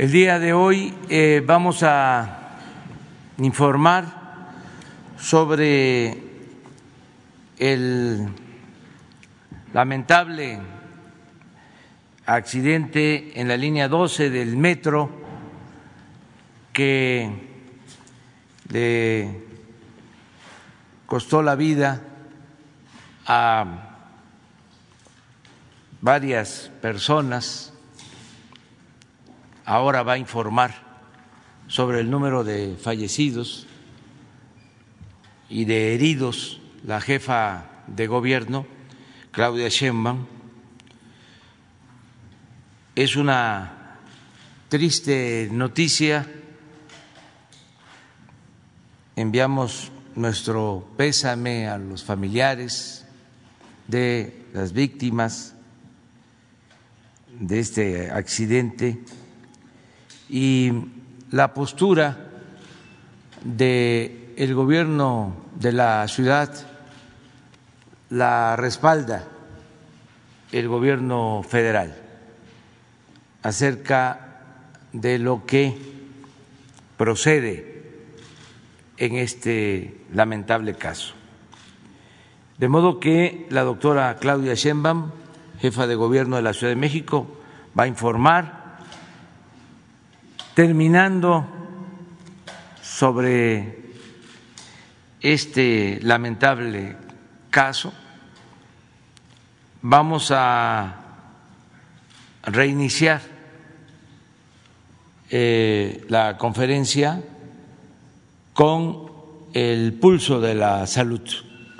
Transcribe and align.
El 0.00 0.12
día 0.12 0.38
de 0.38 0.54
hoy 0.54 0.94
eh, 1.10 1.42
vamos 1.44 1.82
a 1.82 2.56
informar 3.36 4.06
sobre 5.18 6.16
el 7.58 8.26
lamentable 9.74 10.58
accidente 12.24 13.38
en 13.38 13.46
la 13.46 13.58
línea 13.58 13.88
12 13.88 14.30
del 14.30 14.56
metro 14.56 15.10
que 16.72 17.30
le 18.72 19.44
costó 21.04 21.42
la 21.42 21.56
vida 21.56 22.00
a 23.26 23.66
varias 26.00 26.70
personas, 26.80 27.74
ahora 29.70 30.02
va 30.02 30.14
a 30.14 30.18
informar 30.18 30.74
sobre 31.68 32.00
el 32.00 32.10
número 32.10 32.42
de 32.42 32.76
fallecidos 32.76 33.68
y 35.48 35.64
de 35.64 35.94
heridos 35.94 36.60
la 36.84 37.00
jefa 37.00 37.84
de 37.86 38.08
gobierno, 38.08 38.66
Claudia 39.30 39.68
Sheinbaum. 39.68 40.26
Es 42.96 43.14
una 43.14 43.98
triste 44.68 45.48
noticia. 45.52 46.26
Enviamos 49.14 49.92
nuestro 50.16 50.84
pésame 50.96 51.68
a 51.68 51.78
los 51.78 52.02
familiares 52.02 53.06
de 53.86 54.46
las 54.52 54.72
víctimas 54.72 55.54
de 57.38 57.60
este 57.60 58.10
accidente 58.10 58.98
y 60.30 60.72
la 61.30 61.52
postura 61.52 62.30
del 63.44 64.34
el 64.36 64.54
gobierno 64.54 65.36
de 65.56 65.72
la 65.72 66.06
ciudad 66.08 66.50
la 68.10 68.56
respalda 68.56 69.26
el 70.52 70.68
gobierno 70.68 71.42
federal 71.46 71.94
acerca 73.42 74.40
de 74.92 75.18
lo 75.18 75.44
que 75.44 75.76
procede 76.96 77.82
en 78.96 79.16
este 79.16 80.04
lamentable 80.12 80.74
caso. 80.74 81.14
De 82.58 82.68
modo 82.68 83.00
que 83.00 83.46
la 83.50 83.62
doctora 83.62 84.16
Claudia 84.16 84.54
Sheinbaum 84.54 85.10
jefa 85.60 85.86
de 85.86 85.94
gobierno 85.94 86.36
de 86.36 86.42
la 86.42 86.54
Ciudad 86.54 86.72
de 86.72 86.80
México, 86.80 87.26
va 87.78 87.84
a 87.84 87.86
informar, 87.86 88.59
terminando 90.54 91.46
sobre 92.82 93.80
este 95.20 96.00
lamentable 96.02 96.96
caso, 97.50 97.92
vamos 99.82 100.30
a 100.34 100.96
reiniciar 102.42 103.20
eh, 105.30 106.04
la 106.08 106.36
conferencia 106.36 107.22
con 108.52 109.10
el 109.52 109.94
pulso 109.94 110.40
de 110.40 110.54
la 110.54 110.86
salud, 110.86 111.22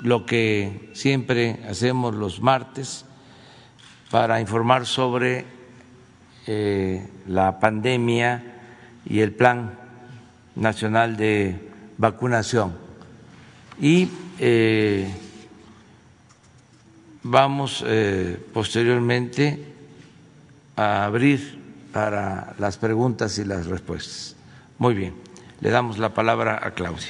lo 0.01 0.25
que 0.25 0.89
siempre 0.93 1.59
hacemos 1.69 2.15
los 2.15 2.41
martes 2.41 3.05
para 4.09 4.39
informar 4.41 4.85
sobre 4.85 5.45
eh, 6.47 7.07
la 7.27 7.59
pandemia 7.59 8.50
y 9.05 9.19
el 9.19 9.31
Plan 9.31 9.73
Nacional 10.55 11.17
de 11.17 11.69
Vacunación. 11.97 12.73
Y 13.79 14.09
eh, 14.39 15.11
vamos 17.23 17.83
eh, 17.87 18.37
posteriormente 18.53 19.65
a 20.75 21.05
abrir 21.05 21.59
para 21.93 22.55
las 22.57 22.77
preguntas 22.77 23.37
y 23.37 23.45
las 23.45 23.67
respuestas. 23.67 24.35
Muy 24.77 24.93
bien, 24.93 25.13
le 25.59 25.69
damos 25.69 25.97
la 25.97 26.13
palabra 26.13 26.59
a 26.63 26.71
Claudia. 26.71 27.07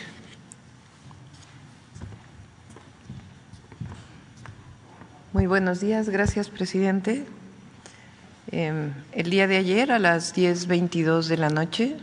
Muy 5.33 5.45
buenos 5.45 5.79
días, 5.79 6.09
gracias 6.09 6.49
presidente. 6.49 7.25
Em, 8.53 8.91
el 9.13 9.29
día 9.29 9.47
de 9.47 9.55
ayer 9.55 9.93
a 9.93 9.99
las 9.99 10.35
10.22 10.35 11.27
de 11.27 11.37
la 11.37 11.49
noche, 11.49 11.95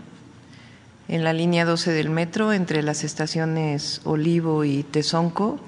en 1.06 1.22
la 1.22 1.34
línea 1.34 1.66
12 1.66 1.92
del 1.92 2.08
metro, 2.08 2.54
entre 2.54 2.82
las 2.82 3.04
estaciones 3.04 4.00
Olivo 4.04 4.64
y 4.64 4.82
Tezonco, 4.82 5.60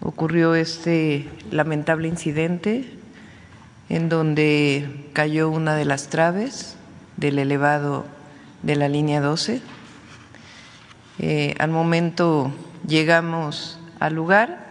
ocurrió 0.00 0.56
este 0.56 1.28
lamentable 1.52 2.08
incidente 2.08 2.90
en 3.88 4.08
donde 4.08 5.08
cayó 5.12 5.48
una 5.48 5.76
de 5.76 5.84
las 5.84 6.08
traves 6.08 6.74
del 7.16 7.38
elevado 7.38 8.04
de 8.64 8.74
la 8.74 8.88
línea 8.88 9.20
12. 9.20 9.60
Eh, 11.20 11.54
al 11.60 11.70
momento 11.70 12.52
llegamos 12.84 13.78
al 14.00 14.14
lugar 14.14 14.63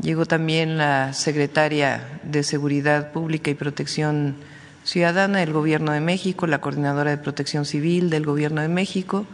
Llegó 0.00 0.26
también 0.26 0.78
la 0.78 1.12
secretaria 1.12 2.20
de 2.22 2.44
Seguridad 2.44 3.10
Pública 3.10 3.50
y 3.50 3.54
Protección 3.54 4.36
Ciudadana 4.84 5.40
del 5.40 5.52
Gobierno 5.52 5.90
de 5.90 6.00
México, 6.00 6.46
la 6.46 6.60
coordinadora 6.60 7.10
de 7.10 7.18
Protección 7.18 7.64
Civil 7.64 8.08
del 8.08 8.24
Gobierno 8.24 8.60
de 8.60 8.68
México. 8.68 9.26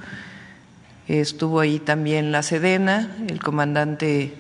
Estuvo 1.07 1.61
ahí 1.61 1.81
también 1.81 2.33
la 2.33 2.43
Sedena, 2.43 3.15
el 3.29 3.41
comandante 3.41 4.33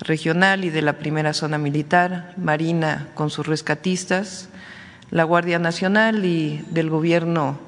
regional 0.00 0.66
y 0.66 0.70
de 0.70 0.82
la 0.82 0.98
primera 0.98 1.32
zona 1.32 1.56
militar, 1.56 2.34
Marina 2.36 3.08
con 3.14 3.30
sus 3.30 3.46
rescatistas, 3.46 4.50
la 5.10 5.24
Guardia 5.24 5.58
Nacional 5.58 6.26
y 6.26 6.62
del 6.70 6.90
Gobierno 6.90 7.58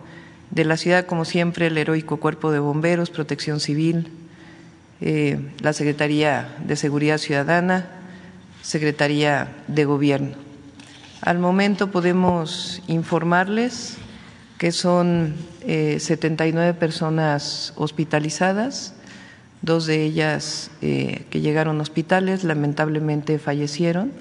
de 0.51 0.67
la 0.67 0.77
ciudad, 0.77 1.07
como 1.07 1.25
siempre, 1.25 1.69
el 1.69 1.79
heroico 1.79 2.19
Cuerpo 2.19 2.53
de 2.53 2.59
Bomberos, 2.59 3.09
Protección 3.09 3.59
Civil, 3.59 4.13
eh, 5.01 5.41
la 5.61 5.73
Secretaría 5.73 6.57
de 6.63 6.77
Seguridad 6.77 7.17
Ciudadana, 7.17 8.02
Secretaría 8.63 9.53
de 9.69 9.85
Gobierno. 9.85 10.37
Al 11.21 11.39
momento 11.39 11.91
podemos 11.91 12.83
informarles 12.87 13.97
que 14.59 14.73
son 14.73 15.35
eh, 15.63 15.99
79 16.01 16.75
personas 16.75 17.73
hospitalizadas, 17.77 18.95
dos 19.61 19.87
de 19.87 20.05
ellas 20.05 20.71
eh, 20.81 21.27
que 21.31 21.41
llegaron 21.41 21.79
a 21.79 21.83
hospitales 21.83 22.45
lamentablemente 22.45 23.39
fallecieron. 23.39 24.13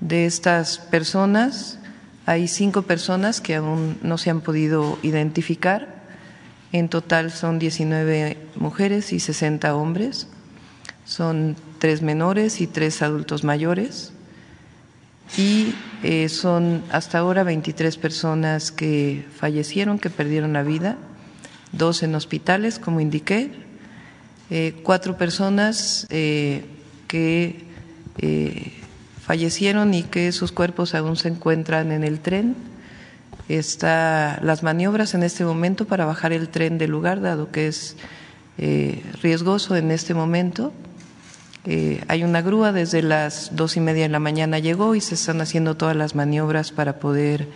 De 0.00 0.26
estas 0.26 0.78
personas 0.78 1.78
hay 2.26 2.48
cinco 2.48 2.82
personas 2.82 3.40
que 3.40 3.56
aún 3.56 3.98
no 4.02 4.18
se 4.18 4.30
han 4.30 4.40
podido 4.40 4.98
identificar. 5.02 6.02
En 6.72 6.88
total 6.88 7.30
son 7.30 7.58
19 7.58 8.36
mujeres 8.56 9.12
y 9.12 9.20
60 9.20 9.74
hombres. 9.76 10.28
Son 11.04 11.54
tres 11.84 12.00
menores 12.00 12.62
y 12.62 12.66
tres 12.66 13.02
adultos 13.02 13.44
mayores 13.44 14.14
y 15.36 15.74
eh, 16.02 16.30
son 16.30 16.82
hasta 16.90 17.18
ahora 17.18 17.44
23 17.44 17.98
personas 17.98 18.72
que 18.72 19.26
fallecieron, 19.36 19.98
que 19.98 20.08
perdieron 20.08 20.54
la 20.54 20.62
vida, 20.62 20.96
dos 21.72 22.02
en 22.02 22.14
hospitales, 22.14 22.78
como 22.78 23.00
indiqué, 23.00 23.50
eh, 24.48 24.80
cuatro 24.82 25.18
personas 25.18 26.06
eh, 26.08 26.64
que 27.06 27.66
fallecieron 29.20 29.92
y 29.92 30.04
que 30.04 30.32
sus 30.32 30.52
cuerpos 30.52 30.94
aún 30.94 31.16
se 31.16 31.28
encuentran 31.28 31.92
en 31.92 32.02
el 32.02 32.18
tren. 32.20 32.56
Está 33.50 34.40
las 34.42 34.62
maniobras 34.62 35.12
en 35.12 35.22
este 35.22 35.44
momento 35.44 35.84
para 35.84 36.06
bajar 36.06 36.32
el 36.32 36.48
tren 36.48 36.78
del 36.78 36.92
lugar, 36.92 37.20
dado 37.20 37.52
que 37.52 37.68
es 37.68 37.98
riesgoso 39.20 39.76
en 39.76 39.90
este 39.90 40.14
momento. 40.14 40.72
Eh, 41.66 42.04
hay 42.08 42.24
una 42.24 42.42
grúa 42.42 42.72
desde 42.72 43.00
las 43.00 43.56
dos 43.56 43.78
y 43.78 43.80
media 43.80 44.02
de 44.02 44.10
la 44.10 44.18
mañana 44.18 44.58
llegó 44.58 44.94
y 44.94 45.00
se 45.00 45.14
están 45.14 45.40
haciendo 45.40 45.76
todas 45.78 45.96
las 45.96 46.14
maniobras 46.14 46.72
para 46.72 46.98
poder 46.98 47.48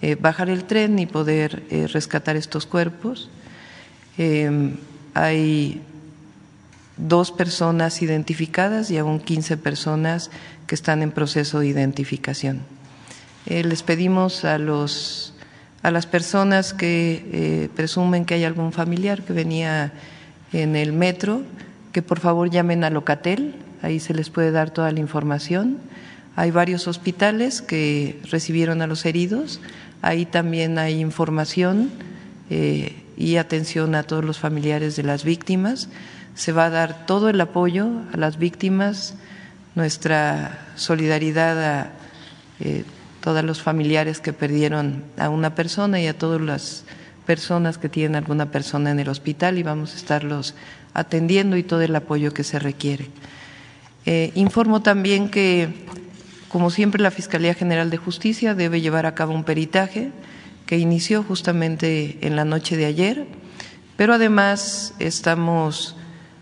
eh, 0.00 0.14
bajar 0.14 0.48
el 0.48 0.64
tren 0.64 0.98
y 0.98 1.04
poder 1.04 1.62
eh, 1.70 1.86
rescatar 1.86 2.36
estos 2.36 2.64
cuerpos. 2.64 3.28
hay 5.14 5.82
dos 6.96 7.32
personas 7.32 8.02
identificadas 8.02 8.90
y 8.90 8.98
aún 8.98 9.20
15 9.20 9.56
personas 9.56 10.30
que 10.66 10.74
están 10.74 11.02
en 11.02 11.10
proceso 11.10 11.60
de 11.60 11.68
identificación. 11.68 12.60
les 13.46 13.82
pedimos 13.82 14.44
a 14.44 14.58
los 14.58 15.34
a 15.82 15.90
las 15.90 16.06
personas 16.06 16.74
que 16.74 17.70
presumen 17.74 18.26
que 18.26 18.34
hay 18.34 18.44
algún 18.44 18.72
familiar 18.72 19.22
que 19.22 19.32
venía 19.32 19.92
en 20.52 20.76
el 20.76 20.92
metro 20.92 21.42
que 21.92 22.02
por 22.02 22.20
favor 22.20 22.50
llamen 22.50 22.84
a 22.84 22.90
Locatel, 22.90 23.54
ahí 23.82 24.00
se 24.00 24.14
les 24.14 24.30
puede 24.30 24.50
dar 24.50 24.70
toda 24.70 24.92
la 24.92 25.00
información. 25.00 25.78
Hay 26.36 26.50
varios 26.50 26.86
hospitales 26.88 27.62
que 27.62 28.20
recibieron 28.30 28.82
a 28.82 28.86
los 28.86 29.04
heridos, 29.04 29.60
Ahí 30.02 30.24
también 30.24 30.78
hay 30.78 31.00
información 31.00 31.90
eh, 32.48 33.02
y 33.16 33.36
atención 33.36 33.94
a 33.94 34.02
todos 34.02 34.24
los 34.24 34.38
familiares 34.38 34.96
de 34.96 35.02
las 35.02 35.24
víctimas. 35.24 35.88
Se 36.34 36.52
va 36.52 36.66
a 36.66 36.70
dar 36.70 37.06
todo 37.06 37.28
el 37.28 37.40
apoyo 37.40 37.88
a 38.12 38.16
las 38.16 38.38
víctimas, 38.38 39.14
nuestra 39.74 40.66
solidaridad 40.76 41.80
a 41.80 41.90
eh, 42.60 42.84
todos 43.20 43.44
los 43.44 43.60
familiares 43.60 44.20
que 44.20 44.32
perdieron 44.32 45.04
a 45.18 45.28
una 45.28 45.54
persona 45.54 46.00
y 46.00 46.06
a 46.06 46.16
todas 46.16 46.40
las 46.40 46.84
personas 47.26 47.76
que 47.76 47.90
tienen 47.90 48.16
alguna 48.16 48.50
persona 48.50 48.90
en 48.90 49.00
el 49.00 49.08
hospital 49.10 49.58
y 49.58 49.62
vamos 49.62 49.92
a 49.92 49.96
estarlos 49.96 50.54
atendiendo 50.94 51.56
y 51.56 51.62
todo 51.62 51.82
el 51.82 51.94
apoyo 51.94 52.32
que 52.32 52.44
se 52.44 52.58
requiere. 52.58 53.06
Eh, 54.06 54.32
informo 54.34 54.82
también 54.82 55.28
que, 55.28 55.86
como 56.48 56.70
siempre, 56.70 57.02
la 57.02 57.10
Fiscalía 57.10 57.54
General 57.54 57.90
de 57.90 57.96
Justicia 57.96 58.54
debe 58.54 58.80
llevar 58.80 59.06
a 59.06 59.14
cabo 59.14 59.34
un 59.34 59.44
peritaje 59.44 60.10
que 60.66 60.78
inició 60.78 61.22
justamente 61.22 62.18
en 62.22 62.36
la 62.36 62.44
noche 62.44 62.76
de 62.76 62.86
ayer, 62.86 63.26
pero 63.96 64.14
además 64.14 64.94
estamos, 64.98 65.96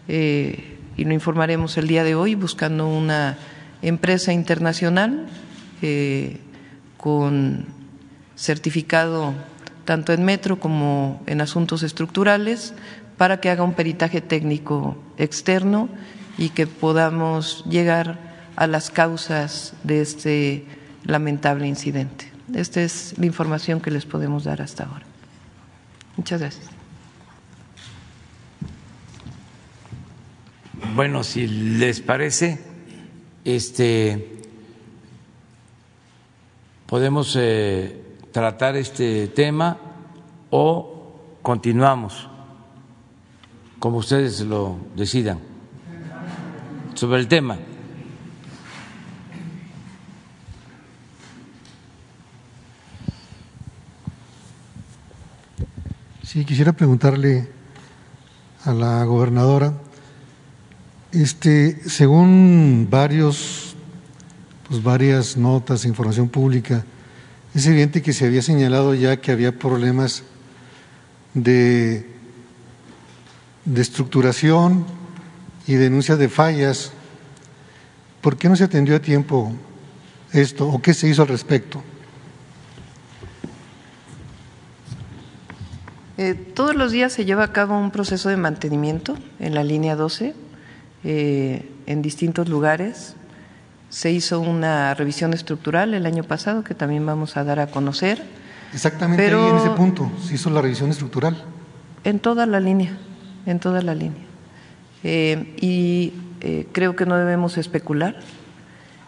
eh, 0.06 0.77
y 0.97 1.05
lo 1.05 1.15
informaremos 1.15 1.77
el 1.79 1.89
día 1.89 2.05
de 2.05 2.15
hoy, 2.15 2.35
buscando 2.35 2.87
una 2.87 3.39
empresa 3.83 4.33
internacional 4.33 5.27
eh, 5.83 6.39
con 6.97 7.67
certificado 8.37 9.35
tanto 9.85 10.12
en 10.12 10.23
metro 10.23 10.61
como 10.61 11.23
en 11.27 11.41
asuntos 11.41 11.83
estructurales 11.83 12.75
para 13.19 13.41
que 13.41 13.50
haga 13.50 13.65
un 13.65 13.75
peritaje 13.75 14.23
técnico 14.23 14.97
externo 15.19 15.91
y 16.38 16.50
que 16.50 16.67
podamos 16.67 17.65
llegar 17.67 18.19
a 18.56 18.67
las 18.67 18.91
causas 18.91 19.75
de 19.82 20.00
este 20.00 20.65
lamentable 21.05 21.67
incidente. 21.67 22.31
Esta 22.55 22.81
es 22.81 23.15
la 23.19 23.26
información 23.26 23.81
que 23.81 23.91
les 23.91 24.06
podemos 24.06 24.44
dar 24.44 24.62
hasta 24.62 24.85
ahora. 24.85 25.05
Muchas 26.17 26.41
gracias. 26.41 26.67
Bueno, 30.94 31.23
si 31.25 31.47
les 31.47 32.00
parece, 32.00 32.59
este 33.44 34.38
podemos 36.87 37.37
eh, 37.38 38.00
tratar 38.32 38.76
este 38.76 39.29
tema 39.29 39.76
o 40.50 41.14
continuamos, 41.43 42.29
como 43.78 43.98
ustedes 43.98 44.40
lo 44.40 44.78
decidan, 44.96 45.38
sobre 46.94 47.20
el 47.20 47.28
tema. 47.28 47.56
Sí, 56.22 56.44
quisiera 56.44 56.72
preguntarle 56.72 57.48
a 58.64 58.72
la 58.72 59.04
gobernadora, 59.04 59.72
este, 61.10 61.88
según 61.88 62.86
varios 62.90 63.69
pues, 64.69 64.82
varias 64.82 65.36
notas, 65.36 65.86
información 65.86 66.28
pública, 66.28 66.84
es 67.54 67.66
evidente 67.66 68.02
que 68.02 68.12
se 68.12 68.26
había 68.26 68.42
señalado 68.42 68.94
ya 68.94 69.16
que 69.16 69.32
había 69.32 69.58
problemas 69.58 70.22
de, 71.32 72.06
de 73.69 73.82
estructuración 73.82 74.85
y 75.67 75.75
denuncia 75.75 76.17
de 76.17 76.29
fallas. 76.29 76.93
¿Por 78.23 78.37
qué 78.37 78.49
no 78.49 78.56
se 78.56 78.65
atendió 78.65 78.97
a 78.97 79.00
tiempo 79.00 79.53
esto 80.32 80.67
o 80.67 80.81
qué 80.81 80.94
se 80.94 81.09
hizo 81.09 81.23
al 81.23 81.29
respecto? 81.29 81.82
Eh, 86.17 86.35
todos 86.35 86.75
los 86.75 86.91
días 86.91 87.12
se 87.12 87.25
lleva 87.26 87.44
a 87.44 87.53
cabo 87.53 87.79
un 87.79 87.91
proceso 87.91 88.29
de 88.29 88.37
mantenimiento 88.37 89.17
en 89.38 89.55
la 89.55 89.62
línea 89.62 89.94
12 89.94 90.35
eh, 91.05 91.71
en 91.87 92.03
distintos 92.03 92.49
lugares. 92.49 93.14
Se 93.91 94.11
hizo 94.11 94.41
una 94.41 94.94
revisión 94.94 95.32
estructural 95.32 95.94
el 95.94 96.06
año 96.06 96.25
pasado 96.25 96.64
que 96.64 96.75
también 96.75 97.06
vamos 97.06 97.37
a 97.37 97.44
dar 97.44 97.61
a 97.61 97.69
conocer. 97.69 98.25
Exactamente 98.73 99.26
ahí 99.26 99.49
en 99.49 99.56
ese 99.56 99.71
punto 99.71 100.11
se 100.26 100.35
hizo 100.35 100.50
la 100.50 100.61
revisión 100.61 100.91
estructural. 100.91 101.44
En 102.05 102.19
toda 102.19 102.47
la 102.47 102.61
línea, 102.61 102.99
en 103.46 103.61
toda 103.61 103.82
la 103.82 103.94
línea. 103.94 104.23
Eh, 105.05 105.55
y 105.61 106.12
eh, 106.40 106.67
creo 106.73 106.96
que 106.96 107.06
no 107.06 107.17
debemos 107.17 107.56
especular 107.56 108.17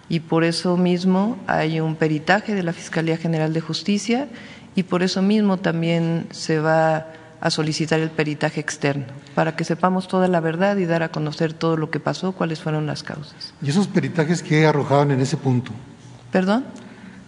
y 0.08 0.20
por 0.20 0.44
eso 0.44 0.76
mismo 0.76 1.38
hay 1.46 1.80
un 1.80 1.94
peritaje 1.94 2.54
de 2.54 2.62
la 2.62 2.72
Fiscalía 2.72 3.16
General 3.16 3.52
de 3.52 3.60
Justicia 3.60 4.28
y 4.74 4.82
por 4.82 5.02
eso 5.02 5.22
mismo 5.22 5.56
también 5.56 6.26
se 6.30 6.58
va 6.58 7.06
a 7.40 7.50
solicitar 7.50 8.00
el 8.00 8.10
peritaje 8.10 8.60
externo, 8.60 9.06
para 9.34 9.56
que 9.56 9.64
sepamos 9.64 10.08
toda 10.08 10.28
la 10.28 10.40
verdad 10.40 10.76
y 10.76 10.84
dar 10.84 11.02
a 11.02 11.10
conocer 11.10 11.54
todo 11.54 11.76
lo 11.76 11.90
que 11.90 11.98
pasó, 11.98 12.32
cuáles 12.32 12.60
fueron 12.60 12.86
las 12.86 13.02
causas. 13.02 13.54
¿Y 13.62 13.70
esos 13.70 13.86
peritajes 13.86 14.42
qué 14.42 14.66
arrojaban 14.66 15.10
en 15.10 15.20
ese 15.20 15.36
punto? 15.36 15.72
¿Perdón? 16.30 16.66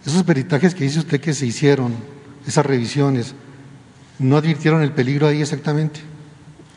Esos 0.05 0.23
peritajes 0.23 0.75
que 0.75 0.83
dice 0.83 0.99
usted 0.99 1.19
que 1.19 1.33
se 1.33 1.45
hicieron, 1.45 1.95
esas 2.45 2.65
revisiones, 2.65 3.33
¿no 4.19 4.37
advirtieron 4.37 4.83
el 4.83 4.91
peligro 4.91 5.27
ahí 5.27 5.41
exactamente? 5.41 6.01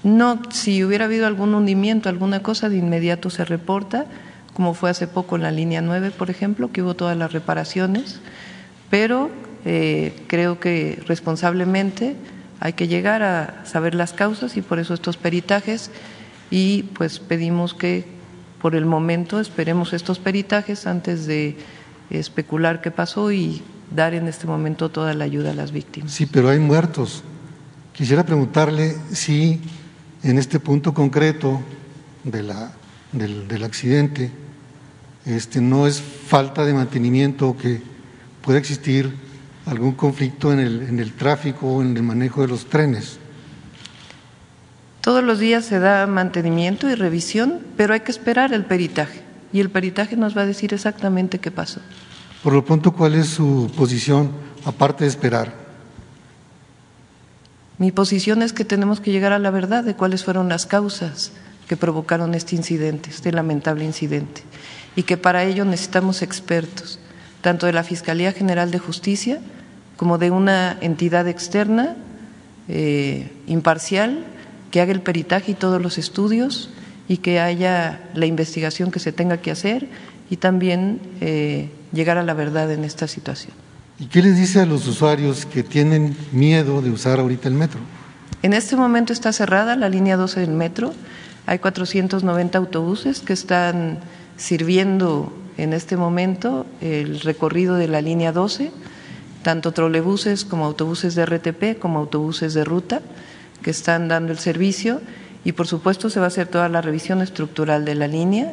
No, 0.03 0.41
si 0.51 0.85
hubiera 0.85 1.07
habido 1.07 1.27
algún 1.27 1.55
hundimiento, 1.55 2.09
alguna 2.09 2.43
cosa, 2.43 2.69
de 2.69 2.77
inmediato 2.77 3.31
se 3.31 3.45
reporta, 3.45 4.07
como 4.55 4.75
fue 4.75 4.91
hace 4.91 5.07
poco 5.07 5.37
en 5.37 5.43
la 5.43 5.51
línea 5.51 5.83
9, 5.83 6.13
por 6.13 6.31
ejemplo, 6.31 6.71
que 6.73 6.83
hubo 6.83 6.95
todas 6.95 7.17
las 7.17 7.33
reparaciones, 7.33 8.21
pero 8.89 9.31
eh, 9.65 10.15
creo 10.29 10.61
que 10.61 11.03
responsablemente 11.07 12.17
hay 12.61 12.73
que 12.73 12.89
llegar 12.89 13.23
a 13.23 13.65
saber 13.67 13.95
las 13.95 14.13
causas 14.13 14.57
y 14.57 14.63
por 14.63 14.79
eso 14.79 14.95
estos 14.95 15.17
peritajes 15.17 15.91
y 16.51 16.85
pues 16.95 17.19
pedimos 17.19 17.75
que 17.75 18.05
por 18.63 18.75
el 18.75 18.87
momento 18.87 19.41
esperemos 19.41 19.93
estos 19.93 20.19
peritajes 20.19 20.87
antes 20.87 21.27
de 21.27 21.57
especular 22.11 22.81
qué 22.81 22.91
pasó 22.91 23.33
y 23.33 23.63
dar 23.95 24.15
en 24.15 24.29
este 24.29 24.47
momento 24.47 24.89
toda 24.89 25.15
la 25.15 25.25
ayuda 25.25 25.51
a 25.51 25.55
las 25.55 25.73
víctimas. 25.73 26.13
Sí, 26.13 26.27
pero 26.27 26.49
hay 26.49 26.59
muertos. 26.59 27.23
Quisiera 27.93 28.25
preguntarle 28.25 28.97
si 29.13 29.61
en 30.23 30.39
este 30.39 30.61
punto 30.61 30.95
concreto 30.95 31.61
de 32.25 32.43
la, 32.43 32.73
del, 33.13 33.47
del, 33.49 33.65
accidente 33.65 34.31
este, 35.25 35.61
no 35.61 35.87
es 35.87 36.01
falta 36.01 36.65
de 36.65 36.75
mantenimiento 36.75 37.57
que 37.57 37.83
pueda 38.43 38.59
existir 38.59 39.13
algún 39.67 39.93
conflicto 39.93 40.53
en 40.53 40.61
el, 40.61 40.83
en 40.83 41.01
el 41.01 41.13
tráfico 41.13 41.67
o 41.67 41.83
en 41.83 41.97
el 41.97 42.03
manejo 42.03 42.43
de 42.43 42.49
los 42.49 42.67
trenes. 42.67 43.19
Todos 45.01 45.23
los 45.23 45.39
días 45.39 45.65
se 45.65 45.79
da 45.79 46.07
mantenimiento 46.07 46.91
y 46.91 46.95
revisión, 46.95 47.61
pero 47.77 47.95
hay 47.95 48.01
que 48.01 48.11
esperar 48.11 48.53
el 48.53 48.65
peritaje 48.65 49.23
y 49.53 49.61
el 49.61 49.71
peritaje 49.71 50.17
nos 50.17 50.37
va 50.37 50.43
a 50.43 50.47
decir 50.47 50.75
exactamente 50.75 51.39
qué 51.39 51.51
pasó. 51.51 51.81
Por 52.43 52.53
lo 52.53 52.65
pronto, 52.65 52.93
¿cuál 52.93 53.15
es 53.15 53.29
su 53.29 53.71
posición 53.77 54.31
aparte 54.65 55.05
de 55.05 55.11
esperar? 55.11 55.66
Mi 57.79 57.93
posición 57.93 58.43
es 58.43 58.53
que 58.53 58.65
tenemos 58.65 59.01
que 59.01 59.13
llegar 59.13 59.33
a 59.33 59.39
la 59.39 59.51
verdad 59.51 59.85
de 59.85 59.95
cuáles 59.95 60.25
fueron 60.25 60.49
las 60.49 60.65
causas 60.65 61.33
que 61.69 61.77
provocaron 61.77 62.35
este 62.35 62.57
incidente, 62.57 63.11
este 63.11 63.33
lamentable 63.33 63.85
incidente, 63.85 64.43
y 64.95 65.03
que 65.03 65.17
para 65.17 65.45
ello 65.45 65.65
necesitamos 65.65 66.23
expertos, 66.23 66.99
tanto 67.43 67.67
de 67.67 67.73
la 67.73 67.85
Fiscalía 67.85 68.33
General 68.33 68.71
de 68.71 68.79
Justicia 68.79 69.41
como 69.97 70.17
de 70.19 70.31
una 70.31 70.79
entidad 70.81 71.29
externa 71.29 71.97
eh, 72.69 73.31
imparcial 73.47 74.25
que 74.71 74.81
haga 74.81 74.93
el 74.93 75.01
peritaje 75.01 75.53
y 75.53 75.55
todos 75.55 75.81
los 75.81 75.99
estudios 75.99 76.71
y 77.09 77.19
que 77.19 77.41
haya 77.41 78.09
la 78.15 78.27
investigación 78.27 78.91
que 78.91 78.99
se 78.99 79.13
tenga 79.13 79.39
que 79.39 79.51
hacer 79.51 79.89
y 80.31 80.39
también 80.39 81.01
eh, 81.21 81.71
llegar 81.93 82.19
a 82.19 82.23
la 82.23 82.35
verdad 82.35 82.71
en 82.73 82.85
esta 82.85 83.07
situación. 83.07 83.66
¿Y 83.99 84.07
qué 84.07 84.23
les 84.23 84.37
dice 84.37 84.61
a 84.61 84.67
los 84.67 84.87
usuarios 84.87 85.47
que 85.47 85.63
tienen 85.63 86.17
miedo 86.33 86.83
de 86.83 86.91
usar 86.91 87.19
ahorita 87.19 87.49
el 87.49 87.55
metro? 87.55 87.81
En 88.43 88.53
este 88.53 88.77
momento 88.77 89.13
está 89.13 89.33
cerrada 89.33 89.77
la 89.77 89.89
línea 89.89 90.17
12 90.17 90.41
del 90.41 90.51
metro. 90.51 90.93
Hay 91.47 91.59
490 91.59 92.59
autobuses 92.59 93.21
que 93.21 93.33
están 93.33 94.01
sirviendo 94.37 95.33
en 95.57 95.73
este 95.73 95.97
momento 95.97 96.67
el 96.81 97.21
recorrido 97.21 97.77
de 97.77 97.89
la 97.89 98.03
línea 98.03 98.33
12 98.33 98.71
tanto 99.47 99.71
trolebuses 99.71 100.45
como 100.45 100.65
autobuses 100.65 101.15
de 101.15 101.25
RTP, 101.25 101.79
como 101.79 102.01
autobuses 102.01 102.53
de 102.53 102.65
ruta, 102.65 103.01
que 103.63 103.71
están 103.71 104.09
dando 104.09 104.33
el 104.33 104.39
servicio 104.39 105.01
y 105.45 105.53
por 105.53 105.69
supuesto 105.69 106.11
se 106.11 106.19
va 106.19 106.25
a 106.25 106.35
hacer 106.35 106.49
toda 106.49 106.69
la 106.69 106.81
revisión 106.81 107.23
estructural 107.23 107.85
de 107.85 107.95
la 107.95 108.09
línea 108.09 108.51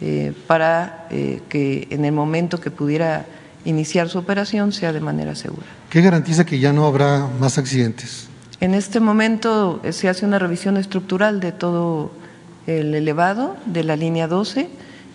eh, 0.00 0.32
para 0.48 1.06
eh, 1.12 1.40
que 1.48 1.86
en 1.90 2.04
el 2.04 2.10
momento 2.10 2.58
que 2.60 2.72
pudiera 2.72 3.26
iniciar 3.64 4.08
su 4.08 4.18
operación 4.18 4.72
sea 4.72 4.92
de 4.92 5.00
manera 5.00 5.34
segura. 5.34 5.66
¿Qué 5.90 6.00
garantiza 6.00 6.44
que 6.44 6.58
ya 6.58 6.72
no 6.72 6.86
habrá 6.86 7.26
más 7.40 7.58
accidentes? 7.58 8.28
En 8.60 8.74
este 8.74 9.00
momento 9.00 9.80
eh, 9.84 9.92
se 9.92 10.08
hace 10.08 10.26
una 10.26 10.38
revisión 10.38 10.76
estructural 10.76 11.40
de 11.40 11.52
todo 11.52 12.10
el 12.66 12.94
elevado 12.94 13.56
de 13.66 13.84
la 13.84 13.96
línea 13.96 14.26
12 14.26 14.68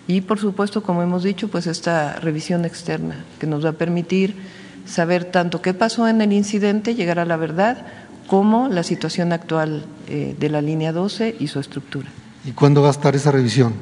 y 0.06 0.20
por 0.22 0.38
supuesto, 0.38 0.82
como 0.82 1.02
hemos 1.02 1.22
dicho, 1.22 1.48
pues 1.48 1.66
esta 1.66 2.14
revisión 2.20 2.64
externa 2.64 3.24
que 3.38 3.46
nos 3.46 3.64
va 3.64 3.70
a 3.70 3.72
permitir 3.72 4.34
saber 4.86 5.24
tanto 5.24 5.62
qué 5.62 5.72
pasó 5.72 6.08
en 6.08 6.20
el 6.20 6.32
incidente, 6.32 6.94
llegar 6.94 7.18
a 7.18 7.24
la 7.24 7.36
verdad, 7.36 7.86
como 8.26 8.68
la 8.68 8.82
situación 8.82 9.32
actual 9.32 9.84
eh, 10.08 10.34
de 10.38 10.48
la 10.48 10.60
línea 10.60 10.92
12 10.92 11.36
y 11.38 11.48
su 11.48 11.60
estructura. 11.60 12.08
¿Y 12.44 12.52
cuándo 12.52 12.82
va 12.82 12.88
a 12.88 12.90
estar 12.90 13.14
esa 13.14 13.30
revisión? 13.30 13.74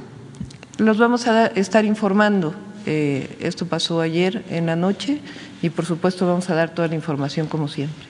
Los 0.78 0.99
vamos 0.99 1.26
a 1.26 1.47
estar 1.47 1.85
informando. 1.85 2.54
Eh, 2.86 3.36
esto 3.40 3.66
pasó 3.66 4.00
ayer 4.00 4.44
en 4.50 4.66
la 4.66 4.76
noche 4.76 5.20
y 5.62 5.70
por 5.70 5.86
supuesto 5.86 6.26
vamos 6.26 6.50
a 6.50 6.54
dar 6.54 6.74
toda 6.74 6.88
la 6.88 6.94
información 6.94 7.46
como 7.46 7.68
siempre. 7.68 8.06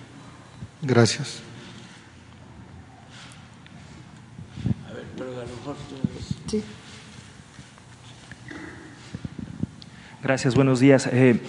Gracias. 0.82 1.42
Sí. 6.48 6.62
Gracias, 10.22 10.54
buenos 10.54 10.80
días. 10.80 11.08
Eh, 11.12 11.40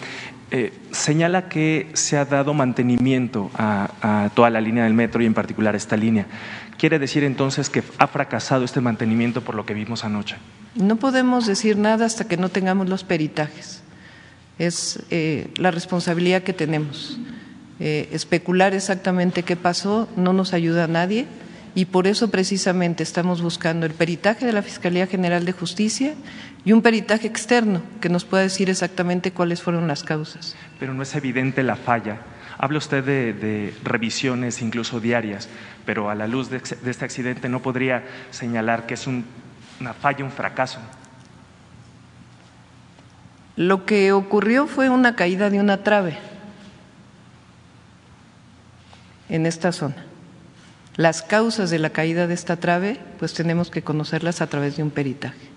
eh, 0.52 0.74
señala 0.92 1.50
que 1.50 1.90
se 1.94 2.18
ha 2.18 2.26
dado 2.26 2.54
mantenimiento 2.54 3.50
a, 3.56 3.90
a, 4.02 4.30
toda 4.30 4.50
la 4.50 4.62
línea 4.62 4.84
del 4.84 4.94
metro 4.94 5.22
y 5.22 5.26
en 5.26 5.34
particular 5.34 5.76
esta 5.76 5.98
línea. 5.98 6.28
¿Quiere 6.84 7.00
decir 7.00 7.24
entonces 7.24 7.70
que 7.70 7.82
ha 7.98 8.08
fracasado 8.08 8.66
este 8.66 8.82
mantenimiento 8.82 9.40
por 9.40 9.56
lo 9.56 9.66
que 9.66 9.74
vimos 9.74 10.04
anoche? 10.04 10.36
No 10.76 10.98
podemos 10.98 11.48
decir 11.48 11.78
nada 11.78 12.06
hasta 12.06 12.28
que 12.28 12.36
no 12.36 12.50
tengamos 12.50 12.90
los 12.90 13.06
peritajes. 13.06 13.82
Es 14.60 15.02
eh, 15.10 15.48
la 15.56 15.72
responsabilidad 15.72 16.44
que 16.44 16.52
tenemos. 16.52 17.20
Eh, 17.80 18.10
especular 18.12 18.74
exactamente 18.74 19.44
qué 19.44 19.56
pasó 19.56 20.10
no 20.18 20.34
nos 20.34 20.52
ayuda 20.52 20.84
a 20.84 20.88
nadie 20.88 21.26
y 21.74 21.86
por 21.86 22.06
eso 22.06 22.30
precisamente 22.30 23.02
estamos 23.02 23.42
buscando 23.42 23.86
el 23.86 23.94
peritaje 23.94 24.46
de 24.46 24.52
la 24.52 24.62
Fiscalía 24.62 25.08
General 25.08 25.46
de 25.46 25.54
Justicia 25.54 26.16
y 26.66 26.74
un 26.74 26.82
peritaje 26.82 27.28
externo 27.28 27.82
que 28.02 28.10
nos 28.10 28.26
pueda 28.26 28.44
decir 28.44 28.70
exactamente 28.70 29.32
cuáles 29.32 29.62
fueron 29.62 29.88
las 29.88 30.04
causas. 30.04 30.54
Pero 30.82 30.94
no 30.94 31.04
es 31.04 31.16
evidente 31.16 31.64
la 31.64 31.78
falla. 31.78 32.24
Habla 32.58 32.78
usted 32.78 33.04
de, 33.04 33.34
de 33.34 33.74
revisiones 33.84 34.62
incluso 34.62 35.00
diarias, 35.00 35.50
pero 35.86 36.10
a 36.10 36.16
la 36.16 36.28
luz 36.28 36.50
de, 36.50 36.58
este 36.58 37.06
accidente 37.06 37.50
no 37.50 37.62
podría 37.62 38.04
señalar 38.32 38.86
que 38.86 38.94
es 38.94 39.08
un, 39.08 39.26
una 39.80 39.94
falla, 39.94 40.24
un 40.24 40.32
fracaso. 40.32 40.80
Lo 43.56 43.86
que 43.86 44.12
ocurrió 44.12 44.68
fue 44.68 44.90
una 44.90 45.16
caída 45.16 45.50
de 45.50 45.60
una 45.60 45.84
trave 45.84 46.18
en 49.30 49.46
esta 49.46 49.72
zona. 49.72 50.06
Las 50.96 51.22
causas 51.22 51.70
de 51.70 51.80
la 51.80 51.92
caída 51.92 52.28
de 52.28 52.34
esta 52.34 52.58
trave, 52.58 53.00
pues 53.20 53.34
tenemos 53.34 53.70
que 53.70 53.82
conocerlas 53.82 54.42
a 54.42 54.48
través 54.48 54.78
de 54.78 54.84
un 54.84 54.92
peritaje. 54.92 55.53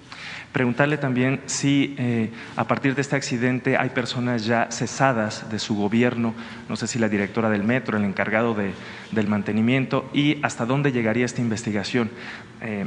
Preguntarle 0.56 0.96
también 0.96 1.42
si 1.44 1.94
eh, 1.98 2.30
a 2.56 2.64
partir 2.64 2.94
de 2.94 3.02
este 3.02 3.14
accidente 3.14 3.76
hay 3.76 3.90
personas 3.90 4.46
ya 4.46 4.68
cesadas 4.70 5.50
de 5.50 5.58
su 5.58 5.76
gobierno, 5.76 6.32
no 6.70 6.76
sé 6.76 6.86
si 6.86 6.98
la 6.98 7.10
directora 7.10 7.50
del 7.50 7.62
metro, 7.62 7.98
el 7.98 8.04
encargado 8.04 8.54
de, 8.54 8.72
del 9.12 9.28
mantenimiento, 9.28 10.08
y 10.14 10.38
hasta 10.42 10.64
dónde 10.64 10.92
llegaría 10.92 11.26
esta 11.26 11.42
investigación. 11.42 12.08
Eh, 12.62 12.86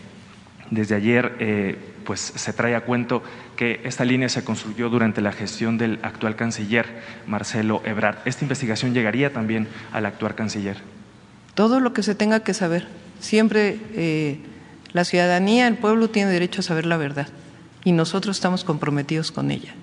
desde 0.72 0.96
ayer, 0.96 1.36
eh, 1.38 1.78
pues 2.06 2.20
se 2.22 2.54
trae 2.54 2.74
a 2.74 2.86
cuento 2.86 3.22
que 3.56 3.82
esta 3.84 4.04
línea 4.04 4.30
se 4.30 4.44
construyó 4.44 4.90
durante 4.90 5.22
la 5.22 5.32
gestión 5.32 5.78
del 5.78 6.00
actual 6.02 6.36
canciller 6.36 6.88
Marcelo 7.28 7.84
Ebrard. 7.86 8.18
¿Esta 8.26 8.46
investigación 8.46 8.96
llegaría 8.96 9.32
también 9.32 9.68
al 9.94 10.08
actual 10.08 10.34
canciller? 10.34 10.78
Todo 11.54 11.80
lo 11.80 11.94
que 11.94 12.02
se 12.02 12.16
tenga 12.16 12.40
que 12.40 12.56
saber. 12.56 12.88
Siempre 13.20 14.40
la 14.92 15.06
ciudadanía, 15.06 15.68
el 15.68 15.76
pueblo 15.76 16.10
tiene 16.10 16.32
derecho 16.32 16.62
a 16.62 16.64
saber 16.64 16.88
la 16.88 16.98
verdad 16.98 17.28
y 17.84 17.92
nosotros 17.92 18.38
estamos 18.38 18.64
comprometidos 18.64 19.32
con 19.32 19.52
ella. 19.52 19.74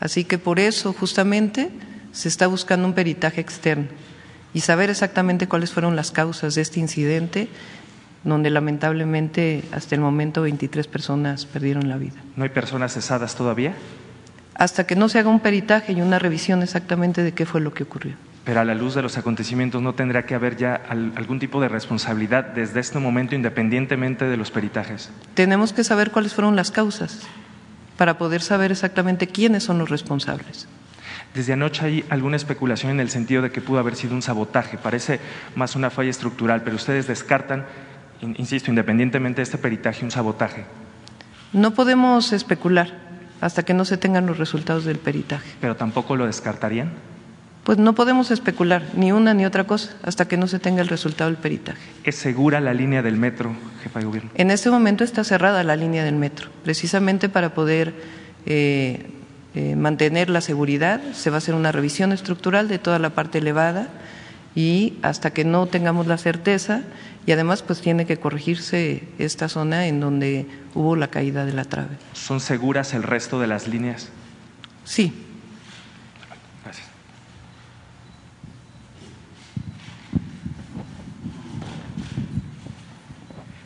Así 0.00 0.24
que 0.24 0.38
por 0.38 0.58
eso 0.58 0.92
justamente 0.92 1.70
se 2.12 2.28
está 2.28 2.46
buscando 2.46 2.86
un 2.86 2.94
peritaje 2.94 3.40
externo 3.40 3.86
y 4.54 4.60
saber 4.60 4.90
exactamente 4.90 5.48
cuáles 5.48 5.72
fueron 5.72 5.96
las 5.96 6.10
causas 6.10 6.54
de 6.54 6.62
este 6.62 6.80
incidente 6.80 7.48
donde 8.24 8.50
lamentablemente 8.50 9.64
hasta 9.72 9.94
el 9.94 10.00
momento 10.00 10.42
23 10.42 10.86
personas 10.86 11.46
perdieron 11.46 11.88
la 11.88 11.96
vida. 11.96 12.14
¿No 12.36 12.44
hay 12.44 12.50
personas 12.50 12.94
cesadas 12.94 13.34
todavía? 13.34 13.74
Hasta 14.54 14.86
que 14.86 14.96
no 14.96 15.08
se 15.08 15.18
haga 15.18 15.30
un 15.30 15.40
peritaje 15.40 15.92
y 15.92 16.02
una 16.02 16.18
revisión 16.18 16.62
exactamente 16.62 17.22
de 17.22 17.32
qué 17.32 17.46
fue 17.46 17.60
lo 17.60 17.74
que 17.74 17.82
ocurrió. 17.82 18.14
Pero 18.44 18.60
a 18.60 18.64
la 18.64 18.74
luz 18.74 18.94
de 18.94 19.02
los 19.02 19.16
acontecimientos 19.18 19.82
no 19.82 19.94
tendrá 19.94 20.26
que 20.26 20.34
haber 20.34 20.56
ya 20.56 20.74
algún 20.88 21.38
tipo 21.38 21.60
de 21.60 21.68
responsabilidad 21.68 22.44
desde 22.46 22.80
este 22.80 22.98
momento 22.98 23.34
independientemente 23.34 24.24
de 24.24 24.36
los 24.36 24.50
peritajes. 24.50 25.10
Tenemos 25.34 25.72
que 25.72 25.84
saber 25.84 26.10
cuáles 26.10 26.34
fueron 26.34 26.56
las 26.56 26.70
causas 26.70 27.20
para 27.96 28.18
poder 28.18 28.42
saber 28.42 28.72
exactamente 28.72 29.28
quiénes 29.28 29.62
son 29.62 29.78
los 29.78 29.90
responsables. 29.90 30.66
Desde 31.34 31.52
anoche 31.52 31.86
hay 31.86 32.04
alguna 32.10 32.36
especulación 32.36 32.92
en 32.92 33.00
el 33.00 33.10
sentido 33.10 33.42
de 33.42 33.52
que 33.52 33.60
pudo 33.60 33.78
haber 33.78 33.94
sido 33.94 34.14
un 34.14 34.22
sabotaje, 34.22 34.76
parece 34.76 35.20
más 35.54 35.76
una 35.76 35.88
falla 35.90 36.10
estructural, 36.10 36.62
pero 36.62 36.76
ustedes 36.76 37.06
descartan 37.06 37.64
insisto, 38.22 38.70
independientemente 38.70 39.36
de 39.36 39.42
este 39.44 39.58
peritaje, 39.58 40.04
un 40.04 40.10
sabotaje? 40.10 40.64
No 41.52 41.72
podemos 41.72 42.32
especular 42.32 42.92
hasta 43.40 43.64
que 43.64 43.74
no 43.74 43.84
se 43.84 43.96
tengan 43.96 44.26
los 44.26 44.38
resultados 44.38 44.84
del 44.84 44.98
peritaje. 44.98 45.50
¿Pero 45.60 45.76
tampoco 45.76 46.16
lo 46.16 46.26
descartarían? 46.26 46.92
Pues 47.64 47.78
no 47.78 47.94
podemos 47.94 48.32
especular 48.32 48.82
ni 48.94 49.12
una 49.12 49.34
ni 49.34 49.46
otra 49.46 49.64
cosa 49.64 49.94
hasta 50.02 50.26
que 50.26 50.36
no 50.36 50.48
se 50.48 50.58
tenga 50.58 50.82
el 50.82 50.88
resultado 50.88 51.30
del 51.30 51.38
peritaje. 51.38 51.80
¿Es 52.02 52.16
segura 52.16 52.60
la 52.60 52.74
línea 52.74 53.02
del 53.02 53.16
metro, 53.16 53.54
jefa 53.82 54.00
de 54.00 54.06
gobierno? 54.06 54.30
En 54.34 54.50
este 54.50 54.68
momento 54.70 55.04
está 55.04 55.22
cerrada 55.22 55.62
la 55.62 55.76
línea 55.76 56.02
del 56.02 56.16
metro, 56.16 56.48
precisamente 56.64 57.28
para 57.28 57.54
poder 57.54 57.94
eh, 58.46 59.06
eh, 59.54 59.76
mantener 59.76 60.28
la 60.28 60.40
seguridad. 60.40 61.00
Se 61.12 61.30
va 61.30 61.36
a 61.36 61.38
hacer 61.38 61.54
una 61.54 61.70
revisión 61.70 62.10
estructural 62.10 62.66
de 62.66 62.80
toda 62.80 62.98
la 62.98 63.10
parte 63.10 63.38
elevada 63.38 63.88
y 64.56 64.94
hasta 65.02 65.32
que 65.32 65.44
no 65.44 65.66
tengamos 65.66 66.08
la 66.08 66.18
certeza 66.18 66.82
y 67.26 67.32
además 67.32 67.62
pues 67.62 67.80
tiene 67.80 68.06
que 68.06 68.18
corregirse 68.18 69.04
esta 69.18 69.48
zona 69.48 69.86
en 69.86 70.00
donde 70.00 70.46
hubo 70.74 70.96
la 70.96 71.08
caída 71.08 71.44
de 71.44 71.52
la 71.52 71.64
trave. 71.64 71.96
¿Son 72.12 72.40
seguras 72.40 72.92
el 72.92 73.04
resto 73.04 73.38
de 73.38 73.46
las 73.46 73.68
líneas? 73.68 74.08
Sí. 74.84 75.12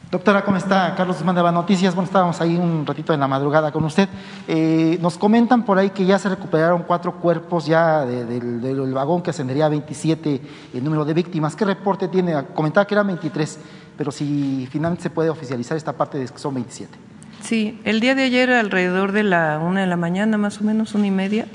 Doctora, 0.08 0.44
¿cómo 0.44 0.56
está? 0.56 0.94
Carlos 0.96 1.20
Mandaba 1.24 1.50
Noticias. 1.50 1.92
Bueno, 1.92 2.06
estábamos 2.06 2.40
ahí 2.40 2.54
un 2.54 2.86
ratito 2.86 3.12
en 3.12 3.18
la 3.18 3.26
madrugada 3.26 3.72
con 3.72 3.82
usted. 3.82 4.08
Eh, 4.46 4.98
nos 5.02 5.18
comentan 5.18 5.64
por 5.64 5.78
ahí 5.78 5.90
que 5.90 6.06
ya 6.06 6.16
se 6.16 6.28
recuperaron 6.28 6.84
cuatro 6.84 7.14
cuerpos 7.14 7.66
ya 7.66 8.06
de, 8.06 8.24
de, 8.24 8.40
del 8.40 8.94
vagón 8.94 9.20
que 9.20 9.30
ascendería 9.30 9.66
a 9.66 9.68
27 9.68 10.40
el 10.74 10.84
número 10.84 11.04
de 11.04 11.12
víctimas. 11.12 11.56
¿Qué 11.56 11.64
reporte 11.64 12.06
tiene? 12.06 12.40
Comentaba 12.54 12.86
que 12.86 12.94
eran 12.94 13.08
23, 13.08 13.58
pero 13.98 14.12
si 14.12 14.68
finalmente 14.70 15.02
se 15.02 15.10
puede 15.10 15.28
oficializar 15.28 15.76
esta 15.76 15.92
parte 15.92 16.18
de 16.18 16.26
que 16.26 16.38
son 16.38 16.54
27. 16.54 16.96
Sí, 17.42 17.80
el 17.82 17.98
día 17.98 18.14
de 18.14 18.22
ayer 18.22 18.52
alrededor 18.52 19.10
de 19.10 19.24
la 19.24 19.58
una 19.58 19.80
de 19.80 19.88
la 19.88 19.96
mañana, 19.96 20.38
más 20.38 20.60
o 20.60 20.64
menos 20.64 20.94
una 20.94 21.08
y 21.08 21.10
media, 21.10 21.46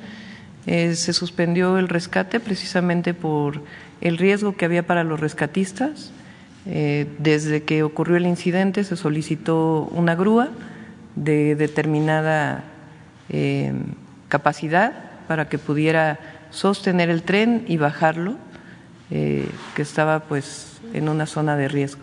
eh, 0.65 0.95
se 0.95 1.13
suspendió 1.13 1.77
el 1.77 1.87
rescate 1.87 2.41
precisamente 2.41 3.13
por 3.13 3.61
el 4.01 4.17
riesgo 4.17 4.57
que 4.57 4.65
había 4.65 4.85
para 4.85 5.05
los 5.05 5.21
rescatistas 5.21 6.11
eh, 6.65 7.07
desde 7.17 7.63
que 7.63 7.83
ocurrió 7.83 8.17
el 8.17 8.27
incidente 8.27 8.83
se 8.83 8.95
solicitó 8.95 9.89
una 9.91 10.15
grúa 10.15 10.49
de 11.15 11.55
determinada 11.55 12.63
eh, 13.29 13.73
capacidad 14.29 14.93
para 15.27 15.49
que 15.49 15.57
pudiera 15.57 16.19
sostener 16.51 17.09
el 17.09 17.23
tren 17.23 17.65
y 17.67 17.77
bajarlo, 17.77 18.35
eh, 19.09 19.47
que 19.75 19.81
estaba 19.81 20.21
pues 20.21 20.79
en 20.93 21.09
una 21.09 21.25
zona 21.25 21.55
de 21.55 21.67
riesgo. 21.67 22.01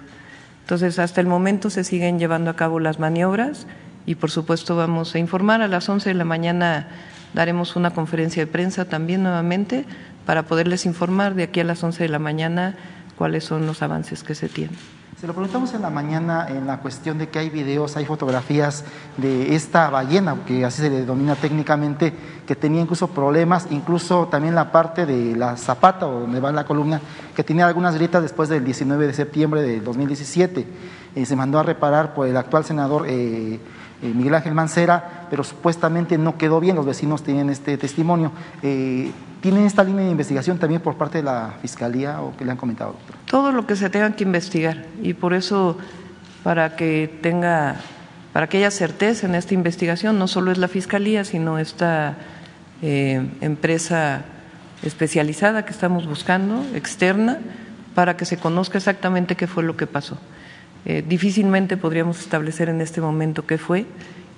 Entonces, 0.62 0.98
hasta 0.98 1.20
el 1.20 1.26
momento 1.26 1.70
se 1.70 1.84
siguen 1.84 2.18
llevando 2.18 2.50
a 2.50 2.56
cabo 2.56 2.80
las 2.80 2.98
maniobras 2.98 3.66
y 4.06 4.16
por 4.16 4.30
supuesto 4.30 4.76
vamos 4.76 5.14
a 5.14 5.18
informar. 5.18 5.62
A 5.62 5.68
las 5.68 5.88
11 5.88 6.10
de 6.10 6.14
la 6.14 6.24
mañana 6.24 6.88
daremos 7.32 7.76
una 7.76 7.90
conferencia 7.90 8.44
de 8.44 8.50
prensa 8.50 8.86
también 8.86 9.22
nuevamente 9.22 9.84
para 10.26 10.42
poderles 10.42 10.84
informar 10.84 11.34
de 11.34 11.44
aquí 11.44 11.60
a 11.60 11.64
las 11.64 11.82
11 11.82 12.02
de 12.02 12.08
la 12.08 12.18
mañana 12.18 12.74
cuáles 13.18 13.44
son 13.44 13.66
los 13.66 13.82
avances 13.82 14.22
que 14.22 14.34
se 14.34 14.48
tienen. 14.48 14.78
Se 15.20 15.26
lo 15.26 15.32
preguntamos 15.32 15.74
en 15.74 15.82
la 15.82 15.90
mañana 15.90 16.46
en 16.48 16.68
la 16.68 16.78
cuestión 16.78 17.18
de 17.18 17.28
que 17.28 17.40
hay 17.40 17.50
videos, 17.50 17.96
hay 17.96 18.04
fotografías 18.04 18.84
de 19.16 19.56
esta 19.56 19.90
ballena, 19.90 20.36
que 20.46 20.64
así 20.64 20.80
se 20.80 20.90
le 20.90 21.00
denomina 21.00 21.34
técnicamente, 21.34 22.14
que 22.46 22.54
tenía 22.54 22.82
incluso 22.82 23.08
problemas, 23.08 23.66
incluso 23.70 24.28
también 24.28 24.54
la 24.54 24.70
parte 24.70 25.06
de 25.06 25.34
la 25.34 25.56
zapata 25.56 26.06
o 26.06 26.20
donde 26.20 26.38
va 26.38 26.52
la 26.52 26.64
columna, 26.64 27.00
que 27.34 27.42
tenía 27.42 27.66
algunas 27.66 27.96
grietas 27.96 28.22
después 28.22 28.48
del 28.48 28.64
19 28.64 29.08
de 29.08 29.12
septiembre 29.12 29.62
de 29.62 29.80
2017. 29.80 30.66
Eh, 31.16 31.26
se 31.26 31.34
mandó 31.34 31.58
a 31.58 31.64
reparar 31.64 32.14
por 32.14 32.28
el 32.28 32.36
actual 32.36 32.64
senador 32.64 33.06
eh, 33.08 33.58
eh, 34.02 34.12
Miguel 34.14 34.34
Ángel 34.34 34.54
Mancera, 34.54 35.26
pero 35.28 35.42
supuestamente 35.42 36.18
no 36.18 36.38
quedó 36.38 36.60
bien, 36.60 36.76
los 36.76 36.86
vecinos 36.86 37.22
tienen 37.22 37.50
este 37.50 37.76
testimonio. 37.76 38.32
Eh, 38.62 39.10
¿Tienen 39.40 39.66
esta 39.66 39.84
línea 39.84 40.04
de 40.04 40.10
investigación 40.10 40.58
también 40.58 40.80
por 40.80 40.96
parte 40.96 41.18
de 41.18 41.24
la 41.24 41.54
Fiscalía 41.62 42.20
o 42.22 42.36
qué 42.36 42.44
le 42.44 42.50
han 42.50 42.56
comentado, 42.56 42.92
doctor? 42.92 43.16
Todo 43.26 43.52
lo 43.52 43.66
que 43.66 43.76
se 43.76 43.88
tenga 43.88 44.10
que 44.16 44.24
investigar 44.24 44.86
y 45.02 45.14
por 45.14 45.32
eso 45.34 45.78
para 46.42 46.76
que 46.76 47.18
tenga, 47.22 47.76
para 48.32 48.48
que 48.48 48.58
haya 48.58 48.70
certeza 48.70 49.26
en 49.26 49.34
esta 49.34 49.54
investigación, 49.54 50.18
no 50.18 50.26
solo 50.26 50.50
es 50.50 50.58
la 50.58 50.68
Fiscalía, 50.68 51.24
sino 51.24 51.58
esta 51.58 52.16
eh, 52.82 53.28
empresa 53.40 54.22
especializada 54.82 55.64
que 55.64 55.72
estamos 55.72 56.06
buscando, 56.06 56.64
externa, 56.74 57.38
para 57.94 58.16
que 58.16 58.24
se 58.24 58.36
conozca 58.36 58.78
exactamente 58.78 59.36
qué 59.36 59.46
fue 59.46 59.62
lo 59.62 59.76
que 59.76 59.86
pasó. 59.86 60.18
Eh, 60.88 61.04
difícilmente 61.06 61.76
podríamos 61.76 62.18
establecer 62.18 62.70
en 62.70 62.80
este 62.80 63.02
momento 63.02 63.44
qué 63.44 63.58
fue 63.58 63.84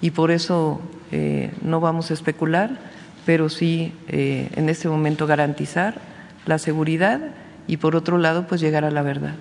y 0.00 0.10
por 0.10 0.32
eso 0.32 0.80
eh, 1.12 1.52
no 1.62 1.78
vamos 1.78 2.10
a 2.10 2.14
especular, 2.14 2.76
pero 3.24 3.48
sí 3.48 3.94
eh, 4.08 4.50
en 4.56 4.68
este 4.68 4.88
momento 4.88 5.28
garantizar 5.28 6.00
la 6.46 6.58
seguridad 6.58 7.20
y 7.68 7.76
por 7.76 7.94
otro 7.94 8.18
lado 8.18 8.48
pues 8.48 8.60
llegar 8.60 8.84
a 8.84 8.90
la 8.90 9.02
verdad. 9.02 9.36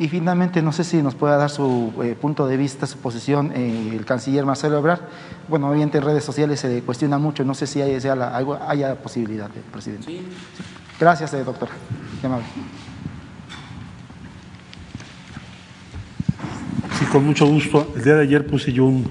Y 0.00 0.08
finalmente, 0.08 0.60
no 0.60 0.72
sé 0.72 0.84
si 0.84 1.00
nos 1.00 1.14
pueda 1.14 1.36
dar 1.36 1.48
su 1.48 1.90
punto 2.20 2.46
de 2.46 2.58
vista, 2.58 2.86
su 2.86 2.98
posición, 2.98 3.52
el 3.52 4.04
canciller 4.04 4.44
Marcelo 4.44 4.76
Ebrard. 4.76 5.00
Bueno, 5.48 5.70
obviamente 5.70 5.96
en 5.96 6.04
redes 6.04 6.22
sociales 6.22 6.60
se 6.60 6.82
cuestiona 6.82 7.16
mucho, 7.16 7.44
no 7.44 7.54
sé 7.54 7.66
si 7.66 7.80
haya, 7.80 8.14
la, 8.14 8.36
haya 8.68 8.94
posibilidad, 8.96 9.48
presidente. 9.72 10.06
Sí. 10.06 10.20
Gracias, 11.00 11.32
doctor. 11.46 11.70
Qué 12.20 12.26
amable. 12.26 12.44
Sí, 16.98 17.04
con 17.06 17.24
mucho 17.24 17.46
gusto. 17.46 17.92
El 17.96 18.04
día 18.04 18.14
de 18.14 18.22
ayer 18.22 18.46
puse 18.46 18.72
yo 18.72 18.84
un 18.84 19.06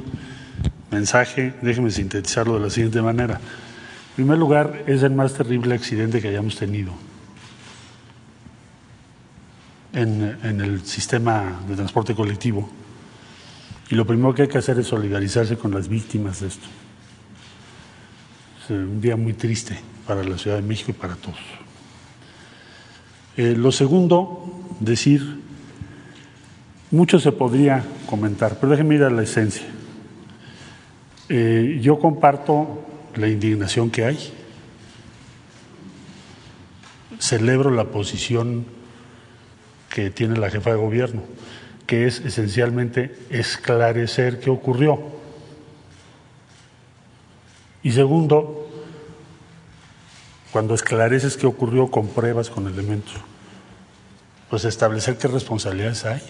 mensaje, 0.92 1.54
déjeme 1.62 1.92
sintetizarlo 1.92 2.56
de 2.56 2.62
la 2.62 2.70
siguiente 2.70 3.02
manera. 3.02 3.36
En 3.36 4.16
primer 4.16 4.38
lugar, 4.38 4.84
es 4.88 5.04
el 5.04 5.12
más 5.12 5.34
terrible 5.34 5.76
accidente 5.76 6.22
que 6.22 6.30
hayamos 6.30 6.56
tenido 6.56 6.94
en, 9.96 10.62
el 10.62 10.86
sistema 10.86 11.62
de 11.68 11.76
transporte 11.76 12.14
colectivo. 12.14 12.70
Y 13.90 13.96
lo 13.96 14.06
primero 14.06 14.34
que 14.34 14.44
hay 14.44 14.48
que 14.48 14.58
hacer 14.58 14.80
es 14.80 14.88
solidarizarse 14.88 15.58
con 15.58 15.72
las 15.72 15.88
víctimas 15.88 16.42
de 16.42 16.48
esto. 16.48 16.68
Es 18.64 18.70
un 18.72 19.00
día 19.00 19.16
muy 19.16 19.34
triste 19.34 19.80
para 20.08 20.24
la 20.24 20.38
Ciudad 20.38 20.58
de 20.58 20.64
México 20.64 20.92
y 20.92 20.94
para 20.94 21.16
todos. 21.16 21.40
Eh, 23.38 23.54
lo 23.56 23.72
segundo, 23.72 24.64
decir 24.80 25.45
mucho 26.92 27.20
se 27.20 27.32
podría 27.32 27.84
comentar, 28.06 28.58
pero 28.60 28.72
déjenme 28.72 28.96
ir 28.96 29.04
a 29.04 29.10
la 29.10 29.24
esencia. 29.24 29.66
Eh, 31.30 31.80
yo 31.82 32.00
comparto 32.00 32.86
la 33.16 33.28
indignación 33.28 33.90
que 33.90 34.06
hay, 34.06 34.34
celebro 37.20 37.72
la 37.72 37.86
posición 37.86 38.66
que 39.90 40.12
tiene 40.12 40.38
la 40.38 40.50
jefa 40.50 40.72
de 40.72 40.76
gobierno, 40.76 41.24
que 41.88 42.06
es 42.06 42.20
esencialmente 42.20 43.16
esclarecer 43.30 44.40
qué 44.40 44.50
ocurrió. 44.50 45.00
Y 47.82 47.92
segundo, 47.92 48.70
cuando 50.52 50.76
esclareces 50.76 51.38
qué 51.38 51.48
ocurrió 51.48 51.88
con 51.88 52.08
pruebas, 52.08 52.50
con 52.50 52.68
elementos, 52.68 53.16
pues 54.50 54.66
establecer 54.66 55.18
qué 55.18 55.28
responsabilidades 55.28 56.06
hay 56.06 56.22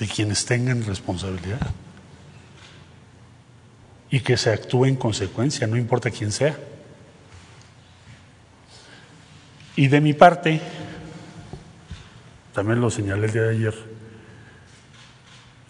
de 0.00 0.08
quienes 0.08 0.46
tengan 0.46 0.82
responsabilidad 0.82 1.60
y 4.10 4.20
que 4.20 4.38
se 4.38 4.50
actúe 4.50 4.86
en 4.86 4.96
consecuencia, 4.96 5.66
no 5.66 5.76
importa 5.76 6.10
quién 6.10 6.32
sea. 6.32 6.58
Y 9.76 9.88
de 9.88 10.00
mi 10.00 10.14
parte, 10.14 10.60
también 12.54 12.80
lo 12.80 12.90
señalé 12.90 13.26
el 13.26 13.32
día 13.32 13.42
de 13.42 13.50
ayer, 13.50 13.74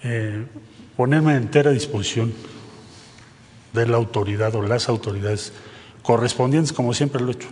eh, 0.05 0.47
ponerme 0.97 1.33
a 1.33 1.37
entera 1.37 1.73
disposición 1.73 2.33
de 3.73 3.87
la 3.87 3.97
autoridad 3.97 4.55
o 4.55 4.63
las 4.63 4.89
autoridades 4.89 5.53
correspondientes, 6.03 6.73
como 6.73 6.95
siempre 6.95 7.21
lo 7.21 7.33
he 7.33 7.35
hecho, 7.35 7.49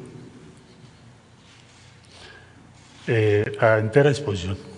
eh, 3.09 3.59
a 3.61 3.79
entera 3.79 4.11
disposición 4.11 4.78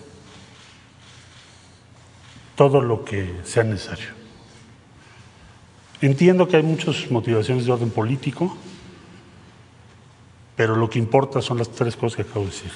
todo 2.61 2.79
lo 2.79 3.03
que 3.03 3.27
sea 3.43 3.63
necesario. 3.63 4.09
Entiendo 5.99 6.47
que 6.47 6.57
hay 6.57 6.61
muchas 6.61 7.09
motivaciones 7.09 7.65
de 7.65 7.71
orden 7.71 7.89
político, 7.89 8.55
pero 10.55 10.75
lo 10.75 10.87
que 10.87 10.99
importa 10.99 11.41
son 11.41 11.57
las 11.57 11.71
tres 11.71 11.95
cosas 11.95 12.17
que 12.17 12.21
acabo 12.21 12.41
de 12.41 12.51
decir. 12.51 12.71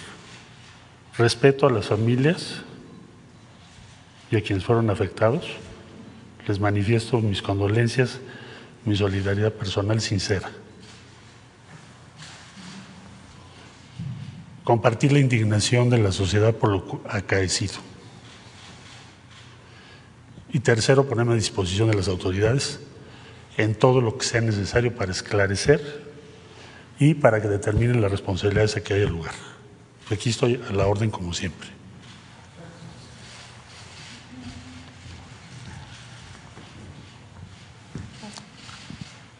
Respeto 1.19 1.67
a 1.67 1.71
las 1.71 1.85
familias 1.85 2.63
y 4.31 4.37
a 4.37 4.41
quienes 4.41 4.65
fueron 4.65 4.89
afectados. 4.89 5.45
Les 6.47 6.59
manifiesto 6.59 7.19
mis 7.19 7.43
condolencias, 7.43 8.19
mi 8.85 8.95
solidaridad 8.95 9.53
personal 9.53 10.01
sincera. 10.01 10.49
Compartir 14.63 15.11
la 15.11 15.19
indignación 15.19 15.91
de 15.91 15.99
la 15.99 16.11
sociedad 16.11 16.55
por 16.55 16.71
lo 16.71 17.01
acaecido. 17.07 17.94
Y 20.55 20.61
tercero, 20.61 21.05
ponerme 21.05 21.33
a 21.33 21.35
disposición 21.35 21.89
de 21.89 21.97
las 21.97 22.07
autoridades 22.07 22.79
en 23.57 23.75
todo 23.75 23.99
lo 23.99 24.17
que 24.17 24.25
sea 24.25 24.39
necesario 24.39 24.95
para 24.95 25.11
esclarecer 25.11 25.81
y 26.97 27.13
para 27.13 27.41
que 27.41 27.49
determinen 27.49 27.99
las 28.01 28.09
responsabilidades 28.09 28.77
a 28.77 28.81
que 28.81 28.93
haya 28.93 29.05
lugar. 29.05 29.33
Aquí 30.09 30.29
estoy 30.29 30.61
a 30.69 30.71
la 30.71 30.87
orden 30.87 31.11
como 31.11 31.33
siempre. 31.33 31.67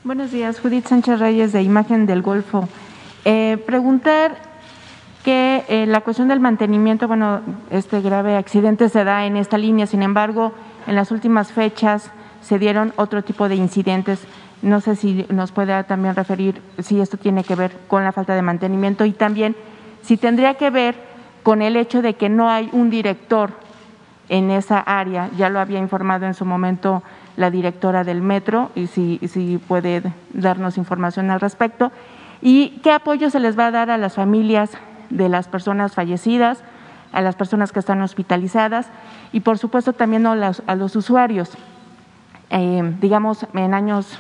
Buenos 0.04 0.34
días, 0.34 0.60
Judith 0.60 0.86
Sánchez 0.86 1.18
Reyes 1.18 1.54
de 1.54 1.62
Imagen 1.62 2.08
del 2.08 2.24
Golfo. 2.24 2.68
Eh, 3.24 3.58
preguntar 3.66 4.36
que 5.24 5.64
eh, 5.70 5.86
la 5.86 6.02
cuestión 6.02 6.28
del 6.28 6.42
mantenimiento, 6.42 7.08
bueno, 7.08 7.40
este 7.70 8.02
grave 8.02 8.36
accidente 8.36 8.90
se 8.90 9.06
da 9.06 9.26
en 9.26 9.38
esta 9.38 9.58
línea, 9.58 9.88
sin 9.88 10.04
embargo, 10.04 10.54
en 10.88 10.96
las 10.96 11.12
últimas 11.12 11.52
fechas 11.52 12.12
se 12.42 12.60
dieron 12.60 12.94
otro 12.96 13.24
tipo 13.24 13.50
de 13.50 13.56
incidentes. 13.56 14.20
No 14.62 14.82
sé 14.82 14.96
si 14.96 15.26
nos 15.30 15.52
puede 15.52 15.84
también 15.84 16.16
referir 16.16 16.62
si 16.80 17.02
esto 17.02 17.18
tiene 17.18 17.44
que 17.44 17.56
ver 17.56 17.72
con 17.88 18.04
la 18.04 18.12
falta 18.12 18.36
de 18.36 18.42
mantenimiento 18.42 19.06
y 19.06 19.12
también 19.12 19.56
si 20.02 20.18
tendría 20.18 20.54
que 20.56 20.70
ver 20.70 20.96
con 21.44 21.62
el 21.62 21.76
hecho 21.76 22.02
de 22.02 22.16
que 22.16 22.30
no 22.30 22.50
hay 22.50 22.70
un 22.72 22.90
director 22.90 23.52
en 24.30 24.52
esa 24.52 24.80
área. 24.80 25.30
Ya 25.38 25.50
lo 25.50 25.60
había 25.60 25.80
informado 25.80 26.26
en 26.26 26.34
su 26.34 26.46
momento 26.46 27.04
la 27.38 27.52
directora 27.52 28.04
del 28.04 28.22
metro 28.22 28.72
y 28.76 28.88
si, 28.88 29.20
si 29.28 29.58
puede 29.58 30.02
darnos 30.34 30.78
información 30.78 31.30
al 31.32 31.40
respecto. 31.40 31.92
¿Y 32.42 32.80
qué 32.84 32.92
apoyo 32.92 33.30
se 33.30 33.40
les 33.40 33.58
va 33.58 33.68
a 33.68 33.72
dar 33.72 33.90
a 33.90 33.98
las 33.98 34.16
familias 34.16 34.72
de 35.10 35.30
las 35.30 35.48
personas 35.48 35.94
fallecidas? 35.94 36.64
A 37.16 37.22
las 37.22 37.36
personas 37.36 37.72
que 37.72 37.80
están 37.80 38.02
hospitalizadas 38.02 38.88
y 39.32 39.40
por 39.40 39.58
supuesto 39.58 39.94
también 39.94 40.28
a 40.28 40.36
los, 40.76 40.96
usuarios. 40.96 41.52
Eh, 42.52 42.94
digamos, 43.02 43.48
en 43.54 43.74
años 43.74 44.20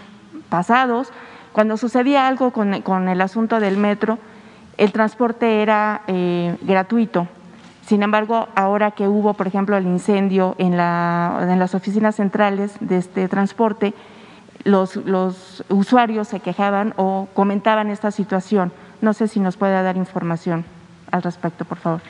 pasados, 0.49 1.11
cuando 1.51 1.77
sucedía 1.77 2.27
algo 2.27 2.51
con, 2.51 3.07
el 3.07 3.21
asunto 3.21 3.59
del 3.59 3.77
metro, 3.77 4.17
el 4.77 4.91
transporte 4.91 5.61
era 5.61 6.01
eh, 6.07 6.57
gratuito. 6.61 7.27
Sin 7.85 8.01
embargo, 8.01 8.47
ahora 8.55 8.91
que 8.91 9.07
hubo, 9.07 9.35
por 9.35 9.47
ejemplo, 9.47 9.77
el 9.77 9.85
incendio 9.85 10.55
en, 10.57 10.75
las 10.75 11.75
oficinas 11.75 12.15
centrales 12.15 12.75
de 12.79 12.97
este 12.97 13.27
transporte, 13.27 13.93
los, 14.63 14.95
los, 14.95 15.63
usuarios 15.69 16.27
se 16.27 16.39
quejaban 16.39 16.93
o 16.97 17.27
comentaban 17.33 17.91
esta 17.91 18.09
situación. 18.09 18.71
No 19.01 19.13
sé 19.13 19.27
si 19.27 19.39
nos 19.39 19.55
puede 19.55 19.83
dar 19.83 19.97
información 19.97 20.65
al 21.11 21.21
respecto, 21.21 21.63
por 21.63 21.77
favor. 21.77 22.01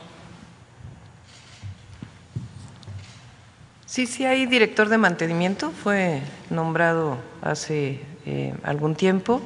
Sí, 3.95 4.07
sí 4.07 4.25
hay 4.25 4.45
director 4.45 4.89
de 4.89 4.97
mantenimiento, 4.97 5.71
fue 5.71 6.19
nombrado 6.49 7.17
hace 7.41 8.01
eh, 8.25 8.53
algún 8.63 8.93
tiempo. 8.93 9.41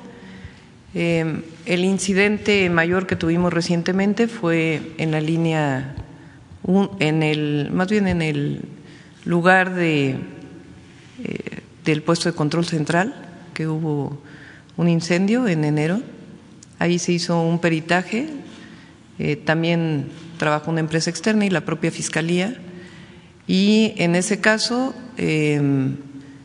Eh, 0.95 1.43
el 1.67 1.85
incidente 1.85 2.67
mayor 2.71 3.05
que 3.05 3.15
tuvimos 3.15 3.53
recientemente 3.53 4.27
fue 4.27 4.81
en 4.97 5.11
la 5.11 5.21
línea, 5.21 5.93
en 6.97 7.21
el, 7.21 7.69
más 7.71 7.91
bien 7.91 8.07
en 8.07 8.23
el 8.23 8.61
lugar 9.23 9.75
de, 9.75 10.15
eh, 11.23 11.59
del 11.85 12.01
puesto 12.01 12.27
de 12.27 12.35
control 12.35 12.65
central, 12.65 13.13
que 13.53 13.67
hubo 13.67 14.19
un 14.77 14.89
incendio 14.89 15.47
en 15.47 15.63
enero. 15.63 16.01
Ahí 16.79 16.97
se 16.97 17.11
hizo 17.11 17.39
un 17.39 17.59
peritaje, 17.59 18.29
también 19.45 20.09
trabajó 20.39 20.71
una 20.71 20.79
empresa 20.79 21.11
externa 21.11 21.45
y 21.45 21.51
la 21.51 21.61
propia 21.61 21.91
fiscalía 21.91 22.57
y 23.49 23.95
en 23.97 24.13
ese 24.13 24.39
caso 24.39 24.93
em, 25.17 25.95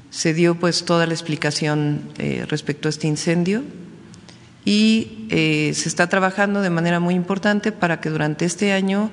se 0.09 0.33
dio 0.33 0.55
pues 0.55 0.87
toda 0.87 1.07
la 1.07 1.12
explicación 1.12 2.01
eh, 2.17 2.47
respecto 2.49 2.88
a 2.88 2.90
este 2.90 3.07
incendio 3.07 3.62
y 4.64 5.27
eh, 5.29 5.73
se 5.75 5.90
está 5.90 6.09
trabajando 6.09 6.62
de 6.62 6.71
manera 6.71 7.01
muy 7.01 7.14
importante 7.14 7.73
para 7.73 8.01
que 8.01 8.09
durante 8.09 8.47
este 8.47 8.73
año 8.73 9.11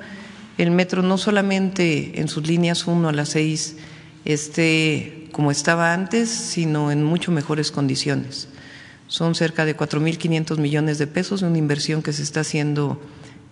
el 0.58 0.71
metro 0.71 1.04
no 1.04 1.17
solamente 1.17 2.21
en 2.21 2.30
sus 2.30 2.47
líneas 2.47 2.88
1 2.88 3.10
a 3.10 3.12
las 3.12 3.27
6 3.27 3.75
esté 4.23 5.27
como 5.34 5.51
estaba 5.51 5.93
antes, 5.93 6.30
sino 6.30 6.93
en 6.93 7.04
mucho 7.04 7.34
mejores 7.34 7.71
condiciones. 7.71 8.47
son 9.08 9.36
cerca 9.36 9.65
de 9.65 9.75
4.500 9.75 10.58
millones 10.60 10.97
de 10.97 11.08
pesos, 11.08 11.41
una 11.41 11.58
inversión 11.58 12.01
que 12.01 12.13
se 12.13 12.23
está 12.23 12.39
haciendo 12.39 13.01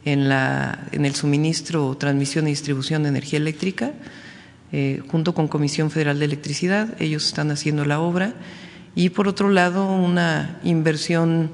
en, 0.06 0.30
la, 0.30 0.88
en 0.94 1.04
el 1.04 1.14
suministro, 1.14 1.98
transmisión 1.98 2.48
y 2.48 2.52
distribución 2.52 3.04
de 3.04 3.10
energía 3.10 3.40
eléctrica, 3.40 3.92
eh, 4.72 5.02
junto 5.10 5.34
con 5.34 5.48
Comisión 5.48 5.92
Federal 5.92 6.20
de 6.20 6.26
Electricidad. 6.26 6.96
Ellos 7.02 7.26
están 7.26 7.52
haciendo 7.52 7.86
la 7.86 8.00
obra. 8.00 8.34
Y 8.96 9.10
por 9.10 9.28
otro 9.28 9.50
lado, 9.50 9.92
una 9.92 10.60
inversión 10.64 11.52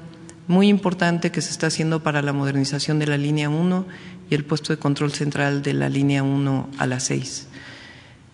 muy 0.48 0.68
importante 0.68 1.30
que 1.30 1.40
se 1.40 1.50
está 1.50 1.68
haciendo 1.68 2.02
para 2.02 2.22
la 2.22 2.32
modernización 2.32 2.98
de 2.98 3.06
la 3.06 3.18
línea 3.18 3.48
1 3.48 3.86
y 4.30 4.34
el 4.34 4.44
puesto 4.44 4.72
de 4.72 4.78
control 4.78 5.12
central 5.12 5.62
de 5.62 5.74
la 5.74 5.88
línea 5.88 6.22
1 6.22 6.70
a 6.78 6.86
la 6.86 7.00
6. 7.00 7.48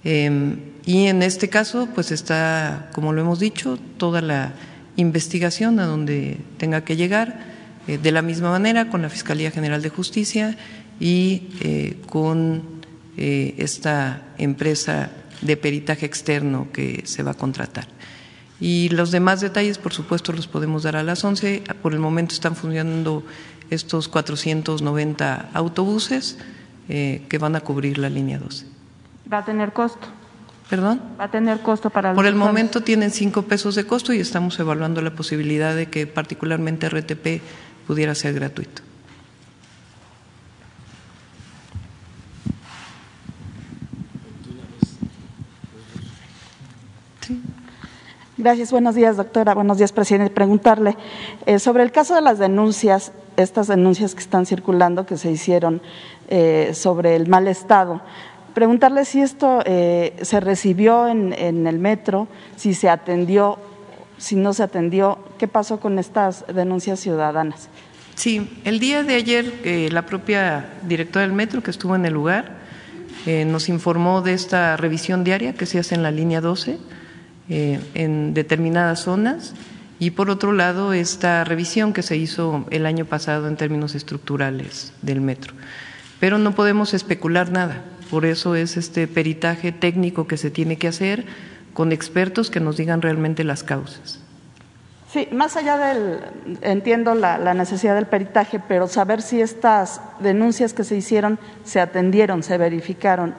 Em, 0.04 0.58
y 0.84 1.06
en 1.06 1.22
este 1.22 1.48
caso, 1.48 1.88
pues 1.94 2.10
está, 2.10 2.90
como 2.92 3.12
lo 3.12 3.20
hemos 3.20 3.38
dicho, 3.38 3.78
toda 3.98 4.20
la 4.20 4.52
investigación 4.96 5.78
a 5.78 5.86
donde 5.86 6.38
tenga 6.58 6.84
que 6.84 6.96
llegar, 6.96 7.52
eh, 7.86 7.98
de 7.98 8.12
la 8.12 8.22
misma 8.22 8.50
manera 8.50 8.90
con 8.90 9.02
la 9.02 9.08
Fiscalía 9.08 9.50
General 9.50 9.80
de 9.82 9.88
Justicia 9.88 10.56
y 11.00 11.48
eh, 11.60 11.96
con 12.08 12.81
eh, 13.16 13.54
esta 13.58 14.22
empresa 14.38 15.10
de 15.40 15.56
peritaje 15.56 16.06
externo 16.06 16.68
que 16.72 17.02
se 17.04 17.22
va 17.22 17.32
a 17.32 17.34
contratar. 17.34 17.86
Y 18.60 18.88
los 18.90 19.10
demás 19.10 19.40
detalles, 19.40 19.78
por 19.78 19.92
supuesto, 19.92 20.32
los 20.32 20.46
podemos 20.46 20.84
dar 20.84 20.96
a 20.96 21.02
las 21.02 21.24
11. 21.24 21.64
Por 21.82 21.94
el 21.94 21.98
momento 21.98 22.34
están 22.34 22.54
funcionando 22.54 23.24
estos 23.70 24.08
490 24.08 25.50
autobuses 25.52 26.38
que 26.86 27.38
van 27.40 27.56
a 27.56 27.60
cubrir 27.60 27.98
la 27.98 28.08
línea 28.08 28.38
12. 28.38 28.66
¿Va 29.32 29.38
a 29.38 29.44
tener 29.44 29.72
costo? 29.72 30.06
¿Perdón? 30.72 31.02
¿Va 31.20 31.24
a 31.24 31.30
tener 31.30 31.60
costo 31.60 31.90
para 31.90 32.14
Por 32.14 32.24
el 32.24 32.34
momento 32.34 32.82
tienen 32.82 33.10
cinco 33.10 33.42
pesos 33.42 33.74
de 33.74 33.84
costo 33.84 34.14
y 34.14 34.20
estamos 34.20 34.58
evaluando 34.58 35.02
la 35.02 35.10
posibilidad 35.10 35.76
de 35.76 35.90
que 35.90 36.06
particularmente 36.06 36.88
RTP 36.88 37.42
pudiera 37.86 38.14
ser 38.14 38.32
gratuito. 38.32 38.82
Gracias. 48.42 48.72
Buenos 48.72 48.96
días, 48.96 49.16
doctora. 49.16 49.54
Buenos 49.54 49.78
días, 49.78 49.92
presidente. 49.92 50.34
Preguntarle 50.34 50.96
eh, 51.46 51.60
sobre 51.60 51.84
el 51.84 51.92
caso 51.92 52.16
de 52.16 52.22
las 52.22 52.40
denuncias, 52.40 53.12
estas 53.36 53.68
denuncias 53.68 54.16
que 54.16 54.20
están 54.20 54.46
circulando, 54.46 55.06
que 55.06 55.16
se 55.16 55.30
hicieron 55.30 55.80
eh, 56.28 56.72
sobre 56.74 57.14
el 57.14 57.28
mal 57.28 57.46
estado 57.46 58.00
preguntarle 58.52 59.04
si 59.04 59.20
esto 59.20 59.62
eh, 59.64 60.14
se 60.22 60.40
recibió 60.40 61.08
en, 61.08 61.32
el 61.66 61.78
metro, 61.78 62.28
si 62.56 62.74
se 62.74 62.88
atendió, 62.88 63.58
si 64.18 64.36
no 64.36 64.52
se 64.52 64.62
atendió, 64.62 65.18
qué 65.38 65.48
pasó 65.48 65.80
con 65.80 65.98
estas 65.98 66.44
denuncias 66.52 67.00
ciudadanas. 67.00 67.68
Sí, 68.14 68.60
el 68.64 68.78
día 68.78 69.04
de 69.04 69.14
ayer 69.14 69.54
eh, 69.64 69.88
la 69.90 70.04
propia 70.04 70.66
directora 70.82 71.24
del 71.24 71.32
metro 71.32 71.62
que 71.62 71.70
estuvo 71.70 71.96
en 71.96 72.04
el 72.04 72.12
lugar 72.12 72.58
eh, 73.24 73.44
nos 73.44 73.68
informó 73.68 74.20
de 74.20 74.34
esta 74.34 74.76
revisión 74.76 75.24
diaria 75.24 75.54
que 75.54 75.64
se 75.64 75.78
hace 75.78 75.94
en 75.94 76.02
la 76.02 76.10
línea 76.10 76.40
12 76.40 76.78
en 77.48 78.34
determinadas 78.34 79.00
zonas 79.00 79.54
y 79.98 80.12
por 80.12 80.30
otro 80.30 80.52
lado 80.52 80.92
esta 80.92 81.44
revisión 81.44 81.92
que 81.92 82.02
se 82.02 82.16
hizo 82.16 82.64
el 82.70 82.86
año 82.86 83.04
pasado 83.04 83.48
en 83.48 83.56
términos 83.56 83.94
estructurales 83.94 84.92
del 85.02 85.20
metro. 85.20 85.54
Pero 86.20 86.38
no 86.38 86.54
podemos 86.54 86.94
especular 86.94 87.50
nada 87.50 87.82
por 88.12 88.26
eso 88.26 88.56
es 88.56 88.76
este 88.76 89.08
peritaje 89.08 89.72
técnico 89.72 90.26
que 90.26 90.36
se 90.36 90.50
tiene 90.50 90.76
que 90.76 90.86
hacer 90.86 91.24
con 91.72 91.92
expertos 91.92 92.50
que 92.50 92.60
nos 92.60 92.76
digan 92.76 93.00
realmente 93.00 93.42
las 93.42 93.62
causas. 93.62 94.20
Sí, 95.10 95.28
más 95.32 95.56
allá 95.56 95.78
del, 95.78 96.18
entiendo 96.60 97.14
la, 97.14 97.54
necesidad 97.54 97.94
del 97.94 98.04
peritaje, 98.04 98.60
pero 98.68 98.86
saber 98.86 99.22
si 99.22 99.40
estas 99.40 100.02
denuncias 100.20 100.74
que 100.74 100.84
se 100.84 100.94
hicieron 100.94 101.38
se 101.64 101.80
atendieron, 101.80 102.42
se 102.42 102.58
verificaron. 102.58 103.34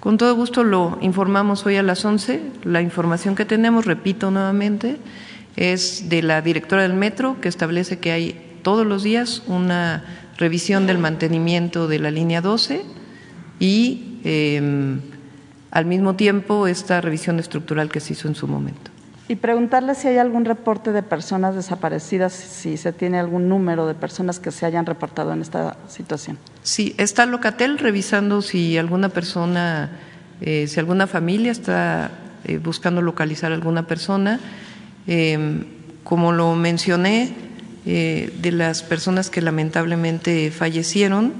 Con 0.00 0.16
todo 0.16 0.34
gusto 0.36 0.62
lo 0.62 0.96
informamos 1.00 1.66
hoy 1.66 1.76
a 1.76 1.82
las 1.82 2.04
11. 2.04 2.40
La 2.64 2.82
información 2.82 3.34
que 3.34 3.44
tenemos, 3.44 3.84
repito 3.84 4.30
nuevamente, 4.30 4.96
es 5.56 6.08
de 6.08 6.22
la 6.22 6.40
directora 6.40 6.82
del 6.82 6.94
metro 6.94 7.40
que 7.40 7.48
establece 7.48 7.98
que 7.98 8.12
hay 8.12 8.60
todos 8.62 8.86
los 8.86 9.02
días 9.02 9.42
una 9.48 10.04
revisión 10.36 10.86
del 10.86 10.98
mantenimiento 10.98 11.88
de 11.88 11.98
la 11.98 12.12
línea 12.12 12.40
12 12.40 12.82
y 13.58 14.20
em, 14.22 15.00
al 15.72 15.84
mismo 15.84 16.14
tiempo 16.14 16.68
esta 16.68 17.00
revisión 17.00 17.40
estructural 17.40 17.90
que 17.90 17.98
se 17.98 18.12
hizo 18.12 18.28
en 18.28 18.36
su 18.36 18.46
momento. 18.46 18.92
Y 19.30 19.36
preguntarle 19.36 19.94
si 19.94 20.08
hay 20.08 20.16
algún 20.16 20.46
reporte 20.46 20.90
de 20.90 21.02
personas 21.02 21.54
desaparecidas, 21.54 22.32
si 22.32 22.78
se 22.78 22.94
tiene 22.94 23.18
algún 23.18 23.46
número 23.46 23.86
de 23.86 23.94
personas 23.94 24.40
que 24.40 24.50
se 24.50 24.64
hayan 24.64 24.86
reportado 24.86 25.34
en 25.34 25.42
esta 25.42 25.76
situación. 25.86 26.38
Sí, 26.62 26.94
está 26.96 27.26
Locatel 27.26 27.76
revisando 27.76 28.40
si 28.40 28.78
alguna 28.78 29.10
persona, 29.10 29.90
eh, 30.40 30.66
si 30.66 30.80
alguna 30.80 31.06
familia 31.06 31.52
está 31.52 32.10
eh, 32.46 32.56
buscando 32.56 33.02
localizar 33.02 33.52
a 33.52 33.54
alguna 33.54 33.86
persona. 33.86 34.40
Em, 35.06 35.66
como 36.04 36.32
lo 36.32 36.54
mencioné, 36.54 37.34
eh, 37.84 38.32
de 38.40 38.52
las 38.52 38.82
personas 38.82 39.28
que 39.28 39.42
lamentablemente 39.42 40.50
fallecieron, 40.50 41.34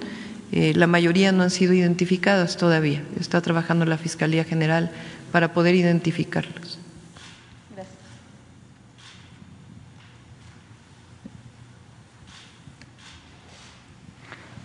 la 0.50 0.86
mayoría 0.86 1.30
no 1.30 1.42
han 1.42 1.50
sido 1.50 1.74
identificadas 1.74 2.56
todavía. 2.56 3.02
Está 3.20 3.42
trabajando 3.42 3.84
la 3.84 3.98
Fiscalía 3.98 4.44
General 4.44 4.90
para 5.30 5.52
poder 5.52 5.74
identificarlos. 5.74 6.67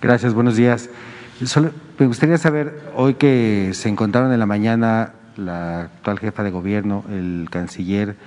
Gracias, 0.04 0.34
buenos 0.34 0.58
días. 0.58 0.90
me 1.98 2.08
gustaría 2.08 2.38
saber, 2.38 2.92
hoy 2.94 3.14
que 3.14 3.70
se 3.72 3.88
encontraron 3.88 4.34
en 4.34 4.40
la 4.40 4.46
mañana 4.46 5.14
la 5.38 5.84
actual 5.84 6.20
jefa 6.20 6.44
de 6.44 6.52
gobierno, 6.52 7.06
el 7.10 7.48
canciller, 7.50 8.18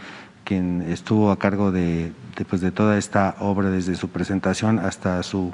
quien 0.45 0.81
estuvo 0.89 1.31
a 1.31 1.39
cargo 1.39 1.73
de, 1.73 2.13
pues, 2.49 2.63
de 2.63 2.71
toda 2.71 2.97
esta 2.97 3.37
obra 3.41 3.69
desde 3.69 3.95
su 3.95 4.09
presentación 4.09 4.79
hasta 4.79 5.23
su 5.23 5.53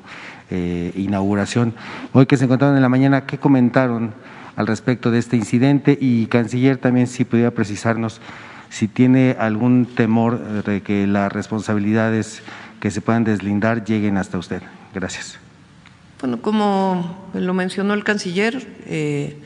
eh, 0.48 0.92
inauguración. 0.94 1.74
Hoy 2.12 2.26
que 2.26 2.37
se 2.37 2.44
encontraron 2.44 2.76
en 2.76 2.82
la 2.82 2.88
mañana, 2.88 3.26
¿qué 3.26 3.38
comentaron 3.38 4.14
al 4.54 4.68
respecto 4.68 5.11
de 5.11 5.18
este 5.18 5.37
incidente? 5.37 5.98
Y 6.00 6.26
canciller 6.26 6.76
también 6.76 7.08
si 7.08 7.24
pudiera 7.24 7.50
precisarnos 7.50 8.20
si 8.70 8.87
tiene 8.87 9.35
algún 9.40 9.87
temor 9.87 10.62
de 10.62 10.82
que 10.82 11.08
las 11.08 11.32
responsabilidades 11.32 12.44
que 12.78 12.92
se 12.92 13.00
puedan 13.00 13.24
deslindar 13.24 13.85
lleguen 13.85 14.18
hasta 14.18 14.38
usted. 14.38 14.62
Gracias. 14.94 15.40
Bueno, 16.22 16.40
como 16.40 17.30
lo 17.35 17.52
mencionó 17.52 17.94
el 17.94 18.04
canciller, 18.04 18.64
eh, 18.87 19.37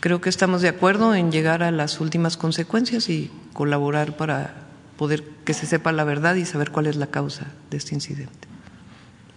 creo 0.00 0.18
que 0.22 0.30
estamos 0.30 0.62
de 0.62 0.68
acuerdo 0.68 1.14
en 1.14 1.30
llegar 1.30 1.62
a 1.62 1.70
las 1.70 2.00
últimas 2.00 2.38
consecuencias 2.38 3.10
y 3.10 3.30
colaborar 3.52 4.16
para 4.16 4.54
poder 4.96 5.22
que 5.44 5.52
se 5.52 5.66
sepa 5.66 5.92
la 5.92 6.04
verdad 6.04 6.36
y 6.36 6.46
saber 6.46 6.70
cuál 6.70 6.86
es 6.86 6.96
la 6.96 7.08
causa 7.08 7.48
de 7.70 7.76
este 7.76 7.94
incidente. 7.94 8.48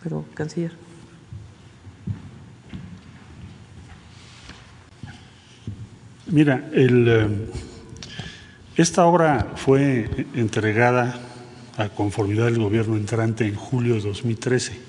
Pero, 0.01 0.23
canciller. 0.36 0.71
Mira, 6.27 6.69
eh, 6.71 7.27
esta 8.77 9.05
obra 9.05 9.51
fue 9.57 10.10
entregada 10.33 11.19
a 11.75 11.89
conformidad 11.89 12.45
del 12.45 12.60
gobierno 12.60 12.95
entrante 12.95 13.45
en 13.45 13.55
julio 13.55 13.95
de 13.95 13.99
2013. 13.99 14.87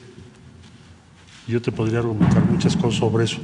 Yo 1.48 1.62
te 1.62 1.72
podría 1.72 2.00
argumentar 2.00 2.44
muchas 2.44 2.76
cosas 2.76 3.00
sobre 3.00 3.24
eso. 3.24 3.38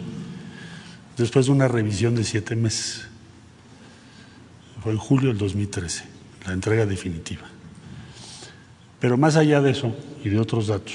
Después 1.16 1.46
de 1.46 1.52
una 1.52 1.68
revisión 1.68 2.14
de 2.14 2.22
siete 2.22 2.54
meses. 2.54 3.06
Fue 4.82 4.92
en 4.92 4.98
julio 4.98 5.28
del 5.30 5.38
2013, 5.38 6.04
la 6.46 6.52
entrega 6.52 6.84
definitiva. 6.84 7.46
Pero 9.00 9.16
más 9.16 9.36
allá 9.36 9.62
de 9.62 9.70
eso 9.70 9.96
y 10.22 10.28
de 10.28 10.38
otros 10.38 10.66
datos, 10.66 10.92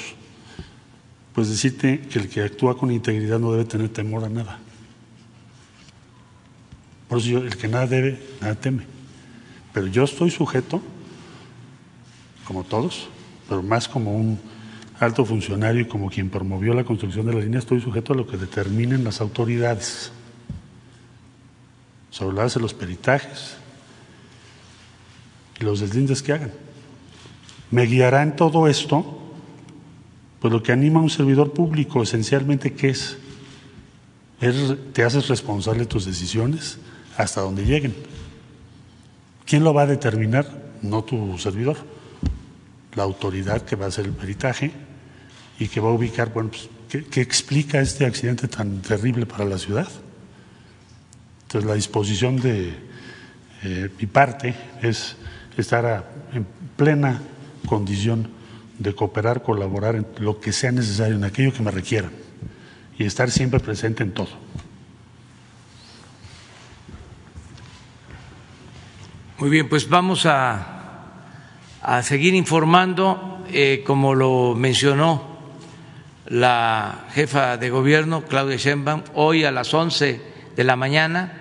pues 1.34 1.50
decirte 1.50 2.02
que 2.02 2.20
el 2.20 2.30
que 2.30 2.44
actúa 2.44 2.78
con 2.78 2.92
integridad 2.92 3.40
no 3.40 3.52
debe 3.52 3.66
tener 3.66 3.90
temor 3.90 4.24
a 4.24 4.30
nada. 4.30 4.60
Por 7.08 7.18
eso 7.18 7.40
el 7.40 7.58
que 7.58 7.68
nada 7.68 7.88
debe, 7.88 8.22
nada 8.40 8.54
teme. 8.54 8.84
Pero 9.74 9.88
yo 9.88 10.04
estoy 10.04 10.30
sujeto, 10.30 10.82
como 12.46 12.64
todos, 12.64 13.10
pero 13.48 13.64
más 13.64 13.88
como 13.88 14.16
un 14.16 14.40
alto 15.00 15.26
funcionario 15.26 15.82
y 15.82 15.86
como 15.86 16.10
quien 16.10 16.30
promovió 16.30 16.74
la 16.74 16.84
construcción 16.84 17.26
de 17.26 17.34
la 17.34 17.40
línea, 17.40 17.60
estoy 17.60 17.82
sujeto 17.82 18.14
a 18.14 18.16
lo 18.16 18.28
que 18.28 18.38
determinen 18.38 19.04
las 19.04 19.22
autoridades 19.22 20.12
sobre 22.10 22.36
la 22.36 22.44
base 22.44 22.60
de 22.60 22.64
los 22.64 22.74
peritajes, 22.74 23.58
y 25.60 25.64
los 25.64 25.80
deslindes 25.80 26.24
que 26.24 26.34
hagan. 26.34 26.52
Me 27.72 27.86
guiará 27.86 28.24
en 28.24 28.36
todo 28.36 28.68
esto, 28.68 29.20
pues 30.40 30.52
lo 30.52 30.64
que 30.64 30.72
anima 30.72 31.00
a 31.00 31.04
un 31.04 31.10
servidor 31.10 31.54
público, 31.54 32.02
esencialmente, 32.02 32.74
¿qué 32.74 32.90
es? 32.90 33.18
es 34.42 34.76
te 34.94 35.04
haces 35.04 35.28
responsable 35.28 35.82
de 35.82 35.86
tus 35.86 36.06
decisiones 36.06 36.78
hasta 37.18 37.42
donde 37.42 37.66
lleguen. 37.66 37.94
¿Quién 39.46 39.64
lo 39.64 39.74
va 39.74 39.84
a 39.84 39.88
determinar? 39.88 40.70
No 40.82 41.04
tu 41.04 41.38
servidor, 41.38 41.78
la 42.96 43.04
autoridad 43.04 43.64
que 43.64 43.76
va 43.76 43.86
a 43.86 43.90
hacer 43.90 44.06
el 44.06 44.14
peritaje 44.14 44.72
y 45.60 45.68
que 45.68 45.82
va 45.82 45.90
a 45.90 45.94
ubicar, 45.94 46.32
bueno, 46.34 46.50
pues, 46.50 46.70
¿qué, 47.12 47.22
explica 47.22 47.82
este 47.82 48.06
accidente 48.06 48.48
tan 48.48 48.82
terrible 48.82 49.26
para 49.26 49.44
la 49.44 49.58
ciudad? 49.58 49.90
Entonces, 51.44 51.70
la 51.70 51.76
disposición 51.76 52.38
de 52.38 52.74
eh, 53.64 53.90
mi 54.00 54.08
parte 54.08 54.56
es 54.82 55.18
estar 55.58 56.10
en 56.34 56.48
plena 56.78 57.22
condición 57.68 58.30
de 58.78 58.96
cooperar, 58.96 59.44
colaborar 59.44 59.96
en 59.96 60.08
lo 60.20 60.40
que 60.40 60.54
sea 60.54 60.72
necesario, 60.72 61.18
en 61.18 61.26
aquello 61.26 61.52
que 61.52 61.62
me 61.62 61.72
requieran 61.72 62.12
y 62.98 63.04
estar 63.04 63.30
siempre 63.30 63.60
presente 63.60 64.04
en 64.04 64.14
todo. 64.14 64.30
Muy 69.40 69.50
bien, 69.50 69.68
pues 69.68 69.90
vamos 69.90 70.26
a, 70.26 71.04
a 71.82 72.04
seguir 72.04 72.34
informando, 72.34 73.44
eh, 73.52 73.84
como 73.86 74.16
lo 74.16 74.56
mencionó 74.56 75.29
la 76.30 77.08
jefa 77.12 77.58
de 77.58 77.70
gobierno, 77.72 78.24
Claudia 78.24 78.58
Sheinbaum, 78.58 79.04
hoy 79.16 79.46
a 79.46 79.52
las 79.52 79.74
11 79.74 80.22
de 80.56 80.64
la 80.64 80.76
mañana 80.76 81.34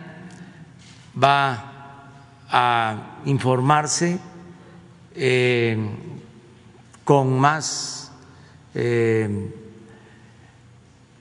va 1.22 1.68
a 2.48 3.18
informarse 3.26 4.18
eh, 5.14 5.76
con 7.04 7.38
más 7.38 8.12
eh, 8.74 9.50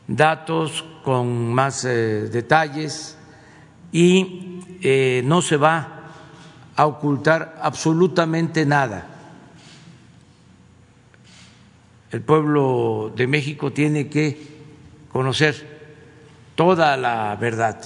datos, 0.07 0.85
con 1.03 1.53
más 1.53 1.83
eh, 1.83 2.29
detalles 2.31 3.17
y 3.91 4.43
no 5.23 5.41
se 5.41 5.57
va 5.57 6.11
a 6.75 6.85
ocultar 6.85 7.57
absolutamente 7.61 8.65
nada. 8.65 9.16
El 12.11 12.21
pueblo 12.21 13.11
de 13.15 13.27
México 13.27 13.71
tiene 13.71 14.07
que 14.07 14.37
conocer 15.11 15.77
toda 16.55 16.97
la 16.97 17.35
verdad. 17.35 17.81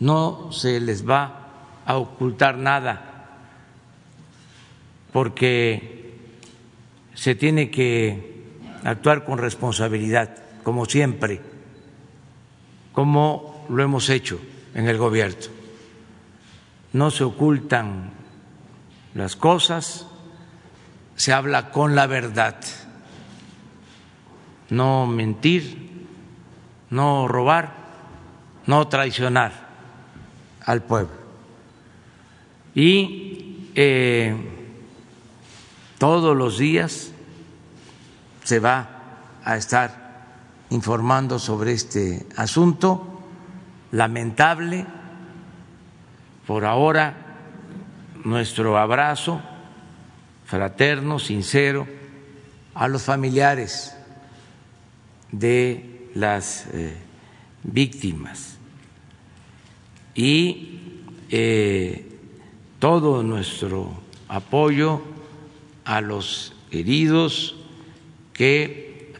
No 0.00 0.52
se 0.52 0.80
les 0.80 1.08
va 1.08 1.48
a 1.84 1.96
ocultar 1.96 2.56
nada 2.56 3.08
porque 5.12 6.18
se 7.14 7.34
tiene 7.34 7.70
que 7.70 8.46
actuar 8.84 9.24
con 9.24 9.38
responsabilidad, 9.38 10.36
como 10.62 10.86
siempre, 10.86 11.40
como 12.92 13.66
lo 13.68 13.82
hemos 13.82 14.08
hecho 14.08 14.40
en 14.74 14.88
el 14.88 14.96
gobierno 14.96 15.62
no 16.92 17.10
se 17.10 17.24
ocultan 17.24 18.10
las 19.14 19.36
cosas, 19.36 20.06
se 21.16 21.32
habla 21.32 21.70
con 21.70 21.94
la 21.94 22.06
verdad, 22.06 22.56
no 24.72 25.06
mentir, 25.06 26.06
no 26.88 27.28
robar, 27.28 27.74
no 28.66 28.88
traicionar 28.88 29.52
al 30.64 30.82
pueblo. 30.82 31.12
Y 32.74 33.68
eh, 33.74 34.34
todos 35.98 36.34
los 36.34 36.56
días 36.56 37.12
se 38.44 38.60
va 38.60 38.88
a 39.44 39.58
estar 39.58 40.22
informando 40.70 41.38
sobre 41.38 41.72
este 41.72 42.26
asunto 42.38 43.20
lamentable 43.90 44.86
por 46.46 46.64
ahora, 46.64 47.14
nuestro 48.24 48.78
abrazo 48.78 49.38
fraterno, 50.46 51.18
sincero, 51.18 51.86
a 52.74 52.88
los 52.88 53.02
familiares 53.02 53.98
de 55.32 56.10
las 56.14 56.66
eh, 56.72 56.94
víctimas 57.64 58.56
y 60.14 60.80
eh, 61.30 62.06
todo 62.78 63.22
nuestro 63.22 63.90
apoyo 64.28 65.02
a 65.84 66.00
los 66.00 66.54
heridos 66.70 67.56
que 68.32 69.14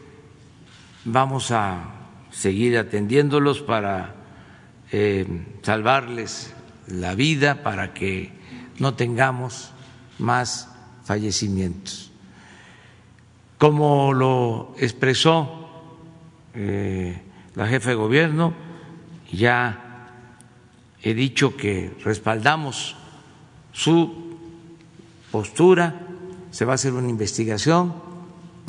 vamos 1.05 1.51
a 1.51 1.93
seguir 2.31 2.77
atendiéndolos 2.77 3.61
para 3.61 4.15
eh, 4.91 5.25
salvarles 5.61 6.53
la 6.87 7.15
vida 7.15 7.63
para 7.63 7.93
que 7.93 8.31
no 8.79 8.93
tengamos 8.95 9.71
más 10.19 10.69
fallecimientos. 11.03 12.11
Como 13.57 14.13
lo 14.13 14.75
expresó 14.77 15.62
eh, 16.55 17.21
la 17.55 17.67
jefa 17.67 17.89
de 17.89 17.95
gobierno, 17.95 18.53
ya 19.31 20.09
he 21.01 21.13
dicho 21.13 21.57
que 21.57 21.95
respaldamos 22.03 22.95
su 23.71 24.37
postura, 25.31 26.07
se 26.51 26.65
va 26.65 26.73
a 26.73 26.75
hacer 26.75 26.93
una 26.93 27.09
investigación 27.09 27.93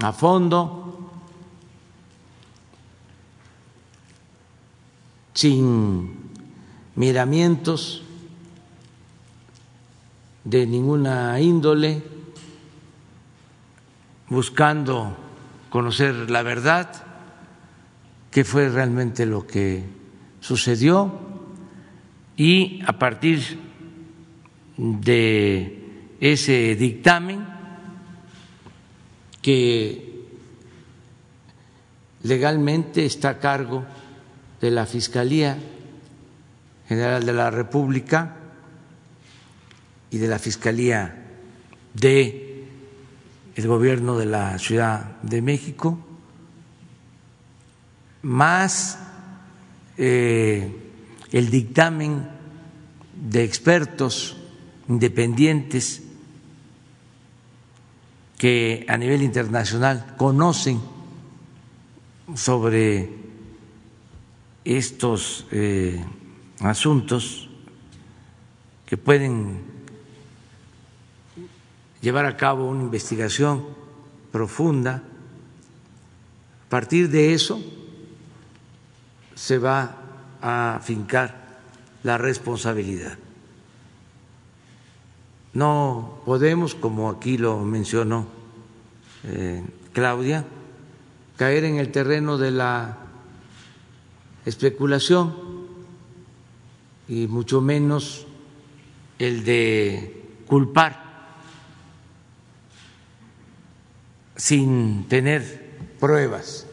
a 0.03 0.12
fondo, 0.12 1.11
sin 5.35 6.31
miramientos 6.94 8.03
de 10.44 10.66
ninguna 10.66 11.40
índole, 11.40 12.03
buscando 14.29 15.16
conocer 15.70 16.31
la 16.31 16.42
verdad, 16.42 17.13
qué 18.35 18.42
fue 18.42 18.68
realmente 18.68 19.27
lo 19.27 19.47
que 19.47 19.85
sucedió. 20.40 21.20
Y 22.37 22.83
a 22.85 22.99
partir 22.99 23.61
de 24.77 26.16
ese 26.18 26.75
dictamen 26.75 27.47
que 29.40 30.27
legalmente 32.25 33.07
está 33.07 33.29
a 33.29 33.38
cargo 33.38 33.85
de 34.61 34.73
la 34.73 34.85
Fiscalía 34.87 35.57
General 36.88 37.25
de 37.25 37.33
la 37.33 37.53
República 37.53 38.35
y 40.11 40.18
de 40.18 40.27
la 40.27 40.40
Fiscalía 40.40 41.25
de 41.94 42.66
el 43.55 43.68
Gobierno 43.68 44.18
de 44.18 44.27
la 44.27 44.59
Ciudad 44.59 45.23
de 45.23 45.40
México, 45.40 46.13
más 48.25 48.99
eh, 49.99 50.75
el 51.31 51.51
dictamen 51.51 52.27
de 53.15 53.45
expertos 53.45 54.37
independientes 54.89 56.03
que 58.39 58.87
a 58.89 58.97
nivel 58.97 59.23
internacional 59.23 60.15
conocen 60.17 60.81
sobre 62.35 63.11
estos 64.65 65.47
eh, 65.53 66.03
asuntos 66.61 67.51
que 68.87 68.97
pueden 68.97 69.61
llevar 72.01 72.25
a 72.25 72.37
cabo 72.39 72.69
una 72.69 72.83
investigación 72.83 73.67
profunda. 74.33 75.03
A 76.67 76.69
partir 76.71 77.11
de 77.11 77.35
eso 77.35 77.63
se 79.35 79.59
va 79.59 79.97
a 80.40 80.81
fincar 80.83 81.44
la 82.03 82.18
responsabilidad. 82.18 83.18
No 85.53 86.20
podemos, 86.25 86.75
como 86.75 87.11
aquí 87.11 87.38
lo 87.38 87.61
mencionó 87.61 88.27
eh, 89.25 89.64
Claudia, 89.92 90.44
caer 91.37 91.64
en 91.64 91.77
el 91.77 91.90
terreno 91.90 92.38
de 92.38 92.51
la 92.51 92.99
especulación 94.44 95.35
y 97.09 97.27
mucho 97.27 97.61
menos 97.61 98.27
el 99.18 99.44
de 99.44 100.42
culpar 100.47 101.03
sin 104.37 105.07
tener 105.09 105.79
pruebas 106.01 106.66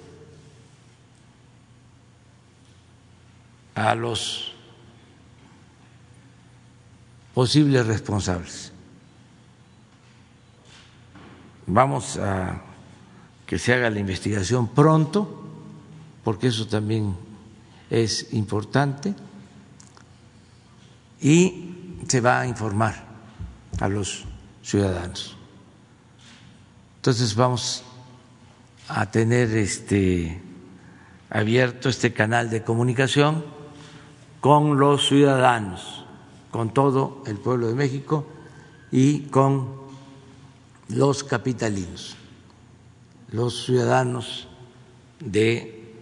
a 3.76 3.96
los 3.96 4.54
posibles 7.34 7.86
responsables. 7.86 8.72
Vamos 11.68 12.18
a 12.18 12.62
que 13.46 13.58
se 13.60 13.74
haga 13.74 13.90
la 13.90 14.00
investigación 14.00 14.68
pronto, 14.70 15.44
porque 16.24 16.48
eso 16.48 16.68
también 16.68 17.16
es 17.90 18.34
importante, 18.34 19.14
y 21.22 22.02
se 22.08 22.22
va 22.22 22.42
a 22.42 22.48
informar 22.48 22.96
a 23.80 23.88
los 23.88 24.26
ciudadanos. 24.64 25.36
Entonces 26.98 27.36
vamos 27.36 27.84
a 28.88 29.10
tener 29.10 29.56
este 29.56 30.42
abierto 31.30 31.90
este 31.90 32.14
canal 32.14 32.50
de 32.50 32.64
comunicación 32.64 33.46
con 34.41 34.80
los 34.80 35.08
ciudadanos, 35.08 36.04
con 36.49 36.73
todo 36.73 37.23
el 37.27 37.38
pueblo 37.38 37.67
de 37.67 37.75
México 37.75 38.25
y 38.91 39.21
con 39.27 39.69
los 40.89 41.23
capitalinos, 41.23 42.17
los 43.32 43.65
ciudadanos 43.65 44.47
de 45.19 45.93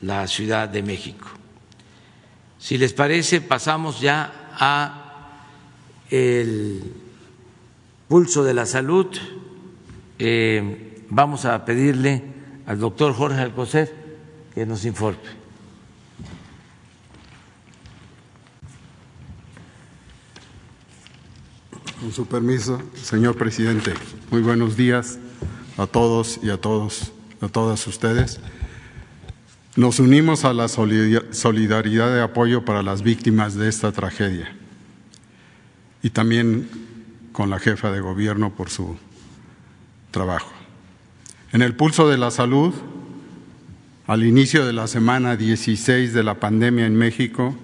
la 0.00 0.26
Ciudad 0.26 0.68
de 0.68 0.82
México. 0.82 1.28
Si 2.58 2.78
les 2.78 2.92
parece, 2.92 3.40
pasamos 3.40 4.00
ya 4.00 4.50
a 4.58 5.38
el 6.10 6.82
pulso 8.08 8.42
de 8.42 8.54
la 8.54 8.66
salud. 8.66 9.06
Eh, 10.18 11.04
vamos 11.10 11.44
a 11.44 11.64
pedirle 11.64 12.22
al 12.66 12.78
doctor 12.78 13.14
Jorge 13.14 13.40
Alcocer 13.40 13.94
que 14.54 14.64
nos 14.64 14.84
informe. 14.84 15.41
Con 22.02 22.10
su 22.10 22.26
permiso, 22.26 22.82
señor 23.00 23.36
presidente, 23.36 23.94
muy 24.32 24.42
buenos 24.42 24.76
días 24.76 25.20
a 25.78 25.86
todos 25.86 26.40
y 26.42 26.50
a 26.50 26.56
todos, 26.56 27.12
a 27.40 27.46
todas 27.46 27.86
ustedes. 27.86 28.40
Nos 29.76 30.00
unimos 30.00 30.44
a 30.44 30.52
la 30.52 30.66
solidaridad 30.66 32.12
de 32.12 32.20
apoyo 32.20 32.64
para 32.64 32.82
las 32.82 33.02
víctimas 33.02 33.54
de 33.54 33.68
esta 33.68 33.92
tragedia 33.92 34.52
y 36.02 36.10
también 36.10 36.68
con 37.30 37.50
la 37.50 37.60
jefa 37.60 37.92
de 37.92 38.00
gobierno 38.00 38.50
por 38.50 38.68
su 38.68 38.96
trabajo. 40.10 40.50
En 41.52 41.62
el 41.62 41.76
pulso 41.76 42.08
de 42.08 42.18
la 42.18 42.32
salud, 42.32 42.74
al 44.08 44.24
inicio 44.24 44.66
de 44.66 44.72
la 44.72 44.88
semana 44.88 45.36
16 45.36 46.12
de 46.12 46.24
la 46.24 46.40
pandemia 46.40 46.84
en 46.84 46.96
México, 46.96 47.54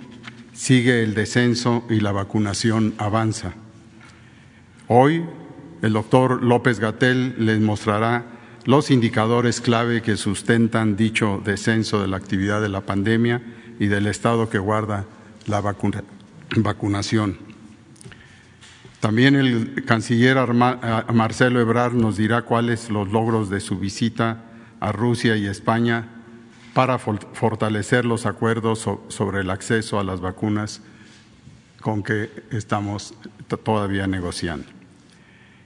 sigue 0.52 1.02
el 1.02 1.14
descenso 1.14 1.82
y 1.90 1.98
la 1.98 2.12
vacunación 2.12 2.94
avanza. 2.98 3.54
Hoy, 4.90 5.22
el 5.82 5.92
doctor 5.92 6.42
López 6.42 6.80
Gatel 6.80 7.34
les 7.44 7.60
mostrará 7.60 8.24
los 8.64 8.90
indicadores 8.90 9.60
clave 9.60 10.00
que 10.00 10.16
sustentan 10.16 10.96
dicho 10.96 11.42
descenso 11.44 12.00
de 12.00 12.08
la 12.08 12.16
actividad 12.16 12.62
de 12.62 12.70
la 12.70 12.80
pandemia 12.80 13.42
y 13.78 13.88
del 13.88 14.06
estado 14.06 14.48
que 14.48 14.58
guarda 14.58 15.04
la 15.46 15.60
vacunación. 16.56 17.36
También 19.00 19.36
el 19.36 19.84
canciller 19.84 20.38
Marcelo 20.54 21.60
Ebrard 21.60 21.92
nos 21.92 22.16
dirá 22.16 22.42
cuáles 22.42 22.88
los 22.88 23.12
logros 23.12 23.50
de 23.50 23.60
su 23.60 23.78
visita 23.78 24.44
a 24.80 24.90
Rusia 24.90 25.36
y 25.36 25.48
España 25.48 26.06
para 26.72 26.98
fortalecer 26.98 28.06
los 28.06 28.24
acuerdos 28.24 28.88
sobre 29.08 29.40
el 29.40 29.50
acceso 29.50 30.00
a 30.00 30.04
las 30.04 30.22
vacunas 30.22 30.80
con 31.82 32.02
que 32.02 32.30
estamos 32.50 33.12
todavía 33.62 34.06
negociando. 34.06 34.77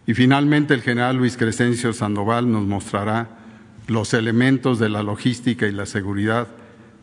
Y 0.07 0.15
finalmente 0.15 0.75
el 0.75 0.83
general 0.83 1.17
Luis 1.17 1.37
Crescencio 1.37 1.93
Sandoval 1.93 2.51
nos 2.51 2.67
mostrará 2.67 3.29
los 3.87 4.15
elementos 4.15 4.79
de 4.79 4.88
la 4.88 5.03
logística 5.03 5.67
y 5.67 5.73
la 5.73 5.87
seguridad 5.87 6.49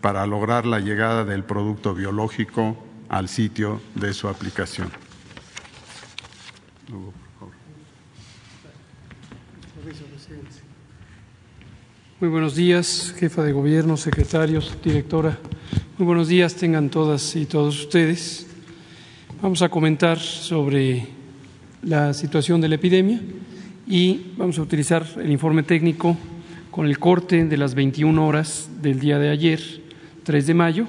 para 0.01 0.25
lograr 0.25 0.65
la 0.65 0.79
llegada 0.79 1.25
del 1.25 1.43
producto 1.43 1.93
biológico 1.93 2.77
al 3.09 3.29
sitio 3.29 3.81
de 3.95 4.13
su 4.13 4.27
aplicación. 4.27 4.89
Muy 12.19 12.29
buenos 12.29 12.55
días, 12.55 13.15
jefa 13.17 13.43
de 13.43 13.53
gobierno, 13.53 13.95
secretarios, 13.95 14.77
directora. 14.83 15.39
Muy 15.97 16.05
buenos 16.05 16.27
días 16.27 16.55
tengan 16.55 16.89
todas 16.89 17.35
y 17.37 17.45
todos 17.45 17.79
ustedes. 17.79 18.47
Vamos 19.41 19.61
a 19.61 19.69
comentar 19.69 20.19
sobre 20.19 21.18
la 21.81 22.13
situación 22.13 22.61
de 22.61 22.67
la 22.67 22.75
epidemia 22.75 23.21
y 23.87 24.33
vamos 24.37 24.59
a 24.59 24.61
utilizar 24.61 25.05
el 25.17 25.31
informe 25.31 25.63
técnico 25.63 26.17
con 26.71 26.85
el 26.85 26.99
corte 26.99 27.45
de 27.45 27.57
las 27.57 27.73
21 27.73 28.27
horas 28.27 28.69
del 28.81 28.99
día 28.99 29.17
de 29.17 29.29
ayer, 29.29 29.59
3 30.23 30.47
de 30.47 30.53
mayo, 30.53 30.85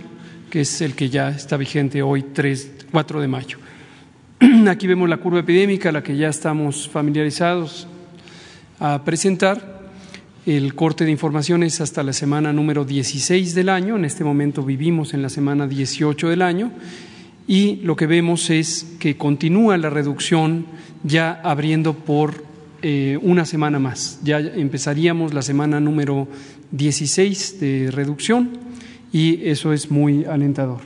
que 0.51 0.63
es 0.63 0.81
el 0.81 0.95
que 0.95 1.09
ya 1.09 1.31
está 1.31 1.57
vigente 1.57 2.03
hoy, 2.03 2.23
3, 2.23 2.87
4 2.91 3.21
de 3.21 3.29
mayo. 3.29 3.59
Aquí 4.69 4.87
vemos 4.87 5.09
la 5.09 5.19
curva 5.19 5.41
epidémica, 5.41 5.93
la 5.93 6.03
que 6.03 6.17
ya 6.17 6.29
estamos 6.29 6.89
familiarizados 6.89 7.87
a 8.79 9.05
presentar. 9.05 9.81
El 10.47 10.75
corte 10.75 11.05
de 11.05 11.11
información 11.11 11.63
es 11.63 11.81
hasta 11.81 12.03
la 12.03 12.13
semana 12.13 12.53
número 12.53 12.85
16 12.85 13.55
del 13.55 13.69
año. 13.69 13.97
En 13.97 14.05
este 14.05 14.25
momento 14.25 14.63
vivimos 14.63 15.15
en 15.15 15.23
la 15.23 15.29
semana 15.29 15.67
18 15.67 16.29
del 16.29 16.43
año 16.43 16.73
y 17.47 17.77
lo 17.77 17.97
que 17.97 18.07
vemos 18.07 18.51
es 18.51 18.87
que 18.99 19.17
continúa 19.17 19.77
la 19.79 19.91
reducción 19.91 20.67
ya 21.03 21.41
abriendo 21.43 21.95
por 21.95 22.45
eh, 22.83 23.19
una 23.23 23.45
semana 23.45 23.79
más. 23.79 24.21
Ya 24.23 24.39
empezaríamos 24.39 25.35
la 25.35 25.43
semana 25.43 25.81
número 25.81 26.29
16 26.71 27.61
de 27.61 27.91
reducción 27.91 28.51
y 29.13 29.49
eso 29.49 29.73
es 29.73 29.91
muy 29.91 30.25
alentador. 30.25 30.81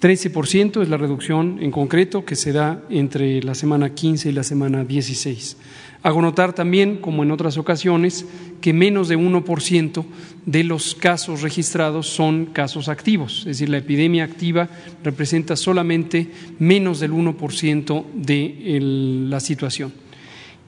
13% 0.00 0.82
es 0.82 0.88
la 0.90 0.98
reducción 0.98 1.58
en 1.62 1.70
concreto 1.70 2.26
que 2.26 2.36
se 2.36 2.52
da 2.52 2.82
entre 2.90 3.42
la 3.42 3.54
semana 3.54 3.94
15 3.94 4.28
y 4.28 4.32
la 4.32 4.42
semana 4.42 4.84
16. 4.84 5.56
Hago 6.04 6.20
notar 6.20 6.52
también, 6.52 6.98
como 6.98 7.22
en 7.22 7.30
otras 7.30 7.56
ocasiones, 7.56 8.26
que 8.60 8.74
menos 8.74 9.08
de 9.08 9.16
1% 9.16 10.04
de 10.44 10.62
los 10.62 10.94
casos 10.94 11.40
registrados 11.40 12.08
son 12.08 12.44
casos 12.44 12.90
activos, 12.90 13.38
es 13.40 13.46
decir, 13.46 13.70
la 13.70 13.78
epidemia 13.78 14.24
activa 14.24 14.68
representa 15.02 15.56
solamente 15.56 16.30
menos 16.58 17.00
del 17.00 17.12
1% 17.12 18.04
de 18.12 18.78
la 19.30 19.40
situación. 19.40 19.94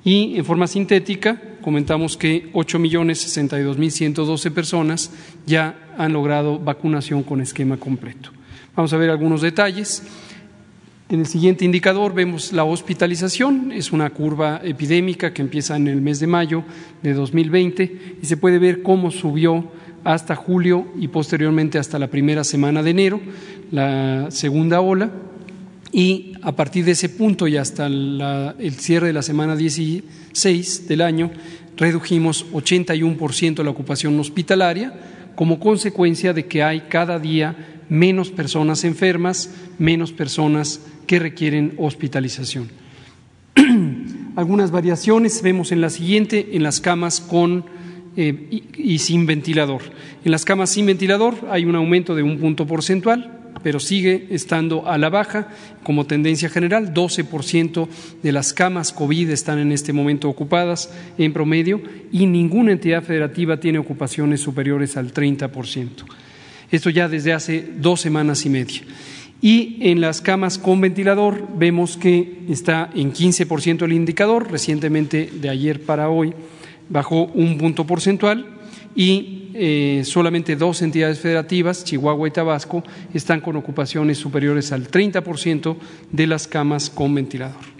Y 0.05 0.38
en 0.38 0.44
forma 0.46 0.66
sintética, 0.68 1.38
comentamos 1.61 2.16
que 2.16 2.51
8.062.112 2.55 4.51
personas 4.53 5.11
ya 5.46 5.92
han 5.99 6.14
logrado 6.14 6.59
vacunación 6.59 7.22
con 7.22 7.42
esquema 7.42 7.77
completo. 7.77 8.31
Vamos 8.75 8.90
a 8.94 8.96
ver 8.96 9.11
algunos 9.11 9.42
detalles. 9.42 10.03
En 11.09 11.21
el 11.21 11.27
siguiente 11.27 11.64
indicador 11.64 12.14
vemos 12.14 12.53
la 12.53 12.64
hospitalización, 12.64 13.71
es 13.71 13.92
una 13.92 14.11
curva 14.11 14.61
epidémica 14.64 15.33
que 15.33 15.40
empieza 15.40 15.77
en 15.77 15.87
el 15.87 16.01
mes 16.01 16.19
de 16.19 16.27
mayo 16.27 16.64
de 17.01 17.14
2020 17.14 18.16
y 18.21 18.27
se 18.27 18.37
puede 18.37 18.59
ver 18.59 18.83
cómo 18.83 19.12
subió 19.12 19.71
hasta 20.03 20.35
julio 20.35 20.88
y 20.99 21.07
posteriormente 21.07 21.79
hasta 21.79 22.01
la 22.01 22.09
primera 22.09 22.42
semana 22.42 22.83
de 22.83 22.90
enero, 22.90 23.21
la 23.71 24.33
segunda 24.33 24.81
ola, 24.81 25.12
y 25.92 26.33
a 26.42 26.57
partir 26.57 26.85
de 26.85 26.90
ese 26.90 27.09
punto 27.09 27.47
y 27.47 27.57
hasta 27.57 27.87
el 27.87 28.75
cierre 28.77 29.07
de 29.07 29.12
la 29.12 29.23
semana 29.23 29.55
16 29.55 30.88
del 30.88 31.03
año, 31.03 31.31
redujimos 31.77 32.51
81% 32.51 33.62
la 33.62 33.71
ocupación 33.71 34.19
hospitalaria 34.19 34.92
como 35.37 35.61
consecuencia 35.61 36.33
de 36.33 36.47
que 36.47 36.64
hay 36.64 36.81
cada 36.88 37.21
día 37.21 37.76
menos 37.88 38.31
personas 38.31 38.85
enfermas, 38.85 39.51
menos 39.79 40.12
personas 40.12 40.81
que 41.07 41.18
requieren 41.18 41.75
hospitalización. 41.79 42.68
Algunas 44.37 44.70
variaciones 44.70 45.42
vemos 45.42 45.72
en 45.72 45.81
la 45.81 45.90
siguiente, 45.90 46.51
en 46.53 46.62
las 46.62 46.81
camas 46.81 47.20
con 47.20 47.64
eh, 48.16 48.62
y, 48.77 48.99
sin 48.99 49.27
ventilador. 49.27 49.83
En 50.25 50.31
las 50.33 50.45
camas 50.45 50.70
sin 50.70 50.87
ventilador 50.87 51.34
hay 51.51 51.64
un 51.64 51.76
aumento 51.76 52.14
de 52.14 52.22
un 52.22 52.39
punto 52.39 52.66
porcentual, 52.66 53.53
pero 53.62 53.78
sigue 53.78 54.26
estando 54.30 54.89
a 54.89 54.97
la 54.97 55.11
baja 55.11 55.49
como 55.82 56.07
tendencia 56.07 56.49
general. 56.49 56.95
12% 56.95 57.89
de 58.22 58.32
las 58.32 58.53
camas 58.53 58.93
COVID 58.93 59.30
están 59.30 59.59
en 59.59 59.70
este 59.70 59.93
momento 59.93 60.28
ocupadas 60.30 60.91
en 61.18 61.32
promedio 61.32 61.82
y 62.11 62.26
ninguna 62.26 62.72
entidad 62.72 63.03
federativa 63.03 63.61
tiene 63.61 63.78
ocupaciones 63.78 64.41
superiores 64.41 64.97
al 64.97 65.12
30%. 65.12 66.05
Esto 66.71 66.91
ya 66.91 67.09
desde 67.09 67.33
hace 67.33 67.69
dos 67.79 68.01
semanas 68.01 68.45
y 68.47 68.51
media. 68.51 68.83
Y 69.41 69.77
en 69.81 70.01
las 70.01 70.21
camas 70.21 70.59
con 70.59 70.81
ventilador 70.81 71.47
vemos 71.57 71.97
que 71.97 72.45
está 72.49 72.91
en 72.95 73.12
15% 73.12 73.83
el 73.85 73.93
indicador, 73.93 74.51
recientemente 74.51 75.31
de 75.33 75.49
ayer 75.49 75.83
para 75.83 76.09
hoy 76.09 76.33
bajó 76.89 77.25
un 77.25 77.59
punto 77.59 77.87
porcentual 77.87 78.47
y 78.95 79.51
eh, 79.55 80.03
solamente 80.05 80.57
dos 80.57 80.83
entidades 80.83 81.21
federativas, 81.21 81.85
Chihuahua 81.85 82.29
y 82.29 82.31
Tabasco, 82.31 82.83
están 83.12 83.41
con 83.41 83.57
ocupaciones 83.57 84.19
superiores 84.19 84.73
al 84.73 84.91
30% 84.91 85.77
de 86.12 86.27
las 86.27 86.49
camas 86.49 86.91
con 86.91 87.14
ventilador. 87.14 87.76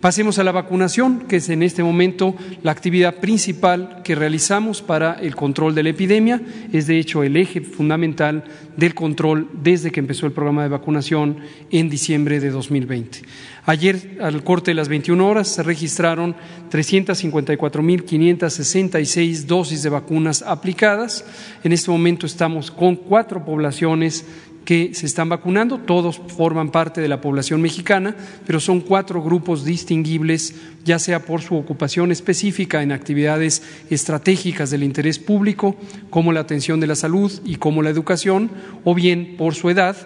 Pasemos 0.00 0.38
a 0.38 0.44
la 0.44 0.52
vacunación, 0.52 1.20
que 1.20 1.36
es 1.36 1.48
en 1.48 1.62
este 1.62 1.82
momento 1.82 2.34
la 2.62 2.70
actividad 2.70 3.14
principal 3.14 4.02
que 4.04 4.14
realizamos 4.14 4.82
para 4.82 5.14
el 5.14 5.34
control 5.34 5.74
de 5.74 5.82
la 5.82 5.88
epidemia. 5.88 6.42
Es 6.70 6.86
de 6.86 6.98
hecho 6.98 7.22
el 7.22 7.34
eje 7.34 7.62
fundamental 7.62 8.44
del 8.76 8.94
control 8.94 9.48
desde 9.54 9.90
que 9.90 10.00
empezó 10.00 10.26
el 10.26 10.32
programa 10.32 10.64
de 10.64 10.68
vacunación 10.68 11.38
en 11.70 11.88
diciembre 11.88 12.40
de 12.40 12.50
2020. 12.50 13.22
Ayer, 13.64 14.18
al 14.20 14.44
corte 14.44 14.72
de 14.72 14.74
las 14.74 14.88
21 14.88 15.26
horas, 15.26 15.48
se 15.48 15.62
registraron 15.62 16.36
354.566 16.70 19.46
dosis 19.46 19.82
de 19.82 19.88
vacunas 19.88 20.42
aplicadas. 20.42 21.24
En 21.64 21.72
este 21.72 21.90
momento 21.90 22.26
estamos 22.26 22.70
con 22.70 22.96
cuatro 22.96 23.46
poblaciones 23.46 24.26
que 24.66 24.90
se 24.94 25.06
están 25.06 25.30
vacunando, 25.30 25.78
todos 25.78 26.18
forman 26.18 26.70
parte 26.70 27.00
de 27.00 27.08
la 27.08 27.20
población 27.20 27.62
mexicana, 27.62 28.14
pero 28.46 28.60
son 28.60 28.80
cuatro 28.80 29.22
grupos 29.22 29.64
distinguibles, 29.64 30.54
ya 30.84 30.98
sea 30.98 31.24
por 31.24 31.40
su 31.40 31.56
ocupación 31.56 32.10
específica 32.10 32.82
en 32.82 32.90
actividades 32.90 33.62
estratégicas 33.88 34.70
del 34.70 34.82
interés 34.82 35.20
público, 35.20 35.76
como 36.10 36.32
la 36.32 36.40
atención 36.40 36.80
de 36.80 36.88
la 36.88 36.96
salud 36.96 37.32
y 37.44 37.56
como 37.56 37.80
la 37.80 37.90
educación, 37.90 38.50
o 38.84 38.94
bien 38.94 39.36
por 39.38 39.54
su 39.54 39.70
edad, 39.70 39.96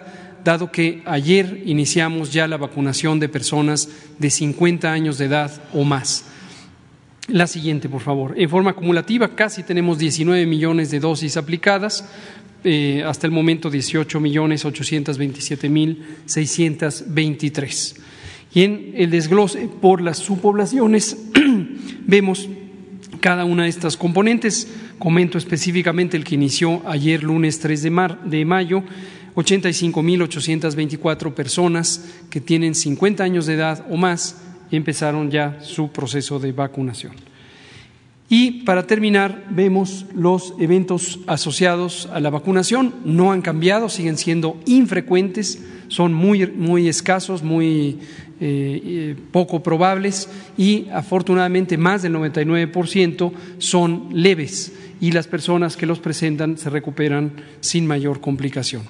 dado 0.43 0.71
que 0.71 1.01
ayer 1.05 1.63
iniciamos 1.65 2.31
ya 2.31 2.47
la 2.47 2.57
vacunación 2.57 3.19
de 3.19 3.29
personas 3.29 3.89
de 4.19 4.29
50 4.29 4.91
años 4.91 5.17
de 5.17 5.25
edad 5.25 5.51
o 5.73 5.83
más. 5.83 6.25
La 7.27 7.47
siguiente, 7.47 7.87
por 7.87 8.01
favor. 8.01 8.33
En 8.35 8.49
forma 8.49 8.71
acumulativa, 8.71 9.29
casi 9.35 9.63
tenemos 9.63 9.97
19 9.97 10.45
millones 10.45 10.91
de 10.91 10.99
dosis 10.99 11.37
aplicadas, 11.37 12.03
eh, 12.63 13.03
hasta 13.05 13.27
el 13.27 13.31
momento 13.33 13.69
18 13.69 14.19
millones 14.19 14.65
827 14.65 15.69
mil 15.69 16.05
623. 16.25 17.95
Y 18.53 18.63
en 18.63 18.93
el 18.95 19.09
desglose 19.09 19.69
por 19.81 20.01
las 20.01 20.17
subpoblaciones 20.17 21.17
vemos 22.05 22.49
cada 23.19 23.45
una 23.45 23.63
de 23.63 23.69
estas 23.69 23.97
componentes. 23.97 24.67
Comento 24.99 25.37
específicamente 25.37 26.17
el 26.17 26.23
que 26.23 26.35
inició 26.35 26.81
ayer 26.85 27.23
lunes 27.23 27.59
3 27.59 27.81
de, 27.81 27.89
mar, 27.89 28.23
de 28.25 28.45
mayo, 28.45 28.83
85.824 29.35 31.33
personas 31.33 32.05
que 32.29 32.41
tienen 32.41 32.75
50 32.75 33.23
años 33.23 33.45
de 33.45 33.53
edad 33.53 33.85
o 33.89 33.97
más 33.97 34.41
empezaron 34.71 35.31
ya 35.31 35.59
su 35.61 35.91
proceso 35.91 36.39
de 36.39 36.51
vacunación. 36.51 37.30
Y 38.33 38.63
para 38.63 38.87
terminar, 38.87 39.43
vemos 39.49 40.05
los 40.15 40.53
eventos 40.57 41.19
asociados 41.27 42.07
a 42.13 42.21
la 42.21 42.29
vacunación. 42.29 42.95
No 43.03 43.33
han 43.33 43.41
cambiado, 43.41 43.89
siguen 43.89 44.17
siendo 44.17 44.57
infrecuentes, 44.65 45.61
son 45.89 46.13
muy, 46.13 46.47
muy 46.47 46.87
escasos, 46.87 47.43
muy 47.43 47.99
eh, 48.39 48.81
eh, 48.85 49.15
poco 49.31 49.61
probables 49.61 50.29
y 50.57 50.87
afortunadamente 50.93 51.77
más 51.77 52.03
del 52.03 52.13
99% 52.13 53.33
son 53.57 54.07
leves 54.13 54.71
y 55.01 55.11
las 55.11 55.27
personas 55.27 55.75
que 55.75 55.85
los 55.85 55.99
presentan 55.99 56.57
se 56.57 56.69
recuperan 56.69 57.33
sin 57.59 57.85
mayor 57.85 58.21
complicación. 58.21 58.83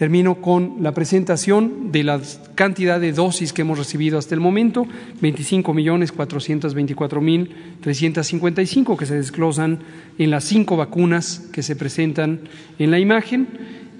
Termino 0.00 0.36
con 0.36 0.76
la 0.80 0.94
presentación 0.94 1.92
de 1.92 2.04
la 2.04 2.22
cantidad 2.54 2.98
de 2.98 3.12
dosis 3.12 3.52
que 3.52 3.60
hemos 3.60 3.76
recibido 3.76 4.16
hasta 4.16 4.34
el 4.34 4.40
momento, 4.40 4.86
25 5.20 5.74
millones 5.74 6.10
424 6.10 7.20
mil 7.20 7.54
355 7.82 8.96
que 8.96 9.04
se 9.04 9.16
desglosan 9.16 9.80
en 10.16 10.30
las 10.30 10.44
cinco 10.44 10.78
vacunas 10.78 11.42
que 11.52 11.62
se 11.62 11.76
presentan 11.76 12.40
en 12.78 12.90
la 12.90 12.98
imagen. 12.98 13.46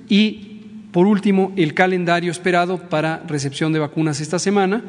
Y 0.08 0.62
por 0.90 1.06
último 1.06 1.52
el 1.56 1.74
calendario 1.74 2.30
esperado 2.30 2.78
para 2.78 3.22
recepción 3.28 3.74
de 3.74 3.80
vacunas 3.80 4.22
esta 4.22 4.38
semana, 4.38 4.82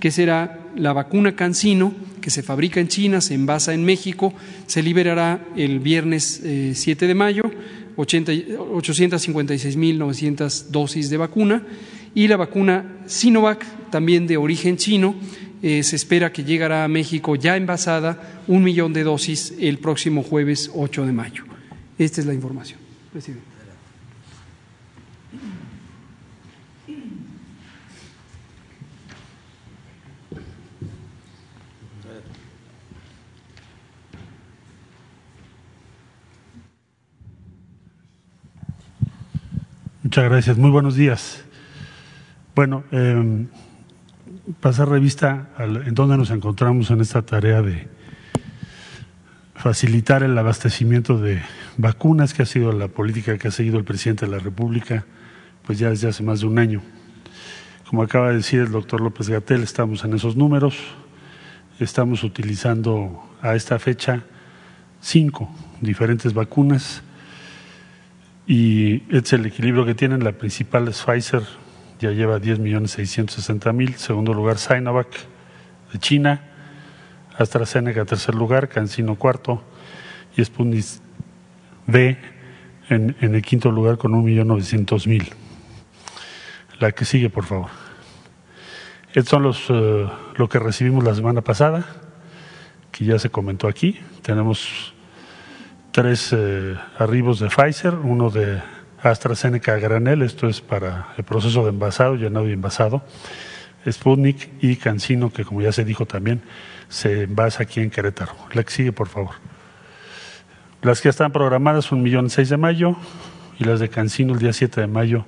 que 0.00 0.10
será 0.10 0.58
la 0.76 0.92
vacuna 0.92 1.34
Cancino, 1.34 1.94
que 2.20 2.28
se 2.28 2.42
fabrica 2.42 2.78
en 2.78 2.88
China, 2.88 3.22
se 3.22 3.32
envasa 3.32 3.72
en 3.72 3.86
México, 3.86 4.34
se 4.66 4.82
liberará 4.82 5.40
el 5.56 5.80
viernes 5.80 6.42
7 6.74 7.04
eh, 7.04 7.08
de 7.08 7.14
mayo 7.14 7.50
856.900 7.98 10.66
dosis 10.70 11.10
de 11.10 11.16
vacuna 11.16 11.66
y 12.14 12.28
la 12.28 12.36
vacuna 12.36 13.02
Sinovac, 13.06 13.64
también 13.90 14.26
de 14.26 14.36
origen 14.36 14.76
chino, 14.76 15.14
eh, 15.62 15.82
se 15.82 15.96
espera 15.96 16.32
que 16.32 16.44
llegará 16.44 16.84
a 16.84 16.88
México 16.88 17.34
ya 17.34 17.56
envasada 17.56 18.42
un 18.46 18.62
millón 18.62 18.92
de 18.92 19.02
dosis 19.02 19.54
el 19.58 19.78
próximo 19.78 20.22
jueves 20.22 20.70
8 20.74 21.04
de 21.04 21.12
mayo. 21.12 21.44
Esta 21.98 22.20
es 22.20 22.26
la 22.26 22.34
información. 22.34 22.78
Presidente. 23.12 23.57
Muchas 40.18 40.32
gracias. 40.32 40.58
Muy 40.58 40.70
buenos 40.70 40.96
días. 40.96 41.44
Bueno, 42.56 42.82
eh, 42.90 43.46
pasar 44.58 44.88
revista 44.88 45.50
en 45.60 45.94
dónde 45.94 46.16
nos 46.16 46.30
encontramos 46.30 46.90
en 46.90 47.00
esta 47.00 47.22
tarea 47.22 47.62
de 47.62 47.86
facilitar 49.54 50.24
el 50.24 50.36
abastecimiento 50.36 51.18
de 51.18 51.40
vacunas, 51.76 52.34
que 52.34 52.42
ha 52.42 52.46
sido 52.46 52.72
la 52.72 52.88
política 52.88 53.38
que 53.38 53.46
ha 53.46 53.52
seguido 53.52 53.78
el 53.78 53.84
presidente 53.84 54.26
de 54.26 54.32
la 54.32 54.40
República, 54.40 55.04
pues 55.64 55.78
ya 55.78 55.90
desde 55.90 56.08
hace 56.08 56.24
más 56.24 56.40
de 56.40 56.46
un 56.46 56.58
año. 56.58 56.82
Como 57.88 58.02
acaba 58.02 58.30
de 58.30 58.38
decir 58.38 58.58
el 58.58 58.72
doctor 58.72 59.00
López 59.00 59.28
Gatel, 59.28 59.62
estamos 59.62 60.02
en 60.02 60.14
esos 60.14 60.34
números, 60.34 60.78
estamos 61.78 62.24
utilizando 62.24 63.22
a 63.40 63.54
esta 63.54 63.78
fecha 63.78 64.24
cinco 65.00 65.48
diferentes 65.80 66.34
vacunas 66.34 67.04
y 68.48 69.02
es 69.14 69.30
el 69.34 69.44
equilibrio 69.44 69.84
que 69.84 69.94
tienen. 69.94 70.24
La 70.24 70.32
principal 70.32 70.88
es 70.88 71.02
Pfizer, 71.02 71.42
ya 72.00 72.10
lleva 72.12 72.38
10 72.38 72.60
millones 72.60 72.92
660 72.92 73.72
mil. 73.74 73.94
Segundo 73.96 74.32
lugar, 74.32 74.56
Sinovac 74.56 75.08
de 75.92 75.98
China. 75.98 76.40
AstraZeneca, 77.36 78.06
tercer 78.06 78.34
lugar. 78.34 78.70
Cancino, 78.70 79.16
cuarto. 79.16 79.62
Y 80.34 80.42
Sputnik 80.42 80.84
V 81.86 82.16
en, 82.88 83.16
el 83.20 83.42
quinto 83.42 83.70
lugar 83.70 83.98
con 83.98 84.14
un 84.14 84.24
millón 84.24 84.48
novecientos 84.48 85.06
mil. 85.06 85.28
La 86.80 86.92
que 86.92 87.04
sigue, 87.04 87.28
por 87.28 87.44
favor. 87.44 87.68
Estos 89.10 89.28
son 89.28 89.42
los, 89.42 89.66
eh, 89.68 90.08
lo 90.36 90.48
que 90.48 90.58
recibimos 90.58 91.04
la 91.04 91.14
semana 91.14 91.42
pasada, 91.42 91.84
que 92.92 93.04
ya 93.04 93.18
se 93.18 93.28
comentó 93.28 93.68
aquí. 93.68 94.00
Tenemos 94.22 94.94
tres 95.98 96.32
eh, 96.32 96.76
arribos 96.96 97.40
de 97.40 97.48
Pfizer, 97.48 97.94
uno 97.94 98.30
de 98.30 98.62
AstraZeneca 99.02 99.76
granel, 99.78 100.22
esto 100.22 100.46
es 100.46 100.60
para 100.60 101.08
el 101.18 101.24
proceso 101.24 101.64
de 101.64 101.70
envasado, 101.70 102.14
llenado 102.14 102.48
y 102.48 102.52
envasado, 102.52 103.02
Sputnik 103.84 104.48
y 104.62 104.76
Cancino, 104.76 105.32
que 105.32 105.44
como 105.44 105.60
ya 105.60 105.72
se 105.72 105.84
dijo 105.84 106.06
también, 106.06 106.40
se 106.88 107.24
envasa 107.24 107.64
aquí 107.64 107.80
en 107.80 107.90
Querétaro. 107.90 108.30
La 108.52 108.62
que 108.62 108.70
sigue, 108.70 108.92
por 108.92 109.08
favor. 109.08 109.32
Las 110.82 111.00
que 111.00 111.08
están 111.08 111.32
programadas 111.32 111.90
un 111.90 112.00
millón 112.00 112.30
seis 112.30 112.48
de 112.48 112.58
mayo 112.58 112.94
y 113.58 113.64
las 113.64 113.80
de 113.80 113.88
Cancino 113.88 114.34
el 114.34 114.38
día 114.38 114.52
7 114.52 114.80
de 114.80 114.86
mayo 114.86 115.24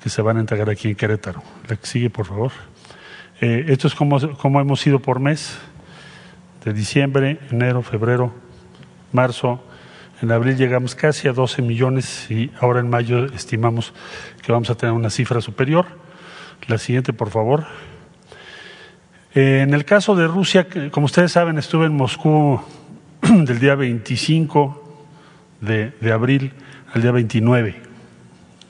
que 0.00 0.10
se 0.10 0.22
van 0.22 0.36
a 0.36 0.40
entregar 0.40 0.70
aquí 0.70 0.90
en 0.90 0.94
Querétaro. 0.94 1.42
La 1.68 1.74
que 1.74 1.86
sigue, 1.86 2.08
por 2.08 2.26
favor. 2.26 2.52
Eh, 3.40 3.64
esto 3.66 3.88
es 3.88 3.96
como, 3.96 4.20
como 4.36 4.60
hemos 4.60 4.86
ido 4.86 5.00
por 5.00 5.18
mes, 5.18 5.58
de 6.64 6.72
diciembre, 6.72 7.40
enero, 7.50 7.82
febrero, 7.82 8.32
marzo, 9.10 9.60
en 10.22 10.30
abril 10.30 10.56
llegamos 10.56 10.94
casi 10.94 11.28
a 11.28 11.32
12 11.32 11.62
millones 11.62 12.30
y 12.30 12.50
ahora 12.60 12.80
en 12.80 12.88
mayo 12.88 13.26
estimamos 13.26 13.92
que 14.42 14.52
vamos 14.52 14.70
a 14.70 14.76
tener 14.76 14.94
una 14.94 15.10
cifra 15.10 15.40
superior. 15.40 15.86
La 16.68 16.78
siguiente, 16.78 17.12
por 17.12 17.30
favor. 17.30 17.66
En 19.34 19.74
el 19.74 19.84
caso 19.84 20.14
de 20.14 20.28
Rusia, 20.28 20.68
como 20.92 21.06
ustedes 21.06 21.32
saben, 21.32 21.58
estuve 21.58 21.86
en 21.86 21.96
Moscú 21.96 22.60
del 23.22 23.58
día 23.58 23.74
25 23.74 25.06
de, 25.60 26.12
abril 26.12 26.52
al 26.92 27.02
día 27.02 27.10
29 27.10 27.74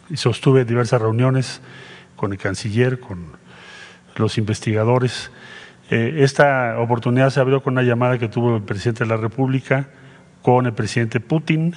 y 0.09 0.16
sostuve 0.16 0.64
diversas 0.64 1.03
reuniones 1.03 1.61
con 2.16 2.32
el 2.32 2.38
canciller, 2.38 2.99
con 3.01 3.36
los 4.16 4.38
investigadores. 4.38 5.30
Eh, 5.90 6.16
esta 6.20 6.78
oportunidad 6.78 7.28
se 7.28 7.40
abrió 7.40 7.62
con 7.62 7.74
una 7.74 7.82
llamada 7.82 8.18
que 8.18 8.28
tuvo 8.28 8.57
el 8.57 8.62
presidente 8.62 9.05
de 9.05 9.11
la 9.11 9.18
República 9.18 9.88
con 10.45 10.66
el 10.66 10.74
presidente 10.74 11.20
Putin, 11.20 11.74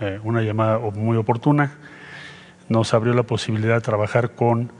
eh, 0.00 0.18
una 0.24 0.40
llamada 0.40 0.78
muy 0.78 1.18
oportuna, 1.18 1.74
nos 2.70 2.94
abrió 2.94 3.12
la 3.12 3.24
posibilidad 3.24 3.74
de 3.74 3.82
trabajar 3.82 4.34
con 4.34 4.72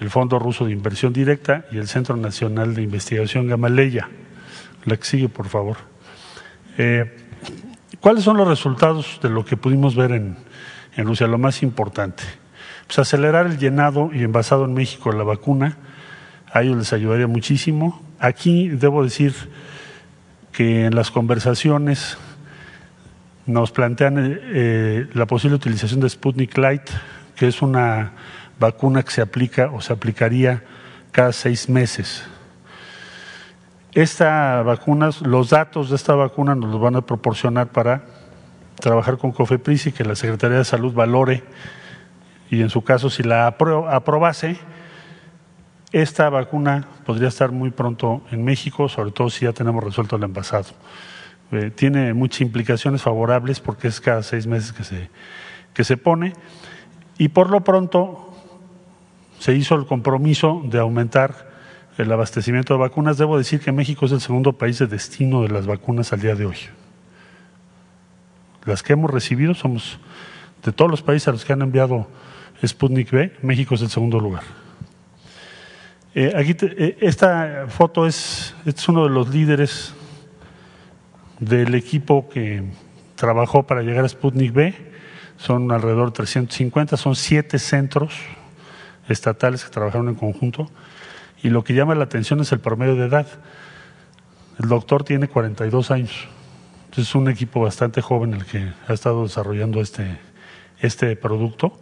el 0.00 0.08
Fondo 0.08 0.38
Ruso 0.38 0.66
de 0.66 0.70
Inversión 0.70 1.12
Directa 1.12 1.64
y 1.72 1.78
el 1.78 1.88
Centro 1.88 2.16
Nacional 2.16 2.76
de 2.76 2.82
Investigación 2.82 3.48
Gamaleya. 3.48 4.08
La 4.84 4.96
que 4.96 5.04
sigue, 5.04 5.28
por 5.28 5.48
favor. 5.48 5.78
Eh, 6.78 7.26
¿Cuáles 7.98 8.22
son 8.22 8.36
los 8.36 8.46
resultados 8.46 9.18
de 9.20 9.30
lo 9.30 9.44
que 9.44 9.56
pudimos 9.56 9.96
ver 9.96 10.12
en, 10.12 10.36
Rusia? 10.96 11.26
Lo 11.26 11.38
más 11.38 11.60
importante, 11.64 12.22
pues 12.86 13.00
acelerar 13.00 13.46
el 13.46 13.58
llenado 13.58 14.10
y 14.12 14.22
envasado 14.22 14.64
en 14.64 14.74
México 14.74 15.10
de 15.10 15.18
la 15.18 15.24
vacuna 15.24 15.76
A 16.52 16.62
ellos 16.62 16.76
les 16.76 16.92
ayudaría 16.92 17.26
muchísimo. 17.26 18.00
Aquí 18.20 18.68
debo 18.68 19.02
decir 19.02 19.34
que 20.52 20.84
en 20.84 20.94
las 20.94 21.10
conversaciones 21.10 22.16
nos 23.46 23.70
plantean 23.72 24.38
eh, 24.42 25.08
la 25.12 25.26
posible 25.26 25.56
utilización 25.56 26.00
de 26.00 26.08
Sputnik 26.08 26.56
Light, 26.56 26.88
que 27.36 27.48
es 27.48 27.62
una 27.62 28.12
vacuna 28.58 29.02
que 29.02 29.10
se 29.10 29.22
aplica 29.22 29.70
o 29.72 29.80
se 29.80 29.92
aplicaría 29.92 30.62
cada 31.12 31.32
seis 31.32 31.68
meses. 31.68 32.24
Esta 33.92 34.62
vacuna, 34.62 35.10
los 35.22 35.50
datos 35.50 35.90
de 35.90 35.96
esta 35.96 36.14
vacuna 36.14 36.54
nos 36.54 36.70
los 36.70 36.80
van 36.80 36.96
a 36.96 37.02
proporcionar 37.02 37.68
para 37.68 38.04
trabajar 38.80 39.18
con 39.18 39.30
COFEPRIS 39.30 39.88
y 39.88 39.92
que 39.92 40.04
la 40.04 40.16
Secretaría 40.16 40.58
de 40.58 40.64
Salud 40.64 40.92
valore 40.92 41.44
y 42.50 42.60
en 42.60 42.70
su 42.70 42.82
caso 42.82 43.10
si 43.10 43.22
la 43.22 43.46
aprobase, 43.46 44.56
esta 45.92 46.28
vacuna 46.28 46.86
podría 47.06 47.28
estar 47.28 47.52
muy 47.52 47.70
pronto 47.70 48.22
en 48.30 48.44
México, 48.44 48.88
sobre 48.88 49.12
todo 49.12 49.30
si 49.30 49.44
ya 49.44 49.52
tenemos 49.52 49.82
resuelto 49.82 50.16
el 50.16 50.24
envasado. 50.24 50.70
Eh, 51.52 51.70
tiene 51.70 52.14
muchas 52.14 52.40
implicaciones 52.40 53.02
favorables 53.02 53.60
porque 53.60 53.88
es 53.88 54.00
cada 54.00 54.22
seis 54.22 54.46
meses 54.46 54.72
que 54.72 54.84
se, 54.84 55.10
que 55.72 55.84
se 55.84 55.96
pone 55.96 56.32
y 57.18 57.28
por 57.28 57.50
lo 57.50 57.62
pronto 57.62 58.34
se 59.38 59.54
hizo 59.54 59.74
el 59.74 59.86
compromiso 59.86 60.62
de 60.64 60.78
aumentar 60.78 61.52
el 61.98 62.10
abastecimiento 62.10 62.74
de 62.74 62.80
vacunas. 62.80 63.18
Debo 63.18 63.38
decir 63.38 63.60
que 63.60 63.72
México 63.72 64.06
es 64.06 64.12
el 64.12 64.20
segundo 64.20 64.54
país 64.54 64.78
de 64.78 64.86
destino 64.86 65.42
de 65.42 65.48
las 65.48 65.66
vacunas 65.66 66.12
al 66.12 66.20
día 66.20 66.34
de 66.34 66.46
hoy. 66.46 66.56
Las 68.64 68.82
que 68.82 68.94
hemos 68.94 69.10
recibido 69.10 69.54
somos, 69.54 69.98
de 70.64 70.72
todos 70.72 70.90
los 70.90 71.02
países 71.02 71.28
a 71.28 71.32
los 71.32 71.44
que 71.44 71.52
han 71.52 71.62
enviado 71.62 72.08
Sputnik 72.66 73.10
B, 73.10 73.32
México 73.42 73.74
es 73.74 73.82
el 73.82 73.90
segundo 73.90 74.18
lugar. 74.18 74.42
Eh, 76.14 76.32
aquí 76.36 76.56
eh, 76.62 76.96
esta 77.00 77.66
foto 77.68 78.06
es, 78.06 78.54
es 78.64 78.88
uno 78.88 79.04
de 79.04 79.10
los 79.10 79.28
líderes 79.28 79.94
del 81.40 81.74
equipo 81.74 82.28
que 82.28 82.62
trabajó 83.16 83.64
para 83.64 83.82
llegar 83.82 84.04
a 84.04 84.08
Sputnik 84.08 84.52
B. 84.52 84.74
Son 85.36 85.72
alrededor 85.72 86.08
de 86.08 86.16
350, 86.16 86.96
son 86.96 87.16
siete 87.16 87.58
centros 87.58 88.14
estatales 89.08 89.64
que 89.64 89.70
trabajaron 89.70 90.08
en 90.08 90.14
conjunto. 90.14 90.70
Y 91.42 91.50
lo 91.50 91.64
que 91.64 91.74
llama 91.74 91.94
la 91.94 92.04
atención 92.04 92.40
es 92.40 92.52
el 92.52 92.60
promedio 92.60 92.96
de 92.96 93.06
edad. 93.06 93.26
El 94.58 94.68
doctor 94.68 95.04
tiene 95.04 95.28
42 95.28 95.90
años. 95.90 96.28
es 96.96 97.14
un 97.14 97.28
equipo 97.28 97.60
bastante 97.60 98.00
joven 98.00 98.34
el 98.34 98.44
que 98.44 98.72
ha 98.88 98.92
estado 98.92 99.24
desarrollando 99.24 99.80
este, 99.80 100.18
este 100.80 101.16
producto. 101.16 101.78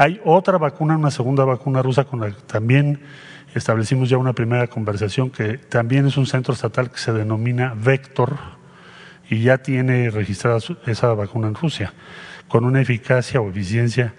Hay 0.00 0.18
otra 0.24 0.56
vacuna, 0.56 0.96
una 0.96 1.10
segunda 1.10 1.44
vacuna 1.44 1.82
rusa 1.82 2.04
con 2.04 2.20
la 2.20 2.28
que 2.28 2.40
también 2.46 3.02
establecimos 3.54 4.08
ya 4.08 4.16
una 4.16 4.32
primera 4.32 4.66
conversación, 4.66 5.28
que 5.28 5.58
también 5.58 6.06
es 6.06 6.16
un 6.16 6.24
centro 6.24 6.54
estatal 6.54 6.90
que 6.90 6.96
se 6.96 7.12
denomina 7.12 7.74
Vector 7.76 8.38
y 9.28 9.42
ya 9.42 9.58
tiene 9.58 10.08
registrada 10.08 10.56
esa 10.86 11.12
vacuna 11.12 11.48
en 11.48 11.54
Rusia, 11.54 11.92
con 12.48 12.64
una 12.64 12.80
eficacia 12.80 13.42
o 13.42 13.50
eficiencia 13.50 14.14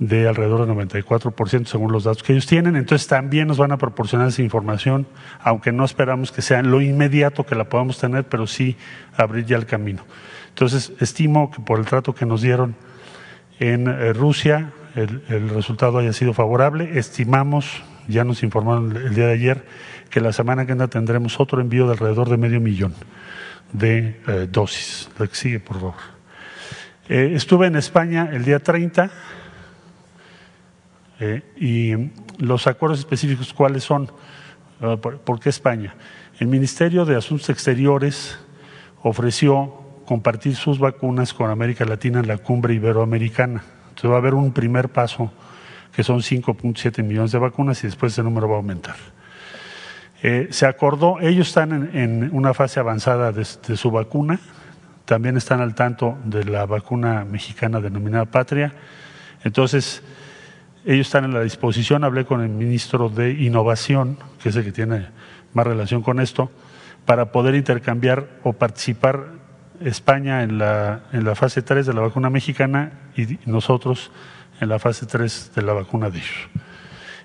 de 0.00 0.26
alrededor 0.26 0.66
del 0.66 0.76
94% 0.76 1.66
según 1.66 1.92
los 1.92 2.02
datos 2.02 2.24
que 2.24 2.32
ellos 2.32 2.48
tienen. 2.48 2.74
Entonces 2.74 3.06
también 3.06 3.46
nos 3.46 3.58
van 3.58 3.70
a 3.70 3.78
proporcionar 3.78 4.26
esa 4.26 4.42
información, 4.42 5.06
aunque 5.40 5.70
no 5.70 5.84
esperamos 5.84 6.32
que 6.32 6.42
sea 6.42 6.62
lo 6.62 6.80
inmediato 6.80 7.46
que 7.46 7.54
la 7.54 7.68
podamos 7.68 8.00
tener, 8.00 8.24
pero 8.24 8.48
sí 8.48 8.76
abrir 9.16 9.46
ya 9.46 9.56
el 9.56 9.66
camino. 9.66 10.02
Entonces 10.48 10.92
estimo 10.98 11.52
que 11.52 11.62
por 11.62 11.78
el 11.78 11.86
trato 11.86 12.12
que 12.12 12.26
nos 12.26 12.42
dieron 12.42 12.74
en 13.60 13.86
eh, 13.86 14.12
Rusia 14.12 14.72
el, 14.94 15.48
resultado 15.50 15.98
haya 15.98 16.12
sido 16.12 16.32
favorable. 16.32 16.98
Estimamos, 16.98 17.82
ya 18.08 18.24
nos 18.24 18.42
informaron 18.42 18.96
el 18.96 19.14
día 19.14 19.26
de 19.26 19.32
ayer, 19.32 19.66
que 20.10 20.20
la 20.20 20.32
semana 20.32 20.66
que 20.66 20.74
viene 20.74 20.88
tendremos 20.88 21.38
otro 21.40 21.60
envío 21.60 21.86
de 21.86 21.92
alrededor 21.92 22.28
de 22.28 22.36
medio 22.36 22.60
millón 22.60 22.94
de 23.72 24.20
eh, 24.26 24.48
dosis. 24.50 25.08
La 25.18 25.26
que 25.26 25.34
sigue, 25.34 25.60
por 25.60 25.76
favor. 25.76 25.94
Eh, 27.08 27.32
estuve 27.34 27.66
en 27.66 27.76
España 27.76 28.30
el 28.32 28.44
día 28.44 28.60
30 28.60 29.10
eh, 31.20 31.42
y 31.56 32.10
los 32.38 32.66
acuerdos 32.66 32.98
específicos, 33.00 33.52
¿cuáles 33.52 33.84
son? 33.84 34.10
Ah, 34.80 34.96
¿Por 34.96 35.40
qué 35.40 35.48
España? 35.48 35.94
El 36.38 36.46
Ministerio 36.46 37.04
de 37.04 37.16
Asuntos 37.16 37.50
Exteriores 37.50 38.38
ofreció 39.02 39.74
compartir 40.06 40.56
sus 40.56 40.78
vacunas 40.78 41.34
con 41.34 41.50
América 41.50 41.84
Latina 41.84 42.20
en 42.20 42.28
la 42.28 42.38
cumbre 42.38 42.74
iberoamericana. 42.74 43.62
Entonces 44.00 44.12
va 44.12 44.16
a 44.16 44.20
haber 44.20 44.32
un 44.32 44.50
primer 44.54 44.88
paso 44.88 45.30
que 45.92 46.02
son 46.02 46.20
5.7 46.20 47.02
millones 47.02 47.32
de 47.32 47.38
vacunas 47.38 47.84
y 47.84 47.86
después 47.86 48.14
ese 48.14 48.22
número 48.22 48.48
va 48.48 48.54
a 48.54 48.56
aumentar. 48.56 48.96
Eh, 50.22 50.48
se 50.52 50.64
acordó, 50.64 51.20
ellos 51.20 51.48
están 51.48 51.90
en, 51.92 52.30
una 52.32 52.54
fase 52.54 52.80
avanzada 52.80 53.30
de, 53.30 53.44
su 53.44 53.90
vacuna, 53.90 54.40
también 55.04 55.36
están 55.36 55.60
al 55.60 55.74
tanto 55.74 56.16
de 56.24 56.44
la 56.44 56.64
vacuna 56.64 57.26
mexicana 57.26 57.78
denominada 57.78 58.24
Patria. 58.24 58.72
Entonces, 59.44 60.02
ellos 60.86 61.08
están 61.08 61.26
en 61.26 61.34
la 61.34 61.42
disposición, 61.42 62.02
hablé 62.02 62.24
con 62.24 62.40
el 62.40 62.48
ministro 62.48 63.10
de 63.10 63.32
Innovación, 63.32 64.16
que 64.42 64.48
es 64.48 64.56
el 64.56 64.64
que 64.64 64.72
tiene 64.72 65.08
más 65.52 65.66
relación 65.66 66.00
con 66.00 66.20
esto, 66.20 66.50
para 67.04 67.32
poder 67.32 67.54
intercambiar 67.54 68.28
o 68.44 68.54
participar 68.54 69.26
España 69.84 70.42
en 70.42 70.56
la, 70.56 71.02
en 71.12 71.24
la 71.24 71.34
fase 71.34 71.60
3 71.60 71.84
de 71.84 71.92
la 71.92 72.00
vacuna 72.00 72.30
mexicana 72.30 72.92
y 73.22 73.38
nosotros 73.46 74.10
en 74.60 74.68
la 74.68 74.78
fase 74.78 75.06
3 75.06 75.52
de 75.54 75.62
la 75.62 75.72
vacuna 75.72 76.10
de 76.10 76.18
ellos. 76.18 76.48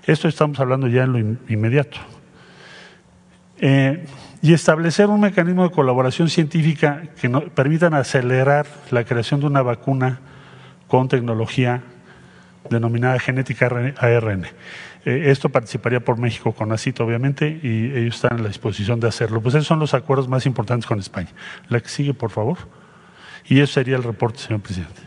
Esto 0.04 0.28
estamos 0.28 0.58
hablando 0.60 0.88
ya 0.88 1.04
en 1.04 1.12
lo 1.12 1.18
inmediato. 1.52 1.98
Eh, 3.58 4.04
y 4.42 4.52
establecer 4.52 5.08
un 5.08 5.20
mecanismo 5.20 5.64
de 5.64 5.70
colaboración 5.70 6.28
científica 6.28 7.02
que 7.20 7.28
nos 7.28 7.44
permitan 7.44 7.94
acelerar 7.94 8.66
la 8.90 9.04
creación 9.04 9.40
de 9.40 9.46
una 9.46 9.62
vacuna 9.62 10.20
con 10.86 11.08
tecnología 11.08 11.82
denominada 12.70 13.18
genética 13.18 13.66
ARN. 13.98 14.46
Eh, 15.04 15.30
esto 15.30 15.48
participaría 15.48 16.00
por 16.00 16.18
México 16.18 16.52
con 16.52 16.72
ACIT, 16.72 17.00
obviamente, 17.00 17.60
y 17.62 17.96
ellos 17.96 18.16
están 18.16 18.38
en 18.38 18.42
la 18.42 18.48
disposición 18.48 19.00
de 19.00 19.08
hacerlo. 19.08 19.40
Pues 19.40 19.54
esos 19.54 19.66
son 19.66 19.78
los 19.78 19.94
acuerdos 19.94 20.28
más 20.28 20.46
importantes 20.46 20.86
con 20.86 20.98
España. 20.98 21.30
La 21.68 21.80
que 21.80 21.88
sigue, 21.88 22.12
por 22.12 22.30
favor. 22.30 22.58
Y 23.46 23.60
eso 23.60 23.74
sería 23.74 23.96
el 23.96 24.02
reporte, 24.02 24.40
señor 24.40 24.60
presidente. 24.60 25.05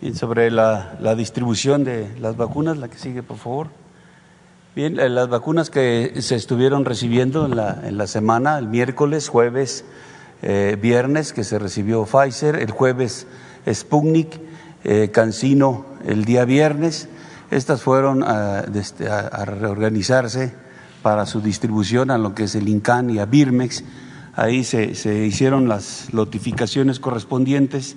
Y 0.00 0.14
sobre 0.14 0.50
la, 0.50 0.96
la 1.00 1.16
distribución 1.16 1.82
de 1.82 2.08
las 2.20 2.36
vacunas, 2.36 2.76
la 2.76 2.88
que 2.88 2.98
sigue, 2.98 3.22
por 3.24 3.36
favor. 3.36 3.68
Bien, 4.76 5.00
eh, 5.00 5.08
las 5.08 5.28
vacunas 5.28 5.70
que 5.70 6.22
se 6.22 6.36
estuvieron 6.36 6.84
recibiendo 6.84 7.46
en 7.46 7.56
la, 7.56 7.80
en 7.82 7.98
la 7.98 8.06
semana, 8.06 8.58
el 8.58 8.68
miércoles, 8.68 9.28
jueves, 9.28 9.84
eh, 10.42 10.78
viernes, 10.80 11.32
que 11.32 11.42
se 11.42 11.58
recibió 11.58 12.04
Pfizer, 12.04 12.54
el 12.54 12.70
jueves 12.70 13.26
Sputnik, 13.68 14.40
eh, 14.84 15.10
Cancino 15.10 15.84
el 16.06 16.24
día 16.24 16.44
viernes. 16.44 17.08
Estas 17.50 17.82
fueron 17.82 18.22
a, 18.22 18.60
este, 18.72 19.08
a, 19.08 19.44
reorganizarse 19.44 20.54
para 21.02 21.26
su 21.26 21.40
distribución 21.40 22.12
a 22.12 22.18
lo 22.18 22.36
que 22.36 22.44
es 22.44 22.54
el 22.54 22.68
INCAN 22.68 23.10
y 23.10 23.18
a 23.18 23.26
Birmex. 23.26 23.82
Ahí 24.36 24.62
se, 24.62 24.94
se 24.94 25.24
hicieron 25.24 25.66
las 25.66 26.14
notificaciones 26.14 27.00
correspondientes 27.00 27.96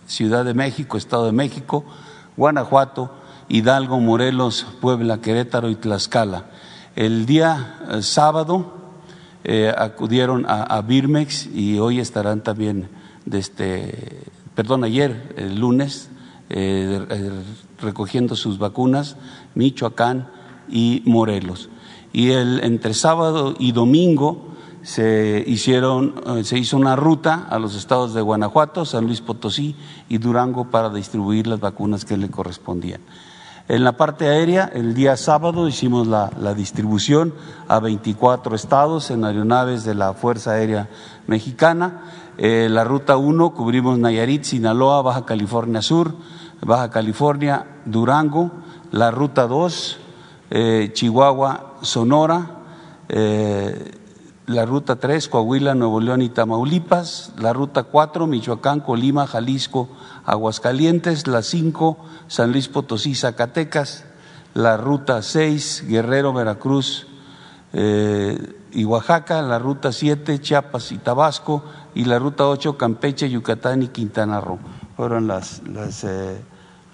Ciudad 0.07 0.47
de 0.47 0.55
México, 0.55 0.97
Estado 0.97 1.27
de 1.27 1.33
México, 1.33 1.85
Guanajuato, 2.39 3.11
Hidalgo, 3.49 4.01
Morelos, 4.01 4.67
Puebla, 4.81 5.21
Querétaro 5.21 5.71
y 5.71 5.77
Tlaxcala. 5.77 6.47
El 6.97 7.27
día 7.27 7.79
eh, 7.91 8.03
sábado 8.03 8.73
eh, 9.45 9.73
acudieron 9.77 10.47
a, 10.49 10.81
Birmex 10.83 11.47
y 11.55 11.79
hoy 11.79 12.01
estarán 12.01 12.43
también, 12.43 12.89
este, 13.31 14.25
perdón, 14.55 14.83
ayer, 14.83 15.35
el 15.37 15.61
lunes, 15.61 16.09
eh, 16.49 17.31
recogiendo 17.81 18.35
sus 18.35 18.59
vacunas, 18.59 19.17
Michoacán 19.55 20.29
y 20.69 21.03
Morelos. 21.05 21.69
Y 22.13 22.31
el, 22.31 22.65
entre 22.65 22.95
sábado 22.95 23.55
y 23.59 23.73
domingo 23.73 24.57
se, 24.83 25.45
hicieron, 25.47 26.15
se 26.45 26.59
hizo 26.59 26.77
una 26.77 26.97
ruta 26.97 27.47
a 27.49 27.59
los 27.59 27.77
estados 27.77 28.15
de 28.15 28.23
Guanajuato, 28.23 28.85
San 28.85 29.05
Luis 29.07 29.21
Potosí 29.21 29.77
y 30.09 30.19
Durango 30.19 30.71
para 30.71 30.91
distribuir 30.91 31.47
las 31.47 31.61
vacunas 31.61 32.05
que 32.05 32.17
le 32.17 32.31
correspondían. 32.31 33.03
En 33.69 33.83
la 33.83 33.97
parte 33.97 34.29
aérea, 34.29 34.71
el 34.73 34.95
día 34.95 35.17
sábado 35.17 35.67
hicimos 35.67 36.07
la, 36.07 36.31
distribución 36.55 37.35
a 37.67 37.81
24 37.81 38.55
estados 38.55 39.11
en 39.11 39.25
aeronaves 39.25 39.83
de 39.83 39.97
la 39.97 40.15
Fuerza 40.15 40.53
Aérea 40.53 40.89
Mexicana. 41.27 42.05
Eh, 42.39 42.69
la 42.71 42.85
ruta 42.85 43.17
1 43.17 43.55
cubrimos 43.55 43.99
Nayarit, 43.99 44.45
Sinaloa, 44.45 45.03
Baja 45.03 45.25
California 45.25 45.83
Sur, 45.83 46.15
Baja 46.61 46.91
California, 46.91 47.67
Durango. 47.85 48.53
La 48.93 49.11
ruta 49.11 49.49
2, 49.49 49.99
eh, 50.51 50.91
Chihuahua, 50.93 51.75
Sonora. 51.81 52.61
Eh, 53.09 53.91
la 54.47 54.65
ruta 54.65 54.97
3, 54.97 55.29
Coahuila, 55.29 55.75
Nuevo 55.75 56.01
León 56.01 56.23
y 56.23 56.29
Tamaulipas, 56.29 57.33
la 57.39 57.53
ruta 57.53 57.83
4, 57.83 58.27
Michoacán, 58.27 58.81
Colima, 58.81 59.27
Jalisco, 59.27 59.89
Aguascalientes, 60.25 61.27
la 61.27 61.43
5, 61.43 61.99
San 62.29 62.53
Luis 62.53 62.69
Potosí, 62.69 63.17
Zacatecas, 63.17 64.05
la 64.55 64.77
ruta 64.77 65.23
6, 65.23 65.87
Guerrero, 65.89 66.33
Veracruz 66.33 67.09
eh, 67.73 68.55
y 68.73 68.85
Oaxaca, 68.85 69.43
la 69.43 69.59
ruta 69.59 69.91
7, 69.91 70.41
Chiapas 70.41 70.93
y 70.93 70.99
Tabasco, 70.99 71.65
y 71.95 72.05
la 72.05 72.21
ruta 72.21 72.47
8, 72.47 72.79
Campeche, 72.79 73.29
Yucatán 73.29 73.83
y 73.83 73.89
Quintana 73.89 74.41
Roo. 74.41 74.61
Fueron 74.97 75.27
las, 75.27 75.61
eh, 76.05 76.41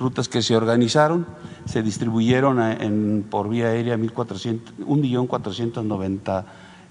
rutas 0.00 0.28
que 0.28 0.40
se 0.42 0.56
organizaron, 0.56 1.26
se 1.66 1.82
distribuyeron 1.82 2.62
en, 2.62 3.26
por 3.28 3.50
vía 3.50 3.66
aérea 3.68 3.96
1.490.000 3.96 6.44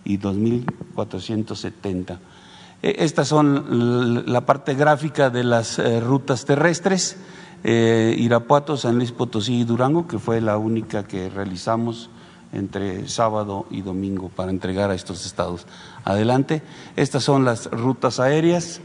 y 0.03 0.17
2.470. 0.17 2.17
E, 2.81 2.95
estas 2.99 3.27
son 3.27 4.31
la 4.31 4.45
parte 4.45 4.73
gráfica 4.73 5.29
de 5.29 5.43
las 5.43 5.79
eh, 5.79 5.99
rutas 5.99 6.45
terrestres, 6.45 7.17
eh, 7.63 8.15
Irapuato, 8.17 8.77
San 8.77 8.95
Luis 8.95 9.11
Potosí 9.11 9.61
y 9.61 9.63
Durango, 9.63 10.07
que 10.07 10.19
fue 10.19 10.41
la 10.41 10.57
única 10.57 11.03
que 11.03 11.29
realizamos 11.29 12.09
entre 12.53 13.07
sábado 13.07 13.65
y 13.69 13.81
domingo 13.81 14.29
para 14.29 14.51
entregar 14.51 14.91
a 14.91 14.95
estos 14.95 15.25
estados. 15.25 15.67
Adelante, 16.03 16.61
estas 16.95 17.23
son 17.23 17.45
las 17.45 17.69
rutas 17.71 18.19
aéreas. 18.19 18.81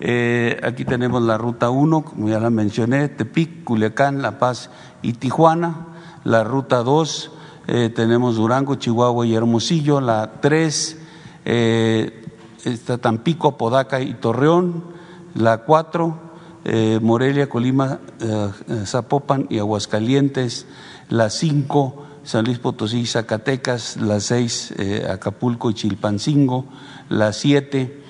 Eh, 0.00 0.60
aquí 0.62 0.84
tenemos 0.84 1.22
la 1.22 1.36
ruta 1.36 1.70
1, 1.70 2.02
como 2.02 2.28
ya 2.28 2.40
la 2.40 2.50
mencioné, 2.50 3.08
Tepic, 3.08 3.64
Culiacán, 3.64 4.22
La 4.22 4.38
Paz 4.38 4.70
y 5.02 5.14
Tijuana. 5.14 5.86
La 6.24 6.44
ruta 6.44 6.82
2, 6.82 7.30
eh, 7.70 7.90
tenemos 7.90 8.36
Durango, 8.36 8.76
Chihuahua 8.76 9.26
y 9.26 9.34
Hermosillo, 9.34 10.00
la 10.00 10.40
3 10.40 10.98
eh, 11.44 12.24
está 12.64 12.96
Tampico, 12.96 13.48
Apodaca 13.48 14.00
y 14.00 14.14
Torreón, 14.14 14.84
la 15.34 15.58
4 15.58 16.18
eh, 16.64 16.98
Morelia, 17.02 17.50
Colima, 17.50 17.98
Zapopan 18.86 19.46
y 19.50 19.58
Aguascalientes, 19.58 20.66
la 21.10 21.28
5 21.28 22.06
San 22.24 22.46
Luis 22.46 22.58
Potosí 22.58 23.04
Zacatecas, 23.04 23.98
la 23.98 24.18
6 24.18 24.74
Acapulco 25.10 25.68
y 25.68 25.74
Chilpancingo, 25.74 26.64
la 27.10 27.34
7 27.34 28.02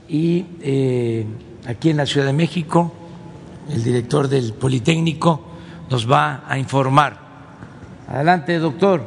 y 0.09 0.47
eh, 0.61 1.25
aquí 1.67 1.91
en 1.91 1.99
la 1.99 2.07
Ciudad 2.07 2.27
de 2.27 2.33
México 2.33 2.93
el 3.71 3.85
director 3.85 4.29
del 4.29 4.53
Politécnico 4.55 5.52
nos 5.93 6.11
va 6.11 6.43
a 6.49 6.57
informar. 6.57 7.19
Adelante, 8.09 8.59
doctor. 8.59 9.03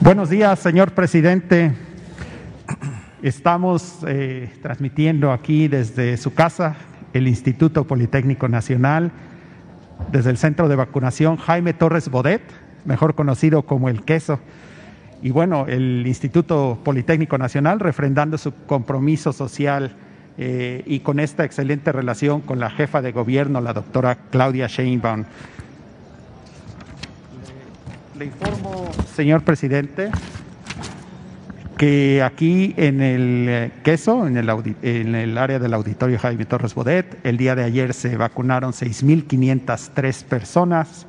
Buenos 0.00 0.28
días, 0.28 0.58
señor 0.58 0.90
presidente. 0.90 1.72
Estamos 3.22 3.98
eh, 4.08 4.52
transmitiendo 4.60 5.30
aquí 5.30 5.68
desde 5.68 6.16
su 6.16 6.34
casa, 6.34 6.74
el 7.12 7.28
Instituto 7.28 7.84
Politécnico 7.84 8.48
Nacional, 8.48 9.12
desde 10.10 10.30
el 10.30 10.36
Centro 10.36 10.66
de 10.66 10.74
Vacunación 10.74 11.36
Jaime 11.36 11.72
Torres 11.72 12.08
Bodet, 12.08 12.42
mejor 12.84 13.14
conocido 13.14 13.62
como 13.62 13.88
el 13.88 14.02
Queso. 14.02 14.40
Y 15.22 15.30
bueno, 15.30 15.66
el 15.68 16.04
Instituto 16.08 16.80
Politécnico 16.82 17.38
Nacional 17.38 17.78
refrendando 17.78 18.36
su 18.36 18.52
compromiso 18.66 19.32
social 19.32 19.94
eh, 20.38 20.82
y 20.86 21.00
con 21.00 21.18
esta 21.18 21.44
excelente 21.44 21.90
relación 21.90 22.40
con 22.40 22.60
la 22.60 22.70
jefa 22.70 23.02
de 23.02 23.10
gobierno, 23.10 23.60
la 23.60 23.72
doctora 23.72 24.16
Claudia 24.30 24.68
Sheinbaum. 24.68 25.24
Le 28.16 28.24
informo, 28.24 28.88
señor 29.14 29.42
presidente, 29.42 30.10
que 31.76 32.22
aquí 32.22 32.72
en 32.76 33.00
el 33.00 33.46
eh, 33.48 33.70
queso, 33.82 34.26
en 34.26 34.36
el, 34.36 34.48
en 34.82 35.14
el, 35.16 35.36
área 35.38 35.58
del 35.58 35.74
auditorio 35.74 36.18
Jaime 36.18 36.44
Torres 36.44 36.74
Bodet, 36.74 37.18
el 37.24 37.36
día 37.36 37.56
de 37.56 37.64
ayer 37.64 37.92
se 37.92 38.16
vacunaron 38.16 38.72
6.503 38.72 40.24
personas 40.24 41.06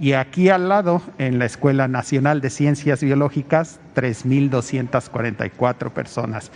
y 0.00 0.12
aquí 0.12 0.48
al 0.48 0.68
lado, 0.68 1.02
en 1.18 1.40
la 1.40 1.46
Escuela 1.46 1.88
Nacional 1.88 2.40
de 2.40 2.50
Ciencias 2.50 3.02
Biológicas, 3.02 3.80
3.244 3.96 5.90
personas. 5.90 6.52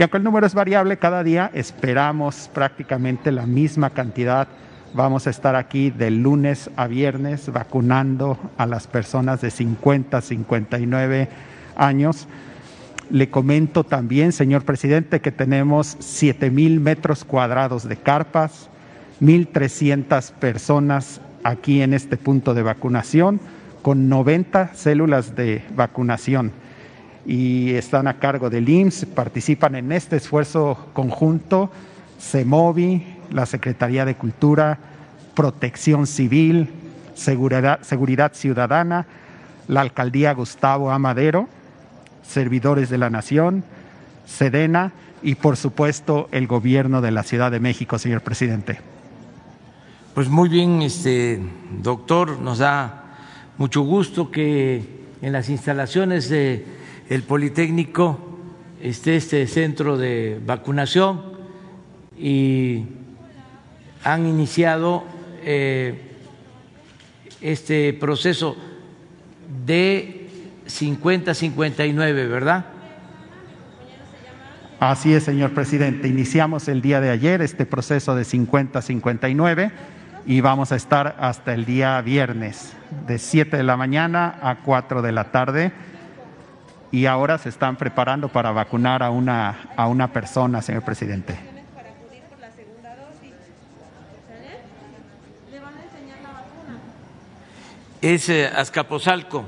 Y 0.00 0.02
aunque 0.02 0.16
el 0.16 0.24
número 0.24 0.46
es 0.46 0.54
variable 0.54 0.96
cada 0.96 1.22
día, 1.22 1.50
esperamos 1.52 2.48
prácticamente 2.54 3.30
la 3.30 3.44
misma 3.44 3.90
cantidad. 3.90 4.48
Vamos 4.94 5.26
a 5.26 5.30
estar 5.30 5.56
aquí 5.56 5.90
de 5.90 6.10
lunes 6.10 6.70
a 6.76 6.86
viernes 6.86 7.52
vacunando 7.52 8.38
a 8.56 8.64
las 8.64 8.86
personas 8.86 9.42
de 9.42 9.50
50 9.50 10.16
a 10.16 10.22
59 10.22 11.28
años. 11.76 12.28
Le 13.10 13.28
comento 13.28 13.84
también, 13.84 14.32
señor 14.32 14.64
presidente, 14.64 15.20
que 15.20 15.32
tenemos 15.32 15.98
7 15.98 16.50
mil 16.50 16.80
metros 16.80 17.22
cuadrados 17.22 17.86
de 17.86 17.98
carpas, 17.98 18.70
1.300 19.20 20.32
personas 20.32 21.20
aquí 21.44 21.82
en 21.82 21.92
este 21.92 22.16
punto 22.16 22.54
de 22.54 22.62
vacunación, 22.62 23.38
con 23.82 24.08
90 24.08 24.72
células 24.72 25.36
de 25.36 25.62
vacunación 25.76 26.52
y 27.26 27.74
están 27.74 28.08
a 28.08 28.18
cargo 28.18 28.50
del 28.50 28.68
IMSS, 28.68 29.06
participan 29.06 29.74
en 29.74 29.92
este 29.92 30.16
esfuerzo 30.16 30.88
conjunto 30.92 31.70
CEMOVI, 32.20 33.16
la 33.30 33.46
Secretaría 33.46 34.04
de 34.04 34.14
Cultura, 34.14 34.78
Protección 35.34 36.06
Civil, 36.06 36.68
Seguridad, 37.14 37.80
Seguridad 37.82 38.32
Ciudadana, 38.34 39.06
la 39.68 39.80
Alcaldía 39.80 40.32
Gustavo 40.34 40.90
Amadero, 40.90 41.48
servidores 42.22 42.90
de 42.90 42.98
la 42.98 43.10
Nación, 43.10 43.64
Sedena 44.26 44.92
y, 45.22 45.34
por 45.34 45.56
supuesto, 45.56 46.28
el 46.32 46.46
gobierno 46.46 47.00
de 47.00 47.10
la 47.10 47.22
Ciudad 47.22 47.50
de 47.50 47.60
México, 47.60 47.98
señor 47.98 48.22
presidente. 48.22 48.80
Pues 50.14 50.28
muy 50.28 50.48
bien, 50.48 50.82
este 50.82 51.40
doctor, 51.82 52.38
nos 52.38 52.58
da 52.58 53.04
mucho 53.58 53.82
gusto 53.82 54.30
que 54.30 55.00
en 55.22 55.32
las 55.32 55.48
instalaciones 55.48 56.28
del 56.28 56.64
el 57.10 57.24
Politécnico 57.24 58.18
esté 58.80 59.16
este 59.16 59.46
centro 59.48 59.98
de 59.98 60.40
vacunación 60.46 61.20
y 62.16 62.84
han 64.04 64.26
iniciado 64.26 65.04
eh, 65.42 66.12
este 67.40 67.92
proceso 67.94 68.56
de 69.66 70.28
50-59, 70.66 71.96
¿verdad? 72.28 72.66
Así 74.78 75.12
es, 75.12 75.24
señor 75.24 75.50
presidente. 75.50 76.06
Iniciamos 76.06 76.68
el 76.68 76.80
día 76.80 77.00
de 77.00 77.10
ayer 77.10 77.42
este 77.42 77.66
proceso 77.66 78.14
de 78.14 78.22
50-59 78.22 79.72
y 80.26 80.40
vamos 80.42 80.70
a 80.70 80.76
estar 80.76 81.16
hasta 81.18 81.54
el 81.54 81.64
día 81.64 82.00
viernes 82.02 82.72
de 83.08 83.18
7 83.18 83.56
de 83.56 83.62
la 83.64 83.76
mañana 83.76 84.38
a 84.40 84.60
4 84.62 85.02
de 85.02 85.10
la 85.10 85.32
tarde 85.32 85.72
y 86.92 87.06
ahora 87.06 87.38
se 87.38 87.48
están 87.48 87.76
preparando 87.76 88.28
para 88.28 88.50
vacunar 88.50 89.02
a 89.02 89.10
una, 89.10 89.70
a 89.76 89.86
una 89.86 90.12
persona, 90.12 90.60
señor 90.60 90.82
presidente. 90.82 91.38
Es 98.00 98.28
eh, 98.30 98.46
Azcapotzalco. 98.46 99.44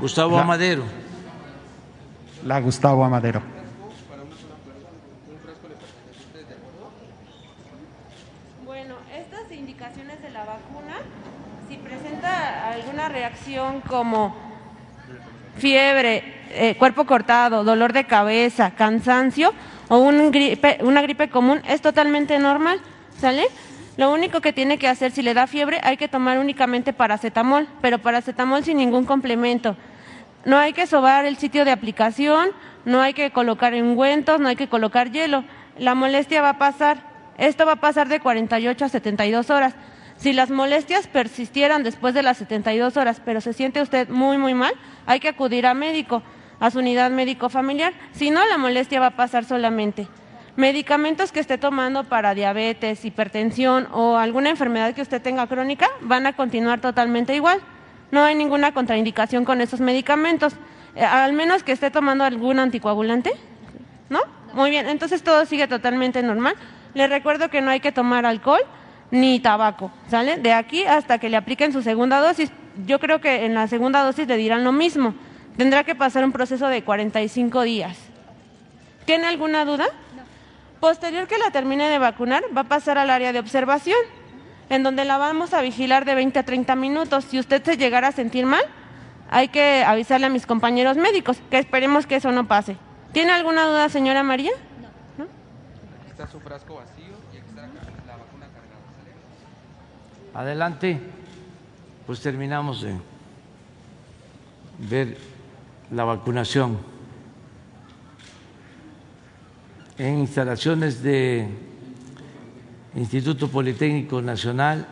Gustavo 0.00 0.38
Amadero. 0.38 0.82
La 2.44 2.60
Gustavo 2.60 3.04
Amadero. 3.04 3.40
Bueno, 8.64 8.96
estas 9.14 9.52
indicaciones 9.52 10.20
de 10.20 10.30
la 10.30 10.44
vacuna, 10.44 10.96
si 11.68 11.76
presenta 11.76 12.70
alguna 12.72 13.08
reacción 13.08 13.80
como 13.82 14.49
fiebre, 15.56 16.22
eh, 16.50 16.74
cuerpo 16.76 17.04
cortado, 17.04 17.64
dolor 17.64 17.92
de 17.92 18.04
cabeza, 18.04 18.72
cansancio 18.72 19.54
o 19.88 19.98
un 19.98 20.30
gripe, 20.30 20.78
una 20.82 21.02
gripe 21.02 21.28
común, 21.28 21.62
es 21.68 21.80
totalmente 21.80 22.38
normal, 22.38 22.80
¿sale? 23.18 23.44
Lo 23.96 24.12
único 24.12 24.40
que 24.40 24.52
tiene 24.52 24.78
que 24.78 24.88
hacer, 24.88 25.12
si 25.12 25.22
le 25.22 25.34
da 25.34 25.46
fiebre, 25.46 25.80
hay 25.82 25.96
que 25.96 26.08
tomar 26.08 26.38
únicamente 26.38 26.92
paracetamol, 26.92 27.68
pero 27.80 27.98
paracetamol 27.98 28.64
sin 28.64 28.78
ningún 28.78 29.04
complemento. 29.04 29.76
No 30.44 30.56
hay 30.56 30.72
que 30.72 30.86
sobar 30.86 31.26
el 31.26 31.36
sitio 31.36 31.64
de 31.64 31.70
aplicación, 31.70 32.48
no 32.84 33.02
hay 33.02 33.12
que 33.12 33.30
colocar 33.30 33.74
ungüentos, 33.74 34.40
no 34.40 34.48
hay 34.48 34.56
que 34.56 34.68
colocar 34.68 35.10
hielo. 35.10 35.44
La 35.78 35.94
molestia 35.94 36.40
va 36.40 36.50
a 36.50 36.58
pasar. 36.58 36.98
Esto 37.36 37.66
va 37.66 37.72
a 37.72 37.76
pasar 37.76 38.08
de 38.08 38.20
48 38.20 38.84
a 38.84 38.88
72 38.88 39.50
horas. 39.50 39.74
Si 40.20 40.34
las 40.34 40.50
molestias 40.50 41.06
persistieran 41.06 41.82
después 41.82 42.12
de 42.12 42.22
las 42.22 42.36
72 42.36 42.98
horas, 42.98 43.22
pero 43.24 43.40
se 43.40 43.54
siente 43.54 43.80
usted 43.80 44.06
muy, 44.10 44.36
muy 44.36 44.52
mal, 44.52 44.74
hay 45.06 45.18
que 45.18 45.28
acudir 45.28 45.66
a 45.66 45.72
médico, 45.72 46.22
a 46.60 46.70
su 46.70 46.80
unidad 46.80 47.10
médico 47.10 47.48
familiar. 47.48 47.94
Si 48.12 48.28
no, 48.28 48.44
la 48.44 48.58
molestia 48.58 49.00
va 49.00 49.06
a 49.06 49.16
pasar 49.16 49.46
solamente. 49.46 50.08
Medicamentos 50.56 51.32
que 51.32 51.40
esté 51.40 51.56
tomando 51.56 52.04
para 52.04 52.34
diabetes, 52.34 53.02
hipertensión 53.06 53.88
o 53.92 54.18
alguna 54.18 54.50
enfermedad 54.50 54.94
que 54.94 55.00
usted 55.00 55.22
tenga 55.22 55.46
crónica 55.46 55.88
van 56.02 56.26
a 56.26 56.34
continuar 56.34 56.82
totalmente 56.82 57.34
igual. 57.34 57.58
No 58.10 58.22
hay 58.22 58.34
ninguna 58.34 58.74
contraindicación 58.74 59.46
con 59.46 59.62
esos 59.62 59.80
medicamentos, 59.80 60.52
eh, 60.96 61.02
al 61.02 61.32
menos 61.32 61.62
que 61.62 61.72
esté 61.72 61.90
tomando 61.90 62.24
algún 62.24 62.58
anticoagulante, 62.58 63.30
¿no? 64.10 64.20
Muy 64.52 64.68
bien, 64.68 64.86
entonces 64.86 65.22
todo 65.22 65.46
sigue 65.46 65.66
totalmente 65.66 66.22
normal. 66.22 66.56
Le 66.92 67.06
recuerdo 67.06 67.48
que 67.48 67.62
no 67.62 67.70
hay 67.70 67.80
que 67.80 67.90
tomar 67.90 68.26
alcohol 68.26 68.60
ni 69.10 69.40
tabaco, 69.40 69.90
¿sale? 70.08 70.36
De 70.36 70.52
aquí 70.52 70.84
hasta 70.84 71.18
que 71.18 71.28
le 71.28 71.36
apliquen 71.36 71.72
su 71.72 71.82
segunda 71.82 72.20
dosis. 72.20 72.50
Yo 72.86 72.98
creo 73.00 73.20
que 73.20 73.44
en 73.44 73.54
la 73.54 73.66
segunda 73.66 74.02
dosis 74.02 74.26
le 74.26 74.36
dirán 74.36 74.64
lo 74.64 74.72
mismo. 74.72 75.14
Tendrá 75.56 75.84
que 75.84 75.94
pasar 75.94 76.24
un 76.24 76.32
proceso 76.32 76.68
de 76.68 76.82
45 76.82 77.62
días. 77.62 77.96
¿Tiene 79.04 79.26
alguna 79.26 79.64
duda? 79.64 79.86
Posterior 80.78 81.26
que 81.26 81.36
la 81.36 81.50
termine 81.50 81.88
de 81.88 81.98
vacunar, 81.98 82.42
va 82.56 82.62
a 82.62 82.68
pasar 82.68 82.96
al 82.96 83.10
área 83.10 83.32
de 83.32 83.38
observación 83.38 83.98
en 84.70 84.84
donde 84.84 85.04
la 85.04 85.18
vamos 85.18 85.52
a 85.52 85.60
vigilar 85.60 86.04
de 86.04 86.14
20 86.14 86.38
a 86.38 86.42
30 86.44 86.76
minutos. 86.76 87.24
Si 87.24 87.38
usted 87.38 87.62
se 87.62 87.76
llegara 87.76 88.08
a 88.08 88.12
sentir 88.12 88.46
mal, 88.46 88.62
hay 89.28 89.48
que 89.48 89.84
avisarle 89.84 90.26
a 90.26 90.30
mis 90.30 90.46
compañeros 90.46 90.96
médicos, 90.96 91.42
que 91.50 91.58
esperemos 91.58 92.06
que 92.06 92.16
eso 92.16 92.30
no 92.32 92.46
pase. 92.46 92.76
¿Tiene 93.12 93.32
alguna 93.32 93.66
duda, 93.66 93.88
señora 93.88 94.22
María? 94.22 94.52
No. 95.18 95.26
Está 96.08 96.26
su 96.28 96.40
frasco 96.40 96.76
vacío 96.76 97.16
y 97.32 97.36
aquí 97.36 97.48
está 97.48 97.62
la 97.62 98.16
vacuna 98.16 98.46
cargada. 98.46 98.80
Adelante. 100.34 101.00
Pues 102.06 102.20
terminamos 102.20 102.82
de 102.82 102.94
ver 104.78 105.16
la 105.90 106.04
vacunación 106.04 106.78
en 109.98 110.20
instalaciones 110.20 111.02
de 111.02 111.48
Instituto 112.94 113.48
Politécnico 113.48 114.22
Nacional 114.22 114.86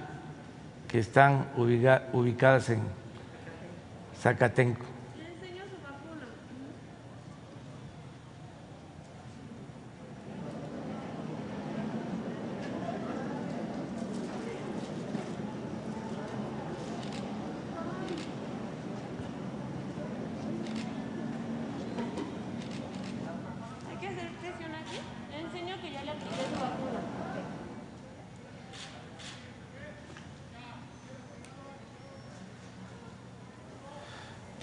que 0.86 0.99
están 0.99 1.49
ubicadas 1.57 2.70
en 2.70 2.80
Zacatenco. 4.20 4.88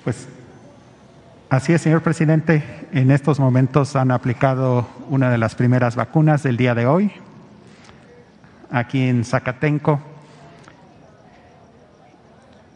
Pues 0.06 0.28
así 1.50 1.74
es, 1.74 1.82
señor 1.82 2.04
presidente. 2.04 2.64
En 2.92 3.10
estos 3.10 3.40
momentos 3.40 3.96
han 3.96 4.12
aplicado 4.12 4.88
una 5.10 5.32
de 5.32 5.40
las 5.40 5.56
primeras 5.56 5.96
vacunas 5.96 6.44
del 6.44 6.58
día 6.58 6.76
de 6.76 6.86
hoy, 6.86 7.12
aquí 8.70 9.02
en 9.02 9.26
Zacatenco. 9.26 10.00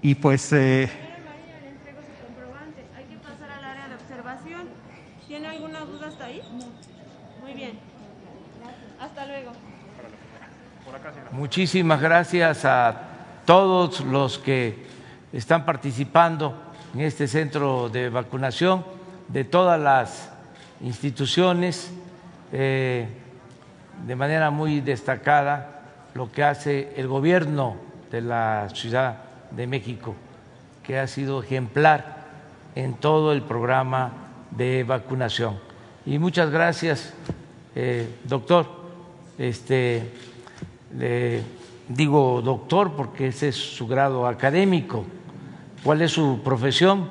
Y 0.02 0.16
pues... 0.16 0.52
Eh. 0.54 0.90
Muchísimas 11.30 12.02
gracias 12.02 12.66
a 12.66 13.02
todos 13.46 14.00
los 14.00 14.40
que 14.40 14.84
están 15.32 15.64
participando 15.64 16.69
en 16.94 17.02
este 17.02 17.28
centro 17.28 17.90
de 17.90 18.10
vacunación 18.10 18.84
de 19.28 19.44
todas 19.44 19.80
las 19.80 20.32
instituciones, 20.82 21.92
eh, 22.52 23.08
de 24.08 24.16
manera 24.16 24.50
muy 24.50 24.82
destacada 24.82 25.82
lo 26.16 26.32
que 26.32 26.44
hace 26.44 26.94
el 26.96 27.08
gobierno 27.08 27.78
de 28.12 28.22
la 28.22 28.70
Ciudad 28.74 29.18
de 29.52 29.68
México, 29.68 30.16
que 30.84 30.98
ha 30.98 31.08
sido 31.08 31.44
ejemplar 31.44 32.26
en 32.76 32.96
todo 32.96 33.34
el 33.34 33.44
programa 33.44 34.12
de 34.52 34.84
vacunación. 34.84 35.60
Y 36.06 36.18
muchas 36.18 36.50
gracias, 36.50 37.14
eh, 37.76 38.16
doctor. 38.24 38.80
Este, 39.38 40.12
le 40.98 41.44
digo 41.88 42.42
doctor 42.42 42.94
porque 42.94 43.28
ese 43.28 43.50
es 43.50 43.56
su 43.56 43.88
grado 43.88 44.28
académico 44.28 45.06
¿Cuál 45.84 46.02
es 46.02 46.12
su 46.12 46.42
profesión? 46.44 47.10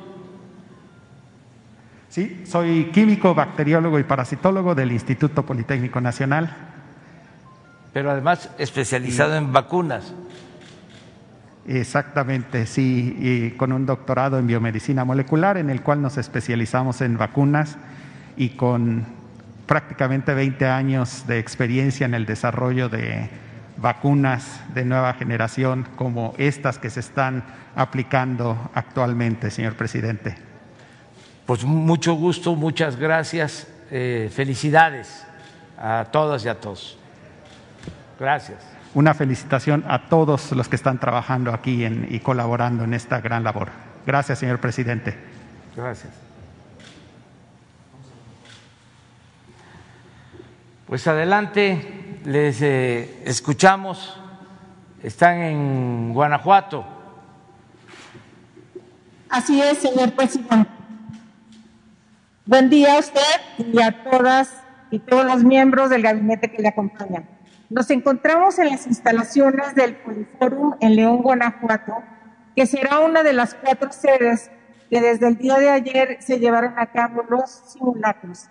Sí, 2.08 2.42
soy 2.46 2.90
químico, 2.92 3.34
bacteriólogo 3.34 3.98
y 3.98 4.04
parasitólogo 4.04 4.74
del 4.74 4.92
Instituto 4.92 5.44
Politécnico 5.44 6.00
Nacional. 6.00 6.54
Pero 7.92 8.10
además 8.10 8.50
especializado 8.58 9.36
en 9.36 9.52
vacunas. 9.52 10.14
Exactamente, 11.66 12.66
sí, 12.66 13.14
y 13.18 13.50
con 13.50 13.72
un 13.72 13.84
doctorado 13.84 14.38
en 14.38 14.46
biomedicina 14.46 15.04
molecular 15.04 15.58
en 15.58 15.68
el 15.68 15.82
cual 15.82 16.00
nos 16.00 16.16
especializamos 16.16 17.02
en 17.02 17.18
vacunas 17.18 17.76
y 18.38 18.50
con 18.50 19.04
prácticamente 19.66 20.32
20 20.32 20.66
años 20.66 21.26
de 21.26 21.38
experiencia 21.38 22.06
en 22.06 22.14
el 22.14 22.24
desarrollo 22.24 22.88
de 22.88 23.28
vacunas 23.80 24.60
de 24.74 24.84
nueva 24.84 25.14
generación 25.14 25.86
como 25.96 26.34
estas 26.36 26.78
que 26.78 26.90
se 26.90 27.00
están 27.00 27.44
aplicando 27.76 28.70
actualmente, 28.74 29.50
señor 29.50 29.74
presidente. 29.74 30.36
pues 31.46 31.64
mucho 31.64 32.14
gusto, 32.14 32.54
muchas 32.54 32.96
gracias, 32.96 33.66
eh, 33.90 34.30
felicidades 34.32 35.26
a 35.78 36.06
todas 36.10 36.44
y 36.44 36.48
a 36.48 36.60
todos. 36.60 36.98
Gracias. 38.18 38.58
Una 38.94 39.14
felicitación 39.14 39.84
a 39.86 40.08
todos 40.08 40.52
los 40.52 40.68
que 40.68 40.76
están 40.76 40.98
trabajando 40.98 41.52
aquí 41.52 41.84
en, 41.84 42.06
y 42.10 42.20
colaborando 42.20 42.84
en 42.84 42.94
esta 42.94 43.20
gran 43.20 43.44
labor. 43.44 43.68
Gracias, 44.06 44.40
señor 44.40 44.60
presidente. 44.60 45.16
Gracias. 45.76 46.27
Pues 50.88 51.06
adelante, 51.06 52.18
les 52.24 52.62
eh, 52.62 53.22
escuchamos. 53.26 54.18
Están 55.02 55.42
en 55.42 56.14
Guanajuato. 56.14 56.82
Así 59.28 59.60
es, 59.60 59.76
señor 59.76 60.12
presidente. 60.12 60.70
Buen 62.46 62.70
día 62.70 62.94
a 62.94 63.00
usted 63.00 63.20
y 63.58 63.82
a 63.82 64.02
todas 64.02 64.62
y 64.90 64.98
todos 65.00 65.26
los 65.26 65.44
miembros 65.44 65.90
del 65.90 66.00
gabinete 66.00 66.50
que 66.50 66.62
le 66.62 66.68
acompañan. 66.68 67.28
Nos 67.68 67.90
encontramos 67.90 68.58
en 68.58 68.70
las 68.70 68.86
instalaciones 68.86 69.74
del 69.74 69.94
Poliforum 69.96 70.76
en 70.80 70.96
León, 70.96 71.18
Guanajuato, 71.18 72.02
que 72.56 72.64
será 72.64 73.00
una 73.00 73.22
de 73.22 73.34
las 73.34 73.52
cuatro 73.52 73.92
sedes 73.92 74.50
que 74.88 75.02
desde 75.02 75.28
el 75.28 75.36
día 75.36 75.58
de 75.58 75.68
ayer 75.68 76.16
se 76.20 76.38
llevaron 76.38 76.78
a 76.78 76.86
cabo 76.86 77.24
los 77.28 77.50
simulacros. 77.50 78.48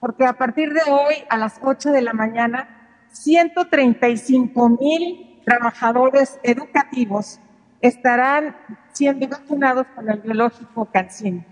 Porque 0.00 0.24
a 0.24 0.32
partir 0.32 0.72
de 0.72 0.80
hoy, 0.90 1.16
a 1.28 1.36
las 1.36 1.60
8 1.62 1.92
de 1.92 2.00
la 2.00 2.14
mañana, 2.14 3.06
135 3.12 4.70
mil 4.80 5.42
trabajadores 5.44 6.40
educativos 6.42 7.38
estarán 7.80 8.56
siendo 8.92 9.28
vacunados 9.28 9.86
con 9.94 10.08
el 10.08 10.18
biológico 10.20 10.86
Cancino. 10.86 11.44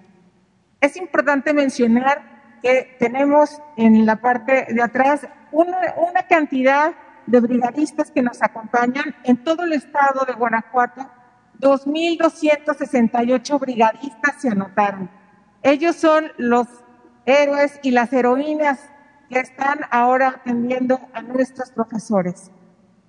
Es 0.81 0.97
importante 0.97 1.53
mencionar 1.53 2.59
que 2.63 2.97
tenemos 2.99 3.61
en 3.77 4.07
la 4.07 4.17
parte 4.17 4.67
de 4.71 4.83
atrás 4.83 5.29
una, 5.53 5.77
una 5.97 6.27
cantidad 6.27 6.95
de 7.27 7.41
brigadistas 7.41 8.11
que 8.11 8.23
nos 8.23 8.43
acompañan 8.43 9.15
en 9.25 9.45
todo 9.45 9.65
el 9.65 9.75
estado 9.75 10.25
de 10.27 10.33
Guanajuato. 10.33 11.07
2.268 11.61 13.61
brigadistas 13.61 14.41
se 14.41 14.49
anotaron. 14.49 15.11
Ellos 15.63 15.97
son 15.97 16.33
los 16.37 16.67
héroes 17.29 17.79
y 17.83 17.91
las 17.91 18.13
heroínas 18.13 18.81
que 19.29 19.39
están 19.39 19.81
ahora 19.91 20.29
atendiendo 20.29 21.01
a 21.13 21.23
nuestros 21.23 21.71
profesores. 21.71 22.51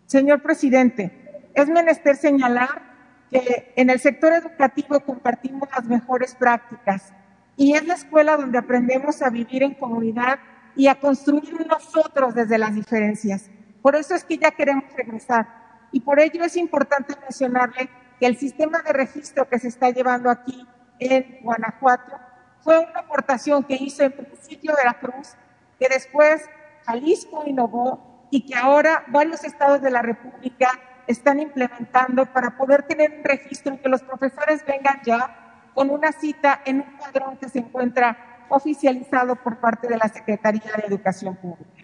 Señor 0.05 0.41
presidente, 0.41 1.51
es 1.53 1.67
menester 1.69 2.15
señalar 2.17 2.89
que 3.31 3.73
en 3.75 3.89
el 3.89 3.99
sector 3.99 4.33
educativo 4.33 4.99
compartimos 5.01 5.69
las 5.71 5.85
mejores 5.85 6.35
prácticas 6.35 7.13
y 7.55 7.73
es 7.73 7.85
la 7.85 7.93
escuela 7.93 8.35
donde 8.37 8.57
aprendemos 8.57 9.21
a 9.21 9.29
vivir 9.29 9.63
en 9.63 9.75
comunidad 9.75 10.39
y 10.75 10.87
a 10.87 10.99
construir 10.99 11.65
nosotros 11.67 12.35
desde 12.35 12.57
las 12.57 12.75
diferencias. 12.75 13.49
Por 13.81 13.95
eso 13.95 14.15
es 14.15 14.23
que 14.23 14.37
ya 14.37 14.51
queremos 14.51 14.85
regresar. 14.95 15.47
Y 15.91 16.01
por 16.01 16.19
ello 16.19 16.43
es 16.43 16.55
importante 16.57 17.15
mencionarle 17.21 17.89
que 18.19 18.25
el 18.25 18.37
sistema 18.37 18.81
de 18.81 18.93
registro 18.93 19.47
que 19.47 19.59
se 19.59 19.69
está 19.69 19.89
llevando 19.89 20.29
aquí 20.29 20.67
en 20.99 21.39
Guanajuato 21.41 22.28
fue 22.69 22.77
una 22.77 22.99
aportación 22.99 23.63
que 23.63 23.73
hizo 23.73 24.03
en 24.03 24.11
principio 24.11 24.75
Veracruz, 24.75 25.33
que 25.79 25.89
después 25.89 26.47
Jalisco 26.85 27.41
innovó 27.47 28.27
y 28.29 28.45
que 28.45 28.53
ahora 28.53 29.05
varios 29.07 29.43
estados 29.43 29.81
de 29.81 29.89
la 29.89 30.03
República 30.03 30.79
están 31.07 31.39
implementando 31.39 32.27
para 32.27 32.57
poder 32.57 32.83
tener 32.83 33.11
un 33.17 33.23
registro 33.23 33.73
y 33.73 33.79
que 33.79 33.89
los 33.89 34.03
profesores 34.03 34.63
vengan 34.67 35.01
ya 35.03 35.71
con 35.73 35.89
una 35.89 36.11
cita 36.11 36.61
en 36.63 36.81
un 36.81 36.97
padrón 36.99 37.37
que 37.37 37.49
se 37.49 37.57
encuentra 37.57 38.45
oficializado 38.49 39.35
por 39.37 39.59
parte 39.59 39.87
de 39.87 39.97
la 39.97 40.07
Secretaría 40.07 40.71
de 40.77 40.85
Educación 40.85 41.37
Pública. 41.37 41.83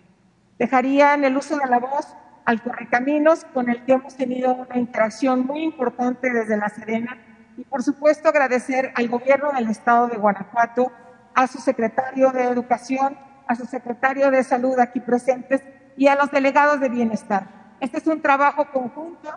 Dejarían 0.60 1.26
el 1.26 1.36
uso 1.36 1.58
de 1.58 1.66
la 1.66 1.80
voz 1.80 2.16
al 2.46 2.62
Correcaminos, 2.62 3.44
con 3.56 3.72
el 3.72 3.84
que 3.86 3.94
hemos 3.94 4.16
tenido 4.16 4.54
una 4.54 4.78
interacción 4.78 5.48
muy 5.48 5.64
importante 5.64 6.32
desde 6.32 6.58
la 6.58 6.70
Serena, 6.70 7.18
y 7.58 7.64
por 7.64 7.84
supuesto 7.84 8.30
agradecer 8.30 8.92
al 8.96 9.08
gobierno 9.08 9.52
del 9.54 9.70
estado 9.70 10.08
de 10.08 10.18
Guanajuato, 10.18 10.92
a 11.34 11.48
su 11.48 11.60
secretario 11.60 12.32
de 12.32 12.44
Educación, 12.44 13.18
a 13.48 13.56
su 13.56 13.66
secretario 13.66 14.32
de 14.32 14.44
Salud 14.44 14.80
aquí 14.80 15.00
presentes 15.00 15.62
y 15.98 16.08
a 16.08 16.16
los 16.16 16.32
delegados 16.32 16.80
de 16.80 16.90
Bienestar. 16.90 17.76
Este 17.80 17.98
es 17.98 18.08
un 18.08 18.22
trabajo 18.22 18.66
conjunto 18.72 19.30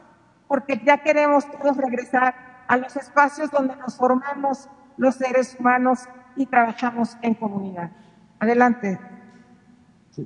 porque 0.47 0.81
ya 0.85 0.99
queremos 0.99 1.51
todos 1.51 1.77
regresar 1.77 2.35
a 2.67 2.77
los 2.77 2.97
espacios 2.97 3.51
donde 3.51 3.77
nos 3.77 3.97
formamos 3.97 4.69
los 4.97 5.17
seres 5.17 5.57
humanos 5.59 6.09
y 6.37 6.47
trabajamos 6.47 7.17
en 7.23 7.35
comunidad. 7.35 7.91
Adelante. 8.39 8.99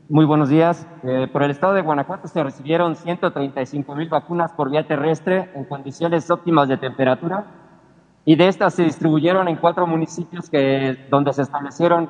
Muy 0.09 0.25
buenos 0.25 0.49
días. 0.49 0.87
Eh, 1.03 1.29
por 1.31 1.43
el 1.43 1.51
estado 1.51 1.75
de 1.75 1.83
Guanajuato 1.83 2.27
se 2.29 2.43
recibieron 2.43 2.97
135 2.97 3.95
mil 3.95 4.09
vacunas 4.09 4.53
por 4.53 4.71
vía 4.71 4.87
terrestre 4.87 5.51
en 5.55 5.65
condiciones 5.65 6.31
óptimas 6.31 6.69
de 6.69 6.79
temperatura 6.79 7.62
y 8.25 8.37
de 8.37 8.49
estas 8.49 8.75
se 8.75 8.85
distribuyeron 8.85 9.49
en 9.49 9.57
cuatro 9.57 9.87
municipios 9.87 10.49
que, 10.49 11.07
donde 11.11 11.33
se 11.33 11.43
establecieron 11.43 12.09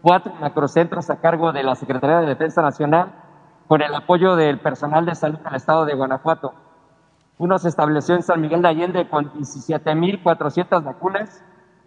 cuatro 0.00 0.32
macrocentros 0.40 1.08
a 1.10 1.20
cargo 1.20 1.52
de 1.52 1.62
la 1.62 1.76
Secretaría 1.76 2.20
de 2.20 2.26
Defensa 2.26 2.62
Nacional 2.62 3.12
con 3.68 3.80
el 3.80 3.94
apoyo 3.94 4.34
del 4.34 4.58
personal 4.58 5.06
de 5.06 5.14
salud 5.14 5.38
del 5.38 5.54
estado 5.54 5.84
de 5.84 5.94
Guanajuato. 5.94 6.52
Uno 7.38 7.58
se 7.58 7.68
estableció 7.68 8.14
en 8.16 8.22
San 8.22 8.40
Miguel 8.40 8.62
de 8.62 8.68
Allende 8.68 9.08
con 9.08 9.32
17.400 9.32 10.82
vacunas, 10.82 11.44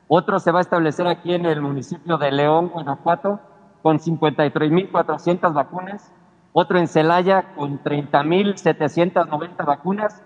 otro 0.07 0.39
se 0.39 0.51
va 0.51 0.59
a 0.59 0.61
establecer 0.61 1.07
aquí 1.07 1.34
en 1.34 1.45
el 1.45 1.61
municipio 1.61 2.17
de 2.17 2.32
León, 2.32 2.69
Guanajuato, 2.69 3.39
con 3.82 3.99
53.400 3.99 5.53
vacunas, 5.53 6.11
otro 6.53 6.80
en 6.80 6.88
Celaya 6.88 7.53
con 7.55 7.84
30.790 7.84 9.65
vacunas. 9.65 10.23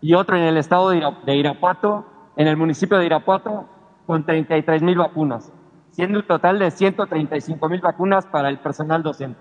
Y 0.00 0.14
otro 0.14 0.36
en 0.36 0.42
el 0.42 0.56
estado 0.56 0.90
de 0.90 1.36
Irapuato, 1.36 2.04
en 2.38 2.46
el 2.46 2.56
municipio 2.56 2.96
de 2.98 3.06
Irapuato, 3.06 3.68
con 4.06 4.24
33.000 4.24 4.96
vacunas, 4.96 5.52
siendo 5.90 6.20
un 6.20 6.26
total 6.26 6.60
de 6.60 6.68
135.000 6.68 7.80
vacunas 7.82 8.26
para 8.26 8.48
el 8.48 8.58
personal 8.58 9.02
docente. 9.02 9.38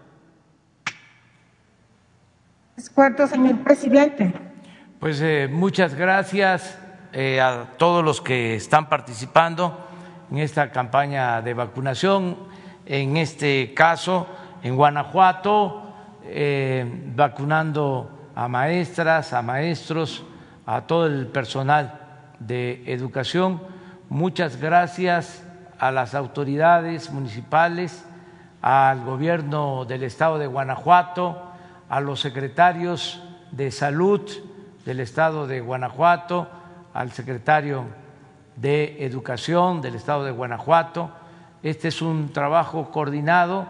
¿Cuánto, 2.93 3.27
señor 3.27 3.59
presidente? 3.59 4.33
Pues 4.99 5.21
eh, 5.21 5.47
muchas 5.49 5.93
gracias 5.93 6.79
eh, 7.13 7.39
a 7.39 7.77
todos 7.77 8.03
los 8.03 8.19
que 8.19 8.55
están 8.55 8.89
participando 8.89 9.77
en 10.31 10.39
esta 10.39 10.71
campaña 10.71 11.43
de 11.43 11.53
vacunación 11.53 12.35
en 12.87 13.17
este 13.17 13.75
caso 13.75 14.27
en 14.63 14.75
Guanajuato, 14.75 15.93
eh, 16.23 16.83
vacunando 17.15 18.29
a 18.33 18.47
maestras, 18.47 19.33
a 19.33 19.43
maestros, 19.43 20.25
a 20.65 20.81
todo 20.81 21.05
el 21.05 21.27
personal 21.27 22.06
de 22.39 22.83
educación. 22.87 23.61
Muchas 24.09 24.57
gracias 24.57 25.43
a 25.79 25.91
las 25.91 26.15
autoridades 26.15 27.11
municipales, 27.11 28.05
al 28.61 29.03
gobierno 29.03 29.85
del 29.85 30.03
estado 30.03 30.37
de 30.37 30.47
Guanajuato, 30.47 31.41
a 31.89 32.01
los 32.01 32.19
secretarios 32.19 33.21
de 33.51 33.71
salud 33.71 34.21
del 34.85 34.99
estado 34.99 35.47
de 35.47 35.61
Guanajuato, 35.61 36.47
al 36.93 37.11
secretario 37.11 37.85
de 38.55 39.05
educación 39.05 39.81
del 39.81 39.95
estado 39.95 40.23
de 40.23 40.31
Guanajuato, 40.31 41.11
este 41.63 41.87
es 41.87 42.01
un 42.01 42.31
trabajo 42.33 42.91
coordinado 42.91 43.67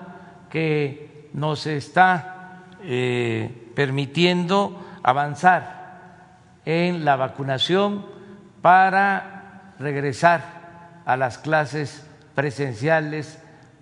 que 0.50 1.30
nos 1.34 1.66
está 1.68 2.64
eh, 2.84 3.72
permitiendo 3.76 4.80
avanzar 5.04 5.78
en 6.66 7.06
la 7.06 7.16
vacunación 7.16 8.06
para 8.62 9.74
regresar 9.80 11.02
a 11.06 11.16
las 11.16 11.38
clases 11.38 12.06
presenciales 12.36 13.40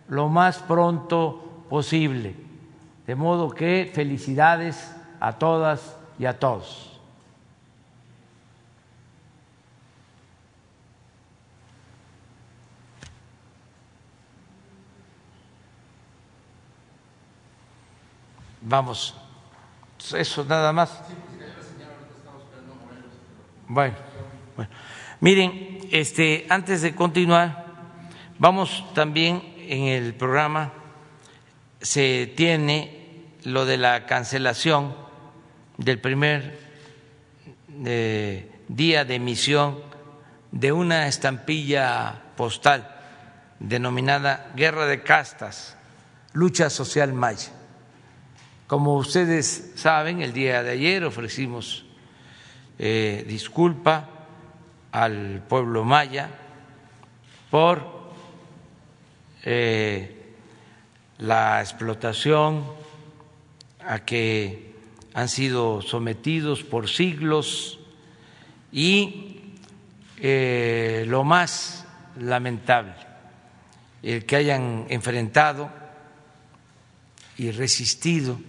lo 0.07 0.29
más 0.29 0.59
pronto 0.59 1.65
posible. 1.69 2.35
De 3.07 3.15
modo 3.15 3.49
que 3.49 3.91
felicidades 3.93 4.95
a 5.19 5.33
todas 5.33 5.95
y 6.17 6.25
a 6.25 6.39
todos. 6.39 6.91
Vamos, 18.67 19.15
eso 20.15 20.43
nada 20.43 20.73
más. 20.73 20.99
Bueno, 23.67 23.95
bueno. 24.55 24.71
Miren, 25.21 25.79
este, 25.91 26.45
antes 26.49 26.81
de 26.81 26.93
continuar, 26.93 27.65
vamos 28.37 28.85
también 28.93 29.41
en 29.67 29.83
el 29.83 30.13
programa, 30.13 30.73
se 31.81 32.31
tiene 32.35 33.23
lo 33.43 33.65
de 33.65 33.77
la 33.77 34.05
cancelación 34.05 34.95
del 35.77 35.99
primer 35.99 36.59
eh, 37.85 38.51
día 38.67 39.05
de 39.05 39.15
emisión 39.15 39.79
de 40.51 40.71
una 40.71 41.07
estampilla 41.07 42.21
postal 42.35 42.95
denominada 43.59 44.51
Guerra 44.55 44.85
de 44.85 45.01
Castas, 45.03 45.77
Lucha 46.33 46.69
Social 46.69 47.13
Maya. 47.13 47.51
Como 48.67 48.95
ustedes 48.95 49.73
saben, 49.75 50.21
el 50.21 50.33
día 50.33 50.63
de 50.63 50.71
ayer 50.71 51.03
ofrecimos 51.03 51.85
eh, 52.77 53.23
disculpa 53.27 54.09
al 54.95 55.43
pueblo 55.49 55.83
maya 55.83 56.29
por 57.51 58.13
eh, 59.43 60.35
la 61.17 61.59
explotación 61.59 62.63
a 63.85 64.05
que 64.05 64.73
han 65.13 65.27
sido 65.27 65.81
sometidos 65.81 66.63
por 66.63 66.87
siglos 66.87 67.77
y 68.71 69.41
eh, 70.17 71.03
lo 71.09 71.25
más 71.25 71.85
lamentable, 72.17 72.95
el 74.01 74.25
que 74.25 74.37
hayan 74.37 74.85
enfrentado 74.87 75.69
y 77.37 77.51
resistido 77.51 78.39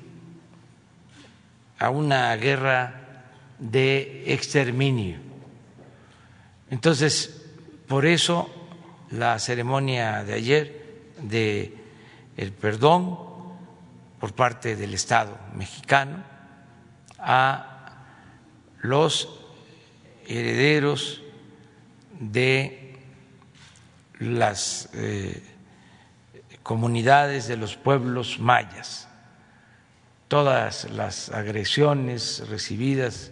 a 1.80 1.90
una 1.90 2.36
guerra 2.36 3.03
de 3.59 4.32
exterminio. 4.32 5.25
Entonces, 6.70 7.44
por 7.86 8.06
eso 8.06 8.50
la 9.10 9.38
ceremonia 9.38 10.24
de 10.24 10.34
ayer 10.34 10.86
de 11.22 11.74
el 12.36 12.52
perdón 12.52 13.18
por 14.18 14.34
parte 14.34 14.76
del 14.76 14.94
Estado 14.94 15.38
mexicano 15.54 16.22
a 17.18 18.04
los 18.82 19.28
herederos 20.26 21.22
de 22.18 22.98
las 24.18 24.88
eh, 24.94 25.42
comunidades 26.62 27.46
de 27.46 27.56
los 27.56 27.76
pueblos 27.76 28.38
mayas. 28.38 29.08
Todas 30.28 30.90
las 30.90 31.28
agresiones 31.30 32.42
recibidas 32.48 33.30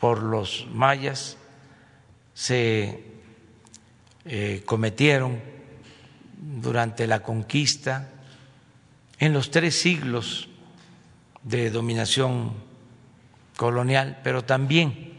por 0.00 0.22
los 0.22 0.66
mayas 0.72 1.36
se 2.34 3.04
eh, 4.24 4.62
cometieron 4.64 5.40
durante 6.38 7.06
la 7.06 7.22
conquista 7.22 8.08
en 9.18 9.34
los 9.34 9.50
tres 9.50 9.78
siglos 9.78 10.48
de 11.42 11.70
dominación 11.70 12.54
colonial, 13.56 14.20
pero 14.24 14.42
también 14.42 15.12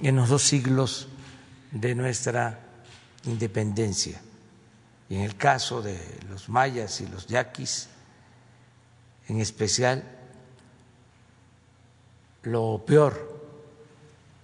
en 0.00 0.16
los 0.16 0.28
dos 0.28 0.42
siglos 0.42 1.08
de 1.70 1.94
nuestra 1.94 2.58
independencia. 3.24 4.20
Y 5.08 5.14
en 5.14 5.20
el 5.22 5.36
caso 5.36 5.80
de 5.80 5.98
los 6.28 6.48
mayas 6.48 7.00
y 7.00 7.06
los 7.06 7.28
yaquis, 7.28 7.88
en 9.28 9.40
especial, 9.40 10.04
lo 12.42 12.82
peor 12.84 13.31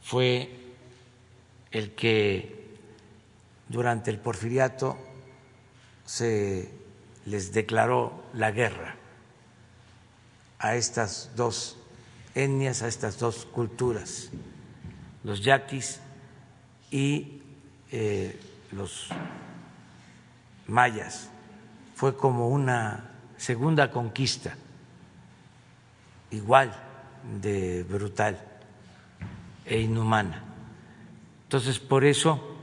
fue 0.09 0.49
el 1.71 1.95
que 1.95 2.79
durante 3.69 4.11
el 4.11 4.19
porfiriato 4.19 4.97
se 6.07 6.73
les 7.27 7.53
declaró 7.53 8.25
la 8.33 8.51
guerra 8.51 8.97
a 10.61 10.77
estas 10.77 11.33
dos 11.37 11.77
etnias, 12.35 12.81
a 12.81 12.89
estas 12.89 13.19
dos 13.19 13.45
culturas, 13.45 14.31
los 15.25 15.45
yaquis 15.45 16.01
y 16.91 17.43
eh, 17.93 18.41
los 18.73 19.09
mayas. 20.69 21.29
Fue 21.95 22.17
como 22.17 22.49
una 22.49 23.11
segunda 23.37 23.91
conquista, 23.91 24.57
igual 26.31 26.75
de 27.43 27.83
brutal 27.83 28.48
e 29.69 29.81
inhumana. 29.81 30.43
Entonces, 31.45 31.79
por 31.79 32.05
eso, 32.05 32.57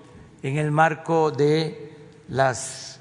en 0.44 0.58
el 0.58 0.72
marco 0.72 1.32
de 1.32 1.98
las 2.30 3.00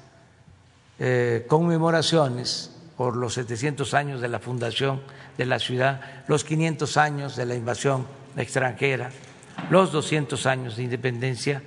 eh, 0.99 1.45
conmemoraciones 1.47 2.71
por 2.97 3.15
los 3.15 3.33
700 3.33 3.93
años 3.93 4.21
de 4.21 4.27
la 4.27 4.39
fundación 4.39 5.01
de 5.37 5.45
la 5.45 5.59
ciudad, 5.59 6.23
los 6.27 6.43
500 6.43 6.97
años 6.97 7.35
de 7.35 7.45
la 7.45 7.55
invasión 7.55 8.07
extranjera, 8.37 9.11
los 9.69 9.91
200 9.91 10.45
años 10.45 10.77
de 10.77 10.83
independencia, 10.83 11.61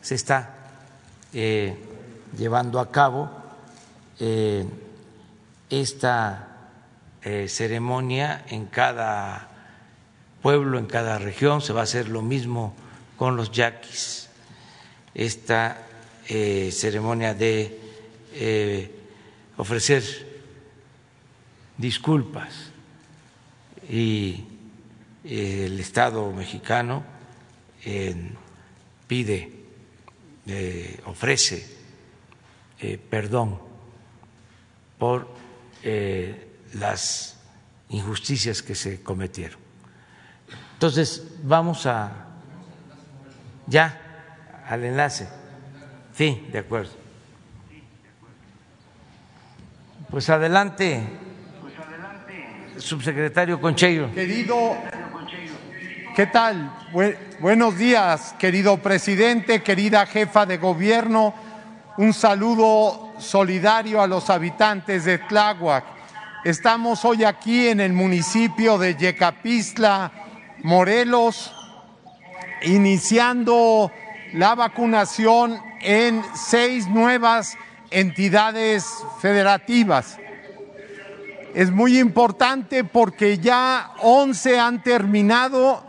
se 0.00 0.14
está 0.14 0.54
eh, 1.32 1.76
llevando 2.36 2.80
a 2.80 2.90
cabo 2.90 3.30
eh, 4.20 4.64
esta 5.68 6.44
ceremonia 7.20 8.46
en 8.48 8.66
cada 8.66 9.47
pueblo, 10.42 10.78
en 10.78 10.86
cada 10.86 11.18
región, 11.18 11.60
se 11.60 11.72
va 11.72 11.80
a 11.80 11.84
hacer 11.84 12.08
lo 12.08 12.22
mismo 12.22 12.74
con 13.16 13.36
los 13.36 13.50
yaquis, 13.50 14.28
esta 15.14 15.84
ceremonia 16.26 17.34
de 17.34 17.88
eh, 18.40 18.90
ofrecer 19.56 20.04
disculpas 21.76 22.70
y 23.90 24.44
el 25.24 25.80
Estado 25.80 26.30
mexicano 26.30 27.02
pide, 29.08 29.52
eh, 30.46 31.00
ofrece 31.06 31.66
eh, 32.80 32.96
perdón 33.10 33.58
por 34.98 35.26
las 36.74 37.38
injusticias 37.88 38.62
que 38.62 38.74
se 38.74 39.02
cometieron. 39.02 39.67
Entonces, 40.78 41.26
vamos 41.42 41.86
a 41.86 42.12
ya 43.66 44.00
al 44.64 44.84
enlace. 44.84 45.26
Sí, 46.14 46.46
de 46.52 46.60
acuerdo. 46.60 46.92
Pues 50.08 50.30
adelante, 50.30 51.02
subsecretario 52.76 53.60
Concheiro. 53.60 54.14
Querido, 54.14 54.76
¿qué 56.14 56.26
tal? 56.28 56.72
buenos 57.40 57.76
días, 57.76 58.36
querido 58.38 58.76
presidente, 58.76 59.64
querida 59.64 60.06
jefa 60.06 60.46
de 60.46 60.58
gobierno. 60.58 61.34
Un 61.96 62.12
saludo 62.12 63.14
solidario 63.18 64.00
a 64.00 64.06
los 64.06 64.30
habitantes 64.30 65.06
de 65.06 65.18
Tláhuac. 65.18 65.84
Estamos 66.44 67.04
hoy 67.04 67.24
aquí 67.24 67.66
en 67.66 67.80
el 67.80 67.92
municipio 67.92 68.78
de 68.78 68.94
Yecapistla, 68.94 70.12
Morelos, 70.62 71.52
iniciando 72.62 73.90
la 74.32 74.54
vacunación 74.54 75.58
en 75.80 76.22
seis 76.34 76.88
nuevas 76.88 77.56
entidades 77.90 78.86
federativas. 79.20 80.18
Es 81.54 81.70
muy 81.70 81.98
importante 81.98 82.84
porque 82.84 83.38
ya 83.38 83.92
11 84.02 84.58
han 84.58 84.82
terminado 84.82 85.84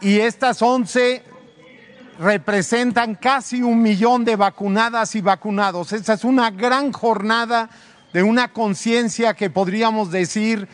y 0.00 0.20
estas 0.20 0.62
11 0.62 1.22
representan 2.18 3.14
casi 3.14 3.62
un 3.62 3.82
millón 3.82 4.24
de 4.24 4.36
vacunadas 4.36 5.14
y 5.14 5.20
vacunados. 5.20 5.92
Esta 5.92 6.14
es 6.14 6.24
una 6.24 6.50
gran 6.50 6.92
jornada 6.92 7.68
de 8.12 8.22
una 8.22 8.48
conciencia 8.48 9.34
que 9.34 9.50
podríamos 9.50 10.10
decir 10.10 10.66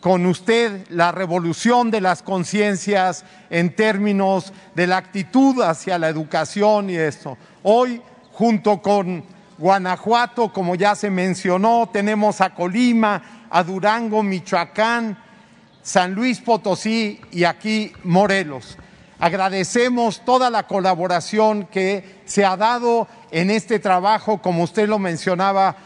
con 0.00 0.24
usted 0.26 0.86
la 0.88 1.12
revolución 1.12 1.90
de 1.90 2.00
las 2.00 2.22
conciencias 2.22 3.24
en 3.50 3.74
términos 3.74 4.52
de 4.74 4.86
la 4.86 4.96
actitud 4.96 5.60
hacia 5.62 5.98
la 5.98 6.08
educación 6.08 6.90
y 6.90 6.96
esto. 6.96 7.36
Hoy, 7.62 8.00
junto 8.32 8.80
con 8.80 9.24
Guanajuato, 9.58 10.52
como 10.52 10.74
ya 10.74 10.94
se 10.94 11.10
mencionó, 11.10 11.90
tenemos 11.92 12.40
a 12.40 12.54
Colima, 12.54 13.46
a 13.50 13.62
Durango, 13.62 14.22
Michoacán, 14.22 15.18
San 15.82 16.14
Luis 16.14 16.40
Potosí 16.40 17.20
y 17.30 17.44
aquí 17.44 17.92
Morelos. 18.04 18.78
Agradecemos 19.18 20.24
toda 20.24 20.48
la 20.48 20.66
colaboración 20.66 21.66
que 21.66 22.22
se 22.24 22.42
ha 22.46 22.56
dado 22.56 23.06
en 23.30 23.50
este 23.50 23.78
trabajo, 23.78 24.40
como 24.40 24.62
usted 24.62 24.88
lo 24.88 24.98
mencionaba, 24.98 25.76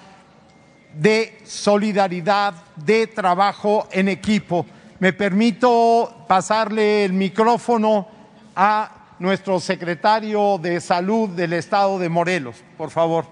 de 0.99 1.39
solidaridad, 1.45 2.55
de 2.77 3.07
trabajo 3.07 3.89
en 3.93 4.09
equipo. 4.09 4.67
Me 4.99 5.13
permito 5.13 6.25
pasarle 6.29 7.05
el 7.05 7.13
micrófono 7.13 8.09
a 8.55 9.17
nuestro 9.19 9.61
secretario 9.61 10.59
de 10.59 10.81
Salud 10.81 11.29
del 11.31 11.53
Estado 11.55 11.99
de 11.99 12.09
Morelos, 12.09 12.63
por 12.77 12.91
favor. 12.91 13.27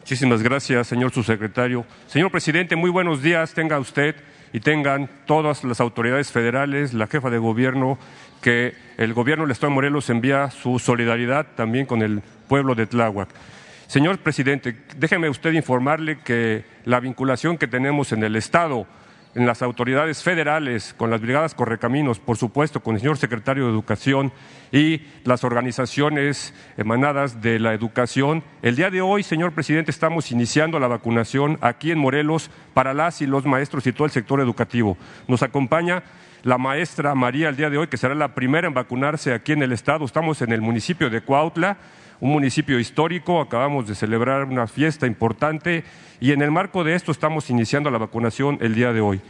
Muchísimas 0.00 0.42
gracias, 0.42 0.86
señor 0.86 1.12
subsecretario. 1.12 1.84
Señor 2.06 2.30
presidente, 2.30 2.76
muy 2.76 2.90
buenos 2.90 3.22
días, 3.22 3.52
tenga 3.52 3.78
usted. 3.78 4.16
y 4.52 4.60
tengan 4.60 5.10
todas 5.26 5.64
las 5.64 5.80
autoridades 5.80 6.30
federales, 6.30 6.94
la 6.94 7.08
jefa 7.08 7.28
de 7.28 7.36
gobierno, 7.36 7.98
que 8.40 8.74
el 8.96 9.12
gobierno 9.12 9.44
del 9.44 9.50
Estado 9.50 9.70
de 9.70 9.74
Morelos 9.74 10.08
envía 10.08 10.50
su 10.50 10.78
solidaridad 10.78 11.48
también 11.56 11.84
con 11.84 12.00
el 12.00 12.22
pueblo 12.48 12.74
de 12.74 12.86
Tláhuac. 12.86 13.28
Señor 13.86 14.18
presidente, 14.18 14.76
déjeme 14.96 15.28
usted 15.28 15.52
informarle 15.52 16.18
que 16.18 16.64
la 16.84 16.98
vinculación 16.98 17.56
que 17.56 17.68
tenemos 17.68 18.10
en 18.10 18.24
el 18.24 18.34
Estado, 18.34 18.84
en 19.36 19.46
las 19.46 19.62
autoridades 19.62 20.24
federales, 20.24 20.92
con 20.92 21.08
las 21.08 21.20
brigadas 21.20 21.54
Correcaminos, 21.54 22.18
por 22.18 22.36
supuesto, 22.36 22.80
con 22.80 22.94
el 22.94 23.00
señor 23.00 23.16
secretario 23.16 23.66
de 23.66 23.70
Educación 23.70 24.32
y 24.72 25.02
las 25.22 25.44
organizaciones 25.44 26.52
emanadas 26.76 27.40
de 27.40 27.60
la 27.60 27.74
educación. 27.74 28.42
El 28.60 28.74
día 28.74 28.90
de 28.90 29.02
hoy, 29.02 29.22
señor 29.22 29.52
presidente, 29.52 29.92
estamos 29.92 30.32
iniciando 30.32 30.80
la 30.80 30.88
vacunación 30.88 31.56
aquí 31.60 31.92
en 31.92 31.98
Morelos 31.98 32.50
para 32.74 32.92
las 32.92 33.22
y 33.22 33.26
los 33.26 33.46
maestros 33.46 33.86
y 33.86 33.92
todo 33.92 34.06
el 34.06 34.10
sector 34.10 34.40
educativo. 34.40 34.96
Nos 35.28 35.44
acompaña 35.44 36.02
la 36.42 36.58
maestra 36.58 37.14
María 37.14 37.48
el 37.50 37.56
día 37.56 37.70
de 37.70 37.78
hoy, 37.78 37.86
que 37.86 37.96
será 37.96 38.16
la 38.16 38.34
primera 38.34 38.66
en 38.66 38.74
vacunarse 38.74 39.32
aquí 39.32 39.52
en 39.52 39.62
el 39.62 39.70
estado. 39.70 40.04
Estamos 40.04 40.42
en 40.42 40.50
el 40.50 40.60
municipio 40.60 41.08
de 41.08 41.20
Cuautla, 41.20 41.76
un 42.20 42.32
municipio 42.32 42.78
histórico. 42.78 43.40
Acabamos 43.40 43.86
de 43.86 43.94
celebrar 43.94 44.44
una 44.44 44.66
fiesta 44.66 45.06
importante 45.06 45.84
y 46.20 46.32
en 46.32 46.42
el 46.42 46.50
marco 46.50 46.84
de 46.84 46.94
esto 46.94 47.12
estamos 47.12 47.50
iniciando 47.50 47.90
la 47.90 47.98
vacunación 47.98 48.58
el 48.60 48.74
día 48.74 48.92
de 48.92 49.00
hoy. 49.00 49.20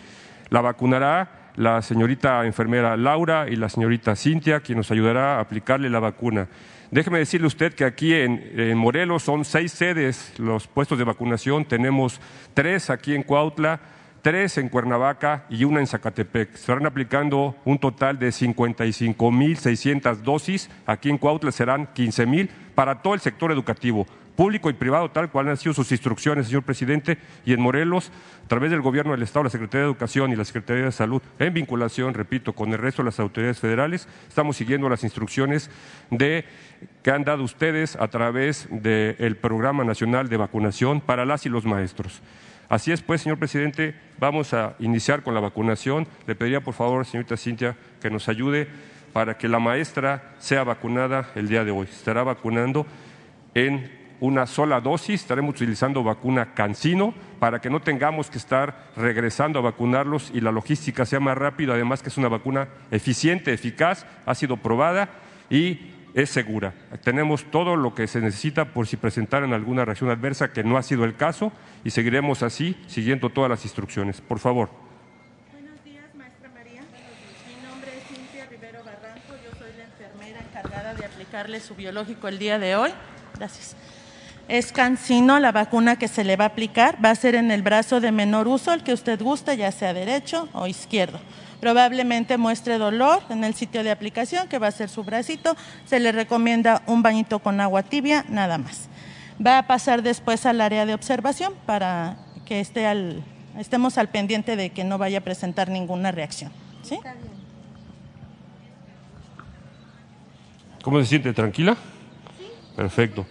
La 0.50 0.60
vacunará 0.60 1.52
la 1.56 1.82
señorita 1.82 2.44
enfermera 2.44 2.96
Laura 2.96 3.46
y 3.48 3.56
la 3.56 3.68
señorita 3.68 4.14
Cintia, 4.14 4.60
quien 4.60 4.78
nos 4.78 4.90
ayudará 4.90 5.36
a 5.36 5.40
aplicarle 5.40 5.90
la 5.90 6.00
vacuna. 6.00 6.48
Déjeme 6.90 7.18
decirle 7.18 7.48
usted 7.48 7.74
que 7.74 7.84
aquí 7.84 8.14
en, 8.14 8.76
Morelos 8.76 9.22
son 9.24 9.44
seis 9.44 9.72
sedes 9.72 10.34
los 10.38 10.68
puestos 10.68 10.98
de 10.98 11.04
vacunación, 11.04 11.64
tenemos 11.64 12.20
tres 12.54 12.90
aquí 12.90 13.14
en 13.14 13.24
Cuautla, 13.24 13.80
tres 14.22 14.58
en 14.58 14.68
Cuernavaca 14.68 15.46
y 15.48 15.64
una 15.64 15.80
en 15.80 15.86
Zacatepec. 15.86 16.52
Se 16.52 16.60
estarán 16.60 16.86
aplicando 16.86 17.56
un 17.64 17.78
total 17.78 18.18
de 18.18 18.28
55.600 18.28 20.16
dosis, 20.18 20.70
aquí 20.86 21.10
en 21.10 21.18
Cuautla 21.18 21.50
serán 21.50 21.88
15.000 21.92 22.50
para 22.76 23.02
todo 23.02 23.14
el 23.14 23.20
sector 23.20 23.50
educativo 23.50 24.06
público 24.36 24.68
y 24.68 24.74
privado, 24.74 25.10
tal 25.10 25.30
cual 25.30 25.48
han 25.48 25.56
sido 25.56 25.72
sus 25.72 25.90
instrucciones, 25.90 26.46
señor 26.46 26.62
presidente, 26.62 27.16
y 27.46 27.54
en 27.54 27.60
Morelos, 27.60 28.12
a 28.44 28.48
través 28.48 28.70
del 28.70 28.82
Gobierno 28.82 29.12
del 29.12 29.22
Estado, 29.22 29.44
la 29.44 29.50
Secretaría 29.50 29.86
de 29.86 29.90
Educación 29.90 30.30
y 30.30 30.36
la 30.36 30.44
Secretaría 30.44 30.84
de 30.84 30.92
Salud, 30.92 31.22
en 31.38 31.54
vinculación, 31.54 32.12
repito, 32.12 32.52
con 32.52 32.70
el 32.70 32.78
resto 32.78 33.02
de 33.02 33.06
las 33.06 33.18
autoridades 33.18 33.58
federales, 33.58 34.06
estamos 34.28 34.58
siguiendo 34.58 34.90
las 34.90 35.04
instrucciones 35.04 35.70
de, 36.10 36.44
que 37.02 37.10
han 37.10 37.24
dado 37.24 37.42
ustedes 37.44 37.96
a 37.96 38.08
través 38.08 38.68
del 38.70 39.36
Programa 39.36 39.84
Nacional 39.84 40.28
de 40.28 40.36
Vacunación 40.36 41.00
para 41.00 41.24
las 41.24 41.46
y 41.46 41.48
los 41.48 41.64
maestros. 41.64 42.20
Así 42.68 42.92
es, 42.92 43.00
pues, 43.00 43.22
señor 43.22 43.38
presidente, 43.38 43.94
vamos 44.18 44.52
a 44.52 44.74
iniciar 44.80 45.22
con 45.22 45.34
la 45.34 45.40
vacunación. 45.40 46.06
Le 46.26 46.34
pediría, 46.34 46.60
por 46.60 46.74
favor, 46.74 47.06
señorita 47.06 47.36
Cintia, 47.36 47.76
que 48.02 48.10
nos 48.10 48.28
ayude 48.28 48.68
para 49.16 49.38
que 49.38 49.48
la 49.48 49.58
maestra 49.58 50.34
sea 50.38 50.62
vacunada 50.62 51.30
el 51.34 51.48
día 51.48 51.64
de 51.64 51.70
hoy. 51.70 51.86
Estará 51.90 52.22
vacunando 52.22 52.86
en 53.54 53.90
una 54.20 54.46
sola 54.46 54.78
dosis, 54.82 55.22
estaremos 55.22 55.54
utilizando 55.54 56.04
vacuna 56.04 56.52
Cancino 56.52 57.14
para 57.38 57.58
que 57.58 57.70
no 57.70 57.80
tengamos 57.80 58.28
que 58.28 58.36
estar 58.36 58.90
regresando 58.94 59.58
a 59.58 59.62
vacunarlos 59.62 60.30
y 60.34 60.42
la 60.42 60.52
logística 60.52 61.06
sea 61.06 61.18
más 61.18 61.38
rápida, 61.38 61.72
además 61.72 62.02
que 62.02 62.10
es 62.10 62.18
una 62.18 62.28
vacuna 62.28 62.68
eficiente, 62.90 63.54
eficaz, 63.54 64.04
ha 64.26 64.34
sido 64.34 64.58
probada 64.58 65.08
y 65.48 65.94
es 66.12 66.28
segura. 66.28 66.74
Tenemos 67.02 67.46
todo 67.50 67.74
lo 67.74 67.94
que 67.94 68.08
se 68.08 68.20
necesita 68.20 68.66
por 68.66 68.86
si 68.86 68.98
presentaran 68.98 69.54
alguna 69.54 69.86
reacción 69.86 70.10
adversa, 70.10 70.52
que 70.52 70.62
no 70.62 70.76
ha 70.76 70.82
sido 70.82 71.06
el 71.06 71.16
caso, 71.16 71.52
y 71.84 71.90
seguiremos 71.90 72.42
así, 72.42 72.76
siguiendo 72.86 73.30
todas 73.30 73.48
las 73.48 73.64
instrucciones. 73.64 74.20
Por 74.20 74.40
favor. 74.40 74.68
Buenos 75.52 75.82
días, 75.84 76.04
maestra 76.14 76.50
María. 76.54 76.82
Mi 77.46 77.66
nombre 77.66 77.96
es 77.96 78.04
Cintia 78.08 78.46
Rivero 78.46 78.84
Barranco, 78.84 79.34
yo 79.44 79.58
soy 79.58 79.70
la 79.76 79.84
enfermera 79.84 80.40
su 81.60 81.74
biológico 81.74 82.28
el 82.28 82.38
día 82.38 82.58
de 82.58 82.76
hoy. 82.76 82.90
Gracias. 83.36 83.76
Es 84.48 84.72
Cancino 84.72 85.38
la 85.38 85.52
vacuna 85.52 85.96
que 85.96 86.08
se 86.08 86.24
le 86.24 86.34
va 86.34 86.44
a 86.44 86.48
aplicar. 86.48 86.96
Va 87.04 87.10
a 87.10 87.14
ser 87.14 87.34
en 87.34 87.50
el 87.50 87.60
brazo 87.60 88.00
de 88.00 88.10
menor 88.10 88.48
uso, 88.48 88.72
el 88.72 88.82
que 88.82 88.94
usted 88.94 89.20
guste, 89.20 89.54
ya 89.54 89.70
sea 89.70 89.92
derecho 89.92 90.48
o 90.54 90.66
izquierdo. 90.66 91.20
Probablemente 91.60 92.38
muestre 92.38 92.78
dolor 92.78 93.22
en 93.28 93.44
el 93.44 93.54
sitio 93.54 93.84
de 93.84 93.90
aplicación, 93.90 94.48
que 94.48 94.58
va 94.58 94.68
a 94.68 94.70
ser 94.70 94.88
su 94.88 95.04
bracito. 95.04 95.56
Se 95.84 96.00
le 96.00 96.10
recomienda 96.10 96.82
un 96.86 97.02
bañito 97.02 97.40
con 97.40 97.60
agua 97.60 97.82
tibia, 97.82 98.24
nada 98.30 98.56
más. 98.56 98.88
Va 99.44 99.58
a 99.58 99.66
pasar 99.66 100.02
después 100.02 100.46
al 100.46 100.62
área 100.62 100.86
de 100.86 100.94
observación 100.94 101.52
para 101.66 102.16
que 102.46 102.60
esté 102.60 102.86
al, 102.86 103.22
estemos 103.58 103.98
al 103.98 104.08
pendiente 104.08 104.56
de 104.56 104.70
que 104.70 104.84
no 104.84 104.96
vaya 104.96 105.18
a 105.18 105.20
presentar 105.22 105.68
ninguna 105.68 106.12
reacción. 106.12 106.50
¿sí? 106.82 106.98
¿Cómo 110.86 111.00
se 111.00 111.06
siente? 111.06 111.32
¿Tranquila? 111.32 111.76
Perfecto. 112.76 113.26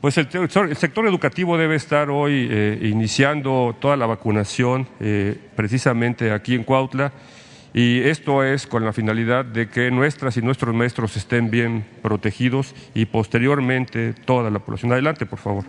Pues 0.00 0.18
el, 0.18 0.26
el, 0.32 0.76
sector 0.76 1.06
educativo 1.06 1.56
debe 1.56 1.76
estar 1.76 2.10
hoy 2.10 2.48
eh, 2.50 2.80
iniciando 2.82 3.76
toda 3.78 3.96
la 3.96 4.06
vacunación 4.06 4.88
eh, 4.98 5.38
precisamente 5.54 6.32
aquí 6.32 6.56
en 6.56 6.64
Cuautla 6.64 7.12
y 7.72 8.00
esto 8.00 8.42
es 8.42 8.66
con 8.66 8.84
la 8.84 8.92
finalidad 8.92 9.44
de 9.44 9.68
que 9.68 9.92
nuestras 9.92 10.36
y 10.36 10.42
nuestros 10.42 10.74
maestros 10.74 11.16
estén 11.16 11.48
bien 11.48 11.86
protegidos 12.02 12.74
y 12.92 13.04
posteriormente 13.04 14.12
toda 14.12 14.50
la 14.50 14.58
población. 14.58 14.90
Adelante, 14.90 15.26
por 15.26 15.38
favor. 15.38 15.64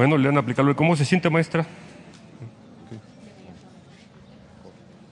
Bueno, 0.00 0.16
le 0.16 0.30
han 0.30 0.38
aplicado. 0.38 0.74
¿Cómo 0.74 0.96
se 0.96 1.04
siente, 1.04 1.28
maestra? 1.28 1.66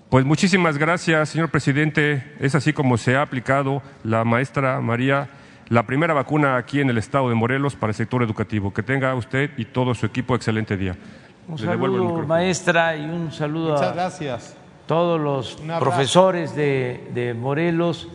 Pues 0.08 0.24
muchísimas 0.24 0.78
gracias, 0.78 1.28
señor 1.28 1.50
presidente. 1.50 2.24
Es 2.40 2.54
así 2.54 2.72
como 2.72 2.96
se 2.96 3.14
ha 3.14 3.20
aplicado 3.20 3.82
la 4.02 4.24
maestra 4.24 4.80
María 4.80 5.28
la 5.68 5.82
primera 5.82 6.14
vacuna 6.14 6.56
aquí 6.56 6.80
en 6.80 6.88
el 6.88 6.96
estado 6.96 7.28
de 7.28 7.34
Morelos 7.34 7.76
para 7.76 7.90
el 7.90 7.96
sector 7.96 8.22
educativo. 8.22 8.72
Que 8.72 8.82
tenga 8.82 9.14
usted 9.14 9.50
y 9.58 9.66
todo 9.66 9.94
su 9.94 10.06
equipo 10.06 10.34
excelente 10.34 10.74
día. 10.78 10.96
Un 11.46 11.58
saludo, 11.58 12.26
maestra, 12.26 12.96
y 12.96 13.04
un 13.04 13.30
saludo 13.30 13.72
Muchas 13.72 13.88
a 13.88 13.92
gracias. 13.92 14.56
todos 14.86 15.20
los 15.20 15.56
profesores 15.78 16.56
de, 16.56 17.10
de 17.12 17.34
Morelos, 17.34 18.08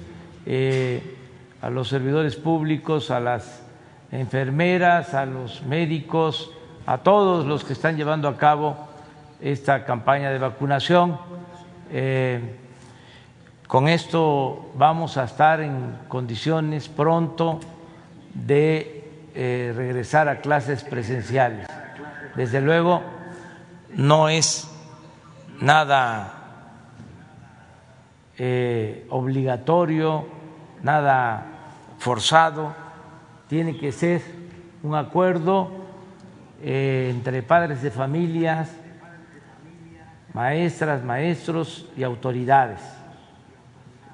eh, 0.48 1.18
a 1.62 1.70
los 1.70 1.88
servidores 1.88 2.36
públicos, 2.36 3.12
a 3.12 3.20
las 3.20 3.62
enfermeras, 4.12 5.14
a 5.14 5.28
los 5.28 5.62
médicos, 5.68 6.52
a 6.86 6.98
todos 6.98 7.46
los 7.46 7.64
que 7.64 7.74
están 7.74 7.96
llevando 7.96 8.28
a 8.28 8.38
cabo 8.38 8.76
esta 9.40 9.86
campaña 9.86 10.32
de 10.32 10.40
vacunación. 10.40 11.18
Eh, 11.92 12.60
Con 13.68 13.88
esto 13.88 14.72
vamos 14.76 15.18
a 15.18 15.24
estar 15.24 15.60
en 15.62 15.98
condiciones 16.08 16.90
pronto 16.90 17.60
de 18.34 19.30
eh, 19.34 19.74
regresar 19.76 20.28
a 20.28 20.42
clases 20.42 20.84
presenciales. 20.84 21.68
Desde 22.36 22.62
luego, 22.62 23.02
no 23.96 24.30
es 24.30 24.70
nada 25.60 26.34
eh, 28.38 29.08
obligatorio, 29.10 30.28
nada 30.84 31.46
forzado, 31.98 32.76
tiene 33.48 33.78
que 33.78 33.92
ser 33.92 34.22
un 34.84 34.96
acuerdo 34.96 35.83
eh, 36.66 37.10
entre 37.14 37.44
padres 37.44 37.82
de 37.82 37.92
familias, 37.92 38.72
maestras, 40.34 41.04
maestros 41.04 41.90
y 41.98 42.04
autoridades. 42.04 42.80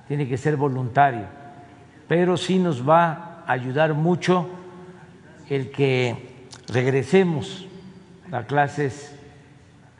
Tiene 0.07 0.27
que 0.27 0.35
ser 0.35 0.57
voluntario, 0.57 1.27
pero 2.07 2.37
sí 2.37 2.57
nos 2.57 2.87
va 2.87 3.43
a 3.45 3.53
ayudar 3.53 3.93
mucho 3.93 4.49
el 5.47 5.69
que 5.69 6.39
regresemos 6.67 7.67
a 8.31 8.41
clases 8.43 9.15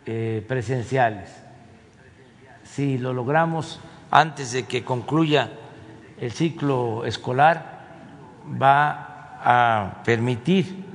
eh, 0.08 0.44
presenciales. 0.48 1.30
Si 2.64 2.98
lo 2.98 3.14
logramos 3.14 3.80
antes 4.10 4.54
de 4.54 4.64
que 4.64 4.84
concluya 4.84 5.52
el 6.20 6.32
ciclo 6.32 7.06
escolar, 7.06 7.86
va 8.60 9.38
a 9.44 10.02
permitir 10.04 10.89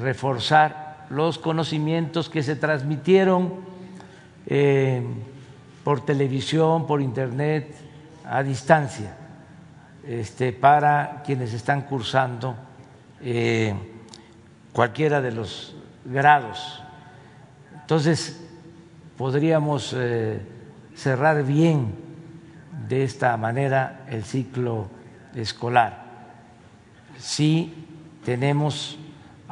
reforzar 0.00 1.06
los 1.10 1.38
conocimientos 1.38 2.28
que 2.28 2.42
se 2.42 2.56
transmitieron 2.56 3.54
eh, 4.46 5.02
por 5.84 6.04
televisión, 6.04 6.86
por 6.86 7.02
internet, 7.02 7.74
a 8.24 8.42
distancia, 8.42 9.14
este, 10.06 10.52
para 10.52 11.22
quienes 11.24 11.52
están 11.52 11.82
cursando 11.82 12.54
eh, 13.20 13.74
cualquiera 14.72 15.20
de 15.20 15.32
los 15.32 15.74
grados. 16.04 16.82
Entonces, 17.80 18.40
podríamos 19.18 19.94
eh, 19.96 20.40
cerrar 20.94 21.44
bien 21.44 21.94
de 22.88 23.04
esta 23.04 23.36
manera 23.36 24.04
el 24.08 24.24
ciclo 24.24 24.88
escolar. 25.34 26.04
Si 27.18 27.86
tenemos 28.24 28.98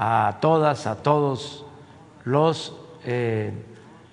a 0.02 0.38
todas, 0.40 0.86
a 0.86 1.02
todos 1.02 1.66
los 2.24 2.74
eh, 3.04 3.52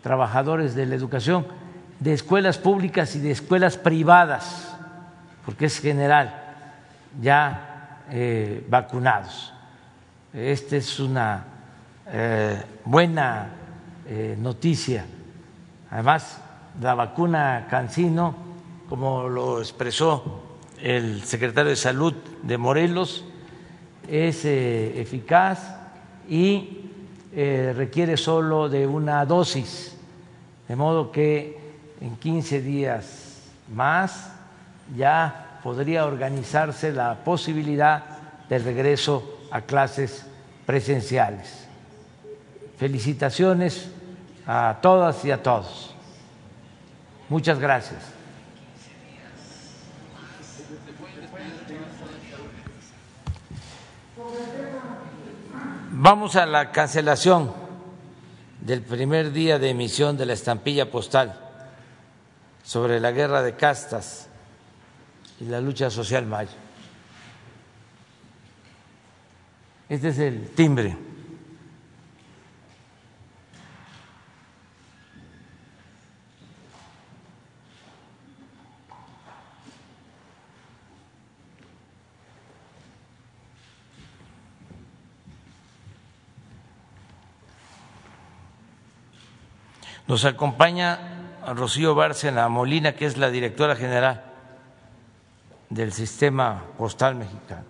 trabajadores 0.04 0.76
de 0.76 0.86
la 0.86 0.96
educación, 0.96 1.48
de 2.02 2.14
escuelas 2.14 2.58
públicas 2.58 3.16
y 3.16 3.20
de 3.20 3.32
escuelas 3.32 3.78
privadas, 3.78 4.76
porque 5.46 5.68
es 5.68 5.80
general, 5.80 6.44
ya 7.22 8.02
eh, 8.12 8.68
vacunados. 8.70 9.54
Esta 10.34 10.76
es 10.76 11.00
una 11.00 11.46
eh, 12.08 12.62
buena 12.84 13.52
noticia. 14.40 15.06
Además, 15.90 16.42
la 16.82 16.96
vacuna 16.96 17.68
Cancino, 17.70 18.36
como 18.90 19.30
lo 19.30 19.60
expresó 19.60 20.58
el 20.82 21.24
secretario 21.24 21.70
de 21.70 21.76
Salud 21.78 22.14
de 22.44 22.58
Morelos, 22.58 23.24
es 24.08 24.46
eficaz 24.46 25.77
y 26.28 26.84
requiere 27.38 28.18
solo 28.18 28.70
de 28.70 28.88
una 28.88 29.26
dosis, 29.26 29.96
de 30.68 30.76
modo 30.76 31.12
que 31.12 31.58
en 32.02 32.16
15 32.16 32.62
días 32.62 33.44
más 33.74 34.32
ya 34.96 35.60
podría 35.64 36.06
organizarse 36.06 36.92
la 36.92 37.24
posibilidad 37.24 38.04
del 38.50 38.64
regreso 38.64 39.40
a 39.52 39.62
clases 39.62 40.26
presenciales. 40.66 41.68
Felicitaciones 42.78 43.90
a 44.46 44.78
todas 44.82 45.26
y 45.26 45.32
a 45.32 45.42
todos. 45.44 45.94
Muchas 47.30 47.60
gracias. 47.60 48.17
Vamos 56.00 56.36
a 56.36 56.46
la 56.46 56.72
cancelación 56.72 57.52
del 58.62 58.84
primer 58.84 59.32
día 59.32 59.58
de 59.58 59.72
emisión 59.72 60.16
de 60.16 60.28
la 60.28 60.34
estampilla 60.34 60.92
postal 60.92 61.40
sobre 62.64 63.00
la 63.00 63.12
guerra 63.12 63.42
de 63.42 63.56
castas 63.56 64.28
y 65.40 65.46
la 65.46 65.60
lucha 65.60 65.90
social 65.90 66.28
maya. 66.28 66.52
Este 69.90 70.10
es 70.10 70.20
el 70.20 70.52
timbre. 70.52 70.96
Nos 90.08 90.24
acompaña 90.24 91.00
Rocío 91.46 91.96
Bárcena 91.96 92.48
Molina, 92.48 92.94
que 92.94 93.06
es 93.06 93.18
la 93.18 93.30
directora 93.30 93.76
general 93.76 94.24
del 95.70 95.92
sistema 95.92 96.64
postal 96.78 97.16
mexicano. 97.16 97.66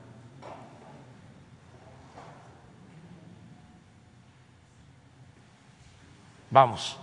Vamos. 6.52 6.98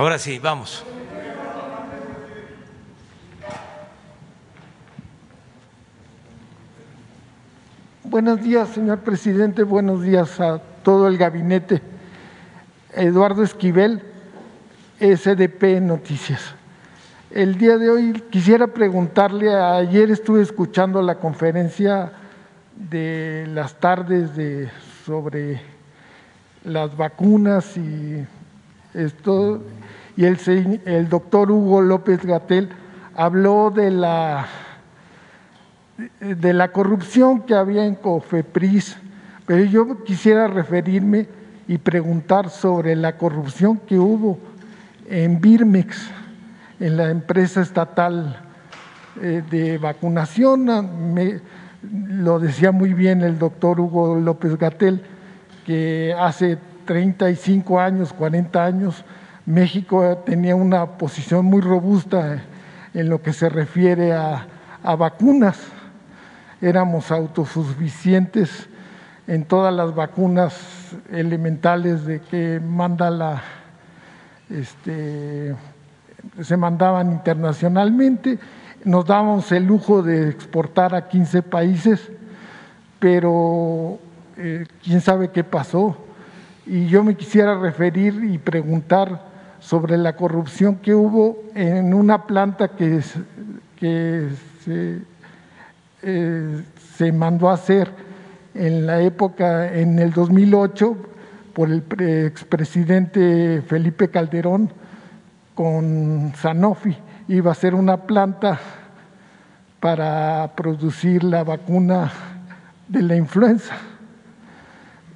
Ahora 0.00 0.18
sí, 0.18 0.38
vamos. 0.38 0.82
Buenos 8.04 8.40
días, 8.42 8.70
señor 8.70 9.00
presidente. 9.00 9.62
Buenos 9.62 10.00
días 10.00 10.40
a 10.40 10.58
todo 10.82 11.06
el 11.06 11.18
gabinete. 11.18 11.82
Eduardo 12.94 13.42
Esquivel, 13.42 14.02
SDP 15.00 15.82
Noticias. 15.82 16.54
El 17.30 17.58
día 17.58 17.76
de 17.76 17.90
hoy 17.90 18.24
quisiera 18.30 18.68
preguntarle, 18.68 19.54
ayer 19.54 20.10
estuve 20.10 20.40
escuchando 20.40 21.02
la 21.02 21.16
conferencia 21.16 22.10
de 22.74 23.44
las 23.50 23.78
tardes 23.78 24.34
de, 24.34 24.70
sobre 25.04 25.60
las 26.64 26.96
vacunas 26.96 27.76
y 27.76 28.24
esto, 28.94 29.62
y 30.16 30.24
el, 30.24 30.38
el 30.84 31.08
doctor 31.08 31.50
Hugo 31.50 31.80
López 31.80 32.24
Gatel 32.24 32.70
habló 33.14 33.70
de 33.70 33.90
la, 33.90 34.46
de 36.20 36.52
la 36.52 36.72
corrupción 36.72 37.42
que 37.42 37.54
había 37.54 37.84
en 37.84 37.94
COFEPRIS, 37.94 38.96
pero 39.46 39.64
yo 39.64 40.04
quisiera 40.04 40.46
referirme 40.48 41.28
y 41.68 41.78
preguntar 41.78 42.50
sobre 42.50 42.96
la 42.96 43.16
corrupción 43.16 43.78
que 43.78 43.98
hubo 43.98 44.38
en 45.08 45.40
Birmex, 45.40 46.10
en 46.80 46.96
la 46.96 47.10
empresa 47.10 47.60
estatal 47.60 48.40
eh, 49.20 49.42
de 49.50 49.78
vacunación. 49.78 51.12
Me, 51.12 51.40
lo 51.82 52.38
decía 52.38 52.72
muy 52.72 52.94
bien 52.94 53.22
el 53.22 53.38
doctor 53.38 53.80
Hugo 53.80 54.16
López 54.16 54.56
Gatel, 54.56 55.02
que 55.64 56.14
hace 56.18 56.58
35 56.90 57.78
años, 57.78 58.12
40 58.12 58.64
años, 58.64 59.04
México 59.46 60.24
tenía 60.26 60.56
una 60.56 60.84
posición 60.98 61.44
muy 61.44 61.60
robusta 61.60 62.42
en 62.92 63.08
lo 63.08 63.22
que 63.22 63.32
se 63.32 63.48
refiere 63.48 64.12
a, 64.12 64.48
vacunas. 64.98 65.56
Éramos 66.60 67.12
autosuficientes 67.12 68.68
en 69.28 69.44
todas 69.44 69.72
las 69.72 69.94
vacunas 69.94 70.56
elementales 71.12 72.04
de 72.06 72.22
que 72.22 72.58
manda 72.58 73.08
la, 73.08 73.40
este, 74.48 75.54
se 76.42 76.56
mandaban 76.56 77.12
internacionalmente, 77.12 78.36
nos 78.82 79.06
dábamos 79.06 79.52
el 79.52 79.64
lujo 79.64 80.02
de 80.02 80.28
exportar 80.28 80.96
a 80.96 81.06
15 81.06 81.42
países, 81.42 82.10
pero 82.98 84.00
eh, 84.36 84.66
quién 84.82 85.00
sabe 85.00 85.30
qué 85.30 85.44
pasó. 85.44 86.09
Y 86.70 86.86
yo 86.86 87.02
me 87.02 87.16
quisiera 87.16 87.58
referir 87.58 88.22
y 88.22 88.38
preguntar 88.38 89.22
sobre 89.58 89.96
la 89.96 90.14
corrupción 90.14 90.76
que 90.76 90.94
hubo 90.94 91.42
en 91.56 91.92
una 91.92 92.28
planta 92.28 92.68
que, 92.68 93.02
se, 93.02 94.28
eh, 96.02 96.62
se 96.94 97.10
mandó 97.10 97.50
a 97.50 97.54
hacer 97.54 97.90
en 98.54 98.86
la 98.86 99.00
época, 99.00 99.76
en 99.76 99.98
el 99.98 100.12
2008, 100.12 100.96
por 101.54 101.70
el 101.70 101.82
expresidente 102.28 103.62
Felipe 103.66 104.08
Calderón 104.08 104.72
con 105.56 106.32
Sanofi. 106.36 106.96
Iba 107.26 107.50
a 107.50 107.56
ser 107.56 107.74
una 107.74 107.96
planta 107.96 108.60
para 109.80 110.52
producir 110.54 111.24
la 111.24 111.42
vacuna 111.42 112.12
de 112.86 113.02
la 113.02 113.16
influenza. 113.16 113.74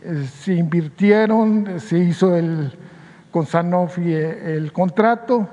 Eh, 0.06 0.28
se 0.42 0.52
invirtieron, 0.52 1.80
se 1.80 1.96
hizo 1.96 2.36
el, 2.36 2.70
con 3.30 3.46
Sanofi 3.46 4.12
el 4.12 4.70
contrato, 4.70 5.48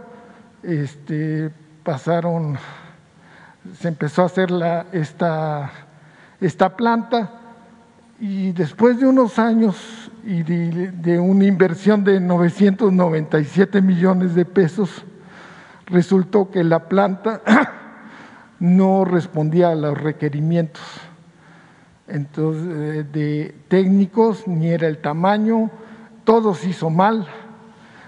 este, 0.62 1.50
pasaron, 1.84 2.58
se 3.80 3.88
empezó 3.88 4.24
a 4.24 4.26
hacer 4.26 4.52
la, 4.52 4.88
esta, 4.92 5.72
esta 6.42 6.76
planta 6.76 7.32
y 8.20 8.52
después 8.52 9.00
de 9.00 9.06
unos 9.06 9.40
años 9.40 10.12
y 10.26 10.44
de, 10.44 11.18
una 11.18 11.46
inversión 11.46 12.04
de 12.04 12.20
997 12.20 13.82
millones 13.82 14.36
de 14.36 14.44
pesos, 14.44 15.06
resultó 15.86 16.52
que 16.52 16.66
la 16.66 16.90
planta 16.90 17.42
no 18.60 19.06
respondía 19.06 19.70
a 19.70 19.76
los 19.76 19.98
requerimientos 19.98 20.84
entonces, 22.12 22.64
eh, 22.68 23.06
de 23.12 23.56
técnicos, 23.68 24.48
ni 24.48 24.70
era 24.70 24.88
el 24.88 24.98
tamaño, 24.98 25.70
todo 26.24 26.54
se 26.54 26.70
hizo 26.70 26.90
mal, 26.90 27.28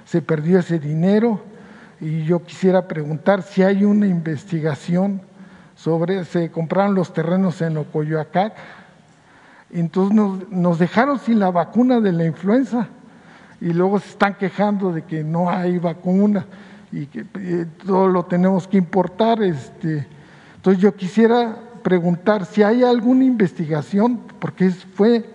se 0.05 0.21
perdió 0.21 0.59
ese 0.59 0.79
dinero 0.79 1.41
y 2.01 2.23
yo 2.23 2.43
quisiera 2.43 2.87
preguntar 2.87 3.43
si 3.43 3.63
hay 3.63 3.85
una 3.85 4.05
investigación 4.07 5.21
sobre, 5.75 6.25
se 6.25 6.51
compraron 6.51 6.95
los 6.95 7.13
terrenos 7.13 7.61
en 7.61 7.77
Ocoyoacac, 7.77 8.53
entonces 9.71 10.15
nos, 10.51 10.77
dejaron 10.79 11.17
sin 11.17 11.39
la 11.39 11.49
vacuna 11.49 11.99
de 11.99 12.11
la 12.11 12.25
influenza 12.25 12.87
y 13.59 13.73
luego 13.73 13.99
se 13.99 14.09
están 14.09 14.35
quejando 14.35 14.91
de 14.91 15.03
que 15.03 15.23
no 15.23 15.49
hay 15.49 15.79
vacuna 15.79 16.45
y 16.91 17.07
que 17.07 17.25
eh, 17.39 17.65
todo 17.85 18.07
lo 18.07 18.25
tenemos 18.25 18.67
que 18.67 18.77
importar. 18.77 19.41
Este. 19.41 20.05
Entonces 20.57 20.81
yo 20.81 20.93
quisiera 20.93 21.57
preguntar 21.83 22.45
si 22.45 22.63
hay 22.63 22.83
alguna 22.83 23.25
investigación, 23.25 24.19
porque 24.39 24.71
fue, 24.71 25.25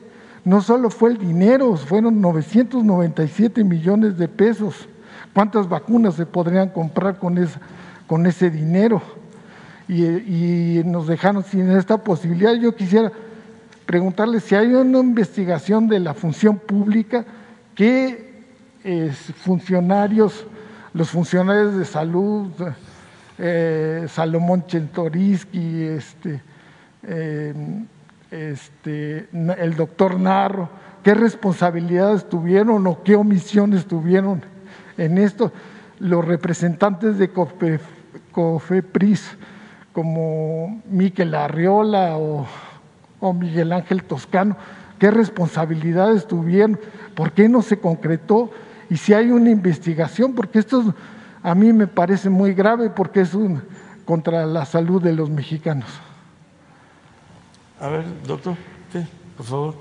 no 0.44 0.62
solo 0.62 0.90
fue 0.90 1.10
el 1.10 1.18
dinero, 1.18 1.76
fueron 1.76 2.20
997 2.20 3.62
millones 3.62 4.18
de 4.18 4.26
pesos. 4.26 4.88
¿Cuántas 5.34 5.68
vacunas 5.68 6.14
se 6.14 6.26
podrían 6.26 6.70
comprar 6.70 7.18
con, 7.18 7.38
esa, 7.38 7.60
con 8.06 8.26
ese 8.26 8.50
dinero? 8.50 9.00
Y, 9.88 10.82
nos 10.84 11.06
dejaron 11.06 11.44
sin 11.44 11.70
esta 11.70 11.98
posibilidad. 11.98 12.54
Yo 12.54 12.74
quisiera 12.74 13.12
preguntarle 13.86 14.40
si 14.40 14.54
hay 14.54 14.74
una 14.74 14.98
investigación 14.98 15.88
de 15.88 16.00
la 16.00 16.12
función 16.14 16.58
pública 16.58 17.24
que 17.74 18.28
funcionarios, 19.36 20.44
los 20.92 21.10
funcionarios 21.10 21.76
de 21.76 21.84
salud, 21.84 22.50
eh, 23.38 24.06
Salomón 24.08 24.66
Chentoriski, 24.66 25.84
este, 25.84 26.42
eh, 27.04 27.54
este, 28.30 29.28
el 29.32 29.74
doctor 29.76 30.18
Narro, 30.18 30.68
qué 31.02 31.14
responsabilidades 31.14 32.28
tuvieron 32.28 32.86
o 32.86 33.02
qué 33.02 33.16
omisiones 33.16 33.86
tuvieron 33.86 34.42
en 34.96 35.18
esto 35.18 35.52
los 35.98 36.24
representantes 36.24 37.18
de 37.18 37.30
COFEPRIS 38.32 39.36
como 39.92 40.82
Miquel 40.88 41.34
Arriola 41.34 42.16
o 42.16 42.46
o 43.20 43.32
Miguel 43.32 43.72
Ángel 43.72 44.04
Toscano, 44.04 44.56
qué 44.98 45.10
responsabilidades 45.10 46.26
tuvieron, 46.26 46.78
por 47.14 47.32
qué 47.32 47.48
no 47.48 47.62
se 47.62 47.78
concretó 47.78 48.50
y 48.90 48.96
si 48.96 49.12
hay 49.14 49.30
una 49.30 49.50
investigación, 49.50 50.34
porque 50.34 50.60
esto 50.60 50.94
a 51.42 51.54
mí 51.54 51.72
me 51.72 51.86
parece 51.86 52.30
muy 52.30 52.54
grave 52.54 52.90
porque 52.90 53.20
es 53.20 53.34
un, 53.34 53.62
contra 54.04 54.46
la 54.46 54.64
salud 54.64 55.02
de 55.02 55.12
los 55.12 55.30
mexicanos. 55.30 55.88
A 57.80 57.88
ver, 57.88 58.04
doctor, 58.26 58.56
¿qué? 58.92 59.06
por 59.36 59.46
favor. 59.46 59.74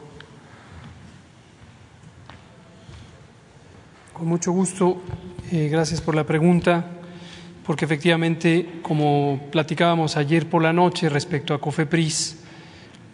Con 4.13 4.27
mucho 4.27 4.51
gusto, 4.51 5.01
eh, 5.51 5.67
gracias 5.71 6.01
por 6.01 6.15
la 6.15 6.23
pregunta, 6.23 6.85
porque 7.65 7.85
efectivamente, 7.85 8.79
como 8.81 9.39
platicábamos 9.51 10.17
ayer 10.17 10.49
por 10.49 10.61
la 10.61 10.73
noche 10.73 11.09
respecto 11.09 11.53
a 11.53 11.61
COFEPRIS, 11.61 12.43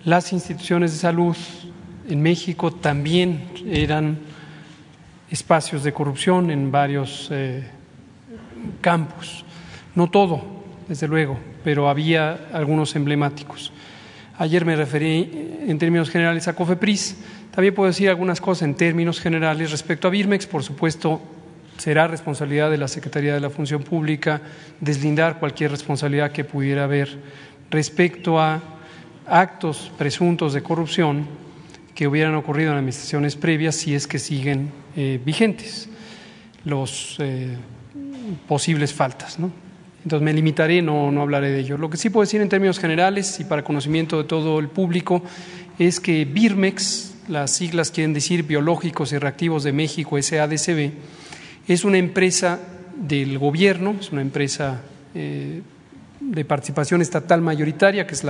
las 0.06 0.34
instituciones 0.34 0.92
de 0.94 0.98
salud 0.98 1.36
en 2.10 2.22
México 2.22 2.72
también 2.72 3.50
eran 3.66 4.20
espacios 5.30 5.84
de 5.84 5.94
corrupción 5.94 6.52
en 6.52 6.72
varios 6.72 7.30
eh, 7.32 7.70
campos. 8.82 9.46
No 9.96 10.10
todo, 10.10 10.44
desde 10.88 11.08
luego, 11.08 11.38
pero 11.64 11.90
había 11.90 12.48
algunos 12.52 12.96
emblemáticos. 12.96 13.72
Ayer 14.38 14.66
me 14.66 14.76
referí 14.76 15.60
en 15.68 15.78
términos 15.78 16.10
generales 16.10 16.48
a 16.48 16.56
COFEPRIS. 16.56 17.18
También 17.52 17.76
puedo 17.76 17.88
decir 17.88 18.10
algunas 18.10 18.42
cosas 18.42 18.64
en 18.64 18.76
términos 18.76 19.20
generales 19.20 19.72
respecto 19.72 20.08
a 20.08 20.12
Birmex. 20.12 20.48
Por 20.48 20.64
supuesto, 20.64 21.22
será 21.78 22.08
responsabilidad 22.08 22.72
de 22.72 22.78
la 22.78 22.88
Secretaría 22.88 23.34
de 23.34 23.40
la 23.40 23.50
Función 23.50 23.84
Pública 23.84 24.42
deslindar 24.80 25.40
cualquier 25.40 25.72
responsabilidad 25.72 26.32
que 26.32 26.44
pudiera 26.44 26.86
haber 26.86 27.18
respecto 27.70 28.40
a 28.40 28.62
actos 29.28 29.92
presuntos 29.98 30.54
de 30.54 30.64
corrupción 30.64 31.28
que 31.96 32.08
hubieran 32.08 32.36
ocurrido 32.36 32.72
en 32.72 32.78
administraciones 32.78 33.36
previas 33.36 33.76
si 33.76 33.94
es 33.94 34.08
que 34.08 34.20
siguen 34.20 34.72
eh, 34.96 35.20
vigentes 35.24 35.90
los 36.66 37.18
eh, 37.20 37.56
posibles 38.48 38.94
faltas. 38.94 39.38
Entonces 40.04 40.24
me 40.24 40.34
limitaré, 40.34 40.82
no, 40.82 41.12
no 41.12 41.22
hablaré 41.22 41.52
de 41.52 41.60
ello. 41.60 41.78
Lo 41.78 41.90
que 41.90 41.98
sí 41.98 42.10
puedo 42.10 42.24
decir 42.24 42.42
en 42.42 42.50
términos 42.50 42.80
generales 42.80 43.40
y 43.40 43.46
para 43.46 43.64
conocimiento 43.64 44.18
de 44.18 44.24
todo 44.26 44.60
el 44.60 44.68
público 44.68 45.24
es 45.80 46.00
que 46.00 46.26
Birmex, 46.26 47.16
las 47.30 47.52
siglas 47.52 47.90
quieren 47.92 48.14
decir 48.14 48.44
Biológicos 48.44 49.14
y 49.14 49.18
Reactivos 49.18 49.64
de 49.64 49.72
México, 49.72 50.22
SADCB, 50.22 50.92
es 51.68 51.86
una 51.86 51.98
empresa 51.98 52.60
del 52.96 53.40
gobierno, 53.40 53.96
es 54.00 54.12
una 54.12 54.22
empresa 54.22 54.82
eh, 55.16 55.62
de 56.20 56.46
participación 56.46 57.02
estatal 57.02 57.42
mayoritaria, 57.42 58.06
que 58.06 58.14
es 58.14 58.26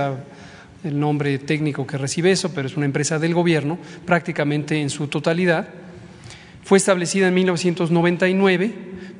el 0.84 0.98
nombre 0.98 1.38
técnico 1.38 1.86
que 1.86 1.98
recibe 1.98 2.30
eso, 2.30 2.52
pero 2.54 2.68
es 2.68 2.76
una 2.76 2.86
empresa 2.86 3.18
del 3.18 3.34
gobierno 3.34 3.78
prácticamente 4.04 4.80
en 4.80 4.90
su 4.90 5.08
totalidad. 5.08 5.68
Fue 6.62 6.78
establecida 6.78 7.28
en 7.28 7.34
1999 7.34 8.72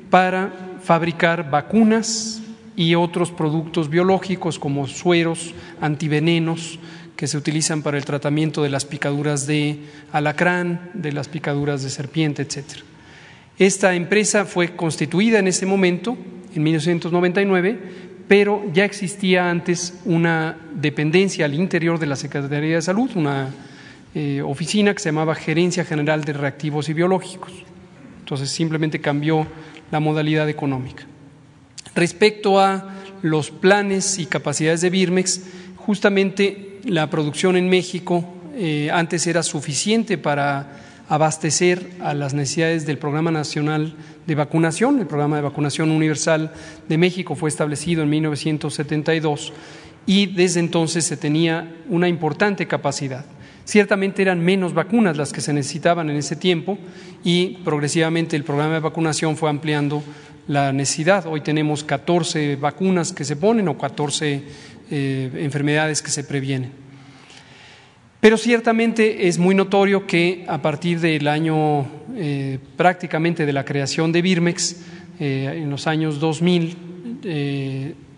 para 0.09 0.51
fabricar 0.85 1.49
vacunas 1.49 2.41
y 2.75 2.95
otros 2.95 3.31
productos 3.31 3.89
biológicos 3.89 4.59
como 4.59 4.87
sueros, 4.87 5.53
antivenenos, 5.81 6.79
que 7.15 7.27
se 7.27 7.37
utilizan 7.37 7.81
para 7.81 7.97
el 7.97 8.05
tratamiento 8.05 8.61
de 8.61 8.69
las 8.69 8.85
picaduras 8.85 9.47
de 9.47 9.79
alacrán, 10.11 10.91
de 10.93 11.11
las 11.11 11.27
picaduras 11.27 11.81
de 11.81 11.89
serpiente, 11.89 12.43
etcétera. 12.43 12.81
Esta 13.57 13.95
empresa 13.95 14.45
fue 14.45 14.75
constituida 14.75 15.39
en 15.39 15.47
ese 15.47 15.65
momento, 15.65 16.17
en 16.53 16.63
1999, 16.63 17.79
pero 18.27 18.63
ya 18.73 18.85
existía 18.85 19.49
antes 19.49 20.01
una 20.03 20.57
dependencia 20.73 21.45
al 21.45 21.53
interior 21.53 21.97
de 21.99 22.07
la 22.07 22.15
Secretaría 22.15 22.75
de 22.75 22.81
Salud, 22.81 23.09
una 23.15 23.49
eh, 24.13 24.41
oficina 24.41 24.93
que 24.93 24.99
se 24.99 25.09
llamaba 25.09 25.35
Gerencia 25.35 25.85
General 25.85 26.23
de 26.23 26.33
Reactivos 26.33 26.89
y 26.89 26.93
Biológicos. 26.93 27.53
Entonces 28.19 28.49
simplemente 28.49 28.99
cambió 28.99 29.47
la 29.95 30.01
modalidad 30.01 30.49
económica. 30.49 31.05
Respecto 31.95 32.59
a 32.59 32.95
los 33.21 33.49
planes 33.49 34.19
y 34.19 34.25
capacidades 34.25 34.81
de 34.81 34.89
Birmex, 34.89 35.43
justamente 35.77 36.81
la 36.83 37.09
producción 37.09 37.55
en 37.55 37.69
México 37.69 38.25
eh, 38.57 38.89
antes 38.91 39.25
era 39.25 39.41
suficiente 39.41 40.17
para 40.17 40.81
abastecer 41.07 41.91
a 42.01 42.13
las 42.13 42.33
necesidades 42.33 42.85
del 42.85 42.97
Programa 42.97 43.31
Nacional 43.31 43.95
de 44.27 44.35
Vacunación. 44.35 44.99
El 44.99 45.07
Programa 45.07 45.37
de 45.37 45.43
Vacunación 45.43 45.89
Universal 45.91 46.51
de 46.89 46.97
México 46.97 47.33
fue 47.35 47.47
establecido 47.47 48.03
en 48.03 48.09
1972 48.09 49.53
y 50.05 50.25
desde 50.25 50.59
entonces 50.59 51.05
se 51.05 51.15
tenía 51.15 51.73
una 51.87 52.09
importante 52.09 52.67
capacidad. 52.67 53.23
Ciertamente 53.65 54.21
eran 54.21 54.45
menos 54.45 54.75
vacunas 54.75 55.17
las 55.17 55.33
que 55.33 55.41
se 55.41 55.51
necesitaban 55.51 56.11
en 56.11 56.17
ese 56.17 56.35
tiempo 56.35 56.77
y 57.23 57.57
progresivamente 57.63 58.35
el 58.35 58.43
programa 58.43 58.75
de 58.75 58.79
vacunación 58.79 59.35
fue 59.35 59.49
ampliando 59.49 60.03
la 60.47 60.71
necesidad. 60.71 61.25
Hoy 61.25 61.41
tenemos 61.41 61.83
14 61.83 62.57
vacunas 62.57 63.11
que 63.11 63.25
se 63.25 63.35
ponen 63.35 63.67
o 63.67 63.75
14 63.75 64.43
eh, 64.91 65.31
enfermedades 65.37 66.03
que 66.03 66.11
se 66.11 66.23
previenen. 66.23 66.71
Pero 68.19 68.37
ciertamente 68.37 69.27
es 69.27 69.39
muy 69.39 69.55
notorio 69.55 70.05
que 70.05 70.45
a 70.47 70.61
partir 70.61 70.99
del 70.99 71.27
año 71.27 71.87
eh, 72.15 72.59
prácticamente 72.77 73.47
de 73.47 73.53
la 73.53 73.65
creación 73.65 74.11
de 74.11 74.21
Birmex, 74.21 74.75
eh, 75.19 75.61
en 75.63 75.71
los 75.71 75.87
años 75.87 76.19
2000, 76.19 76.77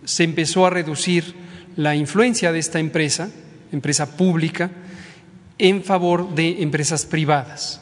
se 0.03 0.23
empezó 0.23 0.65
a 0.65 0.69
reducir 0.69 1.33
la 1.77 1.95
influencia 1.95 2.51
de 2.51 2.59
esta 2.59 2.79
empresa, 2.79 3.29
empresa 3.71 4.17
pública, 4.17 4.69
en 5.59 5.83
favor 5.83 6.35
de 6.35 6.61
empresas 6.61 7.05
privadas. 7.05 7.81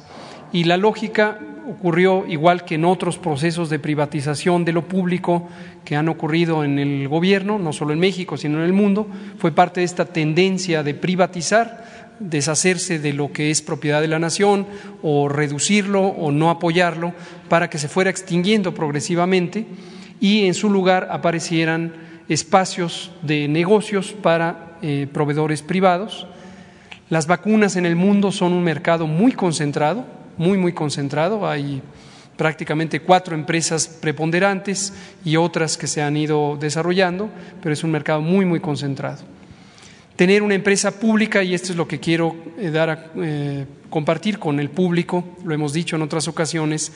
Y 0.52 0.64
la 0.64 0.78
lógica 0.78 1.40
ocurrió 1.68 2.26
igual 2.28 2.64
que 2.64 2.76
en 2.76 2.86
otros 2.86 3.18
procesos 3.18 3.70
de 3.70 3.80
privatización 3.80 4.66
de 4.66 4.74
lo 4.74 4.88
público 4.88 5.48
que 5.84 5.96
han 5.96 6.10
ocurrido 6.10 6.64
en 6.64 6.80
el 6.80 7.08
gobierno, 7.08 7.60
no 7.60 7.74
solo 7.74 7.94
en 7.94 8.00
México, 8.00 8.38
sino 8.38 8.60
en 8.60 8.66
el 8.66 8.74
mundo, 8.74 9.08
fue 9.38 9.52
parte 9.52 9.82
de 9.82 9.86
esta 9.86 10.06
tendencia 10.06 10.84
de 10.84 10.94
privatizar, 10.94 12.14
deshacerse 12.20 13.00
de 13.00 13.14
lo 13.14 13.32
que 13.32 13.52
es 13.52 13.62
propiedad 13.62 14.02
de 14.02 14.08
la 14.08 14.20
nación 14.20 14.68
o 15.02 15.28
reducirlo 15.28 16.02
o 16.02 16.32
no 16.32 16.50
apoyarlo 16.50 17.14
para 17.50 17.70
que 17.70 17.78
se 17.78 17.90
fuera 17.90 18.10
extinguiendo 18.10 18.74
progresivamente 18.74 19.66
y 20.22 20.46
en 20.46 20.54
su 20.54 20.70
lugar 20.70 21.10
aparecieran 21.12 21.94
espacios 22.30 23.12
de 23.22 23.48
negocios 23.48 24.14
para 24.14 24.78
eh, 24.82 25.08
proveedores 25.12 25.62
privados 25.62 26.28
las 27.10 27.28
vacunas 27.28 27.76
en 27.76 27.86
el 27.86 27.96
mundo 27.96 28.32
son 28.32 28.54
un 28.54 28.64
mercado 28.64 29.06
muy 29.06 29.32
concentrado, 29.32 30.06
muy, 30.38 30.58
muy 30.58 30.74
concentrado. 30.74 31.48
Hay 31.48 31.82
prácticamente 32.36 33.00
cuatro 33.00 33.36
empresas 33.36 33.88
preponderantes 33.88 34.94
y 35.24 35.36
otras 35.36 35.78
que 35.78 35.88
se 35.88 36.02
han 36.02 36.18
ido 36.18 36.58
desarrollando, 36.60 37.30
pero 37.62 37.74
es 37.74 37.84
un 37.84 37.92
mercado 37.92 38.22
muy, 38.22 38.46
muy 38.46 38.60
concentrado. 38.60 39.24
Tener 40.16 40.42
una 40.42 40.56
empresa 40.56 40.92
pública, 40.92 41.44
y 41.44 41.54
esto 41.54 41.74
es 41.74 41.78
lo 41.78 41.88
que 41.88 42.00
quiero 42.00 42.36
eh, 42.58 42.72
dar 42.72 42.90
a, 42.90 43.12
eh, 43.18 43.66
compartir 43.90 44.40
con 44.40 44.60
el 44.60 44.70
público, 44.70 45.26
lo 45.44 45.54
hemos 45.54 45.74
dicho 45.74 45.96
en 45.98 46.02
otras 46.02 46.28
ocasiones, 46.28 46.92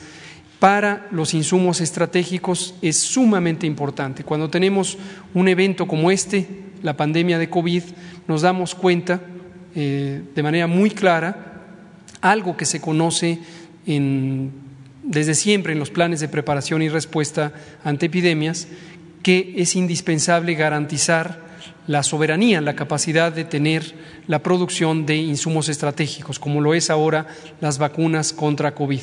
para 0.58 1.06
los 1.10 1.34
insumos 1.34 1.80
estratégicos 1.80 2.74
es 2.82 2.98
sumamente 2.98 3.66
importante. 3.66 4.24
Cuando 4.24 4.50
tenemos 4.50 4.98
un 5.34 5.48
evento 5.48 5.86
como 5.86 6.10
este, 6.10 6.46
la 6.82 6.96
pandemia 6.96 7.38
de 7.38 7.48
COVID, 7.48 7.82
nos 8.26 8.42
damos 8.42 8.74
cuenta 8.74 9.20
eh, 9.74 10.22
de 10.34 10.42
manera 10.42 10.66
muy 10.66 10.90
clara 10.90 11.62
algo 12.20 12.56
que 12.56 12.66
se 12.66 12.80
conoce 12.80 13.38
desde 15.02 15.34
siempre 15.34 15.72
en 15.72 15.78
los 15.78 15.90
planes 15.90 16.20
de 16.20 16.28
preparación 16.28 16.82
y 16.82 16.88
respuesta 16.88 17.52
ante 17.82 18.06
epidemias, 18.06 18.68
que 19.22 19.54
es 19.56 19.74
indispensable 19.74 20.54
garantizar 20.54 21.50
la 21.86 22.02
soberanía, 22.02 22.60
la 22.60 22.76
capacidad 22.76 23.32
de 23.32 23.44
tener 23.44 23.94
la 24.26 24.42
producción 24.42 25.06
de 25.06 25.16
insumos 25.16 25.68
estratégicos, 25.68 26.38
como 26.38 26.60
lo 26.60 26.74
es 26.74 26.90
ahora 26.90 27.26
las 27.60 27.78
vacunas 27.78 28.32
contra 28.32 28.74
COVID. 28.74 29.00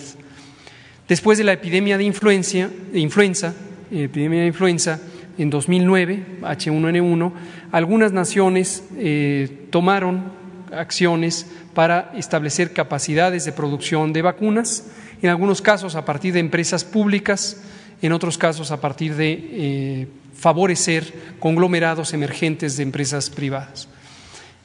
Después 1.07 1.37
de 1.37 1.43
la 1.43 1.53
epidemia 1.53 1.97
de 1.97 2.03
influenza, 2.03 2.69
influenza 2.93 3.53
epidemia 3.91 4.41
de 4.41 4.47
influenza 4.47 4.99
en 5.37 5.49
2009, 5.49 6.25
H1N1, 6.41 7.31
algunas 7.71 8.11
naciones 8.11 8.83
eh, 8.97 9.67
tomaron 9.69 10.36
acciones 10.71 11.45
para 11.73 12.11
establecer 12.15 12.73
capacidades 12.73 13.45
de 13.45 13.51
producción 13.51 14.13
de 14.13 14.21
vacunas, 14.21 14.85
en 15.21 15.29
algunos 15.29 15.61
casos 15.61 15.95
a 15.95 16.05
partir 16.05 16.33
de 16.33 16.39
empresas 16.39 16.83
públicas, 16.83 17.61
en 18.01 18.11
otros 18.11 18.37
casos 18.37 18.71
a 18.71 18.79
partir 18.79 19.15
de 19.15 19.31
eh, 19.31 20.07
favorecer 20.35 21.35
conglomerados 21.39 22.13
emergentes 22.13 22.77
de 22.77 22.83
empresas 22.83 23.29
privadas. 23.29 23.87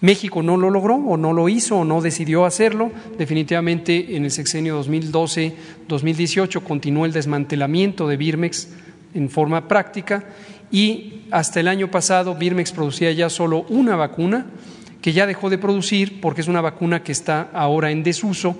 México 0.03 0.43
no 0.43 0.57
lo 0.57 0.69
logró 0.69 0.97
o 0.97 1.17
no 1.17 1.33
lo 1.33 1.49
hizo 1.49 1.79
o 1.79 1.85
no 1.85 2.03
decidió 2.03 2.45
hacerlo. 2.45 2.91
Definitivamente 3.17 4.17
en 4.17 4.25
el 4.25 4.33
sexenio 4.33 4.83
2012-2018 4.83 6.63
continuó 6.65 7.07
el 7.07 7.13
desmantelamiento 7.13 8.09
de 8.09 8.17
Birmex 8.17 8.69
en 9.15 9.31
forma 9.31 9.69
práctica 9.69 10.25
y 10.73 11.23
hasta 11.31 11.61
el 11.61 11.69
año 11.69 11.89
pasado 11.89 12.35
Birmex 12.35 12.73
producía 12.73 13.13
ya 13.13 13.31
solo 13.31 13.65
una 13.69 13.95
vacuna 13.95 14.47
que 15.03 15.13
ya 15.13 15.27
dejó 15.27 15.51
de 15.51 15.59
producir 15.59 16.21
porque 16.21 16.41
es 16.41 16.49
una 16.49 16.61
vacuna 16.61 17.03
que 17.03 17.13
está 17.13 17.51
ahora 17.53 17.91
en 17.91 18.05
desuso, 18.05 18.57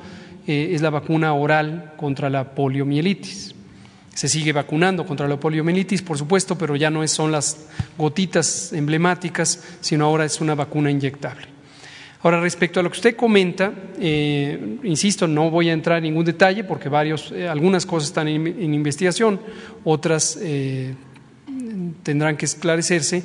eh, 0.47 0.71
es 0.73 0.83
la 0.83 0.91
vacuna 0.91 1.33
oral 1.35 1.95
contra 1.97 2.29
la 2.29 2.53
poliomielitis. 2.53 3.55
Se 4.13 4.29
sigue 4.29 4.53
vacunando 4.53 5.07
contra 5.07 5.29
la 5.29 5.39
poliomielitis, 5.39 6.03
por 6.03 6.19
supuesto, 6.19 6.59
pero 6.59 6.75
ya 6.75 6.91
no 6.91 7.07
son 7.07 7.31
las 7.31 7.69
gotitas 7.97 8.73
emblemáticas, 8.73 9.63
sino 9.81 10.05
ahora 10.05 10.25
es 10.25 10.41
una 10.41 10.55
vacuna 10.55 10.91
inyectable. 10.91 11.47
Ahora, 12.25 12.41
respecto 12.41 12.79
a 12.79 12.83
lo 12.83 12.91
que 12.91 12.99
usted 12.99 13.17
comenta, 13.17 13.73
eh, 13.99 14.79
insisto, 14.83 15.27
no 15.27 15.51
voy 15.51 15.71
a 15.71 15.73
entrar 15.73 15.99
en 15.99 16.05
ningún 16.05 16.25
detalle 16.25 16.65
porque 16.65 16.89
varios, 16.89 17.33
eh, 17.33 17.49
algunas 17.49 17.87
cosas 17.87 18.09
están 18.09 18.29
en, 18.29 18.75
investigación, 18.75 19.41
otras 19.85 20.39
tendrán 22.03 22.37
que 22.37 22.47
esclarecerse 22.47 23.23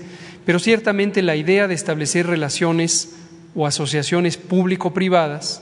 pero 0.47 0.59
ciertamente 0.59 1.21
la 1.21 1.35
idea 1.35 1.67
de 1.67 1.73
establecer 1.73 2.25
relaciones 2.25 3.17
o 3.53 3.67
asociaciones 3.67 4.37
público-privadas, 4.37 5.61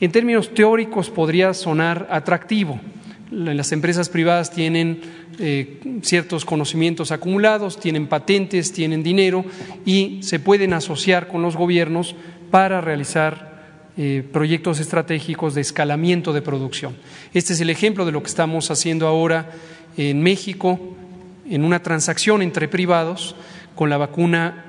en 0.00 0.10
términos 0.12 0.54
teóricos 0.54 1.10
podría 1.10 1.52
sonar 1.52 2.08
atractivo. 2.10 2.80
Las 3.30 3.70
empresas 3.70 4.08
privadas 4.08 4.50
tienen 4.50 5.02
eh, 5.38 5.98
ciertos 6.00 6.46
conocimientos 6.46 7.12
acumulados, 7.12 7.78
tienen 7.78 8.06
patentes, 8.06 8.72
tienen 8.72 9.02
dinero 9.02 9.44
y 9.84 10.20
se 10.22 10.40
pueden 10.40 10.72
asociar 10.72 11.28
con 11.28 11.42
los 11.42 11.54
gobiernos 11.54 12.16
para 12.50 12.80
realizar 12.80 13.92
eh, 13.98 14.26
proyectos 14.32 14.80
estratégicos 14.80 15.54
de 15.54 15.60
escalamiento 15.60 16.32
de 16.32 16.40
producción. 16.40 16.96
Este 17.34 17.52
es 17.52 17.60
el 17.60 17.68
ejemplo 17.68 18.06
de 18.06 18.12
lo 18.12 18.22
que 18.22 18.30
estamos 18.30 18.70
haciendo 18.70 19.06
ahora 19.06 19.50
en 19.98 20.22
México 20.22 20.96
en 21.50 21.62
una 21.62 21.82
transacción 21.82 22.40
entre 22.40 22.68
privados 22.68 23.36
con 23.78 23.90
la 23.90 23.96
vacuna 23.96 24.64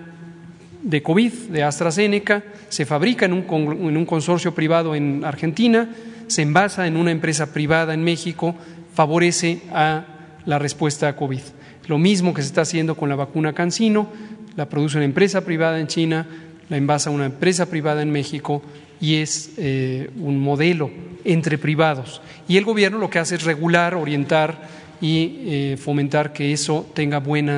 de 0.83 1.01
COVID 1.01 1.33
de 1.49 1.63
AstraZeneca, 1.63 2.43
se 2.69 2.85
fabrica 2.85 3.25
en 3.25 3.33
un, 3.33 4.05
consorcio 4.05 4.53
privado 4.53 4.93
en 4.93 5.25
Argentina, 5.25 5.89
se 6.27 6.43
envasa 6.43 6.85
en 6.85 6.95
una 6.95 7.09
empresa 7.09 7.51
privada 7.51 7.95
en 7.95 8.03
México, 8.03 8.53
favorece 8.93 9.63
a 9.73 10.05
la 10.45 10.59
respuesta 10.59 11.07
a 11.07 11.15
COVID. 11.15 11.41
Lo 11.87 11.97
mismo 11.97 12.35
que 12.35 12.43
se 12.43 12.49
está 12.49 12.61
haciendo 12.61 12.93
con 12.93 13.09
la 13.09 13.15
vacuna 13.15 13.53
Cancino, 13.53 14.09
la 14.55 14.69
produce 14.69 14.97
una 14.97 15.05
empresa 15.05 15.41
privada 15.43 15.79
en 15.79 15.87
China, 15.87 16.27
la 16.69 16.77
envasa 16.77 17.09
una 17.09 17.25
empresa 17.25 17.65
privada 17.65 18.03
en 18.03 18.11
México 18.11 18.61
y 19.01 19.15
es 19.15 19.53
eh, 19.57 20.11
un 20.19 20.39
modelo 20.39 20.91
entre 21.23 21.57
privados. 21.57 22.21
Y 22.47 22.57
el 22.57 22.63
gobierno 22.63 22.99
lo 22.99 23.09
que 23.09 23.17
hace 23.17 23.37
es 23.37 23.43
regular, 23.43 23.95
orientar 23.95 24.61
y 25.01 25.39
eh, 25.45 25.77
fomentar 25.81 26.31
que 26.31 26.53
eso 26.53 26.87
tenga 26.93 27.17
buen 27.17 27.49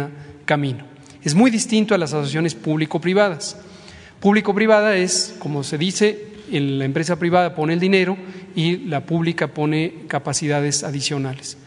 camino. 0.45 0.90
Es 1.23 1.35
muy 1.35 1.51
distinto 1.51 1.93
a 1.93 1.97
las 1.97 2.13
asociaciones 2.13 2.55
público-privadas. 2.55 3.57
Público-privada 4.19 4.97
es, 4.97 5.35
como 5.37 5.63
se 5.63 5.77
dice, 5.77 6.27
la 6.51 6.85
empresa 6.85 7.17
privada 7.17 7.53
pone 7.55 7.73
el 7.73 7.79
dinero 7.79 8.17
y 8.55 8.77
la 8.87 9.05
pública 9.05 9.47
pone 9.47 10.05
capacidades 10.07 10.83
adicionales. 10.83 11.57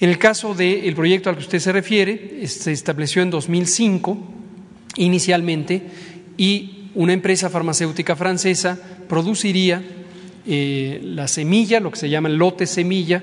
En 0.00 0.10
el 0.10 0.18
caso 0.18 0.54
del 0.54 0.94
proyecto 0.94 1.30
al 1.30 1.36
que 1.36 1.42
usted 1.42 1.60
se 1.60 1.72
refiere, 1.72 2.46
se 2.46 2.72
estableció 2.72 3.22
en 3.22 3.30
2005 3.30 4.18
inicialmente 4.96 5.82
y 6.36 6.90
una 6.94 7.12
empresa 7.12 7.48
farmacéutica 7.48 8.14
francesa 8.16 8.78
produciría 9.08 9.82
eh, 10.46 11.00
la 11.02 11.26
semilla, 11.26 11.80
lo 11.80 11.90
que 11.90 11.98
se 11.98 12.10
llama 12.10 12.28
el 12.28 12.36
lote 12.36 12.66
semilla, 12.66 13.22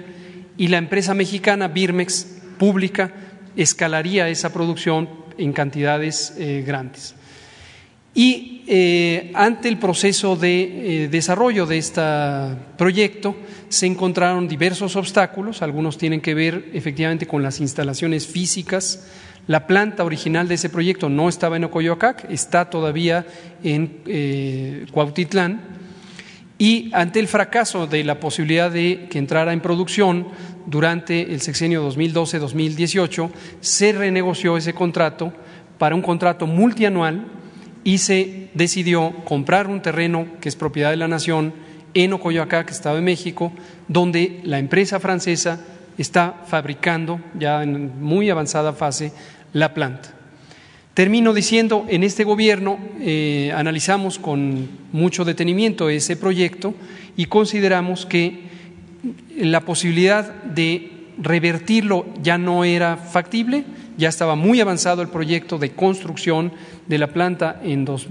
y 0.58 0.70
la 0.70 0.78
empresa 0.78 1.14
mexicana 1.14 1.68
Birmex 1.68 2.40
pública 2.58 3.14
escalaría 3.56 4.28
esa 4.30 4.52
producción 4.52 5.21
en 5.38 5.54
cantidades 5.54 6.34
eh, 6.38 6.64
grandes. 6.66 7.16
Y 8.14 8.64
eh, 8.68 9.32
ante 9.36 9.70
el 9.70 9.78
proceso 9.78 10.36
de 10.36 11.08
desarrollo 11.10 11.66
de 11.66 11.78
este 11.78 12.02
proyecto 12.78 13.36
se 13.70 13.86
encontraron 13.86 14.50
diversos 14.50 14.98
obstáculos, 14.98 15.62
algunos 15.62 15.98
tienen 15.98 16.20
que 16.20 16.34
ver 16.34 16.72
efectivamente 16.74 17.26
con 17.26 17.42
las 17.42 17.62
instalaciones 17.62 18.28
físicas, 18.28 19.08
la 19.48 19.66
planta 19.66 20.04
original 20.04 20.48
de 20.48 20.56
ese 20.56 20.70
proyecto 20.70 21.10
no 21.10 21.28
estaba 21.28 21.58
en 21.58 21.64
Ocoyoacac, 21.64 22.30
está 22.30 22.70
todavía 22.70 23.26
en 23.64 24.02
eh, 24.06 24.86
Cuautitlán. 24.92 25.62
Y 26.58 26.92
ante 26.94 27.20
el 27.20 27.28
fracaso 27.28 27.88
de 27.88 28.04
la 28.04 28.20
posibilidad 28.20 28.70
de 28.70 29.08
que 29.10 29.18
entrara 29.18 29.52
en 29.52 29.62
producción 29.62 30.28
durante 30.66 31.34
el 31.34 31.42
sexenio 31.42 31.90
2012-2018, 31.90 33.30
se 33.60 33.92
renegoció 33.92 34.58
ese 34.58 34.74
contrato 34.74 35.34
para 35.78 35.96
un 35.96 36.02
contrato 36.02 36.48
multianual 36.48 37.26
y 37.84 37.98
se 37.98 38.50
decidió 38.54 39.14
comprar 39.26 39.68
un 39.68 39.82
terreno 39.82 40.28
que 40.40 40.50
es 40.50 40.56
propiedad 40.56 40.92
de 40.92 40.98
la 40.98 41.08
nación 41.08 41.54
en 41.94 42.14
Ocoyoacac, 42.14 42.70
Estado 42.70 42.96
de 42.98 43.02
México, 43.02 43.52
donde 43.88 44.40
la 44.44 44.60
empresa 44.60 45.00
francesa 45.00 45.60
está 45.98 46.44
fabricando 46.48 47.20
ya 47.38 47.64
en 47.64 48.02
muy 48.02 48.30
avanzada 48.30 48.74
fase 48.74 49.12
la 49.54 49.74
planta. 49.74 50.14
Termino 50.94 51.34
diciendo, 51.34 51.86
en 51.88 52.04
este 52.04 52.26
gobierno 52.26 52.78
eh, 53.00 53.52
analizamos 53.56 54.20
con 54.20 54.68
mucho 54.92 55.24
detenimiento 55.24 55.90
ese 55.90 56.18
proyecto 56.18 56.74
y 57.16 57.26
consideramos 57.26 58.06
que 58.06 58.51
la 59.36 59.62
posibilidad 59.62 60.44
de 60.44 60.92
revertirlo 61.18 62.06
ya 62.22 62.38
no 62.38 62.64
era 62.64 62.98
factible, 62.98 63.64
ya 63.98 64.10
estaba 64.10 64.36
muy 64.36 64.60
avanzado 64.62 65.02
el 65.02 65.10
proyecto 65.10 65.58
de 65.58 65.72
construcción 65.72 66.52
de 66.88 66.98
la 66.98 67.08
planta 67.08 67.60
en 67.64 67.86
dos, 67.86 68.08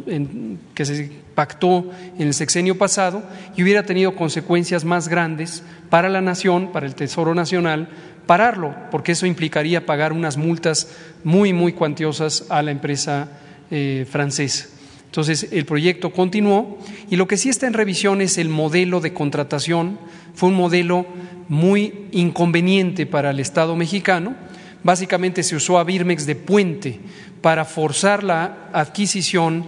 que 0.74 0.84
se 0.84 1.10
pactó 1.34 1.90
en 2.18 2.28
el 2.28 2.34
sexenio 2.34 2.76
pasado 2.76 3.22
y 3.56 3.62
hubiera 3.62 3.84
tenido 3.84 4.14
consecuencias 4.14 4.84
más 4.84 5.08
grandes 5.08 5.62
para 5.88 6.08
la 6.08 6.20
nación, 6.20 6.70
para 6.72 6.86
el 6.86 6.94
Tesoro 6.94 7.34
Nacional, 7.34 7.88
pararlo, 8.26 8.74
porque 8.90 9.12
eso 9.12 9.26
implicaría 9.26 9.86
pagar 9.86 10.12
unas 10.12 10.36
multas 10.36 10.88
muy, 11.24 11.52
muy 11.52 11.72
cuantiosas 11.72 12.46
a 12.48 12.62
la 12.62 12.70
empresa 12.70 13.28
eh, 13.70 14.06
francesa. 14.08 14.68
Entonces, 15.06 15.48
el 15.50 15.64
proyecto 15.64 16.12
continuó 16.12 16.78
y 17.10 17.16
lo 17.16 17.26
que 17.26 17.36
sí 17.36 17.48
está 17.48 17.66
en 17.66 17.72
revisión 17.72 18.20
es 18.20 18.38
el 18.38 18.48
modelo 18.48 19.00
de 19.00 19.12
contratación. 19.12 19.98
Fue 20.34 20.48
un 20.48 20.54
modelo 20.54 21.06
muy 21.48 22.06
inconveniente 22.12 23.06
para 23.06 23.30
el 23.30 23.40
Estado 23.40 23.76
mexicano. 23.76 24.34
Básicamente 24.82 25.42
se 25.42 25.56
usó 25.56 25.78
a 25.78 25.84
Birmex 25.84 26.26
de 26.26 26.36
puente 26.36 27.00
para 27.40 27.64
forzar 27.64 28.22
la 28.22 28.68
adquisición 28.72 29.66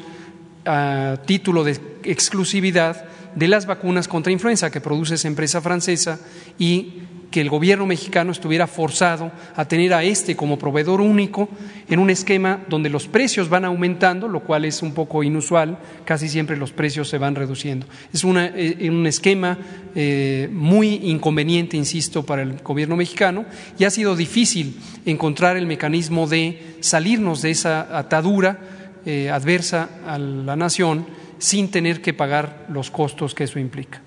a 0.65 1.19
título 1.27 1.65
de 1.65 1.79
exclusividad 2.05 3.05
de 3.35 3.49
las 3.49 3.67
vacunas 3.67 4.09
contra 4.09 4.33
influenza 4.33 4.71
que 4.71 4.81
produce 4.81 5.15
esa 5.15 5.29
empresa 5.29 5.61
francesa 5.61 6.21
y 6.59 7.03
que 7.33 7.41
el 7.41 7.49
gobierno 7.49 7.87
mexicano 7.87 8.31
estuviera 8.31 8.69
forzado 8.69 9.33
a 9.57 9.65
tener 9.65 9.93
a 9.95 10.05
este 10.05 10.37
como 10.37 10.59
proveedor 10.59 11.01
único 11.01 11.49
en 11.89 11.99
un 11.99 12.11
esquema 12.11 12.61
donde 12.69 12.91
los 12.91 13.09
precios 13.09 13.49
van 13.49 13.65
aumentando, 13.65 14.29
lo 14.29 14.41
cual 14.41 14.65
es 14.65 14.83
un 14.83 14.95
poco 14.95 15.25
inusual, 15.25 15.79
casi 16.05 16.29
siempre 16.29 16.57
los 16.57 16.71
precios 16.71 17.09
se 17.09 17.19
van 17.19 17.35
reduciendo. 17.35 17.87
Es 18.13 18.23
eh, 18.23 18.89
un 18.89 19.07
esquema 19.07 19.59
eh, 19.97 20.49
muy 20.53 21.01
inconveniente, 21.11 21.77
insisto, 21.77 22.25
para 22.25 22.43
el 22.43 22.59
gobierno 22.59 22.95
mexicano 22.97 23.47
y 23.79 23.85
ha 23.85 23.91
sido 23.91 24.15
difícil 24.15 24.77
encontrar 25.07 25.57
el 25.57 25.67
mecanismo 25.67 26.29
de 26.29 26.77
salirnos 26.81 27.43
de 27.43 27.51
esa 27.51 27.99
atadura 27.99 28.61
eh, 29.07 29.31
adversa 29.31 29.89
a 30.07 30.19
la 30.19 30.55
nación 30.55 31.07
sin 31.39 31.71
tener 31.71 32.03
que 32.03 32.13
pagar 32.13 32.67
los 32.69 32.91
costos 32.91 33.35
que 33.35 33.45
eso 33.45 33.59
implica. 33.59 34.01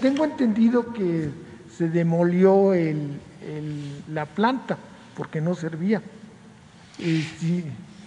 Tengo 0.00 0.24
entendido 0.24 0.92
que 0.92 1.47
se 1.78 1.88
demolió 1.88 2.72
la 4.12 4.26
planta 4.26 4.76
porque 5.16 5.40
no 5.40 5.54
servía. 5.54 6.02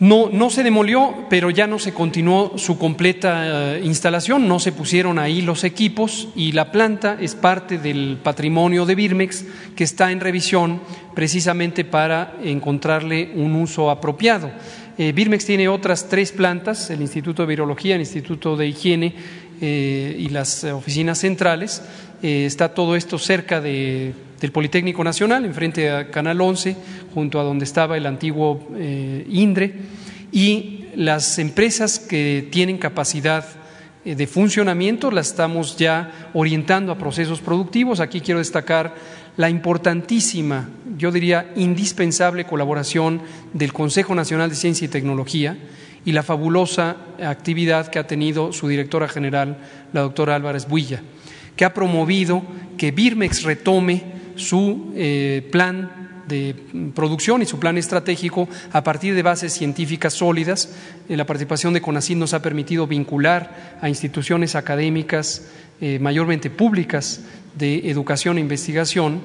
No, 0.02 0.30
no 0.30 0.50
se 0.50 0.64
demolió, 0.64 1.28
pero 1.30 1.52
ya 1.52 1.68
no 1.68 1.80
se 1.80 1.94
continuó 1.94 2.58
su 2.58 2.78
completa 2.78 3.76
eh, 3.76 3.82
instalación, 3.84 4.48
no 4.48 4.60
se 4.60 4.72
pusieron 4.72 5.20
ahí 5.20 5.44
los 5.44 5.64
equipos 5.64 6.30
y 6.36 6.54
la 6.54 6.72
planta 6.72 7.18
es 7.22 7.36
parte 7.36 7.78
del 7.78 8.18
patrimonio 8.22 8.88
de 8.88 8.96
Birmex 8.96 9.46
que 9.76 9.84
está 9.84 10.12
en 10.12 10.20
revisión 10.20 10.82
precisamente 11.14 11.86
para 11.86 12.34
encontrarle 12.44 13.32
un 13.36 13.56
uso 13.56 13.92
apropiado. 13.92 14.50
Eh, 14.98 15.12
Birmex 15.12 15.46
tiene 15.46 15.70
otras 15.70 16.10
tres 16.10 16.32
plantas, 16.32 16.90
el 16.90 17.02
Instituto 17.02 17.44
de 17.44 17.50
Virología, 17.50 17.94
el 17.94 18.02
Instituto 18.02 18.58
de 18.58 18.68
Higiene 18.68 19.14
eh, 19.62 20.16
y 20.18 20.30
las 20.30 20.64
oficinas 20.64 21.20
centrales, 21.20 21.84
eh, 22.22 22.46
está 22.46 22.76
todo 22.76 22.96
esto 22.96 23.18
cerca 23.18 23.62
del 23.62 24.14
Politécnico 24.54 25.04
Nacional, 25.04 25.44
enfrente 25.44 25.90
a 25.90 26.12
Canal 26.12 26.40
11, 26.40 26.76
junto 27.16 27.40
a 27.40 27.44
donde 27.44 27.66
estaba 27.66 27.98
el 27.98 28.06
antiguo 28.06 28.68
eh, 28.76 29.26
INDRE, 29.28 29.74
y 30.32 30.86
las 30.96 31.40
empresas 31.40 31.98
que 31.98 32.48
tienen 32.52 32.78
capacidad 32.78 33.44
eh, 34.06 34.14
de 34.14 34.28
funcionamiento 34.28 35.10
las 35.10 35.30
estamos 35.30 35.78
ya 35.78 36.30
orientando 36.36 36.92
a 36.92 36.98
procesos 36.98 37.40
productivos. 37.40 38.00
Aquí 38.00 38.22
quiero 38.22 38.38
destacar 38.38 38.94
la 39.36 39.50
importantísima, 39.50 40.70
yo 40.98 41.12
diría 41.12 41.52
indispensable 41.56 42.46
colaboración 42.46 43.22
del 43.54 43.74
Consejo 43.74 44.14
Nacional 44.14 44.50
de 44.50 44.56
Ciencia 44.56 44.86
y 44.86 44.90
Tecnología 44.90 45.58
y 46.06 46.12
la 46.12 46.22
fabulosa 46.22 46.98
actividad 47.20 47.88
que 47.88 47.98
ha 47.98 48.06
tenido 48.06 48.54
su 48.54 48.68
directora 48.68 49.08
general, 49.08 49.58
la 49.94 50.02
doctora 50.02 50.36
Álvarez 50.36 50.68
Builla 50.68 51.02
que 51.56 51.66
ha 51.66 51.74
promovido 51.74 52.44
que 52.78 52.92
Birmex 52.92 53.44
retome 53.44 54.04
su 54.36 54.94
eh, 54.96 55.48
plan 55.52 56.24
de 56.28 56.56
producción 56.96 57.42
y 57.42 57.46
su 57.46 57.60
plan 57.60 57.78
estratégico 57.78 58.48
a 58.72 58.84
partir 58.84 59.14
de 59.16 59.22
bases 59.22 59.54
científicas 59.54 60.14
sólidas. 60.14 60.74
Eh, 61.10 61.18
la 61.18 61.26
participación 61.26 61.74
de 61.74 61.82
CONACYT 61.82 62.18
nos 62.18 62.34
ha 62.34 62.42
permitido 62.42 62.88
vincular 62.88 63.78
a 63.82 63.90
instituciones 63.90 64.56
académicas 64.56 65.50
eh, 65.82 66.00
mayormente 66.00 66.50
públicas 66.50 67.22
de 67.58 67.90
educación 67.90 68.38
e 68.38 68.42
investigación 68.42 69.22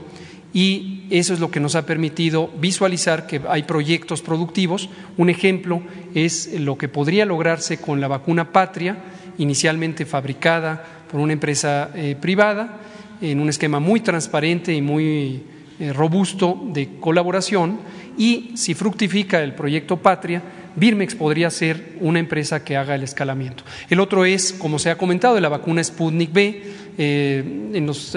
y 0.52 1.04
eso 1.10 1.34
es 1.34 1.40
lo 1.40 1.50
que 1.50 1.60
nos 1.60 1.74
ha 1.74 1.86
permitido 1.86 2.48
visualizar 2.58 3.26
que 3.26 3.42
hay 3.48 3.64
proyectos 3.64 4.22
productivos. 4.22 4.88
Un 5.16 5.28
ejemplo 5.28 5.82
es 6.14 6.58
lo 6.58 6.78
que 6.78 6.88
podría 6.88 7.26
lograrse 7.26 7.78
con 7.78 8.00
la 8.00 8.08
vacuna 8.08 8.52
Patria, 8.52 8.96
inicialmente 9.38 10.06
fabricada 10.06 10.95
por 11.10 11.20
una 11.20 11.32
empresa 11.32 11.90
eh, 11.94 12.16
privada 12.20 12.78
en 13.20 13.40
un 13.40 13.48
esquema 13.48 13.80
muy 13.80 14.00
transparente 14.00 14.74
y 14.74 14.82
muy 14.82 15.42
eh, 15.78 15.92
robusto 15.92 16.60
de 16.72 16.98
colaboración 17.00 17.78
y 18.18 18.52
si 18.54 18.74
fructifica 18.74 19.42
el 19.42 19.54
proyecto 19.54 19.96
Patria, 19.96 20.42
Birmex 20.74 21.14
podría 21.14 21.50
ser 21.50 21.96
una 22.00 22.18
empresa 22.18 22.62
que 22.62 22.76
haga 22.76 22.94
el 22.94 23.02
escalamiento. 23.02 23.64
El 23.88 24.00
otro 24.00 24.24
es, 24.24 24.52
como 24.52 24.78
se 24.78 24.90
ha 24.90 24.98
comentado, 24.98 25.40
la 25.40 25.48
vacuna 25.48 25.82
Sputnik 25.82 26.32
B, 26.32 26.62
eh, 26.98 27.70
en 27.72 27.86
los 27.86 28.16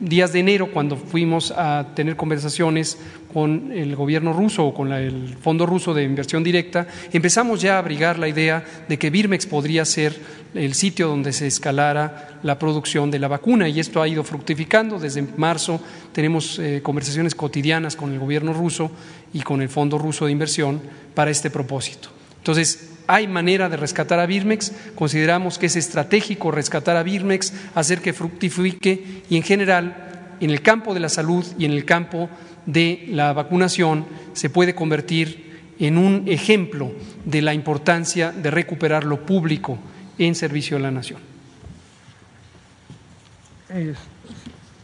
días 0.00 0.32
de 0.32 0.40
enero, 0.40 0.70
cuando 0.72 0.96
fuimos 0.96 1.52
a 1.52 1.88
tener 1.94 2.16
conversaciones 2.16 2.98
con 3.36 3.70
el 3.70 3.94
gobierno 3.94 4.32
ruso 4.32 4.64
o 4.64 4.72
con 4.72 4.92
el 4.92 5.36
Fondo 5.40 5.66
Ruso 5.66 5.92
de 5.92 6.04
Inversión 6.04 6.42
Directa, 6.42 6.86
empezamos 7.12 7.60
ya 7.60 7.76
a 7.76 7.78
abrigar 7.80 8.18
la 8.18 8.28
idea 8.28 8.64
de 8.88 8.98
que 8.98 9.10
Birmex 9.10 9.44
podría 9.44 9.84
ser 9.84 10.18
el 10.58 10.74
sitio 10.74 11.08
donde 11.08 11.32
se 11.32 11.46
escalara 11.46 12.38
la 12.42 12.58
producción 12.58 13.10
de 13.10 13.18
la 13.18 13.28
vacuna 13.28 13.68
y 13.68 13.80
esto 13.80 14.02
ha 14.02 14.08
ido 14.08 14.24
fructificando. 14.24 14.98
Desde 14.98 15.22
marzo 15.36 15.80
tenemos 16.12 16.58
eh, 16.58 16.80
conversaciones 16.82 17.34
cotidianas 17.34 17.96
con 17.96 18.12
el 18.12 18.18
gobierno 18.18 18.52
ruso 18.52 18.90
y 19.32 19.40
con 19.40 19.62
el 19.62 19.68
Fondo 19.68 19.98
Ruso 19.98 20.26
de 20.26 20.32
Inversión 20.32 20.80
para 21.14 21.30
este 21.30 21.50
propósito. 21.50 22.08
Entonces, 22.38 22.92
hay 23.06 23.26
manera 23.28 23.68
de 23.68 23.76
rescatar 23.76 24.18
a 24.18 24.26
Birmex, 24.26 24.72
consideramos 24.94 25.58
que 25.58 25.66
es 25.66 25.76
estratégico 25.76 26.50
rescatar 26.50 26.96
a 26.96 27.02
Birmex, 27.02 27.52
hacer 27.74 28.00
que 28.00 28.12
fructifique 28.12 29.22
y 29.28 29.36
en 29.36 29.42
general 29.42 30.36
en 30.40 30.50
el 30.50 30.62
campo 30.62 30.94
de 30.94 31.00
la 31.00 31.08
salud 31.08 31.44
y 31.58 31.64
en 31.64 31.72
el 31.72 31.84
campo 31.84 32.28
de 32.66 33.06
la 33.10 33.32
vacunación 33.32 34.06
se 34.32 34.50
puede 34.50 34.74
convertir 34.74 35.46
en 35.78 35.98
un 35.98 36.24
ejemplo 36.26 36.92
de 37.24 37.42
la 37.42 37.54
importancia 37.54 38.32
de 38.32 38.50
recuperar 38.50 39.04
lo 39.04 39.24
público 39.24 39.78
en 40.18 40.34
servicio 40.34 40.76
a 40.76 40.80
la 40.80 40.90
nación. 40.90 41.20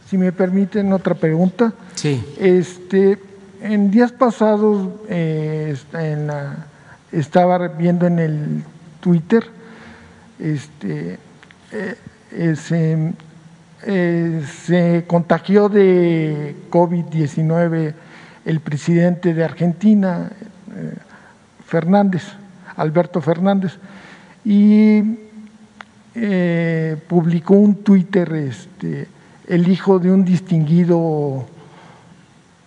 si 0.09 0.17
me 0.17 0.31
permiten 0.31 0.93
otra 0.93 1.15
pregunta. 1.15 1.73
Sí. 1.95 2.23
Este, 2.39 3.19
en 3.61 3.89
días 3.89 4.11
pasados 4.11 4.89
eh, 5.09 5.75
en 5.93 6.27
la 6.27 6.67
estaba 7.11 7.67
viendo 7.67 8.07
en 8.07 8.19
el 8.19 8.63
Twitter 8.99 9.45
este, 10.39 11.19
eh, 11.71 11.95
eh, 12.31 12.55
se, 12.55 13.13
eh, 13.85 14.43
se 14.65 15.05
contagió 15.07 15.69
de 15.69 16.55
COVID-19 16.69 17.93
el 18.45 18.59
presidente 18.59 19.33
de 19.33 19.43
Argentina, 19.43 20.31
eh, 20.75 20.93
Fernández, 21.65 22.23
Alberto 22.75 23.21
Fernández, 23.21 23.77
y 24.43 25.01
eh, 26.15 26.97
publicó 27.07 27.55
un 27.55 27.75
Twitter, 27.83 28.31
este, 28.33 29.07
el 29.47 29.67
hijo 29.67 29.99
de 29.99 30.11
un 30.11 30.23
distinguido 30.23 31.45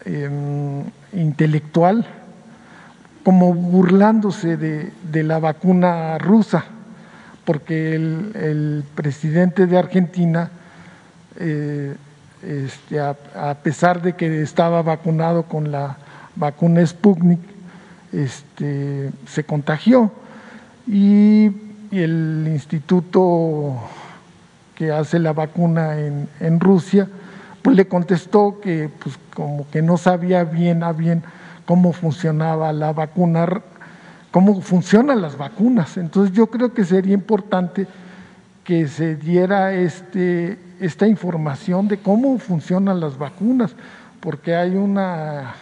em, 0.05 0.83
intelectual, 1.13 2.07
como 3.23 3.55
burlándose 3.55 4.57
de, 4.57 5.23
la 5.23 5.39
vacuna 5.39 6.19
rusa, 6.19 6.65
porque 7.45 7.95
el, 7.95 8.33
el 8.35 8.85
presidente 8.95 9.67
de 9.67 9.79
Argentina, 9.79 10.51
eh, 11.39 11.95
este, 12.43 13.01
a, 13.01 13.17
a 13.35 13.55
pesar 13.55 14.03
de 14.03 14.15
que 14.15 14.43
estaba 14.43 14.83
vacunado 14.83 15.45
con 15.45 15.71
la 15.73 15.97
vacuna 16.37 16.87
Sputnik, 16.87 17.41
este, 18.13 19.11
se 19.27 19.45
contagió. 19.45 20.13
Y, 20.87 21.51
y 21.91 22.01
el 22.01 22.47
instituto 22.49 23.75
que 24.75 24.93
hace 24.93 25.19
la 25.19 25.33
vacuna 25.33 25.99
en, 25.99 26.61
Rusia, 26.61 27.09
pues 27.63 27.77
le 27.77 27.89
contestó 27.89 28.61
que 28.61 28.91
pues 29.03 29.19
como 29.35 29.69
que 29.71 29.83
no 29.83 29.97
sabía 29.97 30.45
bien 30.45 30.83
a 30.83 30.93
bien 30.93 31.23
cómo 31.65 31.93
funcionaba 31.93 32.73
la 32.73 32.93
vacuna, 32.93 33.47
cómo 34.31 34.61
funcionan 34.61 35.23
las 35.23 35.37
vacunas. 35.39 35.97
Entonces 35.97 36.35
yo 36.35 36.49
creo 36.49 36.75
que 36.75 36.85
sería 36.85 37.15
importante 37.15 37.87
que 38.65 38.87
se 38.89 39.17
diera 39.17 39.73
este, 39.73 40.59
esta 40.81 41.07
información 41.07 41.89
de 41.89 41.99
cómo 41.99 42.39
funcionan 42.39 43.01
las 43.01 43.17
vacunas, 43.17 43.75
porque 44.21 44.55
hay 44.55 44.77
una, 44.77 45.55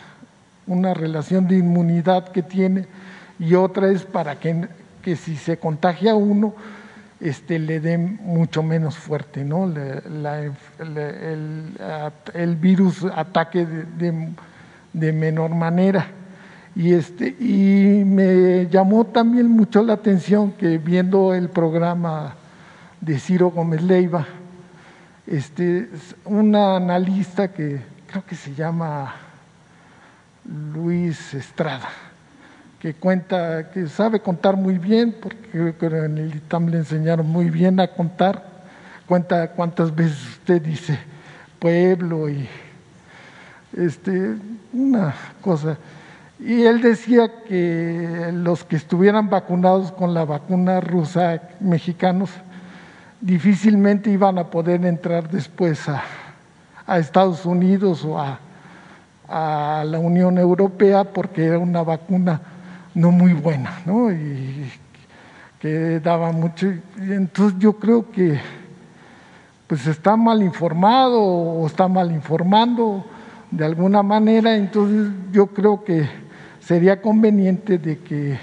una 0.67 0.95
relación 0.95 1.47
de 1.47 1.59
inmunidad 1.59 2.29
que 2.29 2.43
tiene 2.43 2.87
y 3.39 3.55
otra 3.55 3.91
es 3.91 4.05
para 4.05 4.39
que, 4.39 4.69
que 5.05 5.17
si 5.17 5.37
se 5.37 5.59
contagia 5.59 6.15
uno, 6.15 6.55
este, 7.21 7.59
le 7.59 7.79
dé 7.79 7.99
mucho 7.99 8.63
menos 8.63 8.97
fuerte, 8.97 9.45
¿no? 9.45 9.67
El, 12.35 12.57
virus 12.57 13.05
ataque 13.05 13.67
de, 13.67 15.13
menor 15.13 15.51
manera. 15.55 16.07
Y, 16.75 16.95
este, 16.95 17.37
y 17.39 18.03
me 18.05 18.67
llamó 18.69 19.05
también 19.05 19.49
mucho 19.49 19.83
la 19.83 19.93
atención 19.93 20.53
que 20.53 20.79
viendo 20.79 21.35
el 21.35 21.51
programa 21.51 22.35
de 23.01 23.19
Ciro 23.19 23.51
Gómez 23.51 23.83
Leiva, 23.83 24.27
este, 25.27 25.91
una 26.25 26.77
analista 26.77 27.53
que 27.53 27.81
creo 28.07 28.25
que 28.25 28.37
se 28.37 28.55
llama 28.55 29.15
Luis 30.45 31.35
Estrada, 31.35 31.89
que 32.85 32.93
cuenta, 32.93 33.71
que 33.71 33.89
sabe 33.89 34.21
contar 34.21 34.59
muy 34.59 34.77
bien, 34.77 35.17
porque 35.19 35.87
en 35.87 36.19
el 36.19 36.35
ITAM 36.37 36.67
le 36.67 36.77
enseñaron 36.77 37.27
muy 37.27 37.49
bien 37.49 37.81
a 37.81 37.87
contar, 37.87 38.45
cuenta 39.07 39.53
cuántas 39.53 39.95
veces 39.95 40.23
usted 40.33 40.61
dice 40.61 40.99
pueblo 41.59 42.29
y 42.29 42.47
este, 43.75 44.35
una 44.75 45.15
cosa. 45.41 45.79
Y 46.39 46.65
él 46.65 46.83
decía 46.83 47.31
que 47.49 48.31
los 48.35 48.65
que 48.65 48.77
estuvieran 48.77 49.31
vacunados 49.31 49.91
con 49.91 50.13
la 50.13 50.27
vacuna 50.27 50.83
rusa, 50.83 51.41
mexicanos, 51.61 52.29
difícilmente 53.19 54.11
iban 54.11 54.37
a 54.37 54.51
poder 54.51 54.85
entrar 54.85 55.31
después 55.31 55.89
a, 55.89 56.03
a 56.87 56.99
Estados 56.99 57.47
Unidos 57.47 58.05
o 58.05 58.21
a, 58.21 58.41
a 59.27 59.85
la 59.87 59.99
Unión 59.99 60.37
Europea 60.37 61.05
porque 61.05 61.47
era 61.47 61.59
una 61.59 61.83
vacuna 61.83 62.43
no 62.95 63.11
muy 63.11 63.33
buena, 63.33 63.81
¿no? 63.85 64.11
Y 64.13 64.71
que 65.61 66.01
daba 66.01 66.33
mucho. 66.33 66.73
Entonces 66.99 67.59
yo 67.59 67.75
creo 67.75 68.11
que 68.11 68.39
pues 69.67 69.87
está 69.87 70.17
mal 70.17 70.43
informado 70.43 71.21
o 71.21 71.67
está 71.67 71.89
mal 71.89 72.13
informando 72.13 73.05
de 73.51 73.65
alguna 73.65 74.03
manera, 74.03 74.57
entonces 74.57 75.13
yo 75.33 75.47
creo 75.47 75.85
que 75.85 76.09
sería 76.61 77.01
conveniente 77.01 77.79
de 77.79 77.99
que 77.99 78.39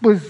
pues 0.00 0.22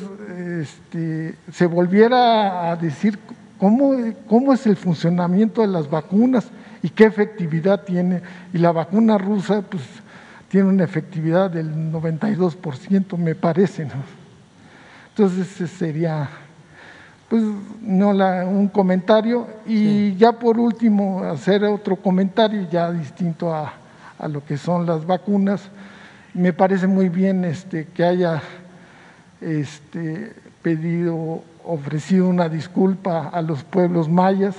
este, 0.61 1.35
se 1.53 1.67
volviera 1.67 2.71
a 2.71 2.77
decir 2.77 3.19
cómo, 3.59 3.95
cómo 4.29 4.53
es 4.53 4.67
el 4.67 4.77
funcionamiento 4.77 5.63
de 5.63 5.67
las 5.67 5.91
vacunas 5.91 6.47
y 6.83 6.91
qué 6.91 7.05
efectividad 7.05 7.83
tiene. 7.83 8.21
Y 8.53 8.59
la 8.59 8.71
vacuna 8.71 9.19
rusa, 9.19 9.63
pues 9.63 9.83
tiene 10.55 10.69
una 10.69 10.85
efectividad 10.85 11.51
del 11.51 11.91
92%, 11.91 13.19
me 13.19 13.35
parece. 13.35 13.87
¿no? 13.87 13.95
Entonces 15.09 15.51
ese 15.51 15.67
sería 15.67 16.29
pues 17.29 17.43
no 17.81 18.13
la, 18.13 18.47
un 18.47 18.69
comentario 18.69 19.49
y 19.67 19.79
sí. 19.79 20.17
ya 20.17 20.31
por 20.31 20.61
último 20.61 21.25
hacer 21.25 21.65
otro 21.65 21.97
comentario 21.97 22.69
ya 22.71 22.93
distinto 22.93 23.53
a, 23.53 23.73
a, 24.17 24.29
lo 24.29 24.45
que 24.45 24.57
son 24.57 24.87
las 24.87 25.05
vacunas. 25.05 25.61
Me 26.35 26.53
parece 26.53 26.87
muy 26.87 27.09
bien 27.09 27.45
este, 27.45 27.87
que 27.87 28.05
haya 28.05 28.41
este, 29.41 30.35
pedido, 30.63 31.43
ofrecido 31.65 32.29
una 32.29 32.49
disculpa 32.49 33.29
a 33.29 33.43
los 33.43 33.65
pueblos 33.65 34.09
mayas 34.09 34.55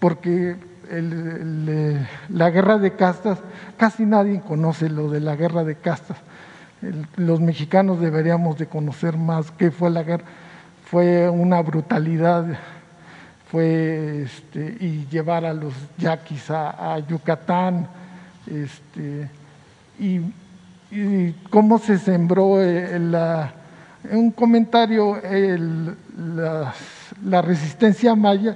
porque 0.00 0.56
el, 0.92 1.12
el, 1.12 2.08
la 2.28 2.50
guerra 2.50 2.78
de 2.78 2.92
castas, 2.92 3.38
casi 3.76 4.04
nadie 4.04 4.40
conoce 4.40 4.88
lo 4.88 5.10
de 5.10 5.20
la 5.20 5.36
guerra 5.36 5.64
de 5.64 5.76
castas. 5.76 6.18
El, 6.82 7.06
los 7.16 7.40
mexicanos 7.40 8.00
deberíamos 8.00 8.58
de 8.58 8.66
conocer 8.66 9.16
más 9.16 9.50
qué 9.52 9.70
fue 9.70 9.90
la 9.90 10.02
guerra. 10.02 10.24
Fue 10.84 11.28
una 11.30 11.62
brutalidad, 11.62 12.44
fue 13.50 14.22
este, 14.22 14.76
y 14.80 15.06
llevar 15.10 15.44
a 15.44 15.54
los 15.54 15.72
yaquis 15.96 16.50
a, 16.50 16.94
a 16.94 16.98
Yucatán, 16.98 17.88
este, 18.46 19.28
y, 19.98 20.20
cómo 21.48 21.78
se 21.78 21.96
sembró 21.96 22.58
la, 22.60 23.50
un 24.10 24.30
comentario, 24.30 25.16
el, 25.22 25.96
la 27.24 27.40
resistencia 27.40 28.14
maya 28.14 28.54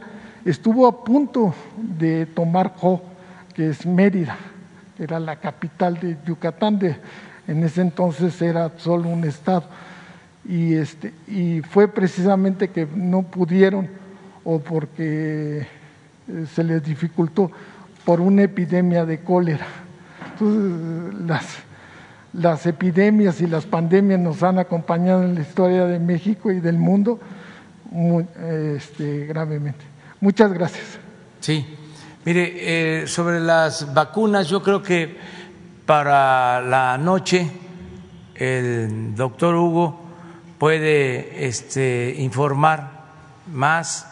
estuvo 0.50 0.86
a 0.86 1.04
punto 1.04 1.54
de 1.76 2.26
tomar 2.26 2.74
Jo, 2.76 3.02
que 3.54 3.70
es 3.70 3.84
Mérida, 3.84 4.36
que 4.96 5.04
era 5.04 5.20
la 5.20 5.36
capital 5.36 5.98
de 5.98 6.16
Yucatán, 6.26 6.78
de, 6.78 6.96
en 7.48 7.62
ese 7.64 7.80
entonces 7.82 8.40
era 8.40 8.70
solo 8.78 9.08
un 9.08 9.24
estado. 9.24 9.64
Y, 10.44 10.74
este, 10.74 11.12
y 11.26 11.60
fue 11.62 11.88
precisamente 11.88 12.68
que 12.68 12.86
no 12.94 13.22
pudieron 13.22 13.88
o 14.44 14.60
porque 14.60 15.66
se 16.54 16.62
les 16.62 16.82
dificultó 16.82 17.50
por 18.04 18.20
una 18.20 18.42
epidemia 18.42 19.04
de 19.04 19.18
cólera. 19.20 19.66
Entonces, 20.32 21.62
las, 22.32 22.66
epidemias 22.66 23.40
y 23.40 23.46
las 23.46 23.66
pandemias 23.66 24.20
nos 24.20 24.42
han 24.42 24.58
acompañado 24.58 25.24
en 25.24 25.34
la 25.34 25.40
historia 25.40 25.86
de 25.86 25.98
México 25.98 26.52
y 26.52 26.60
del 26.60 26.78
mundo 26.78 27.18
muy, 27.90 28.26
este, 28.76 29.26
gravemente. 29.26 29.95
Muchas 30.20 30.52
gracias. 30.52 30.84
Sí, 31.40 31.64
mire, 32.24 33.02
eh, 33.02 33.06
sobre 33.06 33.40
las 33.40 33.92
vacunas, 33.92 34.48
yo 34.48 34.62
creo 34.62 34.82
que 34.82 35.16
para 35.84 36.60
la 36.60 36.98
noche 36.98 37.50
el 38.34 39.14
doctor 39.14 39.54
Hugo 39.54 40.00
puede 40.58 41.46
este, 41.46 42.14
informar 42.18 43.04
más 43.52 44.06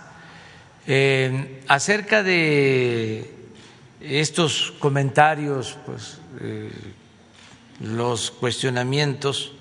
eh, 0.87 1.63
acerca 1.67 2.23
de 2.23 3.31
estos 4.01 4.75
comentarios, 4.79 5.79
pues, 5.87 6.19
eh, 6.41 6.71
los 7.81 8.31
cuestionamientos 8.31 9.53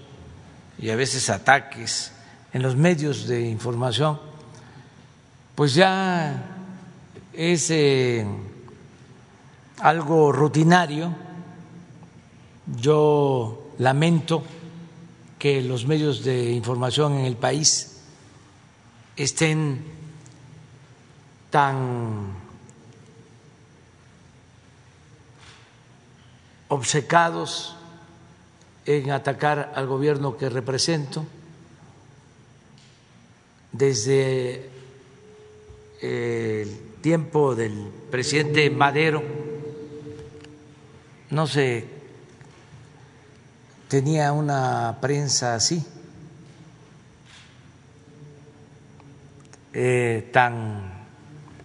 y 0.78 0.90
a 0.90 0.96
veces 0.96 1.30
ataques 1.30 2.12
en 2.52 2.62
los 2.62 2.76
medios 2.76 3.28
de 3.28 3.42
información 3.42 4.33
pues 5.56 5.76
ya 5.76 6.54
es 7.34 7.70
eh, 7.70 8.26
algo 9.80 10.32
rutinario. 10.32 11.14
Yo 12.78 13.72
lamento 13.78 14.44
que 15.38 15.62
los 15.62 15.86
medios 15.86 16.24
de 16.24 16.52
información 16.52 17.18
en 17.20 17.26
el 17.26 17.36
país 17.36 18.02
estén 19.16 19.84
tan 21.50 22.34
obcecados 26.70 27.76
en 28.86 29.12
atacar 29.12 29.74
al 29.76 29.86
gobierno 29.86 30.38
que 30.38 30.50
represento 30.50 31.26
desde 33.72 34.73
el 36.04 36.98
tiempo 37.00 37.56
del 37.56 37.90
presidente 38.12 38.70
Madero, 38.70 39.24
no 41.30 41.48
se 41.48 41.88
tenía 43.88 44.34
una 44.34 44.98
prensa 45.00 45.56
así, 45.56 45.82
eh, 49.72 50.30
tan 50.34 51.06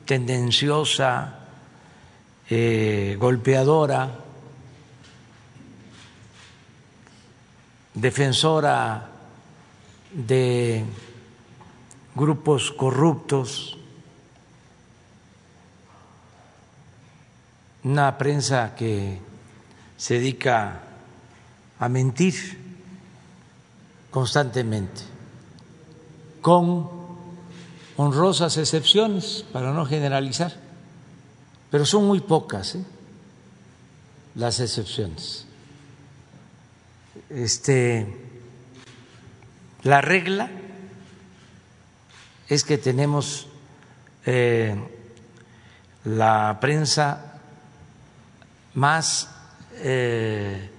tendenciosa, 0.05 1.41
eh, 2.49 3.17
golpeadora, 3.19 4.21
defensora 7.93 9.11
de 10.13 10.85
grupos 12.15 12.71
corruptos, 12.71 13.78
una 17.89 18.19
prensa 18.19 18.75
que 18.75 19.19
se 19.97 20.15
dedica 20.15 20.83
a 21.81 21.89
mentir 21.89 22.35
constantemente, 24.11 25.01
con 26.43 26.91
honrosas 27.97 28.59
excepciones, 28.59 29.43
para 29.55 29.73
no 29.73 29.87
generalizar, 29.87 30.53
pero 31.71 31.87
son 31.87 32.07
muy 32.07 32.21
pocas 32.21 32.75
¿eh? 32.75 32.85
las 34.35 34.61
excepciones. 34.61 35.47
Este, 37.31 38.07
la 39.83 40.03
regla 40.03 40.51
es 42.49 42.65
que 42.65 42.77
tenemos 42.77 43.47
eh, 44.27 44.77
la 46.05 46.59
prensa 46.61 47.28
más 48.79 49.29
eh, 49.75 50.71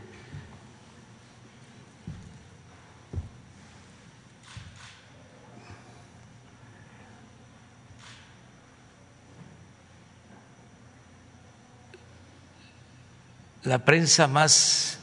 la 13.63 13.83
prensa 13.83 14.27
más 14.27 14.97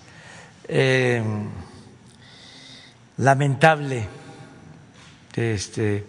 eh, 0.67 1.23
lamentable 3.19 4.09
este, 5.35 6.07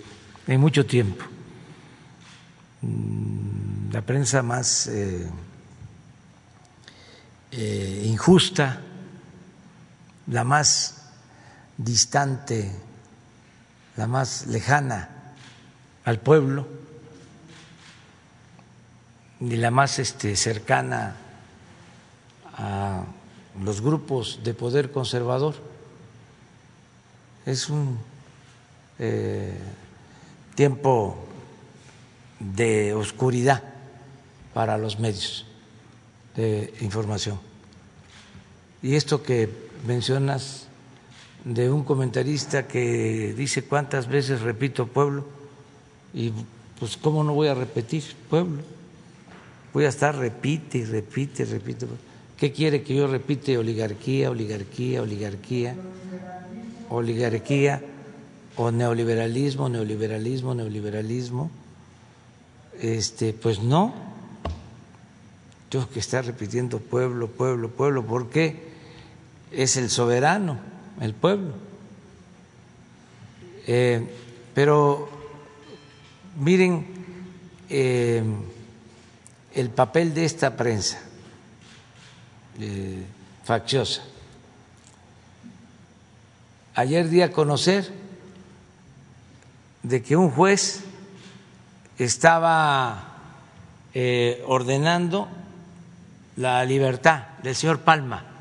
en 0.47 0.61
mucho 0.61 0.85
tiempo, 0.85 1.25
mm, 2.81 3.91
la 3.91 4.01
prensa 4.01 4.41
más 4.41 4.87
eh, 4.87 5.27
eh, 7.59 8.03
injusta, 8.05 8.81
la 10.27 10.43
más 10.43 11.09
distante, 11.75 12.71
la 13.95 14.05
más 14.05 14.45
lejana 14.45 15.33
al 16.05 16.19
pueblo 16.19 16.67
ni 19.39 19.55
la 19.55 19.71
más 19.71 19.97
este, 19.97 20.35
cercana 20.35 21.15
a 22.53 23.03
los 23.63 23.81
grupos 23.81 24.41
de 24.43 24.53
poder 24.53 24.91
conservador. 24.91 25.55
Es 27.45 27.69
un 27.69 27.97
eh, 28.99 29.57
tiempo 30.55 31.17
de 32.39 32.93
oscuridad 32.93 33.63
para 34.53 34.77
los 34.77 34.99
medios 34.99 35.45
de 36.35 36.73
información. 36.81 37.46
Y 38.87 38.95
esto 38.95 39.21
que 39.21 39.49
mencionas 39.85 40.67
de 41.43 41.69
un 41.69 41.83
comentarista 41.83 42.69
que 42.69 43.33
dice 43.35 43.65
cuántas 43.65 44.07
veces 44.07 44.39
repito 44.39 44.87
pueblo, 44.87 45.25
y 46.13 46.31
pues 46.79 46.95
cómo 46.95 47.21
no 47.21 47.33
voy 47.33 47.49
a 47.49 47.53
repetir 47.53 48.01
pueblo, 48.29 48.61
voy 49.73 49.83
a 49.83 49.89
estar 49.89 50.15
repite 50.15 50.77
y 50.77 50.85
repite 50.85 51.43
repite. 51.43 51.85
¿Qué 52.37 52.53
quiere 52.53 52.81
que 52.81 52.95
yo 52.95 53.07
repite? 53.07 53.57
Oligarquía, 53.57 54.31
oligarquía, 54.31 55.01
oligarquía, 55.01 55.75
oligarquía 56.89 57.81
o 58.55 58.71
neoliberalismo, 58.71 59.67
neoliberalismo, 59.67 60.55
neoliberalismo. 60.55 61.51
Este, 62.79 63.33
pues 63.33 63.61
no. 63.61 63.93
Tengo 65.67 65.89
que 65.89 65.99
estar 65.99 66.25
repitiendo 66.25 66.79
pueblo, 66.79 67.27
pueblo, 67.27 67.69
pueblo, 67.69 68.05
porque 68.05 68.66
es 69.51 69.77
el 69.77 69.89
soberano, 69.89 70.59
el 71.01 71.13
pueblo. 71.13 71.53
Eh, 73.65 74.07
pero 74.53 75.09
miren 76.37 76.87
eh, 77.69 78.23
el 79.53 79.69
papel 79.71 80.13
de 80.13 80.25
esta 80.25 80.55
prensa 80.55 81.01
eh, 82.59 83.03
facciosa. 83.43 84.03
Ayer 86.75 87.09
di 87.09 87.21
a 87.21 87.31
conocer 87.31 87.91
de 89.83 90.01
que 90.01 90.15
un 90.15 90.31
juez 90.31 90.83
estaba 91.97 93.13
ordenando 94.45 95.27
la 96.35 96.63
libertad 96.63 97.39
del 97.41 97.55
señor 97.55 97.79
Palma. 97.79 98.36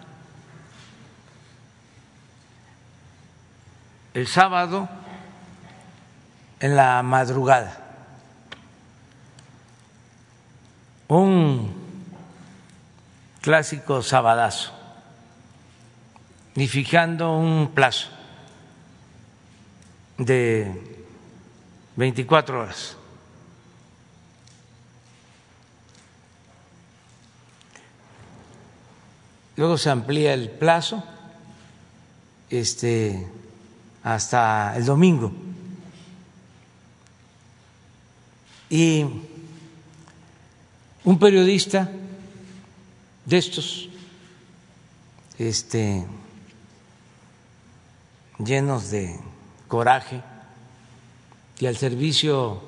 El 4.16 4.26
sábado 4.28 4.88
en 6.58 6.74
la 6.74 7.02
madrugada. 7.02 7.76
Un 11.08 11.70
clásico 13.42 14.02
sabadazo, 14.02 14.72
ni 16.54 16.66
fijando 16.66 17.36
un 17.36 17.72
plazo 17.74 18.08
de 20.16 21.04
24 21.96 22.58
horas. 22.58 22.96
Luego 29.56 29.76
se 29.76 29.90
amplía 29.90 30.32
el 30.32 30.48
plazo 30.48 31.04
este, 32.48 33.30
hasta 34.06 34.76
el 34.76 34.84
domingo. 34.84 35.32
Y 38.70 39.04
un 41.02 41.18
periodista 41.18 41.90
de 43.24 43.36
estos 43.36 43.88
este, 45.38 46.06
llenos 48.38 48.92
de 48.92 49.18
coraje 49.66 50.22
y 51.58 51.66
al 51.66 51.76
servicio 51.76 52.62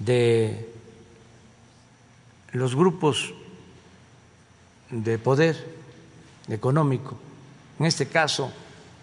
de 0.00 0.68
los 2.50 2.74
grupos 2.74 3.32
de 4.90 5.16
poder 5.18 5.76
económico, 6.48 7.16
en 7.78 7.86
este 7.86 8.08
caso 8.08 8.52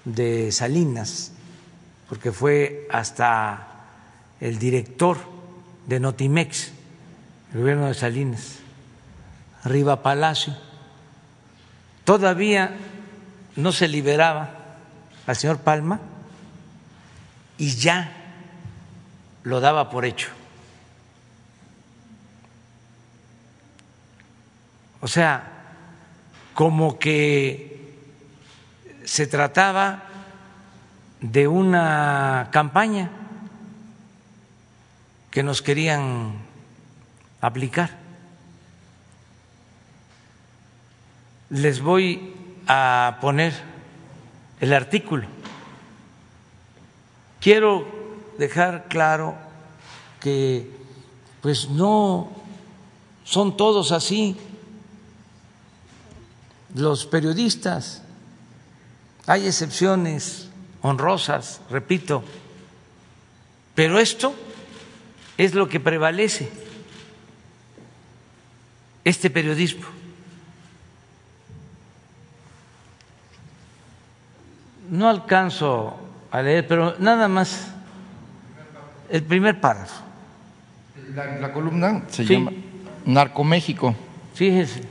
de 0.06 0.52
Salinas, 0.52 1.32
porque 2.08 2.32
fue 2.32 2.88
hasta 2.92 3.68
el 4.40 4.60
director 4.60 5.18
de 5.88 6.00
Notimex, 6.00 6.72
el 7.54 7.60
gobierno 7.60 7.88
de 7.88 7.94
Salinas, 7.94 8.60
Riva 9.64 10.02
Palacio. 10.04 10.56
Todavía 12.04 12.76
no 13.56 13.72
se 13.72 13.88
liberaba 13.88 14.52
al 15.26 15.36
señor 15.36 15.60
Palma 15.60 16.00
y 17.58 17.76
ya 17.76 18.12
lo 19.44 19.60
daba 19.60 19.90
por 19.90 20.06
hecho. 20.06 20.30
O 25.02 25.08
sea, 25.08 25.52
como 26.54 26.98
que 26.98 27.75
se 29.06 29.28
trataba 29.28 30.04
de 31.22 31.48
una 31.48 32.50
campaña 32.52 33.10
que 35.32 35.44
nos 35.44 35.62
querían 35.62 36.34
aplicar. 37.42 38.06
les 41.50 41.82
voy 41.82 42.34
a 42.68 43.18
poner 43.22 43.54
el 44.60 44.74
artículo. 44.74 45.28
Quiero 47.40 47.88
dejar 48.38 48.88
claro 48.88 49.36
que 50.20 50.70
pues 51.42 51.70
no 51.70 52.32
son 53.24 53.56
todos 53.56 53.92
así 53.92 54.36
los 56.74 57.06
periodistas. 57.06 58.02
Hay 59.28 59.48
excepciones 59.48 60.50
honrosas, 60.82 61.62
repito, 61.70 62.24
pero 63.74 64.00
esto 64.00 64.36
es 65.38 65.54
lo 65.54 65.68
que 65.68 65.80
prevalece, 65.80 66.50
este 69.04 69.30
periodismo. 69.30 69.86
No 74.90 75.10
alcanzo 75.10 75.98
a 76.32 76.42
leer, 76.42 76.68
pero 76.68 76.96
nada 77.00 77.28
más 77.28 77.68
el 79.10 79.24
primer 79.24 79.60
párrafo. 79.60 80.04
La, 81.16 81.52
columna 81.52 82.04
se 82.10 82.26
llama 82.26 82.52
Narcoméxico. 83.06 83.96
Fíjese. 84.34 84.84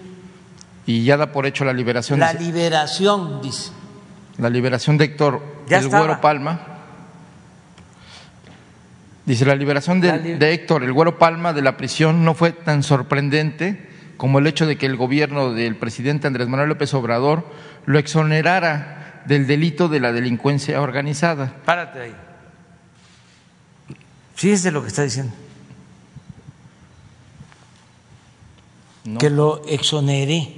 Y 0.86 1.04
ya 1.04 1.16
da 1.16 1.32
por 1.32 1.46
hecho 1.46 1.64
la 1.64 1.72
liberación. 1.72 2.18
La 2.18 2.32
liberación, 2.32 3.40
dice. 3.42 3.70
La 4.38 4.50
liberación 4.50 4.98
de 4.98 5.04
Héctor 5.06 5.42
El 5.68 5.88
Güero 5.88 6.20
Palma. 6.20 6.60
Dice, 9.24 9.46
la 9.46 9.54
liberación 9.54 10.00
de, 10.00 10.36
de 10.36 10.52
Héctor 10.52 10.82
El 10.84 10.92
Güero 10.92 11.18
Palma 11.18 11.52
de 11.52 11.62
la 11.62 11.76
prisión 11.76 12.24
no 12.24 12.34
fue 12.34 12.52
tan 12.52 12.82
sorprendente 12.82 13.88
como 14.16 14.38
el 14.38 14.46
hecho 14.46 14.66
de 14.66 14.76
que 14.76 14.86
el 14.86 14.96
gobierno 14.96 15.52
del 15.52 15.76
presidente 15.76 16.26
Andrés 16.26 16.48
Manuel 16.48 16.68
López 16.68 16.92
Obrador 16.94 17.46
lo 17.86 17.98
exonerara 17.98 19.22
del 19.26 19.46
delito 19.46 19.88
de 19.88 20.00
la 20.00 20.12
delincuencia 20.12 20.80
organizada. 20.80 21.54
Párate 21.64 22.00
ahí. 22.00 22.14
Fíjese 24.34 24.70
lo 24.70 24.82
que 24.82 24.88
está 24.88 25.02
diciendo. 25.02 25.32
Que 29.18 29.30
lo 29.30 29.62
exoneré 29.66 30.48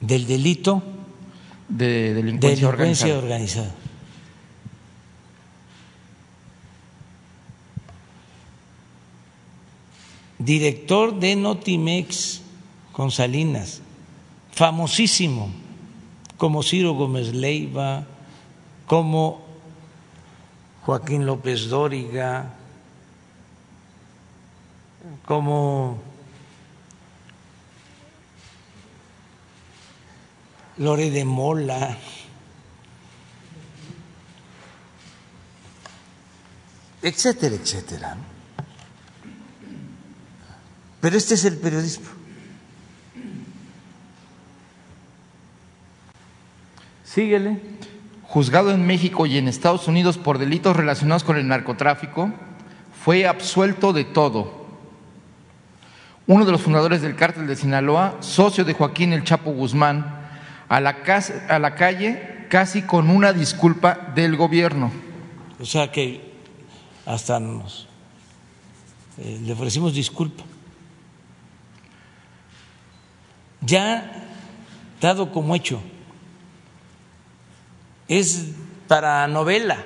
del 0.00 0.26
delito 0.26 0.82
de 1.68 2.14
delincuencia, 2.14 2.68
organizada. 2.68 3.74
Director 10.38 11.18
de 11.18 11.36
Notimex 11.36 12.42
con 12.92 13.10
Salinas, 13.10 13.82
famosísimo, 14.52 15.50
como 16.36 16.62
Ciro 16.62 16.94
Gómez 16.94 17.34
Leiva, 17.34 18.06
como 18.86 19.42
Joaquín 20.82 21.26
López 21.26 21.68
Dóriga, 21.68 22.54
como 25.26 25.98
Lore 30.78 31.10
de 31.10 31.24
Mola, 31.24 31.96
etcétera, 37.02 37.56
etcétera. 37.56 38.16
Pero 41.00 41.16
este 41.16 41.34
es 41.34 41.44
el 41.44 41.56
periodismo. 41.58 42.06
Síguele. 47.04 47.60
Juzgado 48.22 48.70
en 48.70 48.86
México 48.86 49.24
y 49.24 49.38
en 49.38 49.48
Estados 49.48 49.88
Unidos 49.88 50.18
por 50.18 50.38
delitos 50.38 50.76
relacionados 50.76 51.24
con 51.24 51.38
el 51.38 51.48
narcotráfico, 51.48 52.30
fue 53.02 53.26
absuelto 53.26 53.94
de 53.94 54.04
todo. 54.04 54.66
Uno 56.26 56.44
de 56.44 56.52
los 56.52 56.60
fundadores 56.60 57.00
del 57.00 57.16
cártel 57.16 57.46
de 57.46 57.56
Sinaloa, 57.56 58.18
socio 58.20 58.66
de 58.66 58.74
Joaquín 58.74 59.14
El 59.14 59.24
Chapo 59.24 59.50
Guzmán, 59.52 60.17
a 60.68 60.80
la, 60.80 60.96
a 61.48 61.58
la 61.58 61.74
calle 61.74 62.46
casi 62.48 62.82
con 62.82 63.10
una 63.10 63.32
disculpa 63.32 64.12
del 64.14 64.36
gobierno. 64.36 64.90
O 65.60 65.64
sea 65.64 65.90
que 65.90 66.32
hasta 67.06 67.40
nos 67.40 67.88
eh, 69.18 69.40
le 69.42 69.52
ofrecimos 69.52 69.94
disculpa. 69.94 70.44
Ya 73.60 74.24
dado 75.00 75.32
como 75.32 75.54
hecho, 75.54 75.80
es 78.06 78.52
para 78.86 79.26
novela. 79.26 79.84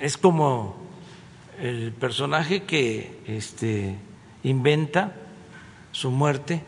Es 0.00 0.16
como 0.16 0.76
el 1.60 1.92
personaje 1.92 2.62
que 2.62 3.20
este, 3.26 3.96
inventa 4.42 5.14
su 5.92 6.10
muerte 6.10 6.62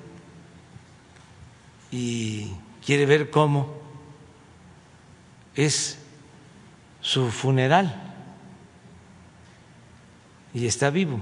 y 1.91 2.51
quiere 2.85 3.07
ver 3.07 3.31
cómo 3.31 3.73
es 5.55 5.99
su 7.01 7.31
funeral 7.31 8.15
y 10.55 10.67
está 10.67 10.91
vivo. 10.91 11.21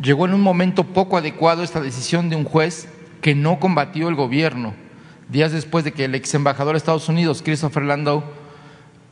Llegó 0.00 0.24
en 0.24 0.34
un 0.34 0.40
momento 0.40 0.84
poco 0.84 1.18
adecuado 1.18 1.62
esta 1.62 1.80
decisión 1.80 2.30
de 2.30 2.36
un 2.36 2.44
juez 2.44 2.88
que 3.20 3.34
no 3.34 3.60
combatió 3.60 4.08
el 4.08 4.14
gobierno, 4.14 4.74
días 5.28 5.52
después 5.52 5.84
de 5.84 5.92
que 5.92 6.06
el 6.06 6.14
ex 6.14 6.32
embajador 6.32 6.72
de 6.72 6.78
Estados 6.78 7.08
Unidos, 7.10 7.42
Christopher 7.42 7.82
Landau, 7.82 8.24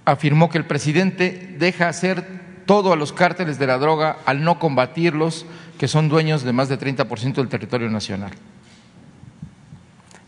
afirmó 0.07 0.49
que 0.49 0.57
el 0.57 0.65
presidente 0.65 1.57
deja 1.59 1.89
hacer 1.89 2.48
todo 2.69 2.93
a 2.93 2.97
los 2.97 3.15
cárteles 3.15 3.59
de 3.59 3.67
la 3.67 3.79
droga 3.79 4.19
al 4.27 4.45
no 4.45 4.59
combatirlos, 4.59 5.47
que 5.79 5.89
son 5.89 6.11
dueños 6.11 6.43
de 6.43 6.53
más 6.53 6.69
de 6.69 6.79
30% 6.79 7.33
del 7.33 7.49
territorio 7.49 7.89
nacional. 7.89 8.31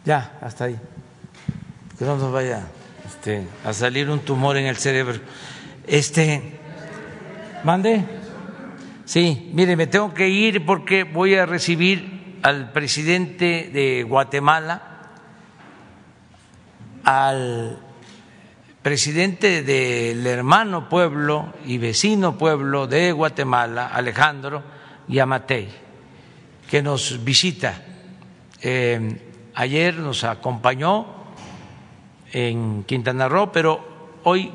Ya, 0.06 0.38
hasta 0.40 0.64
ahí. 0.64 0.78
Que 1.98 2.06
no 2.06 2.16
nos 2.16 2.32
vaya 2.32 2.66
este, 3.06 3.46
a 3.62 3.74
salir 3.74 4.08
un 4.08 4.20
tumor 4.20 4.56
en 4.56 4.64
el 4.64 4.76
cerebro. 4.76 5.20
Este, 5.86 6.58
mande. 7.62 8.06
Sí, 9.04 9.50
mire, 9.52 9.76
me 9.76 9.86
tengo 9.86 10.14
que 10.14 10.30
ir 10.30 10.64
porque 10.64 11.04
voy 11.04 11.34
a 11.34 11.44
recibir 11.44 12.38
al 12.42 12.72
presidente 12.72 13.68
de 13.70 14.02
Guatemala, 14.02 15.10
al 17.04 17.78
presidente 18.82 19.62
del 19.62 20.27
hermano 20.27 20.89
pueblo 20.89 21.52
y 21.66 21.78
vecino 21.78 22.39
pueblo 22.39 22.86
de 22.86 23.12
Guatemala, 23.12 23.89
Alejandro 23.89 24.62
Yamatei, 25.09 25.69
que 26.69 26.82
nos 26.82 27.23
visita. 27.23 27.82
Eh, 28.62 29.20
ayer 29.55 29.97
nos 29.97 30.24
acompañó 30.24 31.07
en 32.32 32.85
Quintana 32.85 33.28
Roo, 33.28 33.52
pero 33.52 34.19
hoy 34.24 34.51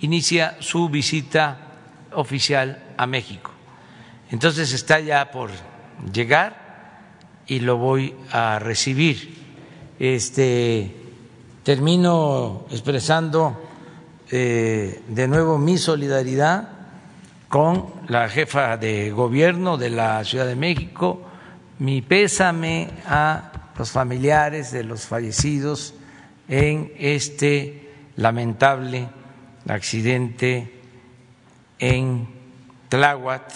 inicia 0.00 0.56
su 0.60 0.88
visita 0.88 1.72
oficial 2.12 2.94
a 2.96 3.06
México. 3.06 3.50
Entonces 4.30 4.72
está 4.72 5.00
ya 5.00 5.30
por 5.30 5.50
llegar 6.12 7.02
y 7.46 7.60
lo 7.60 7.76
voy 7.76 8.14
a 8.32 8.58
recibir. 8.58 9.44
Este 9.98 11.05
termino 11.66 12.64
expresando 12.70 13.60
eh, 14.30 15.02
de 15.08 15.26
nuevo 15.26 15.58
mi 15.58 15.78
solidaridad 15.78 16.68
con 17.48 17.92
la 18.06 18.28
jefa 18.28 18.76
de 18.76 19.10
gobierno 19.10 19.76
de 19.76 19.90
la 19.90 20.22
Ciudad 20.22 20.46
de 20.46 20.54
México, 20.54 21.22
mi 21.80 22.02
pésame 22.02 22.90
a 23.04 23.72
los 23.76 23.90
familiares 23.90 24.70
de 24.70 24.84
los 24.84 25.06
fallecidos 25.06 25.94
en 26.46 26.92
este 26.98 27.90
lamentable 28.14 29.08
accidente 29.66 30.72
en 31.80 32.28
Tláhuac. 32.88 33.52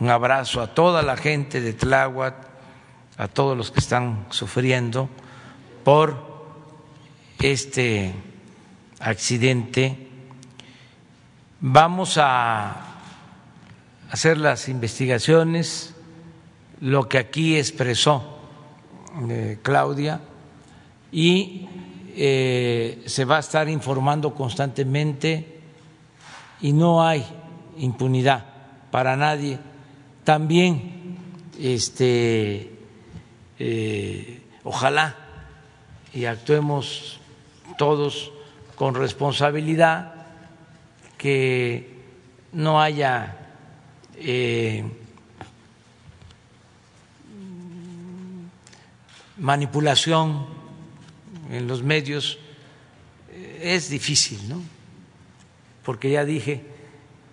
Un 0.00 0.08
abrazo 0.08 0.62
a 0.62 0.72
toda 0.72 1.02
la 1.02 1.18
gente 1.18 1.60
de 1.60 1.74
Tláhuac, 1.74 2.36
a 3.18 3.28
todos 3.28 3.54
los 3.54 3.70
que 3.70 3.80
están 3.80 4.24
sufriendo 4.30 5.10
por 5.84 6.27
este 7.40 8.12
accidente. 9.00 10.08
Vamos 11.60 12.18
a 12.18 13.00
hacer 14.10 14.38
las 14.38 14.68
investigaciones, 14.68 15.94
lo 16.80 17.08
que 17.08 17.18
aquí 17.18 17.56
expresó 17.56 18.38
eh, 19.28 19.58
Claudia, 19.62 20.20
y 21.10 21.68
eh, 22.16 23.02
se 23.06 23.24
va 23.24 23.36
a 23.36 23.40
estar 23.40 23.68
informando 23.68 24.34
constantemente 24.34 25.60
y 26.60 26.72
no 26.72 27.06
hay 27.06 27.24
impunidad 27.78 28.44
para 28.90 29.16
nadie. 29.16 29.58
También 30.24 31.16
este, 31.58 32.72
eh, 33.58 34.42
ojalá 34.64 35.16
y 36.12 36.24
actuemos 36.24 37.20
todos 37.78 38.30
con 38.76 38.94
responsabilidad, 38.94 40.14
que 41.16 41.98
no 42.52 42.82
haya 42.82 43.36
eh, 44.16 44.84
manipulación 49.38 50.46
en 51.50 51.66
los 51.66 51.82
medios, 51.82 52.38
es 53.60 53.88
difícil, 53.88 54.48
¿no? 54.48 54.62
Porque 55.82 56.10
ya 56.10 56.24
dije 56.24 56.62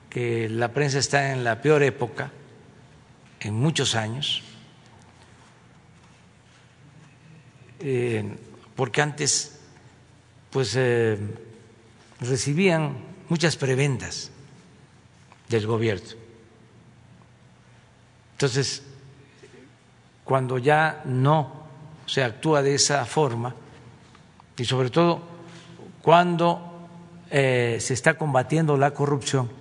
que 0.10 0.48
la 0.50 0.70
prensa 0.72 1.00
está 1.00 1.34
en 1.34 1.44
la 1.44 1.62
peor 1.62 1.84
época 1.84 2.32
en 3.40 3.54
muchos 3.54 3.96
años, 3.96 4.42
eh, 7.80 8.24
porque 8.76 9.02
antes 9.02 9.55
pues 10.56 10.74
eh, 10.78 11.18
recibían 12.22 12.96
muchas 13.28 13.58
prebendas 13.58 14.32
del 15.50 15.68
gobierno. 15.68 16.12
Entonces, 18.32 18.82
cuando 20.24 20.58
ya 20.58 21.02
no 21.04 21.68
se 22.06 22.24
actúa 22.24 22.62
de 22.62 22.74
esa 22.74 23.04
forma, 23.04 23.54
y 24.56 24.64
sobre 24.64 24.92
todo 24.92 25.24
cuando 26.02 26.88
eh, 27.30 27.76
se 27.82 27.94
está 27.94 28.14
combatiendo 28.14 28.78
la 28.78 28.92
corrupción, 28.92 29.52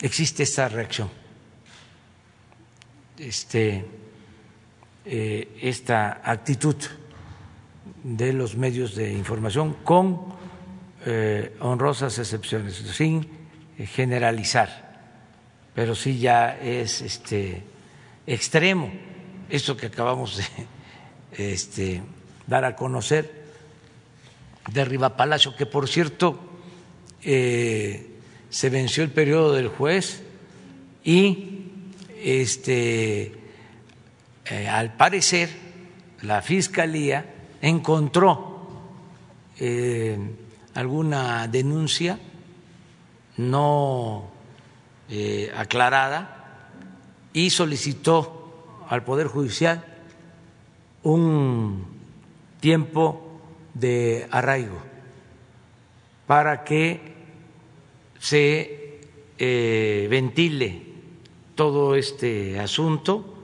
existe 0.00 0.44
esta 0.44 0.68
reacción, 0.68 1.10
este, 3.18 3.84
eh, 5.04 5.58
esta 5.60 6.20
actitud 6.22 6.76
de 8.02 8.32
los 8.32 8.56
medios 8.56 8.94
de 8.94 9.12
información 9.12 9.76
con 9.84 10.26
eh, 11.06 11.56
honrosas 11.60 12.18
excepciones, 12.18 12.74
sin 12.74 13.28
generalizar, 13.78 15.12
pero 15.74 15.94
sí 15.94 16.18
ya 16.18 16.58
es 16.58 17.00
este, 17.02 17.62
extremo 18.26 18.90
esto 19.48 19.76
que 19.76 19.86
acabamos 19.86 20.36
de 20.36 20.44
este, 21.52 22.02
dar 22.46 22.64
a 22.64 22.76
conocer 22.76 23.46
de 24.72 24.84
Riva 24.84 25.16
Palacio, 25.16 25.56
que 25.56 25.66
por 25.66 25.88
cierto 25.88 26.38
eh, 27.22 28.10
se 28.50 28.70
venció 28.70 29.02
el 29.02 29.10
periodo 29.10 29.54
del 29.54 29.68
juez 29.68 30.22
y 31.04 31.70
este, 32.22 33.32
eh, 34.46 34.68
al 34.68 34.94
parecer 34.96 35.48
la 36.22 36.42
fiscalía 36.42 37.34
encontró 37.60 38.68
eh, 39.58 40.18
alguna 40.74 41.48
denuncia 41.48 42.18
no 43.36 44.30
aclarada 45.56 46.70
y 47.32 47.48
solicitó 47.50 48.84
al 48.88 49.04
Poder 49.04 49.26
Judicial 49.26 49.84
un 51.02 51.86
tiempo 52.60 53.40
de 53.74 54.26
arraigo 54.30 54.78
para 56.26 56.64
que 56.64 57.00
se 58.18 59.00
eh, 59.38 60.06
ventile 60.10 60.82
todo 61.54 61.94
este 61.94 62.58
asunto, 62.58 63.34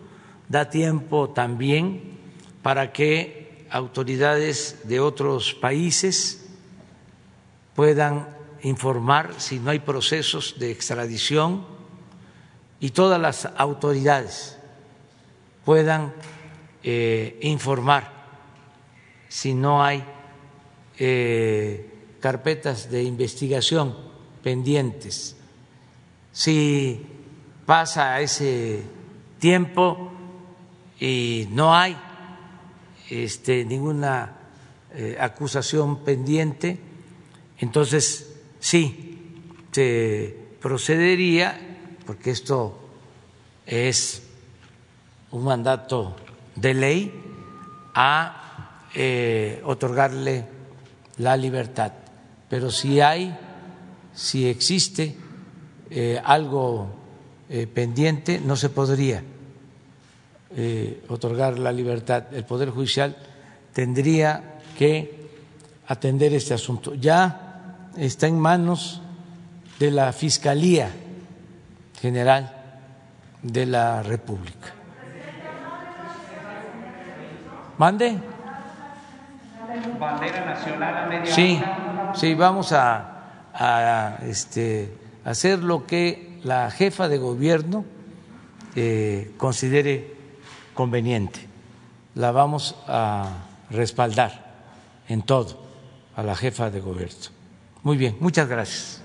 da 0.49 0.69
tiempo 0.69 1.31
también 1.31 2.19
para 2.63 2.93
que 2.93 3.44
autoridades 3.75 4.79
de 4.85 5.01
otros 5.01 5.53
países 5.53 6.47
puedan 7.75 8.29
informar 8.63 9.35
si 9.39 9.59
no 9.59 9.71
hay 9.71 9.81
procesos 9.81 10.61
de 10.61 10.71
extradición 10.71 11.67
y 12.79 12.91
todas 12.91 13.21
las 13.21 13.49
autoridades 13.57 14.57
puedan 15.65 16.15
eh, 16.85 17.37
informar 17.43 18.13
si 19.29 19.55
no 19.55 19.83
hay 19.83 20.05
eh, 20.97 22.17
carpetas 22.21 22.89
de 22.89 23.03
investigación 23.03 23.97
pendientes. 24.41 25.37
Si 26.31 27.05
pasa 27.67 28.21
ese 28.21 28.85
tiempo 29.41 30.13
y 31.01 31.49
no 31.51 31.75
hay 31.75 31.97
este, 33.11 33.65
ninguna 33.65 34.37
eh, 34.95 35.17
acusación 35.19 36.05
pendiente, 36.05 36.79
entonces 37.59 38.37
sí 38.61 39.43
se 39.73 40.37
procedería, 40.61 41.59
porque 42.07 42.31
esto 42.31 42.79
es 43.67 44.23
un 45.31 45.45
mandato 45.45 46.17
de 46.57 46.75
ley, 46.75 47.21
a 47.95 48.81
eh, 48.95 49.61
otorgarle 49.65 50.47
la 51.19 51.37
libertad. 51.37 51.93
Pero 52.49 52.71
si 52.71 53.01
hay, 53.01 53.37
si 54.15 54.49
existe 54.49 55.17
eh, 55.91 56.21
algo 56.25 57.03
pendiente, 57.73 58.41
no 58.41 58.57
se 58.57 58.69
podría 58.69 59.23
otorgar 61.09 61.59
la 61.59 61.73
libertad. 61.73 62.25
El 62.33 62.45
Poder 62.45 62.71
Judicial 62.71 63.17
tendría 63.73 64.61
que 64.79 65.29
atender 65.89 66.33
este 66.35 66.55
asunto. 66.55 66.95
Ya 66.95 67.91
está 67.97 68.27
en 68.27 68.39
manos 68.39 69.03
de 69.79 69.91
la 69.91 70.13
Fiscalía 70.13 70.91
General 72.01 72.53
de 73.43 73.67
la 73.67 74.03
República. 74.03 74.73
¿Mande? 77.79 78.17
Bandera 79.99 80.45
nacional 80.45 80.97
a 80.97 81.07
media 81.07 81.35
Sí, 81.35 81.61
sí, 82.15 82.35
vamos 82.35 82.73
a, 82.73 83.51
a 83.53 84.19
este, 84.23 84.97
hacer 85.25 85.59
lo 85.61 85.87
que 85.87 86.39
la 86.45 86.71
jefa 86.71 87.09
de 87.09 87.19
gobierno 87.19 87.85
eh, 88.77 89.33
considere 89.37 90.14
conveniente. 90.75 91.41
La 92.15 92.33
vamos 92.33 92.77
a 92.87 93.31
respaldar 93.71 94.53
en 95.09 95.23
todo 95.23 95.59
a 96.17 96.23
la 96.23 96.37
jefa 96.37 96.71
de 96.71 96.81
gobierno. 96.81 97.31
Muy 97.83 97.97
bien, 97.97 98.17
muchas 98.21 98.49
gracias. 98.49 99.04